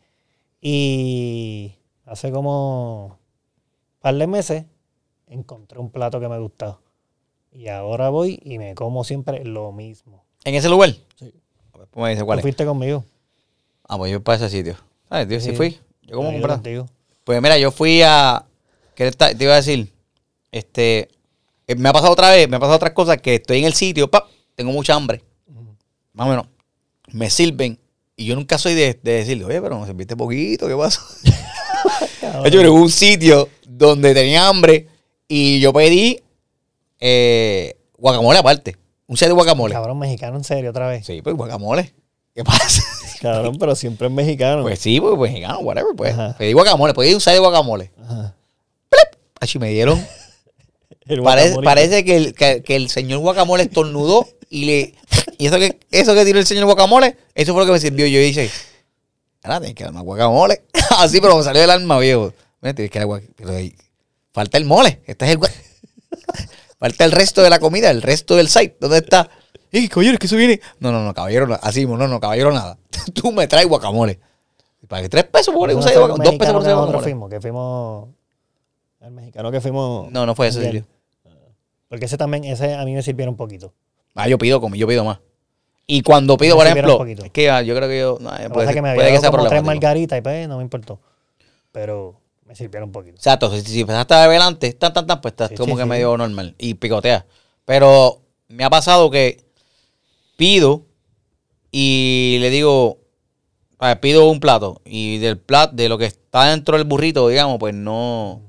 Y 0.60 1.74
hace 2.06 2.30
como 2.32 3.06
un 3.06 3.12
par 4.00 4.14
de 4.14 4.26
meses 4.26 4.64
encontré 5.26 5.78
un 5.78 5.90
plato 5.90 6.20
que 6.20 6.28
me 6.28 6.38
gustaba. 6.38 6.80
Y 7.52 7.68
ahora 7.68 8.08
voy 8.10 8.40
y 8.44 8.58
me 8.58 8.74
como 8.74 9.04
siempre 9.04 9.44
lo 9.44 9.72
mismo. 9.72 10.24
¿En 10.44 10.54
ese 10.54 10.68
lugar? 10.68 10.90
Sí. 11.16 11.32
A 11.74 11.78
ver, 11.78 11.88
pues 11.90 12.02
me 12.04 12.10
dice 12.10 12.24
cuál 12.24 12.36
¿Tú 12.36 12.40
es. 12.40 12.42
fuiste 12.42 12.64
conmigo? 12.64 13.04
Ah, 13.92 13.96
pues 13.98 14.12
yo 14.12 14.22
para 14.22 14.36
ese 14.36 14.48
sitio. 14.56 14.76
¿Sabes, 15.08 15.26
tío? 15.26 15.40
Sí 15.40 15.50
Sí. 15.50 15.56
fui. 15.56 15.78
Yo 16.02 16.16
como 16.16 16.30
Yo 16.30 16.34
comprar. 16.40 16.60
Pues 17.24 17.42
mira, 17.42 17.58
yo 17.58 17.72
fui 17.72 18.02
a. 18.02 18.44
¿Qué 18.94 19.10
te, 19.10 19.36
iba 19.42 19.54
a 19.54 19.56
decir? 19.56 19.92
Este. 20.52 21.08
eh, 21.66 21.74
Me 21.74 21.88
ha 21.88 21.92
pasado 21.92 22.12
otra 22.12 22.30
vez, 22.30 22.48
me 22.48 22.56
ha 22.56 22.60
pasado 22.60 22.76
otras 22.76 22.92
cosas 22.92 23.20
que 23.20 23.34
estoy 23.34 23.58
en 23.58 23.64
el 23.64 23.74
sitio, 23.74 24.08
pap, 24.08 24.28
tengo 24.54 24.70
mucha 24.70 24.94
hambre. 24.94 25.24
Más 26.12 26.26
o 26.28 26.30
menos. 26.30 26.46
Me 27.08 27.30
sirven. 27.30 27.80
Y 28.14 28.26
yo 28.26 28.36
nunca 28.36 28.58
soy 28.58 28.74
de, 28.74 28.96
de 29.02 29.12
decirle, 29.12 29.44
oye, 29.44 29.60
pero 29.60 29.80
me 29.80 29.86
serviste 29.86 30.14
poquito, 30.16 30.68
¿qué 30.68 30.76
pasó? 30.76 31.00
De 32.44 32.48
hecho, 32.48 32.60
hubo 32.72 32.82
un 32.82 32.90
sitio 32.90 33.48
donde 33.66 34.14
tenía 34.14 34.46
hambre 34.46 34.86
y 35.26 35.58
yo 35.58 35.72
pedí 35.72 36.20
eh, 37.00 37.76
guacamole 37.96 38.38
aparte. 38.38 38.76
Un 39.06 39.16
set 39.16 39.28
de 39.28 39.34
guacamole. 39.34 39.72
Cabrón 39.74 39.98
mexicano, 39.98 40.36
en 40.36 40.44
serio, 40.44 40.70
otra 40.70 40.86
vez. 40.88 41.04
Sí, 41.06 41.22
pues 41.22 41.34
guacamole. 41.34 41.92
¿Qué 42.34 42.44
pasa? 42.44 42.82
Cabrón, 43.20 43.56
pero 43.58 43.74
siempre 43.74 44.06
es 44.08 44.12
mexicano. 44.12 44.62
Pues 44.62 44.78
sí, 44.78 45.00
pues, 45.00 45.18
mexicano, 45.18 45.58
whatever, 45.60 45.94
pues. 45.96 46.12
Ajá. 46.14 46.36
Pedí 46.38 46.52
guacamole, 46.52 46.94
pedí 46.94 47.12
un 47.14 47.20
set 47.20 47.34
de 47.34 47.38
guacamole. 47.40 47.90
Ajá. 48.02 48.34
Achi, 49.40 49.58
me 49.58 49.70
dieron 49.70 49.98
Parece, 51.06 51.20
guacamole. 51.54 51.64
parece 51.64 52.04
que, 52.04 52.16
el, 52.16 52.34
que, 52.34 52.62
que 52.62 52.76
el 52.76 52.88
señor 52.90 53.20
guacamole 53.20 53.64
estornudó 53.64 54.28
y 54.48 54.64
le. 54.64 54.94
Y 55.38 55.46
eso 55.46 55.58
que, 55.58 55.78
eso 55.90 56.14
que 56.14 56.24
tiró 56.24 56.38
el 56.38 56.46
señor 56.46 56.64
guacamole, 56.66 57.16
eso 57.34 57.52
fue 57.52 57.62
lo 57.62 57.66
que 57.66 57.72
me 57.72 57.80
sirvió. 57.80 58.06
Yo 58.06 58.20
dije, 58.20 58.50
ahora 59.42 59.58
tienes 59.60 59.74
que 59.74 59.84
dar 59.84 59.92
más 59.92 60.02
guacamole. 60.04 60.62
Así, 60.98 61.20
pero 61.20 61.36
me 61.36 61.42
salió 61.42 61.60
del 61.62 61.70
alma, 61.70 61.98
viejo. 61.98 62.32
Mira, 62.60 62.74
tienes 62.74 62.90
que 62.90 62.98
dar 62.98 63.08
guac- 63.08 63.28
pero 63.36 63.56
ahí, 63.56 63.74
falta 64.32 64.58
el 64.58 64.64
mole. 64.66 65.00
Este 65.06 65.24
es 65.24 65.30
el 65.32 65.38
Falta 66.78 67.04
el 67.04 67.12
resto 67.12 67.42
de 67.42 67.50
la 67.50 67.58
comida, 67.58 67.90
el 67.90 68.00
resto 68.02 68.36
del 68.36 68.48
site. 68.48 68.76
¿Dónde 68.80 68.98
está? 68.98 69.28
Y 69.72 69.88
caballero, 69.88 70.14
es 70.14 70.18
que 70.18 70.26
eso 70.26 70.36
viene. 70.36 70.60
No, 70.78 70.90
no, 70.90 71.04
no, 71.04 71.14
caballero, 71.14 71.58
así 71.62 71.80
mismo, 71.80 71.96
no, 71.96 72.08
no, 72.08 72.20
caballero, 72.20 72.52
nada. 72.52 72.76
Tú 73.14 73.30
me 73.32 73.46
traes 73.46 73.66
guacamole. 73.66 74.18
¿Para 74.88 75.02
qué 75.02 75.08
tres 75.08 75.24
pesos 75.24 75.54
por 75.54 75.68
un 75.68 75.76
¿No 75.76 75.82
set 75.82 75.92
de 75.92 75.98
fue 75.98 76.08
guacamole? 76.08 76.30
Dos 76.30 76.38
pesos 76.38 76.54
por 76.54 76.62
un 76.62 76.68
guacamole. 76.68 77.02
fuimos, 77.02 77.30
que 77.30 77.40
fuimos. 77.40 78.08
El 79.00 79.10
mexicano 79.12 79.50
que 79.50 79.60
fuimos. 79.60 80.10
No, 80.10 80.26
no 80.26 80.34
fue 80.34 80.48
ese 80.48 80.64
sitio. 80.64 80.84
Porque 81.88 82.04
ese 82.06 82.16
también, 82.16 82.44
ese 82.44 82.74
a 82.74 82.84
mí 82.84 82.94
me 82.94 83.02
sirvieron 83.02 83.32
un 83.32 83.36
poquito. 83.36 83.72
Ah, 84.14 84.28
yo 84.28 84.38
pido 84.38 84.60
como, 84.60 84.74
yo 84.76 84.86
pido 84.86 85.04
más. 85.04 85.18
Y 85.86 86.02
cuando 86.02 86.36
pido, 86.36 86.56
por 86.56 86.66
ejemplo, 86.66 87.04
es 87.04 87.30
que 87.32 87.50
ah, 87.50 87.62
yo 87.62 87.74
creo 87.74 87.88
que 87.88 87.98
yo, 87.98 88.18
no, 88.20 88.30
puede, 88.30 88.48
pasa 88.48 88.72
que 88.72 88.82
me 88.82 88.94
puede 88.94 89.10
que 89.10 89.18
sea 89.18 89.30
como 89.30 89.48
tres 89.48 89.62
margaritas 89.64 90.18
y 90.18 90.22
pues 90.22 90.48
no 90.48 90.58
me 90.58 90.62
importó. 90.62 91.00
Pero 91.72 92.20
me 92.44 92.54
sirvieron 92.54 92.90
un 92.90 92.92
poquito. 92.92 93.16
Exacto, 93.16 93.50
si, 93.52 93.62
si 93.62 93.80
empezaste 93.80 94.14
a 94.14 94.26
beber 94.28 94.40
antes, 94.40 94.78
tan, 94.78 94.92
tan, 94.92 95.06
tan, 95.06 95.20
pues 95.20 95.32
estás 95.32 95.48
Sí, 95.48 95.56
como 95.56 95.72
sí, 95.74 95.78
que 95.78 95.82
sí. 95.82 95.88
medio 95.88 96.16
normal 96.16 96.54
y 96.58 96.74
picotea. 96.74 97.26
Pero 97.64 98.20
me 98.46 98.62
ha 98.62 98.70
pasado 98.70 99.10
que 99.10 99.44
pido 100.40 100.86
y 101.70 102.38
le 102.40 102.48
digo, 102.48 102.96
a 103.78 103.88
ver, 103.88 104.00
pido 104.00 104.30
un 104.30 104.40
plato 104.40 104.80
y 104.86 105.18
del 105.18 105.36
plato, 105.36 105.76
de 105.76 105.90
lo 105.90 105.98
que 105.98 106.06
está 106.06 106.46
dentro 106.46 106.78
del 106.78 106.86
burrito, 106.86 107.28
digamos, 107.28 107.58
pues 107.58 107.74
no 107.74 108.40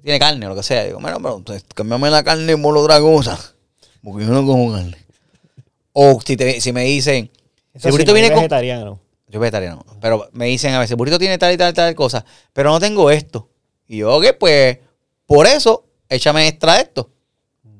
tiene 0.00 0.20
carne 0.20 0.46
o 0.46 0.50
lo 0.50 0.54
que 0.54 0.62
sea. 0.62 0.84
Digo, 0.84 1.00
bueno, 1.00 1.18
pero 1.20 1.38
entonces, 1.38 1.64
cámbiame 1.74 2.08
la 2.10 2.22
carne 2.22 2.56
por 2.56 2.76
otra 2.78 3.00
cosa, 3.00 3.36
porque 4.00 4.26
yo 4.26 4.30
no 4.30 4.46
como 4.46 4.72
carne. 4.72 4.96
O 5.92 6.20
si, 6.24 6.36
te- 6.36 6.60
si 6.60 6.72
me 6.72 6.84
dicen, 6.84 7.28
el 7.74 7.90
burrito 7.90 8.14
viene 8.14 8.28
con, 8.28 8.36
vegetariano. 8.36 9.00
yo 9.26 9.40
vegetariano. 9.40 9.84
Pero 10.00 10.28
me 10.34 10.46
dicen 10.46 10.72
a 10.74 10.78
veces, 10.78 10.92
el 10.92 10.98
burrito 10.98 11.18
tiene 11.18 11.36
tal 11.36 11.52
y 11.52 11.56
tal 11.56 11.72
y 11.72 11.74
tal 11.74 11.92
cosa, 11.96 12.24
pero 12.52 12.70
no 12.70 12.78
tengo 12.78 13.10
esto. 13.10 13.50
Y 13.88 13.96
yo, 13.98 14.14
ok, 14.14 14.36
pues, 14.38 14.78
por 15.26 15.48
eso, 15.48 15.84
échame 16.08 16.46
extra 16.46 16.78
esto. 16.78 17.10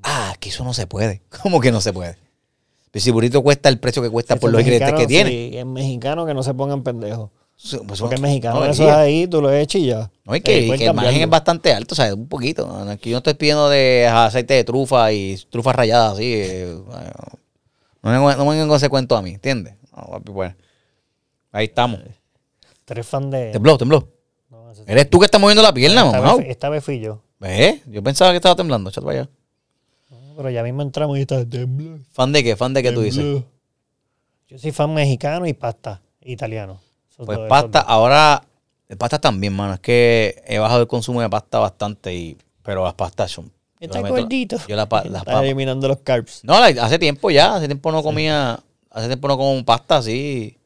Ah, 0.02 0.34
que 0.40 0.48
eso 0.48 0.64
no 0.64 0.74
se 0.74 0.88
puede. 0.88 1.22
¿Cómo 1.40 1.60
que 1.60 1.70
no 1.70 1.80
se 1.80 1.92
puede? 1.92 2.18
Pues 2.90 3.04
si 3.04 3.10
burrito 3.10 3.42
cuesta 3.42 3.68
el 3.68 3.78
precio 3.78 4.02
que 4.02 4.10
cuesta 4.10 4.36
por 4.36 4.50
los 4.50 4.60
ingredientes 4.60 4.94
que 4.98 5.06
tiene. 5.06 5.30
Sí, 5.30 5.50
es 5.54 5.66
mexicano 5.66 6.24
que 6.26 6.34
no 6.34 6.42
se 6.42 6.54
pongan 6.54 6.82
pendejos. 6.82 7.30
Pues, 7.86 7.98
Porque 8.00 8.14
el 8.14 8.20
no, 8.20 8.28
mexicano, 8.28 8.60
no, 8.60 8.66
eso 8.66 8.84
es 8.84 8.94
ahí, 8.94 9.26
tú 9.26 9.42
lo 9.42 9.52
echas 9.52 9.80
y 9.82 9.86
ya. 9.86 10.10
No, 10.24 10.34
y 10.36 10.38
Eh, 10.38 10.42
que, 10.42 10.60
y 10.60 10.66
pueden 10.68 10.78
que 10.78 10.86
el 10.86 10.94
margen 10.94 11.22
es 11.22 11.28
bastante 11.28 11.72
alto, 11.72 11.94
¿sabes? 11.96 12.12
Un 12.14 12.28
poquito. 12.28 12.70
Aquí 12.88 13.10
yo 13.10 13.14
no 13.16 13.18
estoy 13.18 13.34
pidiendo 13.34 13.68
de 13.68 14.06
aceite 14.06 14.54
de 14.54 14.62
trufa 14.64 15.12
y 15.12 15.36
trufas 15.50 15.74
rayadas 15.74 16.12
así. 16.14 16.32
eh, 16.34 16.76
no, 18.02 18.10
me, 18.10 18.36
no 18.36 18.44
me 18.44 18.50
vengan 18.52 18.68
con 18.68 18.76
ese 18.76 18.88
cuento 18.88 19.16
a 19.16 19.22
mí, 19.22 19.30
¿entiendes? 19.30 19.74
No, 19.94 20.04
papi, 20.12 20.32
pues, 20.32 20.54
ahí 21.50 21.64
estamos. 21.66 22.00
Tú 22.84 22.92
eres 22.92 23.06
fan 23.06 23.28
de. 23.28 23.50
Tembló, 23.50 23.76
tembló. 23.76 24.08
No, 24.50 24.72
Eres 24.86 25.10
tú 25.10 25.18
que 25.18 25.24
estás 25.24 25.40
moviendo 25.40 25.62
la 25.62 25.72
pierna, 25.74 26.04
mamá. 26.04 26.36
esta 26.46 26.68
vez 26.68 26.84
fui 26.84 27.00
yo. 27.00 27.22
¿Ves? 27.40 27.80
Yo 27.86 28.02
pensaba 28.04 28.30
que 28.30 28.36
estaba 28.36 28.54
temblando. 28.54 28.90
Para 28.90 29.10
allá. 29.10 29.28
Pero 30.38 30.50
ya 30.50 30.62
mismo 30.62 30.82
entramos 30.82 31.18
y 31.18 31.22
está. 31.22 31.44
¿Fan 32.12 32.30
de 32.30 32.44
qué? 32.44 32.54
¿Fan 32.54 32.72
de 32.72 32.80
qué 32.80 32.92
tú 32.92 33.00
dices? 33.00 33.42
Yo 34.46 34.56
soy 34.56 34.70
fan 34.70 34.94
mexicano 34.94 35.48
y 35.48 35.52
pasta 35.52 36.00
italiano. 36.20 36.78
Pues 37.16 37.40
pasta, 37.48 37.80
ahora, 37.80 38.44
pasta 38.96 39.18
también, 39.18 39.52
mano. 39.52 39.74
Es 39.74 39.80
que 39.80 40.40
he 40.46 40.60
bajado 40.60 40.82
el 40.82 40.86
consumo 40.86 41.20
de 41.22 41.28
pasta 41.28 41.58
bastante, 41.58 42.14
y, 42.14 42.38
pero 42.62 42.84
las 42.84 42.94
pastas 42.94 43.32
son. 43.32 43.50
Está 43.80 44.00
gordito. 44.00 44.58
Yo 44.68 44.76
la, 44.76 44.86
las 44.88 45.04
Está 45.06 45.24
papas. 45.24 45.42
eliminando 45.42 45.88
los 45.88 45.98
carbs. 46.04 46.44
No, 46.44 46.54
hace 46.54 47.00
tiempo 47.00 47.32
ya, 47.32 47.56
hace 47.56 47.66
tiempo 47.66 47.90
no 47.90 48.00
comía, 48.04 48.60
hace 48.90 49.08
tiempo 49.08 49.26
no 49.26 49.36
como 49.36 49.64
pasta 49.64 49.96
así. 49.96 50.56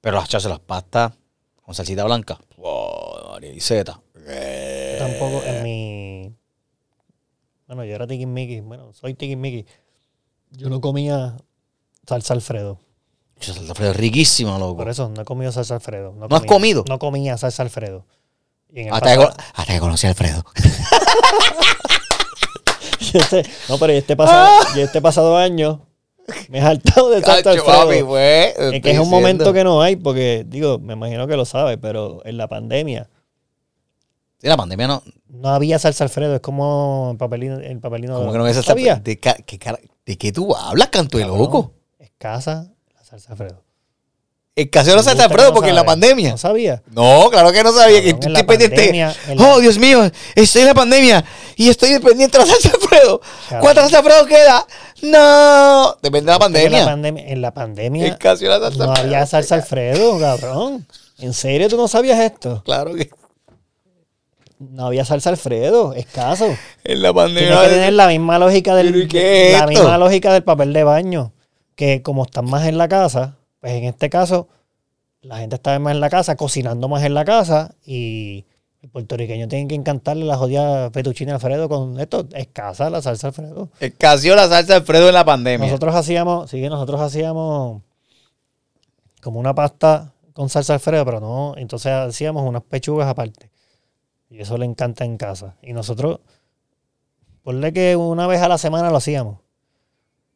Pero 0.00 0.16
las 0.16 0.30
chas, 0.30 0.46
las 0.46 0.60
pastas 0.60 1.12
con 1.60 1.74
salsita 1.74 2.04
blanca. 2.04 2.38
Wow, 2.56 3.32
María 3.32 3.52
y 3.52 3.60
zeta. 3.60 4.00
Yo 4.14 4.98
tampoco 4.98 5.42
en 5.44 5.62
mi. 5.62 6.34
Bueno, 7.74 7.88
yo 7.88 7.96
era 7.96 8.06
tiquismiqui. 8.06 8.60
Bueno, 8.60 8.92
soy 8.92 9.14
tiquismiqui. 9.14 9.66
Yo 10.52 10.68
no 10.70 10.80
comía 10.80 11.36
salsa 12.06 12.32
Alfredo. 12.34 12.78
Salsa 13.40 13.74
fresca 13.74 13.90
es 13.90 13.96
riquísima, 13.96 14.56
loco. 14.60 14.76
Por 14.76 14.88
eso 14.88 15.08
no 15.08 15.22
he 15.22 15.24
comido 15.24 15.50
salsa 15.50 15.74
Alfredo. 15.74 16.12
¿No 16.12 16.36
has 16.36 16.44
comido? 16.44 16.84
No 16.88 17.00
comía 17.00 17.36
salsa 17.36 17.64
Alfredo. 17.64 18.06
Y 18.72 18.82
en 18.82 18.86
el 18.88 18.94
Hasta 18.94 19.10
que, 19.10 19.16
pasado- 19.16 19.36
con- 19.36 19.44
hasta 19.54 19.72
que 19.74 19.80
conocí 19.80 20.06
a 20.06 20.10
Alfredo. 20.10 20.44
este- 23.12 23.42
no, 23.68 23.78
pero 23.78 23.92
y 23.92 23.96
este 23.96 24.16
pasado, 24.16 24.50
y 24.76 24.80
este 24.80 25.00
pasado 25.02 25.36
año 25.36 25.80
me 26.48 26.58
he 26.58 26.62
hartado 26.62 27.10
de 27.10 27.22
salsa 27.22 27.42
Cacho, 27.42 27.70
Alfredo. 27.70 27.86
papi, 27.88 28.02
pues, 28.04 28.46
Es 28.50 28.54
que 28.54 28.64
es 28.64 28.70
un 28.70 28.82
diciendo. 28.82 29.04
momento 29.06 29.52
que 29.52 29.64
no 29.64 29.82
hay, 29.82 29.96
porque, 29.96 30.44
digo, 30.46 30.78
me 30.78 30.92
imagino 30.94 31.26
que 31.26 31.36
lo 31.36 31.44
sabe, 31.44 31.76
pero 31.78 32.22
en 32.24 32.36
la 32.36 32.48
pandemia 32.48 33.08
Sí, 34.44 34.48
la 34.50 34.58
pandemia 34.58 34.86
no. 34.86 35.02
no 35.28 35.48
había 35.48 35.78
salsa 35.78 36.04
Alfredo. 36.04 36.34
Es 36.34 36.40
como 36.42 37.08
el 37.12 37.16
papelino, 37.16 37.56
el 37.60 37.80
papelino 37.80 38.14
¿Cómo 38.18 38.30
que 38.30 38.36
no 38.36 38.44
ves 38.44 38.58
esa 38.58 38.62
¿Sabía? 38.66 38.96
¿De, 38.96 39.18
qué 39.18 39.34
¿De 40.04 40.18
qué 40.18 40.32
tú 40.32 40.54
hablas, 40.54 40.88
canto 40.88 41.16
de 41.16 41.24
loco? 41.24 41.72
Escasa 41.98 42.66
la 42.94 43.02
salsa 43.04 43.32
Alfredo. 43.32 43.62
Escaseó 44.54 44.96
la 44.96 45.00
Me 45.00 45.04
salsa 45.04 45.22
gusta 45.24 45.28
que 45.28 45.32
Alfredo 45.32 45.48
no 45.48 45.54
porque 45.54 45.70
en 45.70 45.76
la 45.76 45.84
pandemia. 45.86 46.30
No 46.32 46.36
sabía. 46.36 46.82
No, 46.90 47.28
claro 47.30 47.52
que 47.52 47.62
no 47.64 47.72
sabía. 47.72 48.02
que 48.02 48.10
estoy 48.10 48.26
en 48.26 48.32
la 48.34 48.44
pendiente. 48.44 48.76
pandemia, 48.76 49.16
en 49.28 49.38
la- 49.38 49.48
Oh, 49.54 49.60
Dios 49.60 49.78
mío, 49.78 50.10
estoy 50.34 50.60
en 50.60 50.68
la 50.68 50.74
pandemia 50.74 51.24
y 51.56 51.70
estoy 51.70 51.98
pendiente 52.00 52.36
de 52.38 52.44
la 52.44 52.52
salsa 52.52 52.70
Alfredo. 52.74 53.20
¿Cuánta 53.62 53.80
salsa 53.80 53.98
Alfredo 54.00 54.26
queda? 54.26 54.66
No. 55.00 55.96
Depende 56.02 56.30
de 56.30 56.32
la 56.32 56.34
En 56.34 56.38
la, 56.38 56.38
pandemia. 56.38 56.84
pandemia 56.84 57.24
en 57.28 57.40
la 57.40 57.54
pandemia 57.54 58.18
la 58.20 58.36
salsa 58.36 58.46
no 58.46 58.66
Alfredo. 58.66 58.92
había 58.92 59.26
salsa 59.26 59.54
Alfredo, 59.54 60.18
cabrón. 60.20 60.86
¿En 61.18 61.32
serio 61.32 61.68
tú 61.70 61.78
no 61.78 61.88
sabías 61.88 62.18
esto? 62.20 62.62
Claro 62.64 62.94
que 62.94 63.08
No 64.72 64.86
había 64.86 65.04
salsa 65.04 65.30
Alfredo, 65.30 65.92
escaso. 65.94 66.46
en 66.84 67.02
la 67.02 67.12
Tiene 67.12 67.14
pandemia. 67.14 67.62
que 67.62 67.68
tener 67.68 67.92
la 67.92 68.08
misma 68.08 68.38
lógica 68.38 68.74
del, 68.74 68.92
¿Pero 68.92 69.04
y 69.04 69.08
qué 69.08 69.52
es 69.52 69.60
la 69.60 69.66
misma 69.66 69.98
lógica 69.98 70.32
del 70.32 70.44
papel 70.44 70.72
de 70.72 70.84
baño. 70.84 71.32
Que 71.74 72.02
como 72.02 72.24
están 72.24 72.44
más 72.48 72.66
en 72.66 72.78
la 72.78 72.88
casa, 72.88 73.36
pues 73.60 73.72
en 73.74 73.84
este 73.84 74.08
caso, 74.10 74.48
la 75.22 75.38
gente 75.38 75.56
está 75.56 75.78
más 75.78 75.94
en 75.94 76.00
la 76.00 76.10
casa, 76.10 76.36
cocinando 76.36 76.88
más 76.88 77.02
en 77.04 77.14
la 77.14 77.24
casa, 77.24 77.74
y 77.84 78.44
el 78.82 78.90
puertorriqueño 78.90 79.48
tiene 79.48 79.66
que 79.66 79.74
encantarle 79.74 80.24
la 80.24 80.36
jodida 80.36 80.90
fettuccine 80.90 81.32
Alfredo 81.32 81.68
con 81.68 81.98
esto. 81.98 82.28
Escasa 82.34 82.90
la 82.90 83.00
salsa 83.02 83.28
Alfredo. 83.28 83.70
Escaseó 83.80 84.36
la 84.36 84.46
salsa 84.48 84.76
Alfredo 84.76 85.08
en 85.08 85.14
la 85.14 85.24
pandemia. 85.24 85.66
Nosotros 85.66 85.94
hacíamos, 85.94 86.50
sí, 86.50 86.60
nosotros 86.68 87.00
hacíamos 87.00 87.80
como 89.22 89.40
una 89.40 89.54
pasta 89.54 90.12
con 90.34 90.48
salsa 90.48 90.74
Alfredo, 90.74 91.04
pero 91.04 91.20
no, 91.20 91.54
entonces 91.56 91.90
hacíamos 91.92 92.46
unas 92.46 92.62
pechugas 92.62 93.08
aparte. 93.08 93.50
Y 94.34 94.40
eso 94.40 94.58
le 94.58 94.64
encanta 94.64 95.04
en 95.04 95.16
casa. 95.16 95.54
Y 95.62 95.72
nosotros, 95.72 96.18
ponle 97.44 97.72
que 97.72 97.94
una 97.94 98.26
vez 98.26 98.42
a 98.42 98.48
la 98.48 98.58
semana 98.58 98.90
lo 98.90 98.96
hacíamos. 98.96 99.38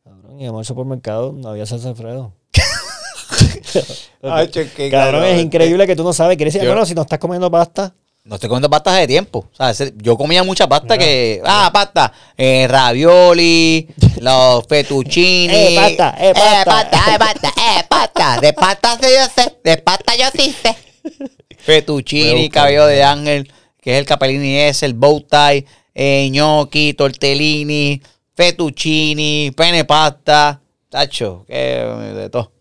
Cabrón, 0.05 0.41
y 0.41 0.47
al 0.47 0.65
supermercado 0.65 1.33
no 1.33 1.49
había 1.49 1.67
salsa 1.67 1.89
Alfredo. 1.89 2.33
Ay, 4.23 4.51
Cabrón, 4.91 5.25
es 5.25 5.43
increíble 5.43 5.85
que 5.85 5.97
tú 5.97 6.05
no 6.05 6.13
sabes. 6.13 6.37
Quieres 6.37 6.55
decir, 6.55 6.65
Yo- 6.65 6.73
bueno, 6.73 6.87
si 6.87 6.95
no 6.95 7.03
estás 7.03 7.19
comiendo 7.19 7.51
pasta, 7.51 7.93
No 8.23 8.37
estoy 8.37 8.49
comiendo 8.49 8.71
pastas 8.71 8.99
de 8.99 9.07
tiempo. 9.09 9.49
O 9.53 9.57
sea, 9.57 9.73
yo 9.97 10.17
comía 10.17 10.45
mucha 10.45 10.69
pasta 10.69 10.95
Mira. 10.95 10.99
que. 10.99 11.43
Ah, 11.45 11.71
pasta. 11.73 12.13
Eh, 12.37 12.67
ravioli, 12.69 13.89
los 14.21 14.65
fettuccini. 14.69 15.53
Eh, 15.53 15.75
pasta, 15.77 16.15
eh, 16.21 16.33
pasta. 16.35 16.61
Eh, 16.61 16.65
pasta, 16.69 16.99
eh, 17.09 17.19
pasta, 17.19 17.49
eh, 17.49 17.85
pasta. 17.89 18.41
De 18.41 18.53
pasta 18.53 18.99
yo 19.01 19.43
sé. 19.43 19.59
De 19.65 19.77
pasta 19.79 20.13
yo 20.17 20.27
sí 20.35 20.53
sé. 20.63 20.77
Fettuccini, 21.59 22.49
cabello 22.49 22.87
de 22.87 23.03
ángel, 23.03 23.53
que 23.89 23.95
es 23.95 24.01
el 24.01 24.05
capellini 24.05 24.55
ese, 24.55 24.85
el 24.85 24.93
bow 24.93 25.23
tie, 25.23 25.65
eh, 25.95 26.29
gnocchi, 26.31 26.93
tortellini, 26.93 27.99
fettuccini, 28.35 29.51
pene 29.57 29.87
pasta. 29.87 30.61
Tacho, 30.91 31.47
que 31.47 31.55
de 31.55 32.29
todo. 32.29 32.53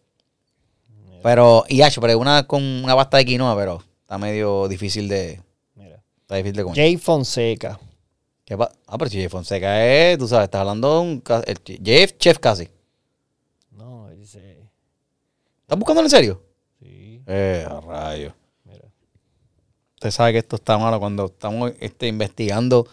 Pero, 1.21 1.65
y 1.67 1.81
hacho, 1.81 1.99
pero 1.99 2.17
una 2.17 2.47
con 2.47 2.63
una 2.63 2.95
pasta 2.95 3.17
de 3.17 3.25
quinoa, 3.25 3.57
pero 3.57 3.83
está 3.99 4.17
medio 4.17 4.69
difícil 4.69 5.09
de. 5.09 5.41
mira. 5.75 6.01
Está 6.21 6.35
difícil 6.35 6.55
de 6.55 6.63
comer. 6.63 6.77
Jay 6.77 6.95
Fonseca. 6.95 7.77
¿Qué 8.45 8.53
ah, 8.53 8.97
pero 8.97 9.11
si 9.11 9.19
Jeff 9.19 9.29
Fonseca 9.29 9.85
es, 9.85 10.17
tú 10.17 10.29
sabes, 10.29 10.45
estás 10.45 10.61
hablando 10.61 10.93
de 10.93 10.99
un. 11.01 11.23
El, 11.45 11.81
Jeff 11.83 12.13
Chef 12.17 12.39
casi. 12.39 12.69
No, 13.71 14.07
dice. 14.11 14.61
¿Estás 15.63 15.77
buscándolo 15.77 16.05
en 16.05 16.09
serio? 16.09 16.41
Sí, 16.79 17.21
Eh, 17.27 17.67
a 17.69 17.81
rayo. 17.81 18.36
Usted 19.97 20.11
sabe 20.11 20.33
que 20.33 20.37
esto 20.37 20.57
está 20.57 20.77
malo 20.77 20.99
cuando 20.99 21.25
estamos 21.25 21.71
este, 21.79 22.07
investigando. 22.07 22.85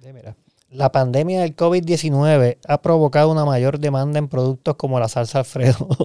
Sí, 0.00 0.12
mira. 0.12 0.36
La 0.70 0.92
pandemia 0.92 1.40
del 1.40 1.56
COVID-19 1.56 2.58
ha 2.68 2.80
provocado 2.80 3.32
una 3.32 3.44
mayor 3.44 3.80
demanda 3.80 4.20
en 4.20 4.28
productos 4.28 4.76
como 4.76 5.00
la 5.00 5.08
salsa 5.08 5.40
Alfredo. 5.40 5.88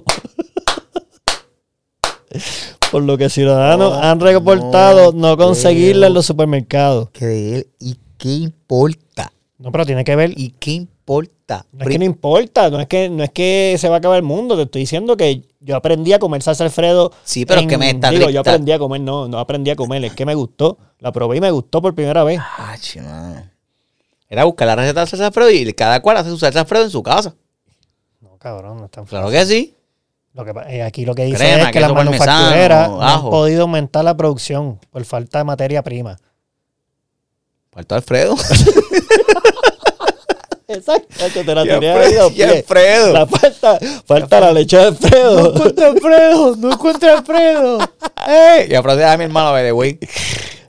Por 2.90 3.04
lo 3.04 3.16
que 3.16 3.30
ciudadanos 3.30 3.92
No, 3.92 4.02
han 4.02 4.18
reportado 4.18 5.12
no, 5.12 5.28
no 5.28 5.36
conseguirla 5.36 6.08
en 6.08 6.14
los 6.14 6.26
supermercados. 6.26 7.10
¿y 7.20 7.96
qué 8.16 8.28
importa? 8.28 9.32
No, 9.58 9.70
pero 9.70 9.86
tiene 9.86 10.02
que 10.02 10.16
ver. 10.16 10.32
¿Y 10.36 10.50
qué 10.58 10.72
importa? 10.72 10.97
No 11.08 11.64
es 11.80 11.88
que 11.88 11.98
no 11.98 12.04
importa, 12.04 12.68
no 12.68 12.80
es 12.80 12.86
que, 12.86 13.08
no 13.08 13.24
es 13.24 13.30
que 13.30 13.76
se 13.78 13.88
va 13.88 13.96
a 13.96 13.98
acabar 13.98 14.18
el 14.18 14.22
mundo. 14.22 14.56
Te 14.56 14.64
estoy 14.64 14.82
diciendo 14.82 15.16
que 15.16 15.42
yo 15.60 15.76
aprendí 15.76 16.12
a 16.12 16.18
comer 16.18 16.42
salsa 16.42 16.64
Alfredo. 16.64 17.12
Sí, 17.24 17.46
pero 17.46 17.62
es 17.62 17.66
que 17.66 17.78
me 17.78 17.90
está 17.90 18.10
Digo, 18.10 18.28
yo 18.28 18.40
aprendí 18.40 18.72
a 18.72 18.78
comer, 18.78 19.00
no, 19.00 19.26
no 19.26 19.38
aprendí 19.38 19.70
a 19.70 19.76
comer, 19.76 20.04
es 20.04 20.12
que 20.12 20.26
me 20.26 20.34
gustó. 20.34 20.76
La 20.98 21.10
probé 21.10 21.38
y 21.38 21.40
me 21.40 21.50
gustó 21.50 21.80
por 21.80 21.94
primera 21.94 22.24
vez. 22.24 22.38
Ah, 22.40 22.76
chimano. 22.78 23.42
Era 24.28 24.44
buscar 24.44 24.66
la 24.66 24.76
receta 24.76 25.00
de 25.00 25.06
salsa 25.06 25.26
Alfredo 25.28 25.50
y 25.50 25.72
cada 25.72 26.02
cual 26.02 26.18
hace 26.18 26.28
su 26.28 26.38
salsa 26.38 26.60
Alfredo 26.60 26.84
en 26.84 26.90
su 26.90 27.02
casa. 27.02 27.34
No, 28.20 28.36
cabrón, 28.36 28.76
no 28.76 28.84
es 28.84 28.90
tan 28.90 29.06
Claro 29.06 29.30
que 29.30 29.46
sí. 29.46 29.74
Lo 30.34 30.44
que, 30.44 30.52
eh, 30.68 30.82
aquí 30.82 31.06
lo 31.06 31.14
que 31.14 31.24
dice 31.24 31.38
Crema, 31.38 31.62
es 31.62 31.72
que 31.72 31.80
las 31.80 31.88
queso 31.88 31.94
parmesano, 31.94 32.32
manufactureras 32.32 32.88
no 32.90 33.02
han 33.02 33.22
podido 33.22 33.62
aumentar 33.62 34.04
la 34.04 34.14
producción 34.14 34.78
por 34.90 35.02
falta 35.06 35.38
de 35.38 35.44
materia 35.44 35.82
prima. 35.82 36.18
Faltó 37.72 37.94
Alfredo. 37.94 38.36
Exacto, 40.68 41.06
te 41.46 41.54
la 41.54 41.62
tiré 41.62 41.90
a 41.92 42.28
y. 42.30 42.42
Alfredo. 42.42 43.12
La 43.14 43.26
falta, 43.26 43.78
falta 44.04 44.40
la 44.40 44.52
leche 44.52 44.76
de 44.76 44.82
Alfredo. 44.84 45.40
No 45.40 45.48
encuentro 45.54 45.86
Alfredo, 45.86 46.56
no 46.56 46.72
encuentro 46.72 47.10
Alfredo. 47.16 47.78
¡Ey! 48.26 48.68
Y 48.70 48.74
Alfredo 48.74 49.00
es 49.10 49.18
mi 49.18 49.24
hermano, 49.24 49.52
by 49.52 49.64
the 49.64 49.72
way. 49.72 49.98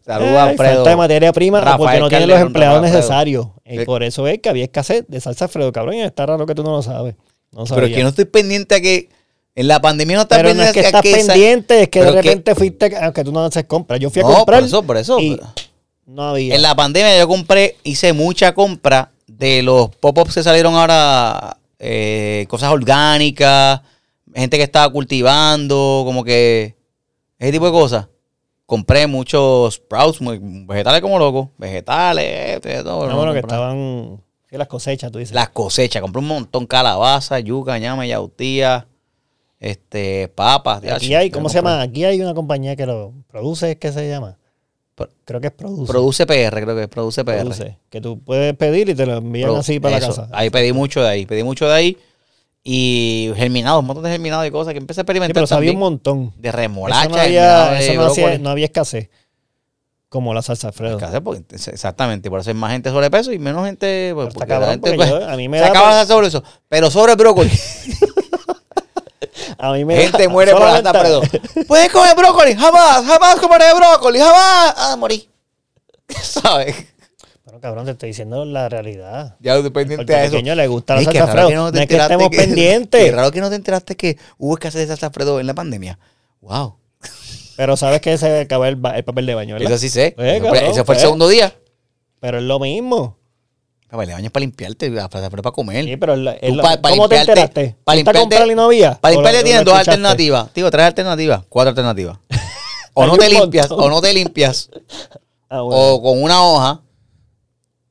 Saluda 0.06 0.44
a 0.44 0.50
Alfredo. 0.50 0.76
Falta 0.76 0.90
de 0.92 0.96
materia 0.96 1.34
prima 1.34 1.60
o 1.60 1.62
porque 1.62 1.72
Rafael 1.84 2.00
no 2.00 2.10
tiene 2.10 2.28
los 2.28 2.40
empleados 2.40 2.76
Rafael 2.78 2.94
necesarios. 2.94 3.48
Y 3.66 3.80
Sí. 3.80 3.86
por 3.86 4.02
eso 4.04 4.26
es 4.28 4.40
que 4.40 4.48
había 4.50 4.64
escasez 4.64 5.04
de 5.08 5.20
salsa 5.20 5.46
Alfredo, 5.46 5.72
cabrón. 5.74 5.96
Y 5.96 6.02
está 6.02 6.26
raro 6.26 6.46
que 6.46 6.56
tú 6.56 6.64
no 6.64 6.72
lo 6.72 6.82
sabes. 6.82 7.16
No 7.52 7.66
Pero 7.66 7.86
es 7.86 7.94
que 7.94 8.02
no 8.04 8.10
estoy 8.10 8.26
pendiente 8.26 8.76
a 8.76 8.82
que 8.82 9.10
en 9.54 9.68
la 9.68 9.82
pandemia 9.82 10.16
no 10.16 10.22
estás 10.22 10.38
Pero 10.38 10.54
no 10.54 10.64
es 10.64 10.68
pendiente 10.72 10.80
que 10.80 10.86
a 10.86 10.90
estás 10.90 11.02
que 11.02 11.12
pendiente, 11.28 11.82
es 11.82 11.90
que 11.90 12.00
de 12.00 12.06
pero 12.06 12.22
que- 12.22 12.28
repente 12.30 12.56
fuiste, 12.56 12.96
aunque 13.02 13.24
tú 13.26 13.34
no 13.34 13.44
haces 13.44 13.66
compras. 13.66 14.00
Yo 14.00 14.10
fui 14.10 14.22
a 14.22 14.26
No, 14.26 14.34
comprar 14.34 14.60
por 14.62 14.68
eso, 14.68 14.84
por 14.84 14.96
eso. 14.98 15.20
y 15.20 15.36
pero- 15.36 15.50
no 16.06 16.30
había. 16.30 16.56
En 16.56 16.62
la 16.62 16.74
pandemia 16.74 17.18
yo 17.20 17.28
compré, 17.28 17.76
hice 17.84 18.14
mucha 18.14 18.54
compra 18.54 19.12
de 19.30 19.64
los 19.64 19.90
pop-ups 19.96 20.36
que 20.36 20.44
salieron 20.44 20.76
ahora, 20.76 21.58
eh, 21.78 22.46
cosas 22.50 22.72
orgánicas, 22.72 23.82
gente 24.34 24.58
que 24.58 24.64
estaba 24.64 24.92
cultivando, 24.92 26.04
como 26.06 26.24
que 26.24 26.76
ese 27.38 27.52
tipo 27.52 27.66
de 27.66 27.72
cosas. 27.72 28.08
Compré 28.66 29.08
muchos 29.08 29.76
sprouts, 29.76 30.20
vegetales 30.68 31.02
como 31.02 31.18
loco, 31.18 31.52
vegetales, 31.58 32.62
de 32.62 32.84
todo. 32.84 33.06
No, 33.06 33.12
¿no? 33.12 33.18
bueno, 33.18 33.34
que 33.34 33.40
estaban. 33.40 34.22
Las 34.52 34.68
cosechas, 34.68 35.12
tú 35.12 35.20
dices. 35.20 35.34
Las 35.34 35.50
cosechas, 35.50 36.02
compré 36.02 36.20
un 36.20 36.28
montón, 36.28 36.66
calabaza, 36.66 37.40
yuca, 37.40 37.78
ñame, 37.78 38.08
yautía, 38.08 38.88
este, 39.60 40.28
papas. 40.30 40.84
Aquí 40.92 41.14
hay, 41.14 41.30
¿cómo 41.30 41.50
se 41.50 41.56
llama? 41.56 41.82
Aquí 41.82 42.04
hay 42.04 42.20
una 42.22 42.34
compañía 42.34 42.76
que 42.76 42.86
lo 42.86 43.14
produce, 43.28 43.78
¿qué 43.78 43.92
se 43.92 44.08
llama? 44.10 44.39
Creo 45.26 45.40
que 45.42 45.48
es 45.48 45.54
Produce. 45.54 45.92
Produce 45.92 46.26
PR, 46.26 46.62
creo 46.62 46.76
que 46.76 46.84
es 46.84 46.88
Produce 46.90 47.24
PR. 47.24 47.40
Produce, 47.42 47.78
Que 47.90 48.02
tú 48.02 48.20
puedes 48.20 48.56
pedir 48.56 48.90
y 48.90 48.96
te 48.96 49.06
lo 49.06 49.18
envían 49.18 49.50
Pro- 49.50 49.58
así 49.60 49.80
para 49.80 49.98
eso. 49.98 50.10
la 50.10 50.16
casa. 50.16 50.30
Ahí 50.32 50.50
pedí 50.50 50.74
mucho 50.74 51.02
de 51.02 51.10
ahí, 51.10 51.26
pedí 51.26 51.44
mucho 51.44 51.68
de 51.68 51.74
ahí. 51.74 51.98
Y 52.64 53.32
germinados, 53.38 53.80
un 53.80 53.86
montón 53.88 54.04
de 54.04 54.12
germinados 54.12 54.46
y 54.46 54.52
cosas 54.52 54.74
que 54.74 54.80
empecé 54.80 55.00
a 55.00 55.02
Sí, 55.02 55.06
experimentar 55.06 55.34
pero 55.34 55.48
sabía 55.48 55.72
un 55.72 55.80
montón. 55.80 56.34
de 56.38 56.50
Eso 56.50 56.58
remolacha, 56.58 57.08
no 57.08 57.16
germinado 57.16 57.64
había, 57.68 57.80
eso 57.80 57.94
no, 57.94 58.06
hacía- 58.08 58.38
no 58.40 58.50
había 58.50 58.66
escasez. 58.66 59.10
Como 60.10 60.34
la 60.34 60.42
salsa 60.42 60.68
Alfredo. 60.70 60.98
Escasez, 60.98 61.22
porque- 61.22 61.44
exactamente, 61.56 62.30
por 62.30 62.40
eso 62.40 62.50
hay 62.50 62.56
más 62.56 62.72
gente 62.72 62.90
sobrepeso 62.90 63.32
y 63.32 63.40
menos 63.40 63.66
gente. 63.66 64.12
pues, 64.16 64.36
la 64.36 64.46
cabrón, 64.46 64.70
gente, 64.72 64.82
porque 64.82 64.96
pues, 64.98 65.10
yo- 65.10 65.30
a 65.30 65.36
mí 65.38 65.48
me 65.48 65.58
se 65.60 65.64
da 65.64 65.70
acaba 65.70 65.86
por- 65.86 65.94
de 65.96 66.00
hacer 66.02 66.16
sobre 66.16 66.28
eso. 66.28 66.44
Pero 66.68 66.90
sobre 66.92 67.16
brócoli. 67.16 67.50
A 69.60 69.74
mí 69.74 69.84
me 69.86 69.98
gente 69.98 70.24
da- 70.24 70.30
muere 70.30 70.52
por 70.54 70.62
la 70.62 70.78
solamente- 70.78 70.98
Alfredo. 70.98 71.22
¿Puedes 71.68 71.92
comer 71.92 72.16
brócoli? 72.16 72.56
Jamás, 72.56 73.06
jamás 73.06 73.36
comeré 73.40 73.66
brócoli, 73.76 74.20
jamás. 74.20 74.74
Ah, 74.78 74.96
morí. 74.98 75.28
¿Sabes? 76.22 76.76
Bueno, 77.44 77.60
cabrón, 77.60 77.86
te 77.86 77.92
estoy 77.92 78.10
diciendo 78.10 78.46
la 78.46 78.70
realidad. 78.70 79.36
Ya 79.40 79.54
estoy 79.56 79.68
Al 79.68 79.72
pendiente 79.74 80.16
a 80.16 80.24
eso. 80.24 80.38
le 80.40 80.68
gusta 80.68 80.96
la 80.96 81.00
qué 81.02 81.06
salsa 81.06 81.24
Alfredo. 81.24 81.48
que 81.50 81.56
No, 81.56 81.64
no 81.66 81.72
te 81.72 81.80
es 81.82 81.88
que 81.88 81.94
enteraste 81.96 82.14
estemos 82.14 82.30
que- 82.32 82.38
pendientes. 82.38 83.06
Qué 83.06 83.12
raro 83.12 83.32
que 83.32 83.42
no 83.42 83.50
te 83.50 83.56
enteraste 83.56 83.96
que 83.98 84.18
hubo 84.38 84.54
escasez 84.54 84.82
de 84.82 84.88
salsa 84.88 85.08
Alfredo 85.08 85.40
en 85.40 85.48
la 85.48 85.54
pandemia. 85.54 86.00
Wow. 86.42 86.78
Pero 87.58 87.76
sabes 87.76 88.00
que 88.00 88.18
se 88.18 88.40
acabó 88.42 88.66
el, 88.66 88.80
papel 88.80 89.26
de 89.26 89.36
baño, 89.36 89.56
¿verdad? 89.56 89.72
Eso 89.72 89.78
sí 89.80 89.90
sé. 89.90 90.14
Pues, 90.16 90.38
Eso 90.38 90.48
fue- 90.48 90.70
ese 90.70 90.84
fue 90.86 90.96
el 90.96 91.02
segundo 91.02 91.28
día. 91.28 91.54
Pero 92.22 92.38
es 92.38 92.44
lo 92.44 92.60
mismo. 92.60 93.18
Papel 93.90 94.08
de 94.08 94.14
baño 94.14 94.30
para 94.30 94.42
limpiarte, 94.42 94.86
Alfredo 95.00 95.30
para 95.30 95.52
comer. 95.52 95.84
Sí, 95.86 95.98
pero 95.98 96.14
pa- 96.62 96.78
pa 96.80 96.90
¿cómo 96.92 97.10
te 97.10 97.16
limpiarte- 97.16 97.20
enteraste? 97.32 97.76
pa 97.84 97.94
¿Fuiste 97.94 98.10
a 98.12 98.14
limpiarte- 98.14 98.52
y 98.52 98.56
no 98.56 98.64
había? 98.66 98.94
Para 99.02 99.14
¿O 99.14 99.16
limpiarle 99.16 99.40
lo- 99.40 99.44
tienen 99.46 99.64
dos 99.66 99.74
escuchaste? 99.74 99.92
alternativas. 99.92 100.54
Digo, 100.54 100.70
tres 100.72 100.86
alternativas. 100.86 101.44
Cuatro 101.50 101.70
alternativas. 101.70 102.20
O 102.94 103.06
no 103.08 103.18
te 103.18 103.30
limpias, 103.30 103.70
montón. 103.70 103.88
o 103.88 103.90
no 103.96 104.02
te 104.02 104.14
limpias, 104.14 104.70
Ah, 105.50 105.62
bueno. 105.62 105.82
o 105.96 106.02
con 106.04 106.22
una 106.22 106.44
hoja, 106.46 106.82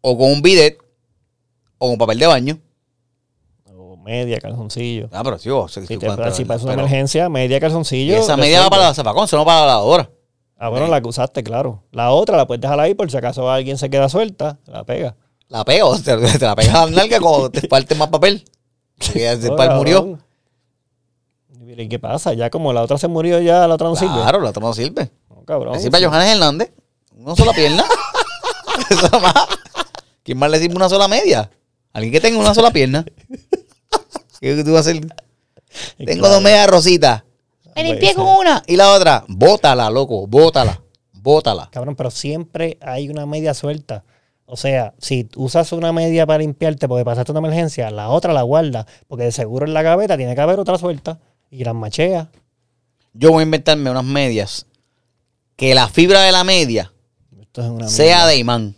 o 0.00 0.16
con 0.18 0.30
un 0.30 0.42
bidet, 0.42 0.78
o 1.78 1.88
con 1.88 1.98
papel 1.98 2.18
de 2.20 2.26
baño. 2.28 2.58
O 3.76 3.96
media, 3.96 4.38
calzoncillo. 4.38 5.08
Ah, 5.12 5.22
pero 5.24 5.38
sí, 5.38 5.50
vos, 5.50 5.72
Si, 5.72 5.80
te, 5.84 5.98
pero- 5.98 6.32
si 6.32 6.44
pasa 6.44 6.64
una 6.64 6.74
pero- 6.74 6.86
emergencia, 6.86 7.28
media 7.28 7.56
Y 7.56 7.60
calzoncillo. 7.60 8.16
esa 8.18 8.36
media 8.36 8.60
va 8.60 8.70
para 8.70 8.82
la 8.84 8.94
zafacón, 8.94 9.24
eso 9.24 9.36
no 9.36 9.44
para 9.44 9.60
la 9.62 9.66
lavadora. 9.66 10.10
Ah, 10.56 10.68
bueno, 10.68 10.86
la 10.88 11.00
que 11.00 11.08
usaste, 11.08 11.42
claro. 11.42 11.82
La 11.92 12.10
otra 12.10 12.36
la 12.36 12.46
puedes 12.46 12.60
dejar 12.60 12.78
ahí 12.80 12.94
por 12.94 13.10
si 13.10 13.16
acaso 13.16 13.50
alguien 13.50 13.78
se 13.78 13.90
queda 13.90 14.08
suelta, 14.08 14.58
la 14.66 14.84
pega. 14.84 15.16
La 15.48 15.64
pego, 15.64 15.96
te, 16.02 16.16
te 16.16 16.44
la 16.44 16.54
pegas 16.56 16.74
a 16.74 16.84
la 16.86 16.90
nalga 16.90 17.20
cuando 17.20 17.50
te 17.50 17.66
parte 17.68 17.94
más 17.94 18.08
papel. 18.08 18.44
Porque 18.98 19.20
ya 19.20 19.32
ese 19.32 19.50
pal 19.52 19.76
murió. 19.76 20.18
¿y 21.76 21.88
qué 21.88 21.98
pasa? 21.98 22.32
Ya 22.34 22.50
como 22.50 22.72
la 22.72 22.82
otra 22.82 22.98
se 22.98 23.08
murió, 23.08 23.40
ya 23.40 23.66
la 23.68 23.74
otra 23.74 23.88
no 23.88 23.96
sirve. 23.96 24.14
Claro, 24.14 24.40
la 24.40 24.50
otra 24.50 24.60
no 24.62 24.72
sirve. 24.74 25.10
No, 25.30 25.44
cabrón. 25.44 25.74
Le 25.74 25.80
sirve 25.80 25.98
a 26.04 26.08
Johannes 26.08 26.34
Hernández. 26.34 26.72
Una 27.16 27.36
sola 27.36 27.52
pierna. 27.52 27.84
Eso 28.90 29.20
más. 29.20 29.34
¿Quién 30.22 30.38
más 30.38 30.50
le 30.50 30.58
sirve 30.58 30.74
una 30.76 30.88
sola 30.88 31.08
media? 31.08 31.50
Alguien 31.92 32.12
que 32.12 32.20
tenga 32.20 32.38
una 32.38 32.54
sola 32.54 32.70
pierna. 32.70 33.04
¿Qué 34.40 34.62
tú 34.64 34.72
vas 34.72 34.86
a 34.86 34.90
hacer? 34.90 35.00
Tengo 35.98 36.20
Claro. 36.20 36.34
dos 36.34 36.42
medias 36.42 36.68
rositas. 36.68 37.22
Me 37.74 37.84
limpié 37.84 38.14
con 38.14 38.26
una. 38.26 38.62
Y 38.66 38.76
la 38.76 38.92
otra, 38.92 39.24
bótala, 39.28 39.90
loco. 39.90 40.26
Bótala. 40.26 40.80
Bótala. 41.12 41.68
Cabrón, 41.70 41.94
pero 41.96 42.10
siempre 42.10 42.78
hay 42.80 43.08
una 43.08 43.26
media 43.26 43.54
suelta. 43.54 44.04
O 44.50 44.56
sea, 44.56 44.94
si 44.98 45.28
usas 45.36 45.72
una 45.72 45.92
media 45.92 46.26
para 46.26 46.38
limpiarte 46.38 46.88
porque 46.88 47.04
pasaste 47.04 47.32
una 47.32 47.40
emergencia, 47.40 47.90
la 47.90 48.08
otra 48.08 48.32
la 48.32 48.40
guardas. 48.40 48.86
Porque 49.06 49.24
de 49.24 49.32
seguro 49.32 49.66
en 49.66 49.74
la 49.74 49.82
gaveta 49.82 50.16
tiene 50.16 50.34
que 50.34 50.40
haber 50.40 50.58
otra 50.58 50.78
suelta. 50.78 51.20
Y 51.50 51.64
las 51.64 51.74
machea. 51.74 52.30
Yo 53.12 53.30
voy 53.30 53.40
a 53.40 53.44
inventarme 53.44 53.90
unas 53.90 54.04
medias 54.04 54.66
que 55.54 55.74
la 55.74 55.86
fibra 55.88 56.22
de 56.22 56.32
la 56.32 56.44
media 56.44 56.92
Esto 57.38 57.60
es 57.60 57.68
una 57.68 57.88
sea 57.88 58.26
de 58.26 58.38
imán. 58.38 58.74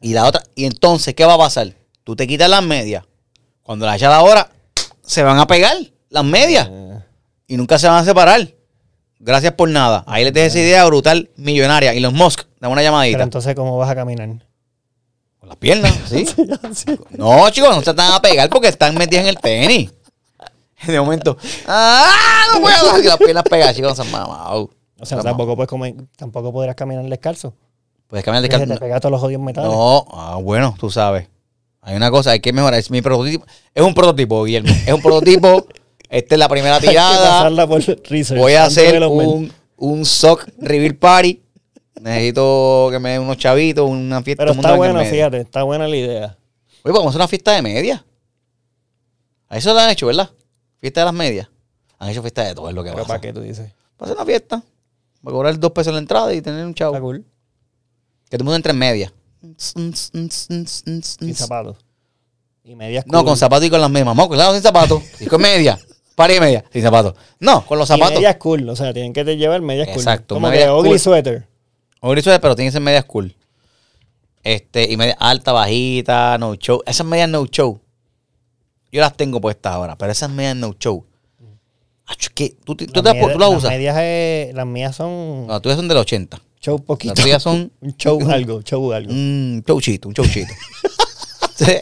Y 0.00 0.14
la 0.14 0.24
otra, 0.24 0.42
y 0.54 0.64
entonces, 0.64 1.14
¿qué 1.14 1.26
va 1.26 1.34
a 1.34 1.38
pasar? 1.38 1.74
Tú 2.02 2.16
te 2.16 2.26
quitas 2.26 2.48
las 2.48 2.64
medias. 2.64 3.04
Cuando 3.62 3.84
las 3.84 3.96
echas 3.96 4.10
la 4.10 4.22
hora, 4.22 4.50
se 5.02 5.22
van 5.22 5.38
a 5.38 5.46
pegar 5.46 5.76
las 6.08 6.24
medias. 6.24 6.66
Eh, 6.70 6.98
Y 7.46 7.58
nunca 7.58 7.78
se 7.78 7.88
van 7.88 7.98
a 7.98 8.04
separar. 8.04 8.54
Gracias 9.24 9.52
por 9.54 9.68
nada. 9.68 10.02
Ahí 10.08 10.24
les 10.24 10.32
dejo 10.32 10.46
esa 10.48 10.58
idea 10.58 10.84
brutal, 10.84 11.30
millonaria. 11.36 11.94
Y 11.94 12.00
los 12.00 12.12
Musk, 12.12 12.40
dame 12.60 12.72
una 12.72 12.80
pero 12.80 12.90
llamadita. 12.90 13.22
entonces, 13.22 13.54
¿cómo 13.54 13.78
vas 13.78 13.88
a 13.88 13.94
caminar? 13.94 14.28
Con 15.38 15.48
las 15.48 15.56
piernas, 15.58 15.92
¿sí? 16.08 16.26
No, 17.10 17.48
chicos, 17.50 17.74
no 17.76 17.82
se 17.82 17.90
están 17.90 18.12
a 18.12 18.20
pegar 18.20 18.48
porque 18.50 18.66
están 18.68 18.96
metidas 18.96 19.22
en 19.22 19.28
el 19.28 19.38
tenis. 19.38 19.92
De 20.86 20.98
momento, 21.00 21.36
¡ah! 21.68 22.10
No 22.54 22.60
puedo. 22.60 22.98
Y 23.00 23.04
las 23.04 23.16
piernas 23.18 23.44
pegadas, 23.48 23.76
chicos, 23.76 23.96
no 23.96 24.02
se 24.04 24.08
han 24.08 24.12
mamado. 24.12 24.70
O 24.98 25.06
sea, 25.06 25.20
tampoco, 25.20 25.54
puedes 25.54 25.68
comer- 25.68 25.94
tampoco 26.16 26.52
podrás 26.52 26.74
caminar 26.74 27.04
descalzo. 27.04 27.54
Puedes 28.08 28.24
caminar 28.24 28.42
Se 28.42 28.48
te 28.48 28.56
descalzo. 28.58 28.80
pega 28.80 28.98
todos 29.00 29.12
los 29.12 29.20
jodidos 29.20 29.42
metales. 29.42 29.70
No, 29.70 30.04
ah, 30.12 30.38
bueno, 30.42 30.74
tú 30.78 30.90
sabes. 30.90 31.28
Hay 31.80 31.94
una 31.96 32.10
cosa, 32.10 32.32
hay 32.32 32.40
que 32.40 32.52
mejorar. 32.52 32.78
Es 32.78 32.90
mi 32.90 33.02
prototipo. 33.02 33.44
Es 33.74 33.82
un 33.84 33.94
prototipo, 33.94 34.44
Guillermo. 34.44 34.68
Es 34.86 34.92
un 34.92 35.00
prototipo. 35.00 35.66
Esta 36.12 36.34
es 36.34 36.38
la 36.38 36.48
primera 36.48 36.74
Hay 36.76 36.82
que 36.82 36.88
tirada. 36.88 37.66
por 37.66 37.80
research. 37.80 38.38
Voy 38.38 38.52
a 38.52 38.64
hacer 38.66 39.02
un, 39.06 39.50
un 39.76 40.04
sock 40.04 40.46
reveal 40.58 40.94
party. 40.94 41.42
Necesito 42.00 42.88
que 42.90 42.98
me 42.98 43.10
den 43.12 43.22
unos 43.22 43.38
chavitos, 43.38 43.88
una 43.88 44.22
fiesta. 44.22 44.42
Pero 44.44 44.52
está 44.52 44.74
en 44.74 44.94
medio. 44.94 45.10
fíjate, 45.10 45.38
está 45.40 45.62
buena 45.62 45.88
la 45.88 45.96
idea. 45.96 46.36
Oye, 46.84 46.92
vamos 46.92 47.06
a 47.06 47.08
hacer 47.10 47.20
una 47.20 47.28
fiesta 47.28 47.52
de 47.52 47.62
media. 47.62 48.04
A 49.48 49.56
eso 49.56 49.72
lo 49.72 49.78
han 49.80 49.88
hecho, 49.90 50.06
¿verdad? 50.06 50.30
Fiesta 50.80 51.00
de 51.00 51.04
las 51.06 51.14
medias. 51.14 51.48
Han 51.98 52.10
hecho 52.10 52.20
fiesta 52.20 52.42
de 52.44 52.54
todo, 52.54 52.68
es 52.68 52.74
lo 52.74 52.82
que 52.82 52.90
Pero 52.90 53.04
pasa. 53.04 53.08
¿para 53.08 53.20
qué 53.20 53.32
tú 53.32 53.40
dices? 53.40 53.72
Para 53.96 54.10
hacer 54.10 54.16
una 54.18 54.26
fiesta. 54.26 54.62
Para 55.22 55.32
cobrar 55.32 55.58
dos 55.58 55.70
pesos 55.72 55.92
la 55.94 55.98
entrada 56.00 56.34
y 56.34 56.42
tener 56.42 56.66
un 56.66 56.74
chavo. 56.74 56.92
Está 56.94 57.00
cool. 57.00 57.24
Que 58.28 58.36
todo 58.36 58.42
el 58.42 58.44
mundo 58.44 58.56
entre 58.56 58.72
en 58.72 58.78
media. 58.78 59.12
Sin 59.56 61.34
zapatos. 61.34 61.76
Y 62.64 62.74
medias 62.74 63.04
No, 63.06 63.18
cool. 63.18 63.28
con 63.28 63.36
zapatos 63.36 63.66
y 63.66 63.70
con 63.70 63.80
las 63.80 63.90
mismas. 63.90 64.14
Moco, 64.16 64.34
claro, 64.34 64.52
sin 64.52 64.62
zapatos. 64.62 65.02
Y 65.20 65.26
con 65.26 65.40
media. 65.40 65.78
Par 66.14 66.30
y 66.30 66.40
media. 66.40 66.64
Sin 66.72 66.82
zapatos. 66.82 67.14
No, 67.40 67.64
con 67.66 67.78
los 67.78 67.88
Y 67.88 67.92
zapatos. 67.94 68.14
medias 68.14 68.36
cool. 68.36 68.68
O 68.68 68.76
sea, 68.76 68.92
tienen 68.92 69.12
que 69.12 69.24
te 69.24 69.36
llevar 69.36 69.60
medias 69.62 69.88
cool. 69.88 69.96
Exacto, 69.98 70.34
Como 70.36 70.48
medias 70.48 70.66
que 70.66 70.72
ugly 70.72 70.88
cool. 70.90 70.98
sweater. 70.98 71.46
O 72.00 72.10
grises, 72.10 72.38
pero 72.40 72.54
tiene 72.56 72.68
que 72.68 72.72
ser 72.72 72.80
medias 72.82 73.04
cool. 73.04 73.34
Este, 74.42 74.90
y 74.90 74.96
media 74.96 75.16
alta, 75.20 75.52
bajita, 75.52 76.36
no 76.38 76.54
show. 76.56 76.82
Esas 76.84 77.06
medias 77.06 77.28
no 77.28 77.46
show. 77.46 77.80
Yo 78.90 79.00
las 79.00 79.16
tengo 79.16 79.40
puestas 79.40 79.72
ahora, 79.72 79.96
pero 79.96 80.12
esas 80.12 80.28
medias 80.30 80.56
no 80.56 80.74
show. 80.78 81.06
¿qué? 82.34 82.56
¿Tú, 82.64 82.74
tú, 82.74 82.84
Las 82.86 82.92
te- 82.92 83.02
medias- 83.14 83.32
tú 83.32 83.38
las 83.38 83.48
las 83.50 83.58
usas? 83.58 83.70
medias, 83.70 83.96
eh, 83.98 84.50
las 84.54 84.66
mías 84.66 84.94
son 84.96 85.46
No, 85.46 85.52
las 85.54 85.62
tuyas 85.62 85.76
son 85.78 85.88
del 85.88 85.96
80. 85.96 86.42
show 86.60 86.78
poquito. 86.84 87.14
Las 87.14 87.24
tuyas 87.24 87.42
son 87.42 87.72
un 87.80 87.96
show 87.96 88.18
algo, 88.30 88.60
show 88.62 88.92
algo. 88.92 89.10
un 89.12 89.62
showchito, 89.66 90.08
un 90.08 90.14
showchito. 90.18 90.52
Sí, 91.54 91.72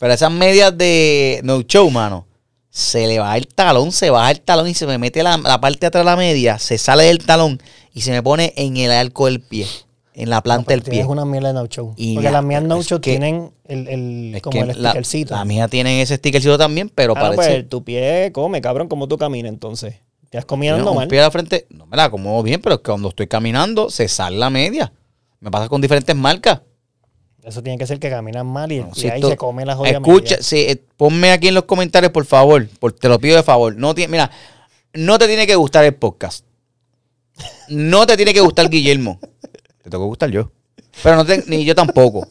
pero 0.00 0.12
esas 0.12 0.30
medias 0.32 0.76
de 0.76 1.40
no 1.44 1.62
show, 1.62 1.88
mano, 1.90 2.26
se 2.70 3.06
le 3.06 3.18
va 3.18 3.36
el 3.36 3.46
talón, 3.48 3.92
se 3.92 4.10
baja 4.10 4.30
el 4.30 4.40
talón 4.40 4.68
y 4.68 4.74
se 4.74 4.86
me 4.86 4.96
mete 4.98 5.22
la, 5.22 5.36
la 5.38 5.60
parte 5.60 5.80
de 5.80 5.86
atrás 5.88 6.02
de 6.02 6.10
la 6.10 6.16
media, 6.16 6.58
se 6.58 6.78
sale 6.78 7.04
del 7.04 7.18
talón 7.24 7.60
y 7.92 8.02
se 8.02 8.12
me 8.12 8.22
pone 8.22 8.52
en 8.56 8.76
el 8.76 8.92
arco 8.92 9.26
del 9.26 9.40
pie, 9.40 9.66
en 10.14 10.30
la 10.30 10.40
planta 10.42 10.72
del 10.72 10.82
pie. 10.82 11.00
Es 11.00 11.06
una 11.06 11.24
mierda 11.24 11.48
de 11.48 11.54
no 11.54 11.66
show. 11.66 11.94
Y 11.96 12.14
Porque 12.14 12.24
ya, 12.24 12.30
las 12.30 12.44
mías 12.44 12.62
no 12.62 12.80
que- 12.80 12.98
tienen 13.00 13.50
el, 13.66 13.88
el 13.88 14.34
Es 14.36 14.42
como 14.42 14.62
el 14.62 14.72
stickercito. 14.72 15.34
la 15.34 15.44
mía 15.44 15.66
tiene 15.68 16.00
ese 16.00 16.16
stickercito 16.16 16.56
también, 16.58 16.88
pero 16.94 17.14
Ah, 17.16 17.20
no, 17.30 17.36
parece 17.36 17.54
pues 17.56 17.68
tu 17.68 17.82
pie 17.82 18.30
come, 18.32 18.60
cabrón, 18.60 18.88
como 18.88 19.08
tú 19.08 19.18
caminas 19.18 19.48
entonces. 19.50 19.96
Te 20.30 20.38
has 20.38 20.44
comido 20.44 20.76
un 20.76 20.94
mal. 20.96 21.08
pie 21.08 21.18
a 21.18 21.22
la 21.24 21.30
frente, 21.32 21.66
no 21.70 21.86
me 21.86 21.96
la 21.96 22.04
acomodo 22.04 22.40
bien, 22.44 22.60
pero 22.62 22.76
es 22.76 22.80
que 22.82 22.90
cuando 22.90 23.08
estoy 23.08 23.26
caminando 23.26 23.90
se 23.90 24.06
sale 24.06 24.38
la 24.38 24.48
media. 24.48 24.92
Me 25.40 25.50
pasa 25.50 25.68
con 25.68 25.80
diferentes 25.80 26.14
marcas. 26.14 26.60
Eso 27.42 27.62
tiene 27.62 27.78
que 27.78 27.86
ser 27.86 27.98
que 27.98 28.10
caminas 28.10 28.44
mal 28.44 28.70
y, 28.70 28.80
No, 28.80 28.90
y 28.94 29.00
si 29.00 29.08
ahí 29.08 29.22
se 29.22 29.36
come 29.36 29.64
la 29.64 29.74
jodida 29.74 29.92
Escucha, 29.98 30.36
sí, 30.42 30.58
eh, 30.58 30.82
ponme 30.96 31.32
aquí 31.32 31.48
en 31.48 31.54
los 31.54 31.64
comentarios, 31.64 32.12
por 32.12 32.24
favor. 32.26 32.68
Por, 32.78 32.92
te 32.92 33.08
lo 33.08 33.18
pido 33.18 33.36
de 33.36 33.42
favor. 33.42 33.74
No 33.76 33.94
tiene, 33.94 34.10
mira, 34.12 34.30
no 34.92 35.18
te 35.18 35.26
tiene 35.26 35.46
que 35.46 35.54
gustar 35.56 35.84
el 35.84 35.94
podcast. 35.94 36.44
No 37.68 38.06
te 38.06 38.16
tiene 38.16 38.34
que 38.34 38.40
gustar 38.40 38.68
Guillermo. 38.68 39.18
Te 39.82 39.88
tengo 39.90 40.04
que 40.04 40.08
gustar 40.08 40.30
yo. 40.30 40.50
Pero 41.02 41.16
no 41.16 41.24
te- 41.24 41.44
ni 41.46 41.64
yo 41.64 41.74
tampoco. 41.74 42.28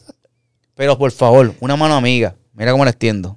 Pero 0.76 0.96
por 0.96 1.10
favor, 1.10 1.54
una 1.60 1.76
mano 1.76 1.94
amiga. 1.96 2.36
Mira 2.54 2.70
cómo 2.72 2.84
la 2.84 2.90
extiendo. 2.90 3.36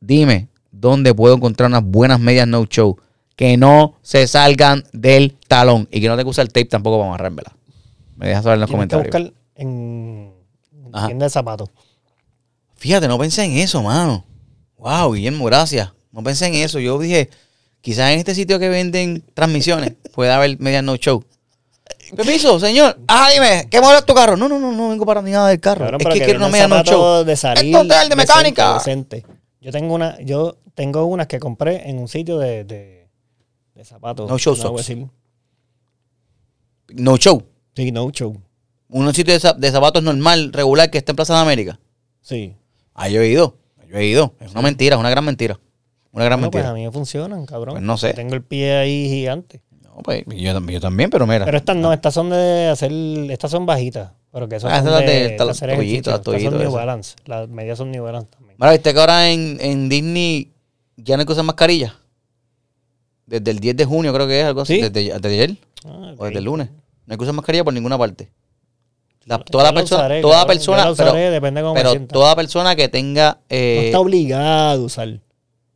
Dime 0.00 0.48
dónde 0.70 1.14
puedo 1.14 1.34
encontrar 1.34 1.68
unas 1.68 1.82
buenas 1.82 2.20
medias 2.20 2.46
no 2.46 2.64
show 2.66 2.96
que 3.34 3.56
no 3.56 3.94
se 4.02 4.26
salgan 4.26 4.84
del 4.92 5.34
talón 5.48 5.88
y 5.90 6.00
que 6.00 6.06
no 6.08 6.14
tenga 6.14 6.24
que 6.24 6.30
usar 6.30 6.44
el 6.46 6.52
tape 6.52 6.66
tampoco 6.66 6.98
para 6.98 7.08
amarrármela. 7.08 7.52
Me 8.16 8.28
dejas 8.28 8.44
saber 8.44 8.56
en 8.56 8.60
los 8.60 8.70
Tienes 8.70 8.86
que 8.88 8.94
comentarios. 8.96 9.32
buscar 9.32 9.42
en 9.56 10.32
Ajá. 10.96 11.06
tienda 11.06 11.26
de 11.26 11.30
zapatos. 11.30 11.70
Fíjate, 12.76 13.08
no 13.08 13.18
pensé 13.18 13.44
en 13.44 13.52
eso, 13.58 13.82
mano. 13.82 14.24
Wow, 14.78 15.12
Guillermo, 15.12 15.44
gracias. 15.46 15.92
No 16.12 16.22
pensé 16.22 16.46
en 16.46 16.54
eso. 16.54 16.78
Yo 16.78 16.98
dije, 16.98 17.30
quizás 17.80 18.12
en 18.12 18.18
este 18.18 18.34
sitio 18.34 18.58
que 18.58 18.68
venden 18.68 19.24
transmisiones 19.34 19.94
puede 20.12 20.32
haber 20.32 20.58
media 20.60 20.82
no 20.82 20.96
show. 20.96 21.24
Permiso, 22.14 22.60
señor. 22.60 22.98
Ah, 23.08 23.28
dime, 23.32 23.66
¿qué 23.70 23.80
modelo 23.80 23.98
es 23.98 24.06
tu 24.06 24.14
carro? 24.14 24.36
No, 24.36 24.48
no, 24.48 24.58
no, 24.58 24.70
no 24.72 24.90
vengo 24.90 25.04
para 25.04 25.22
ni 25.22 25.30
nada 25.32 25.48
del 25.48 25.58
carro. 25.60 25.84
Cabrón, 25.86 26.00
es 26.02 26.06
que 26.08 26.24
quiero 26.24 26.38
una 26.38 26.46
venden 26.46 26.52
media 26.52 26.68
no 26.68 26.76
zapatos 26.76 26.94
show. 26.94 27.24
de 27.24 27.36
salir. 27.36 27.64
Esto 27.64 27.82
es 27.82 27.88
de 27.88 27.94
decente, 27.94 28.16
mecánica. 28.16 28.74
decente. 28.74 29.26
Yo 29.60 29.72
tengo 29.72 29.94
una, 29.94 30.20
yo 30.20 30.58
tengo 30.74 31.04
unas 31.06 31.26
que 31.26 31.40
compré 31.40 31.88
en 31.88 31.98
un 31.98 32.06
sitio 32.06 32.38
de, 32.38 32.64
de, 32.64 33.08
de 33.74 33.84
zapatos. 33.84 34.30
No 34.30 34.38
show 34.38 34.52
a 34.52 34.56
socks. 34.56 34.92
No 36.90 37.16
show. 37.16 37.42
Sí, 37.74 37.90
no 37.90 38.10
show. 38.10 38.40
Un 38.88 39.12
sitio 39.14 39.34
de, 39.34 39.40
za- 39.40 39.52
de 39.54 39.70
zapatos 39.70 40.02
normal, 40.02 40.52
regular, 40.52 40.90
que 40.90 40.98
está 40.98 41.12
en 41.12 41.16
Plaza 41.16 41.34
de 41.34 41.40
América. 41.40 41.78
Sí. 42.20 42.54
Ah, 42.94 43.08
yo 43.08 43.20
he 43.20 43.28
ido. 43.28 43.56
Yo 43.88 43.96
he 43.98 44.06
ido. 44.06 44.34
Es 44.40 44.52
una 44.52 44.62
mentira, 44.62 44.96
es 44.96 45.00
una 45.00 45.10
gran 45.10 45.24
mentira. 45.24 45.58
Una 46.12 46.24
gran 46.24 46.40
Bueno, 46.40 46.50
pues 46.50 46.64
a 46.64 46.68
mentira. 46.68 46.74
mí 46.80 46.86
me 46.86 46.92
funcionan, 46.92 47.46
cabrón. 47.46 47.74
Pues 47.74 47.82
no 47.84 47.96
sé. 47.98 48.14
Tengo 48.14 48.34
el 48.34 48.42
pie 48.42 48.76
ahí 48.76 49.08
gigante. 49.08 49.60
No, 49.82 50.02
pues, 50.02 50.24
yo, 50.26 50.58
yo 50.60 50.80
también, 50.80 51.10
pero 51.10 51.26
mira. 51.26 51.44
Pero 51.44 51.56
estas 51.56 51.76
no, 51.76 51.92
estas 51.92 52.14
son 52.14 52.30
de 52.30 52.68
hacer, 52.68 52.90
estas 53.30 53.50
son 53.50 53.66
bajitas. 53.66 54.12
Pero 54.32 54.48
que 54.48 54.56
Ah, 54.56 54.60
son 54.60 54.70
esas 54.72 54.84
de, 55.00 55.06
de- 55.06 55.28
de 55.28 55.30
tal- 55.36 55.50
hacer 55.50 55.70
toallitas, 55.74 56.14
ejercicio. 56.14 56.32
Estas 56.34 56.42
son 56.42 56.58
New 56.58 56.68
eso. 56.68 56.76
Balance. 56.76 57.16
Las 57.26 57.48
medias 57.48 57.78
son 57.78 57.90
New 57.90 58.04
Balance 58.04 58.30
también. 58.30 58.56
Mira, 58.58 58.72
viste 58.72 58.92
que 58.94 59.00
ahora 59.00 59.30
en, 59.30 59.58
en 59.60 59.88
Disney 59.88 60.52
ya 60.96 61.16
no 61.16 61.20
hay 61.22 61.26
que 61.26 61.32
usar 61.32 61.44
mascarilla. 61.44 61.94
Desde 63.26 63.50
el 63.50 63.58
10 63.58 63.76
de 63.76 63.84
junio 63.84 64.12
creo 64.14 64.26
que 64.26 64.40
es 64.40 64.46
algo 64.46 64.60
así. 64.62 64.76
¿Sí? 64.76 64.80
Desde, 64.88 65.12
desde 65.18 65.28
ayer 65.28 65.56
Ah, 65.84 66.14
o 66.16 66.24
desde 66.26 66.38
el 66.38 66.44
lunes. 66.44 66.68
No 67.06 67.12
hay 67.12 67.16
que 67.18 67.22
usar 67.24 67.34
mascarilla 67.34 67.64
por 67.64 67.72
ninguna 67.74 67.96
parte. 67.98 68.30
La- 69.26 69.38
toda 69.38 69.64
la 69.64 69.72
persona, 69.74 70.02
usaré, 70.02 70.20
toda 70.22 70.46
persona, 70.46 70.90
usaré, 70.90 71.10
pero, 71.12 71.30
depende 71.32 71.60
cómo 71.60 71.74
pero 71.74 72.00
toda 72.06 72.34
persona 72.36 72.74
que 72.76 72.88
tenga 72.88 73.38
eh, 73.50 73.76
no 73.76 73.82
está 73.86 73.98
obligado 74.00 74.82
a 74.82 74.84
usar. 74.84 75.20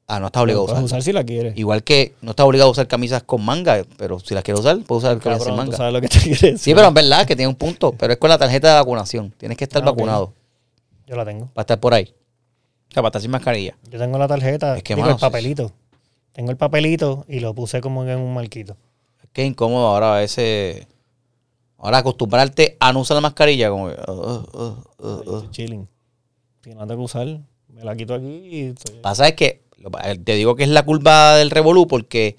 ah, 0.07 0.21
no 0.21 0.27
está 0.27 0.41
obligado 0.43 0.63
a 0.63 0.73
usar. 0.73 0.85
usar 0.85 1.03
si 1.03 1.13
la 1.13 1.25
quieres. 1.25 1.57
Igual 1.59 1.83
que 1.83 2.15
no 2.23 2.31
está 2.31 2.45
obligado 2.45 2.69
a 2.69 2.73
usar 2.73 2.87
camisas 2.87 3.23
con 3.25 3.45
manga, 3.45 3.83
pero 3.99 4.19
si 4.21 4.35
las 4.35 4.45
quiere 4.45 4.59
usar, 4.61 4.79
puede 4.85 5.01
usar 5.01 5.19
camisas 5.19 5.43
sin 5.45 5.53
tú 5.53 5.57
manga. 5.57 5.77
sabes 5.77 5.93
lo 5.93 6.01
que 6.01 6.09
te 6.09 6.19
quiere 6.23 6.31
decir. 6.31 6.59
Sí, 6.59 6.75
pero 6.75 6.89
es 6.89 6.95
verdad 6.95 7.27
que 7.27 7.35
tiene 7.35 7.49
un 7.49 7.57
punto, 7.57 7.93
pero 7.93 8.13
es 8.13 8.19
con 8.21 8.31
la 8.31 8.39
tarjeta 8.39 8.69
de 8.69 8.75
vacunación. 8.75 9.33
Tienes 9.37 9.59
que 9.59 9.65
estar 9.65 9.83
Ah, 9.83 9.87
vacunado 9.87 10.33
Yo 11.07 11.17
la 11.17 11.25
tengo. 11.25 11.47
para 11.53 11.63
estar 11.65 11.81
por 11.81 11.93
ahí. 11.95 12.15
O 12.89 12.93
sea, 12.93 13.03
para 13.03 13.09
estar 13.09 13.23
sin 13.23 13.31
mascarilla. 13.33 13.77
Yo 13.91 13.99
tengo 13.99 14.17
la 14.19 14.29
tarjeta, 14.29 14.77
Es 14.77 14.83
que, 14.85 14.95
digo, 14.95 15.07
mano, 15.07 15.17
el 15.17 15.21
papelito. 15.21 15.73
Tengo 16.33 16.53
el 16.53 16.57
papelito 16.57 17.25
y 17.29 17.41
lo 17.41 17.53
puse 17.55 17.81
como 17.81 18.05
en 18.05 18.17
un 18.19 18.33
marquito. 18.33 18.77
Es 19.25 19.29
que 19.33 19.45
incómodo 19.45 19.87
ahora 19.89 20.17
a 20.17 20.21
veces. 20.21 20.87
Ahora 21.81 21.99
acostumbrarte 21.99 22.77
a 22.79 22.93
no 22.93 23.01
usar 23.01 23.17
la 23.17 23.23
mascarilla, 23.23 23.71
como 23.71 23.87
uh, 23.87 23.91
uh, 23.91 24.45
uh, 24.53 25.09
uh, 25.09 25.37
uh. 25.37 25.51
chilling. 25.51 25.89
Si 26.63 26.75
no 26.75 26.87
que 26.87 26.95
usar, 26.95 27.27
me 27.69 27.85
la 27.85 27.97
quito 27.97 28.15
aquí 28.15 28.27
y 28.27 28.61
estoy... 28.69 28.97
Pasa 28.97 29.29
es 29.29 29.35
que 29.35 29.63
lo- 29.79 29.91
te 29.91 30.35
digo 30.35 30.57
que 30.57 30.65
es 30.65 30.69
la 30.69 30.85
curva 30.85 31.37
del 31.37 31.51
revolú 31.51 31.87
porque 31.87 32.37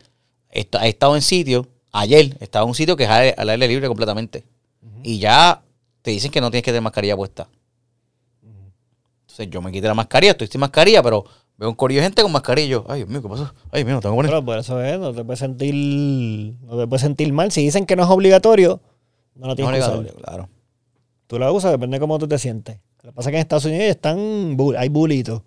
he, 0.51 0.67
estado 0.87 1.15
en 1.15 1.23
sitio, 1.23 1.67
ayer 1.91 2.37
estaba 2.39 2.63
en 2.63 2.69
un 2.69 2.75
sitio 2.75 2.95
que 2.95 3.05
es 3.05 3.09
al, 3.09 3.49
aire 3.49 3.67
libre 3.67 3.87
completamente. 3.87 4.45
Y 5.03 5.17
ya 5.17 5.63
te 6.03 6.11
dicen 6.11 6.31
que 6.31 6.39
no 6.39 6.51
tienes 6.51 6.63
que 6.63 6.71
tener 6.71 6.83
mascarilla 6.83 7.17
puesta. 7.17 7.49
Entonces 9.21 9.49
yo 9.49 9.61
me 9.61 9.71
quité 9.71 9.87
la 9.87 9.95
mascarilla, 9.95 10.31
estoy 10.33 10.47
sin 10.47 10.61
mascarilla, 10.61 11.01
pero 11.01 11.25
Veo 11.61 11.69
un 11.69 11.75
corillo 11.75 12.01
de 12.01 12.05
gente 12.05 12.23
con 12.23 12.31
mascarillo. 12.31 12.85
Ay, 12.89 13.01
Dios 13.01 13.09
mío, 13.09 13.21
¿qué 13.21 13.29
pasó? 13.29 13.53
Ay, 13.71 13.85
mío, 13.85 13.99
tengo 13.99 14.15
que 14.15 14.17
poner. 14.17 14.31
Pero 14.31 14.43
por 14.43 14.57
eso 14.57 14.81
es, 14.81 14.99
no 14.99 15.13
te 15.13 15.23
puedes 15.23 15.37
sentir, 15.37 15.75
no 16.63 16.75
te 16.75 16.87
puedes 16.87 17.01
sentir 17.01 17.31
mal. 17.33 17.51
Si 17.51 17.61
dicen 17.61 17.85
que 17.85 17.95
no 17.95 18.01
es 18.01 18.09
obligatorio, 18.09 18.81
no 19.35 19.47
No 19.47 19.53
obligatorio, 19.53 20.13
claro. 20.15 20.49
Tú 21.27 21.39
la 21.39 21.51
usas, 21.51 21.71
depende 21.71 21.95
de 21.95 22.01
cómo 22.01 22.19
tú 22.19 22.27
te 22.27 22.37
sientes. 22.37 22.77
Lo 23.03 23.11
que 23.11 23.15
pasa 23.15 23.29
es 23.29 23.31
que 23.33 23.37
en 23.37 23.41
Estados 23.41 23.65
Unidos 23.65 23.85
están, 23.87 24.57
hay 24.77 24.89
bulitos, 24.89 25.41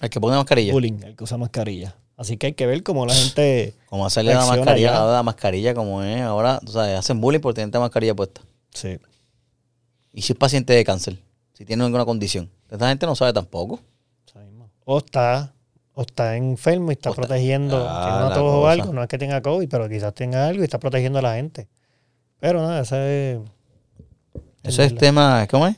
El 0.00 0.10
que 0.10 0.20
pone 0.20 0.36
mascarilla. 0.36 0.72
bullying, 0.72 1.00
el 1.02 1.16
que 1.16 1.24
usa 1.24 1.36
mascarilla. 1.38 1.96
Así 2.16 2.36
que 2.36 2.48
hay 2.48 2.52
que 2.52 2.66
ver 2.66 2.82
cómo 2.82 3.06
la 3.06 3.14
gente, 3.14 3.74
Como 3.86 4.04
hacerle 4.04 4.34
la 4.34 4.44
mascarilla, 4.44 4.92
ya. 4.92 5.04
la 5.04 5.22
mascarilla 5.22 5.74
como 5.74 6.02
es. 6.02 6.20
Ahora, 6.22 6.60
tú 6.64 6.72
sabes, 6.72 6.98
hacen 6.98 7.20
bullying 7.20 7.40
por 7.40 7.54
tener 7.54 7.72
la 7.72 7.80
mascarilla 7.80 8.14
puesta. 8.14 8.40
sí, 8.74 8.98
Y 10.12 10.22
si 10.22 10.32
es 10.32 10.38
paciente 10.38 10.72
de 10.72 10.84
cáncer, 10.84 11.18
si 11.52 11.64
tiene 11.64 11.84
alguna 11.84 12.04
condición. 12.04 12.50
Esta 12.70 12.88
gente 12.88 13.06
no 13.06 13.14
sabe 13.14 13.32
tampoco. 13.32 13.80
o 14.84 14.98
está, 14.98 15.52
o 15.92 16.02
está 16.02 16.36
enfermo 16.36 16.90
y 16.90 16.94
está 16.94 17.10
O 17.10 17.12
está- 17.12 17.22
protegiendo, 17.22 17.86
Ah, 17.88 18.30
tiene 18.32 18.40
o 18.48 18.52
cosa. 18.62 18.72
algo, 18.72 18.92
no 18.92 19.02
es 19.02 19.08
que 19.08 19.18
tenga 19.18 19.40
COVID, 19.42 19.68
pero 19.68 19.88
quizás 19.88 20.14
tenga 20.14 20.46
algo 20.48 20.62
y 20.62 20.64
está 20.64 20.78
protegiendo 20.78 21.18
a 21.18 21.22
la 21.22 21.34
gente. 21.34 21.68
Pero 22.40 22.60
nada, 22.60 22.80
ese 22.80 23.32
es... 23.32 23.38
Eso 24.62 24.82
es 24.82 24.94
tema, 24.94 25.46
¿cómo 25.50 25.66
es? 25.66 25.76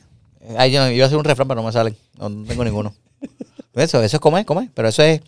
Ay, 0.57 0.71
yo 0.71 0.87
iba 0.89 1.05
a 1.05 1.07
hacer 1.07 1.17
un 1.17 1.23
refrán, 1.23 1.47
pero 1.47 1.61
no 1.61 1.67
me 1.67 1.71
sale. 1.71 1.95
No, 2.17 2.29
no 2.29 2.45
tengo 2.45 2.63
ninguno. 2.63 2.93
Eso, 3.73 4.01
eso 4.03 4.17
es 4.17 4.19
comer, 4.19 4.45
comer. 4.45 4.69
Pero 4.73 4.89
eso 4.89 5.01
es. 5.01 5.21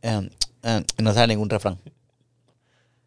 em, 0.00 0.30
em, 0.62 0.82
no 0.96 1.12
sale 1.12 1.26
ningún 1.34 1.50
refrán. 1.50 1.78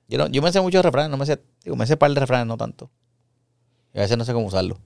Yo, 0.07 0.19
no, 0.19 0.27
yo 0.27 0.43
me 0.43 0.51
sé 0.51 0.61
muchos 0.61 0.85
refranes, 0.85 1.09
no 1.09 1.17
me 1.17 1.26
sé. 1.26 1.41
Digo, 1.63 1.76
me 1.76 1.88
sé 1.88 1.97
par 1.97 2.13
de 2.13 2.19
refranes, 2.19 2.45
no 2.45 2.55
tanto. 2.55 2.91
Y 3.95 3.97
a 3.97 4.01
veces 4.01 4.15
no 4.15 4.23
sé 4.23 4.34
cómo 4.34 4.45
usarlo. 4.45 4.77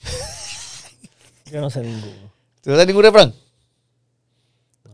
Yo 1.50 1.60
no 1.60 1.68
sé 1.68 1.80
ninguno. 1.80 2.32
¿Tú 2.60 2.70
no 2.70 2.76
sabes 2.76 2.86
ningún 2.86 3.02
refrán? 3.02 3.34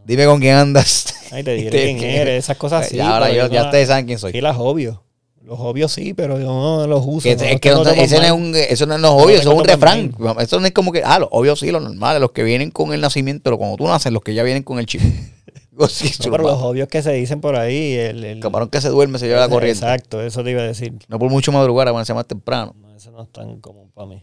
Dime 0.04 0.24
con 0.24 0.40
quién 0.40 0.56
andas. 0.56 1.14
Ahí 1.32 1.44
te 1.44 1.54
diré 1.56 1.96
quién 1.98 2.10
eres, 2.10 2.44
esas 2.44 2.56
cosas 2.56 2.88
sí. 2.88 2.96
ya, 2.96 3.14
ahora 3.14 3.30
yo, 3.30 3.46
ya 3.48 3.64
ustedes 3.64 3.88
saben 3.88 4.06
quién 4.06 4.18
soy. 4.18 4.32
Sí, 4.32 4.40
las 4.40 4.56
obvio. 4.58 5.02
Los 5.42 5.58
obvios 5.58 5.90
sí, 5.92 6.12
pero 6.14 6.38
yo 6.38 6.46
no 6.46 6.86
los 6.86 7.02
uso. 7.06 7.22
Que, 7.22 7.34
no 7.36 7.42
es 7.42 7.50
los 7.52 7.60
que 7.60 7.70
no- 7.70 7.82
ese 7.90 8.18
no 8.18 8.24
es 8.24 8.30
un, 8.32 8.54
eso 8.54 8.86
no 8.86 8.94
es 8.94 9.00
lo 9.00 9.12
obvio, 9.12 9.36
eso 9.36 9.52
es 9.52 9.58
un 9.58 9.64
refrán. 9.64 10.14
Eso 10.38 10.60
no 10.60 10.66
es 10.66 10.72
como 10.72 10.92
que, 10.92 11.02
ah, 11.04 11.18
los 11.18 11.28
obvios 11.32 11.58
sí, 11.58 11.70
los 11.70 11.82
normales, 11.82 12.20
los 12.20 12.32
que 12.32 12.42
vienen 12.42 12.70
con 12.70 12.92
el 12.92 13.00
nacimiento, 13.00 13.42
pero 13.42 13.56
cuando 13.58 13.76
tú 13.76 13.84
naces, 13.88 14.12
los 14.12 14.22
que 14.22 14.34
ya 14.34 14.42
vienen 14.42 14.62
con 14.62 14.78
el 14.78 14.86
chip. 14.86 15.00
Sí, 15.88 16.10
No, 16.26 16.32
pero 16.32 16.42
los 16.42 16.60
obvios 16.60 16.88
que 16.88 17.00
se 17.00 17.10
dicen 17.12 17.40
por 17.40 17.56
ahí. 17.56 17.94
El, 17.94 18.22
el- 18.22 18.40
Camarón 18.40 18.68
que 18.68 18.82
se 18.82 18.90
duerme 18.90 19.18
se 19.18 19.26
lleva 19.28 19.40
la 19.40 19.48
corriente. 19.48 19.78
Exacto, 19.82 20.20
eso 20.20 20.44
te 20.44 20.50
iba 20.50 20.60
a 20.60 20.66
decir. 20.66 20.92
No 21.08 21.18
por 21.18 21.30
mucho 21.30 21.52
madrugar, 21.52 21.88
a 21.88 21.92
ponerse 21.92 22.12
más 22.12 22.26
temprano. 22.26 22.74
No, 22.78 22.94
ese 22.94 23.10
no 23.10 23.22
es 23.22 23.32
tan 23.32 23.60
común 23.62 23.90
para 23.94 24.06
mí. 24.06 24.22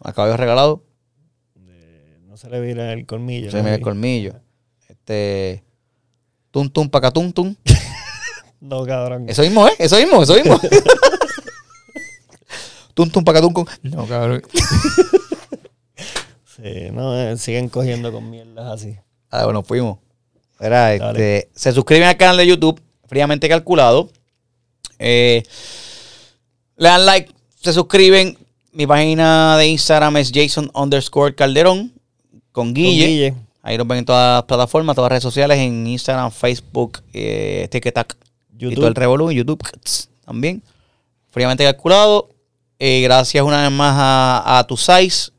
A 0.00 0.12
caballo 0.12 0.36
regalado, 0.36 0.84
No 2.26 2.36
se 2.36 2.50
le 2.50 2.60
vira 2.60 2.92
el 2.92 3.06
colmillo. 3.06 3.50
se 3.50 3.62
ve 3.62 3.76
el 3.76 3.80
colmillo. 3.80 4.34
Este. 4.86 5.64
Tum 6.50 6.68
tum 6.68 6.90
pacatum 6.90 7.32
tum. 7.32 7.54
No, 8.60 8.84
cabrón. 8.84 9.28
Eso 9.28 9.42
mismo, 9.42 9.66
¿eh? 9.68 9.72
Eso 9.78 9.96
mismo, 9.96 10.22
eso 10.22 10.34
mismo. 10.34 10.60
tum 12.94 13.10
tum 13.10 13.24
pacatum 13.24 13.54
tum. 13.54 13.66
No, 13.82 14.06
cabrón. 14.06 14.42
Sí, 16.60 16.90
no, 16.92 17.16
eh, 17.16 17.36
siguen 17.36 17.68
cogiendo 17.68 18.10
con 18.10 18.30
mierdas 18.30 18.66
así. 18.66 18.96
Ah, 19.30 19.44
bueno, 19.44 19.62
fuimos. 19.62 19.98
Era, 20.58 20.92
este, 20.92 21.48
se 21.54 21.72
suscriben 21.72 22.08
al 22.08 22.16
canal 22.16 22.36
de 22.36 22.48
YouTube, 22.48 22.80
fríamente 23.06 23.48
calculado. 23.48 24.10
Eh, 24.98 25.44
le 26.76 26.88
dan 26.88 27.06
like, 27.06 27.32
se 27.62 27.72
suscriben. 27.72 28.36
Mi 28.72 28.88
página 28.88 29.56
de 29.56 29.68
Instagram 29.68 30.16
es 30.16 30.32
Jason 30.34 30.68
underscore 30.74 31.34
Calderón 31.34 31.92
con 32.50 32.68
Con 32.68 32.74
Guille. 32.74 33.06
Guille. 33.06 33.34
Ahí 33.62 33.78
nos 33.78 33.86
ven 33.86 33.98
en 33.98 34.04
todas 34.04 34.38
las 34.38 34.44
plataformas, 34.44 34.96
todas 34.96 35.06
las 35.06 35.12
redes 35.12 35.22
sociales, 35.22 35.58
en 35.58 35.86
Instagram, 35.86 36.32
Facebook, 36.32 37.02
eh, 37.12 37.68
TikTok 37.70 38.14
y 38.58 38.62
YouTube. 38.62 38.74
todo 38.76 38.88
el 38.88 38.94
revolú, 38.94 39.30
en 39.30 39.36
YouTube 39.38 39.62
también. 40.24 40.62
Fríamente 41.30 41.64
calculado. 41.64 42.28
Eh, 42.78 43.00
gracias 43.02 43.42
una 43.44 43.62
vez 43.62 43.72
más 43.72 43.94
a, 43.98 44.58
a 44.58 44.66
tu 44.66 44.76
size 44.76 45.32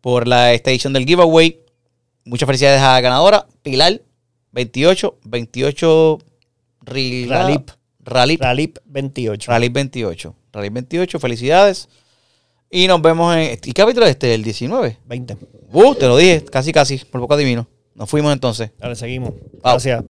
por 0.00 0.26
la 0.26 0.52
esta 0.52 0.70
edición 0.70 0.92
del 0.92 1.04
giveaway. 1.06 1.60
Muchas 2.24 2.46
felicidades 2.46 2.80
a 2.80 2.92
la 2.94 3.00
ganadora, 3.02 3.46
Pilar 3.62 4.00
28, 4.52 5.18
28 5.24 6.18
Rila- 6.86 7.38
Ralip. 7.38 7.70
Ralip, 8.00 8.40
Ralip 8.40 8.78
28. 8.86 9.50
Ralip 9.50 9.72
28. 9.72 10.34
Ralip 10.52 10.72
28, 10.72 11.18
felicidades. 11.18 11.88
Y 12.70 12.86
nos 12.88 13.00
vemos 13.02 13.34
en. 13.36 13.58
¿Y 13.64 13.72
capítulo 13.72 14.04
es 14.06 14.10
este? 14.12 14.34
¿El 14.34 14.42
19? 14.42 14.98
20. 15.06 15.36
Uh, 15.72 15.94
te 15.94 16.06
lo 16.06 16.16
dije, 16.16 16.44
casi 16.44 16.72
casi, 16.72 16.98
por 16.98 17.20
poco 17.20 17.34
adivino. 17.34 17.66
Nos 17.94 18.08
fuimos 18.10 18.32
entonces. 18.32 18.70
Dale, 18.78 18.96
seguimos. 18.96 19.30
Wow. 19.30 19.60
Gracias. 19.62 20.04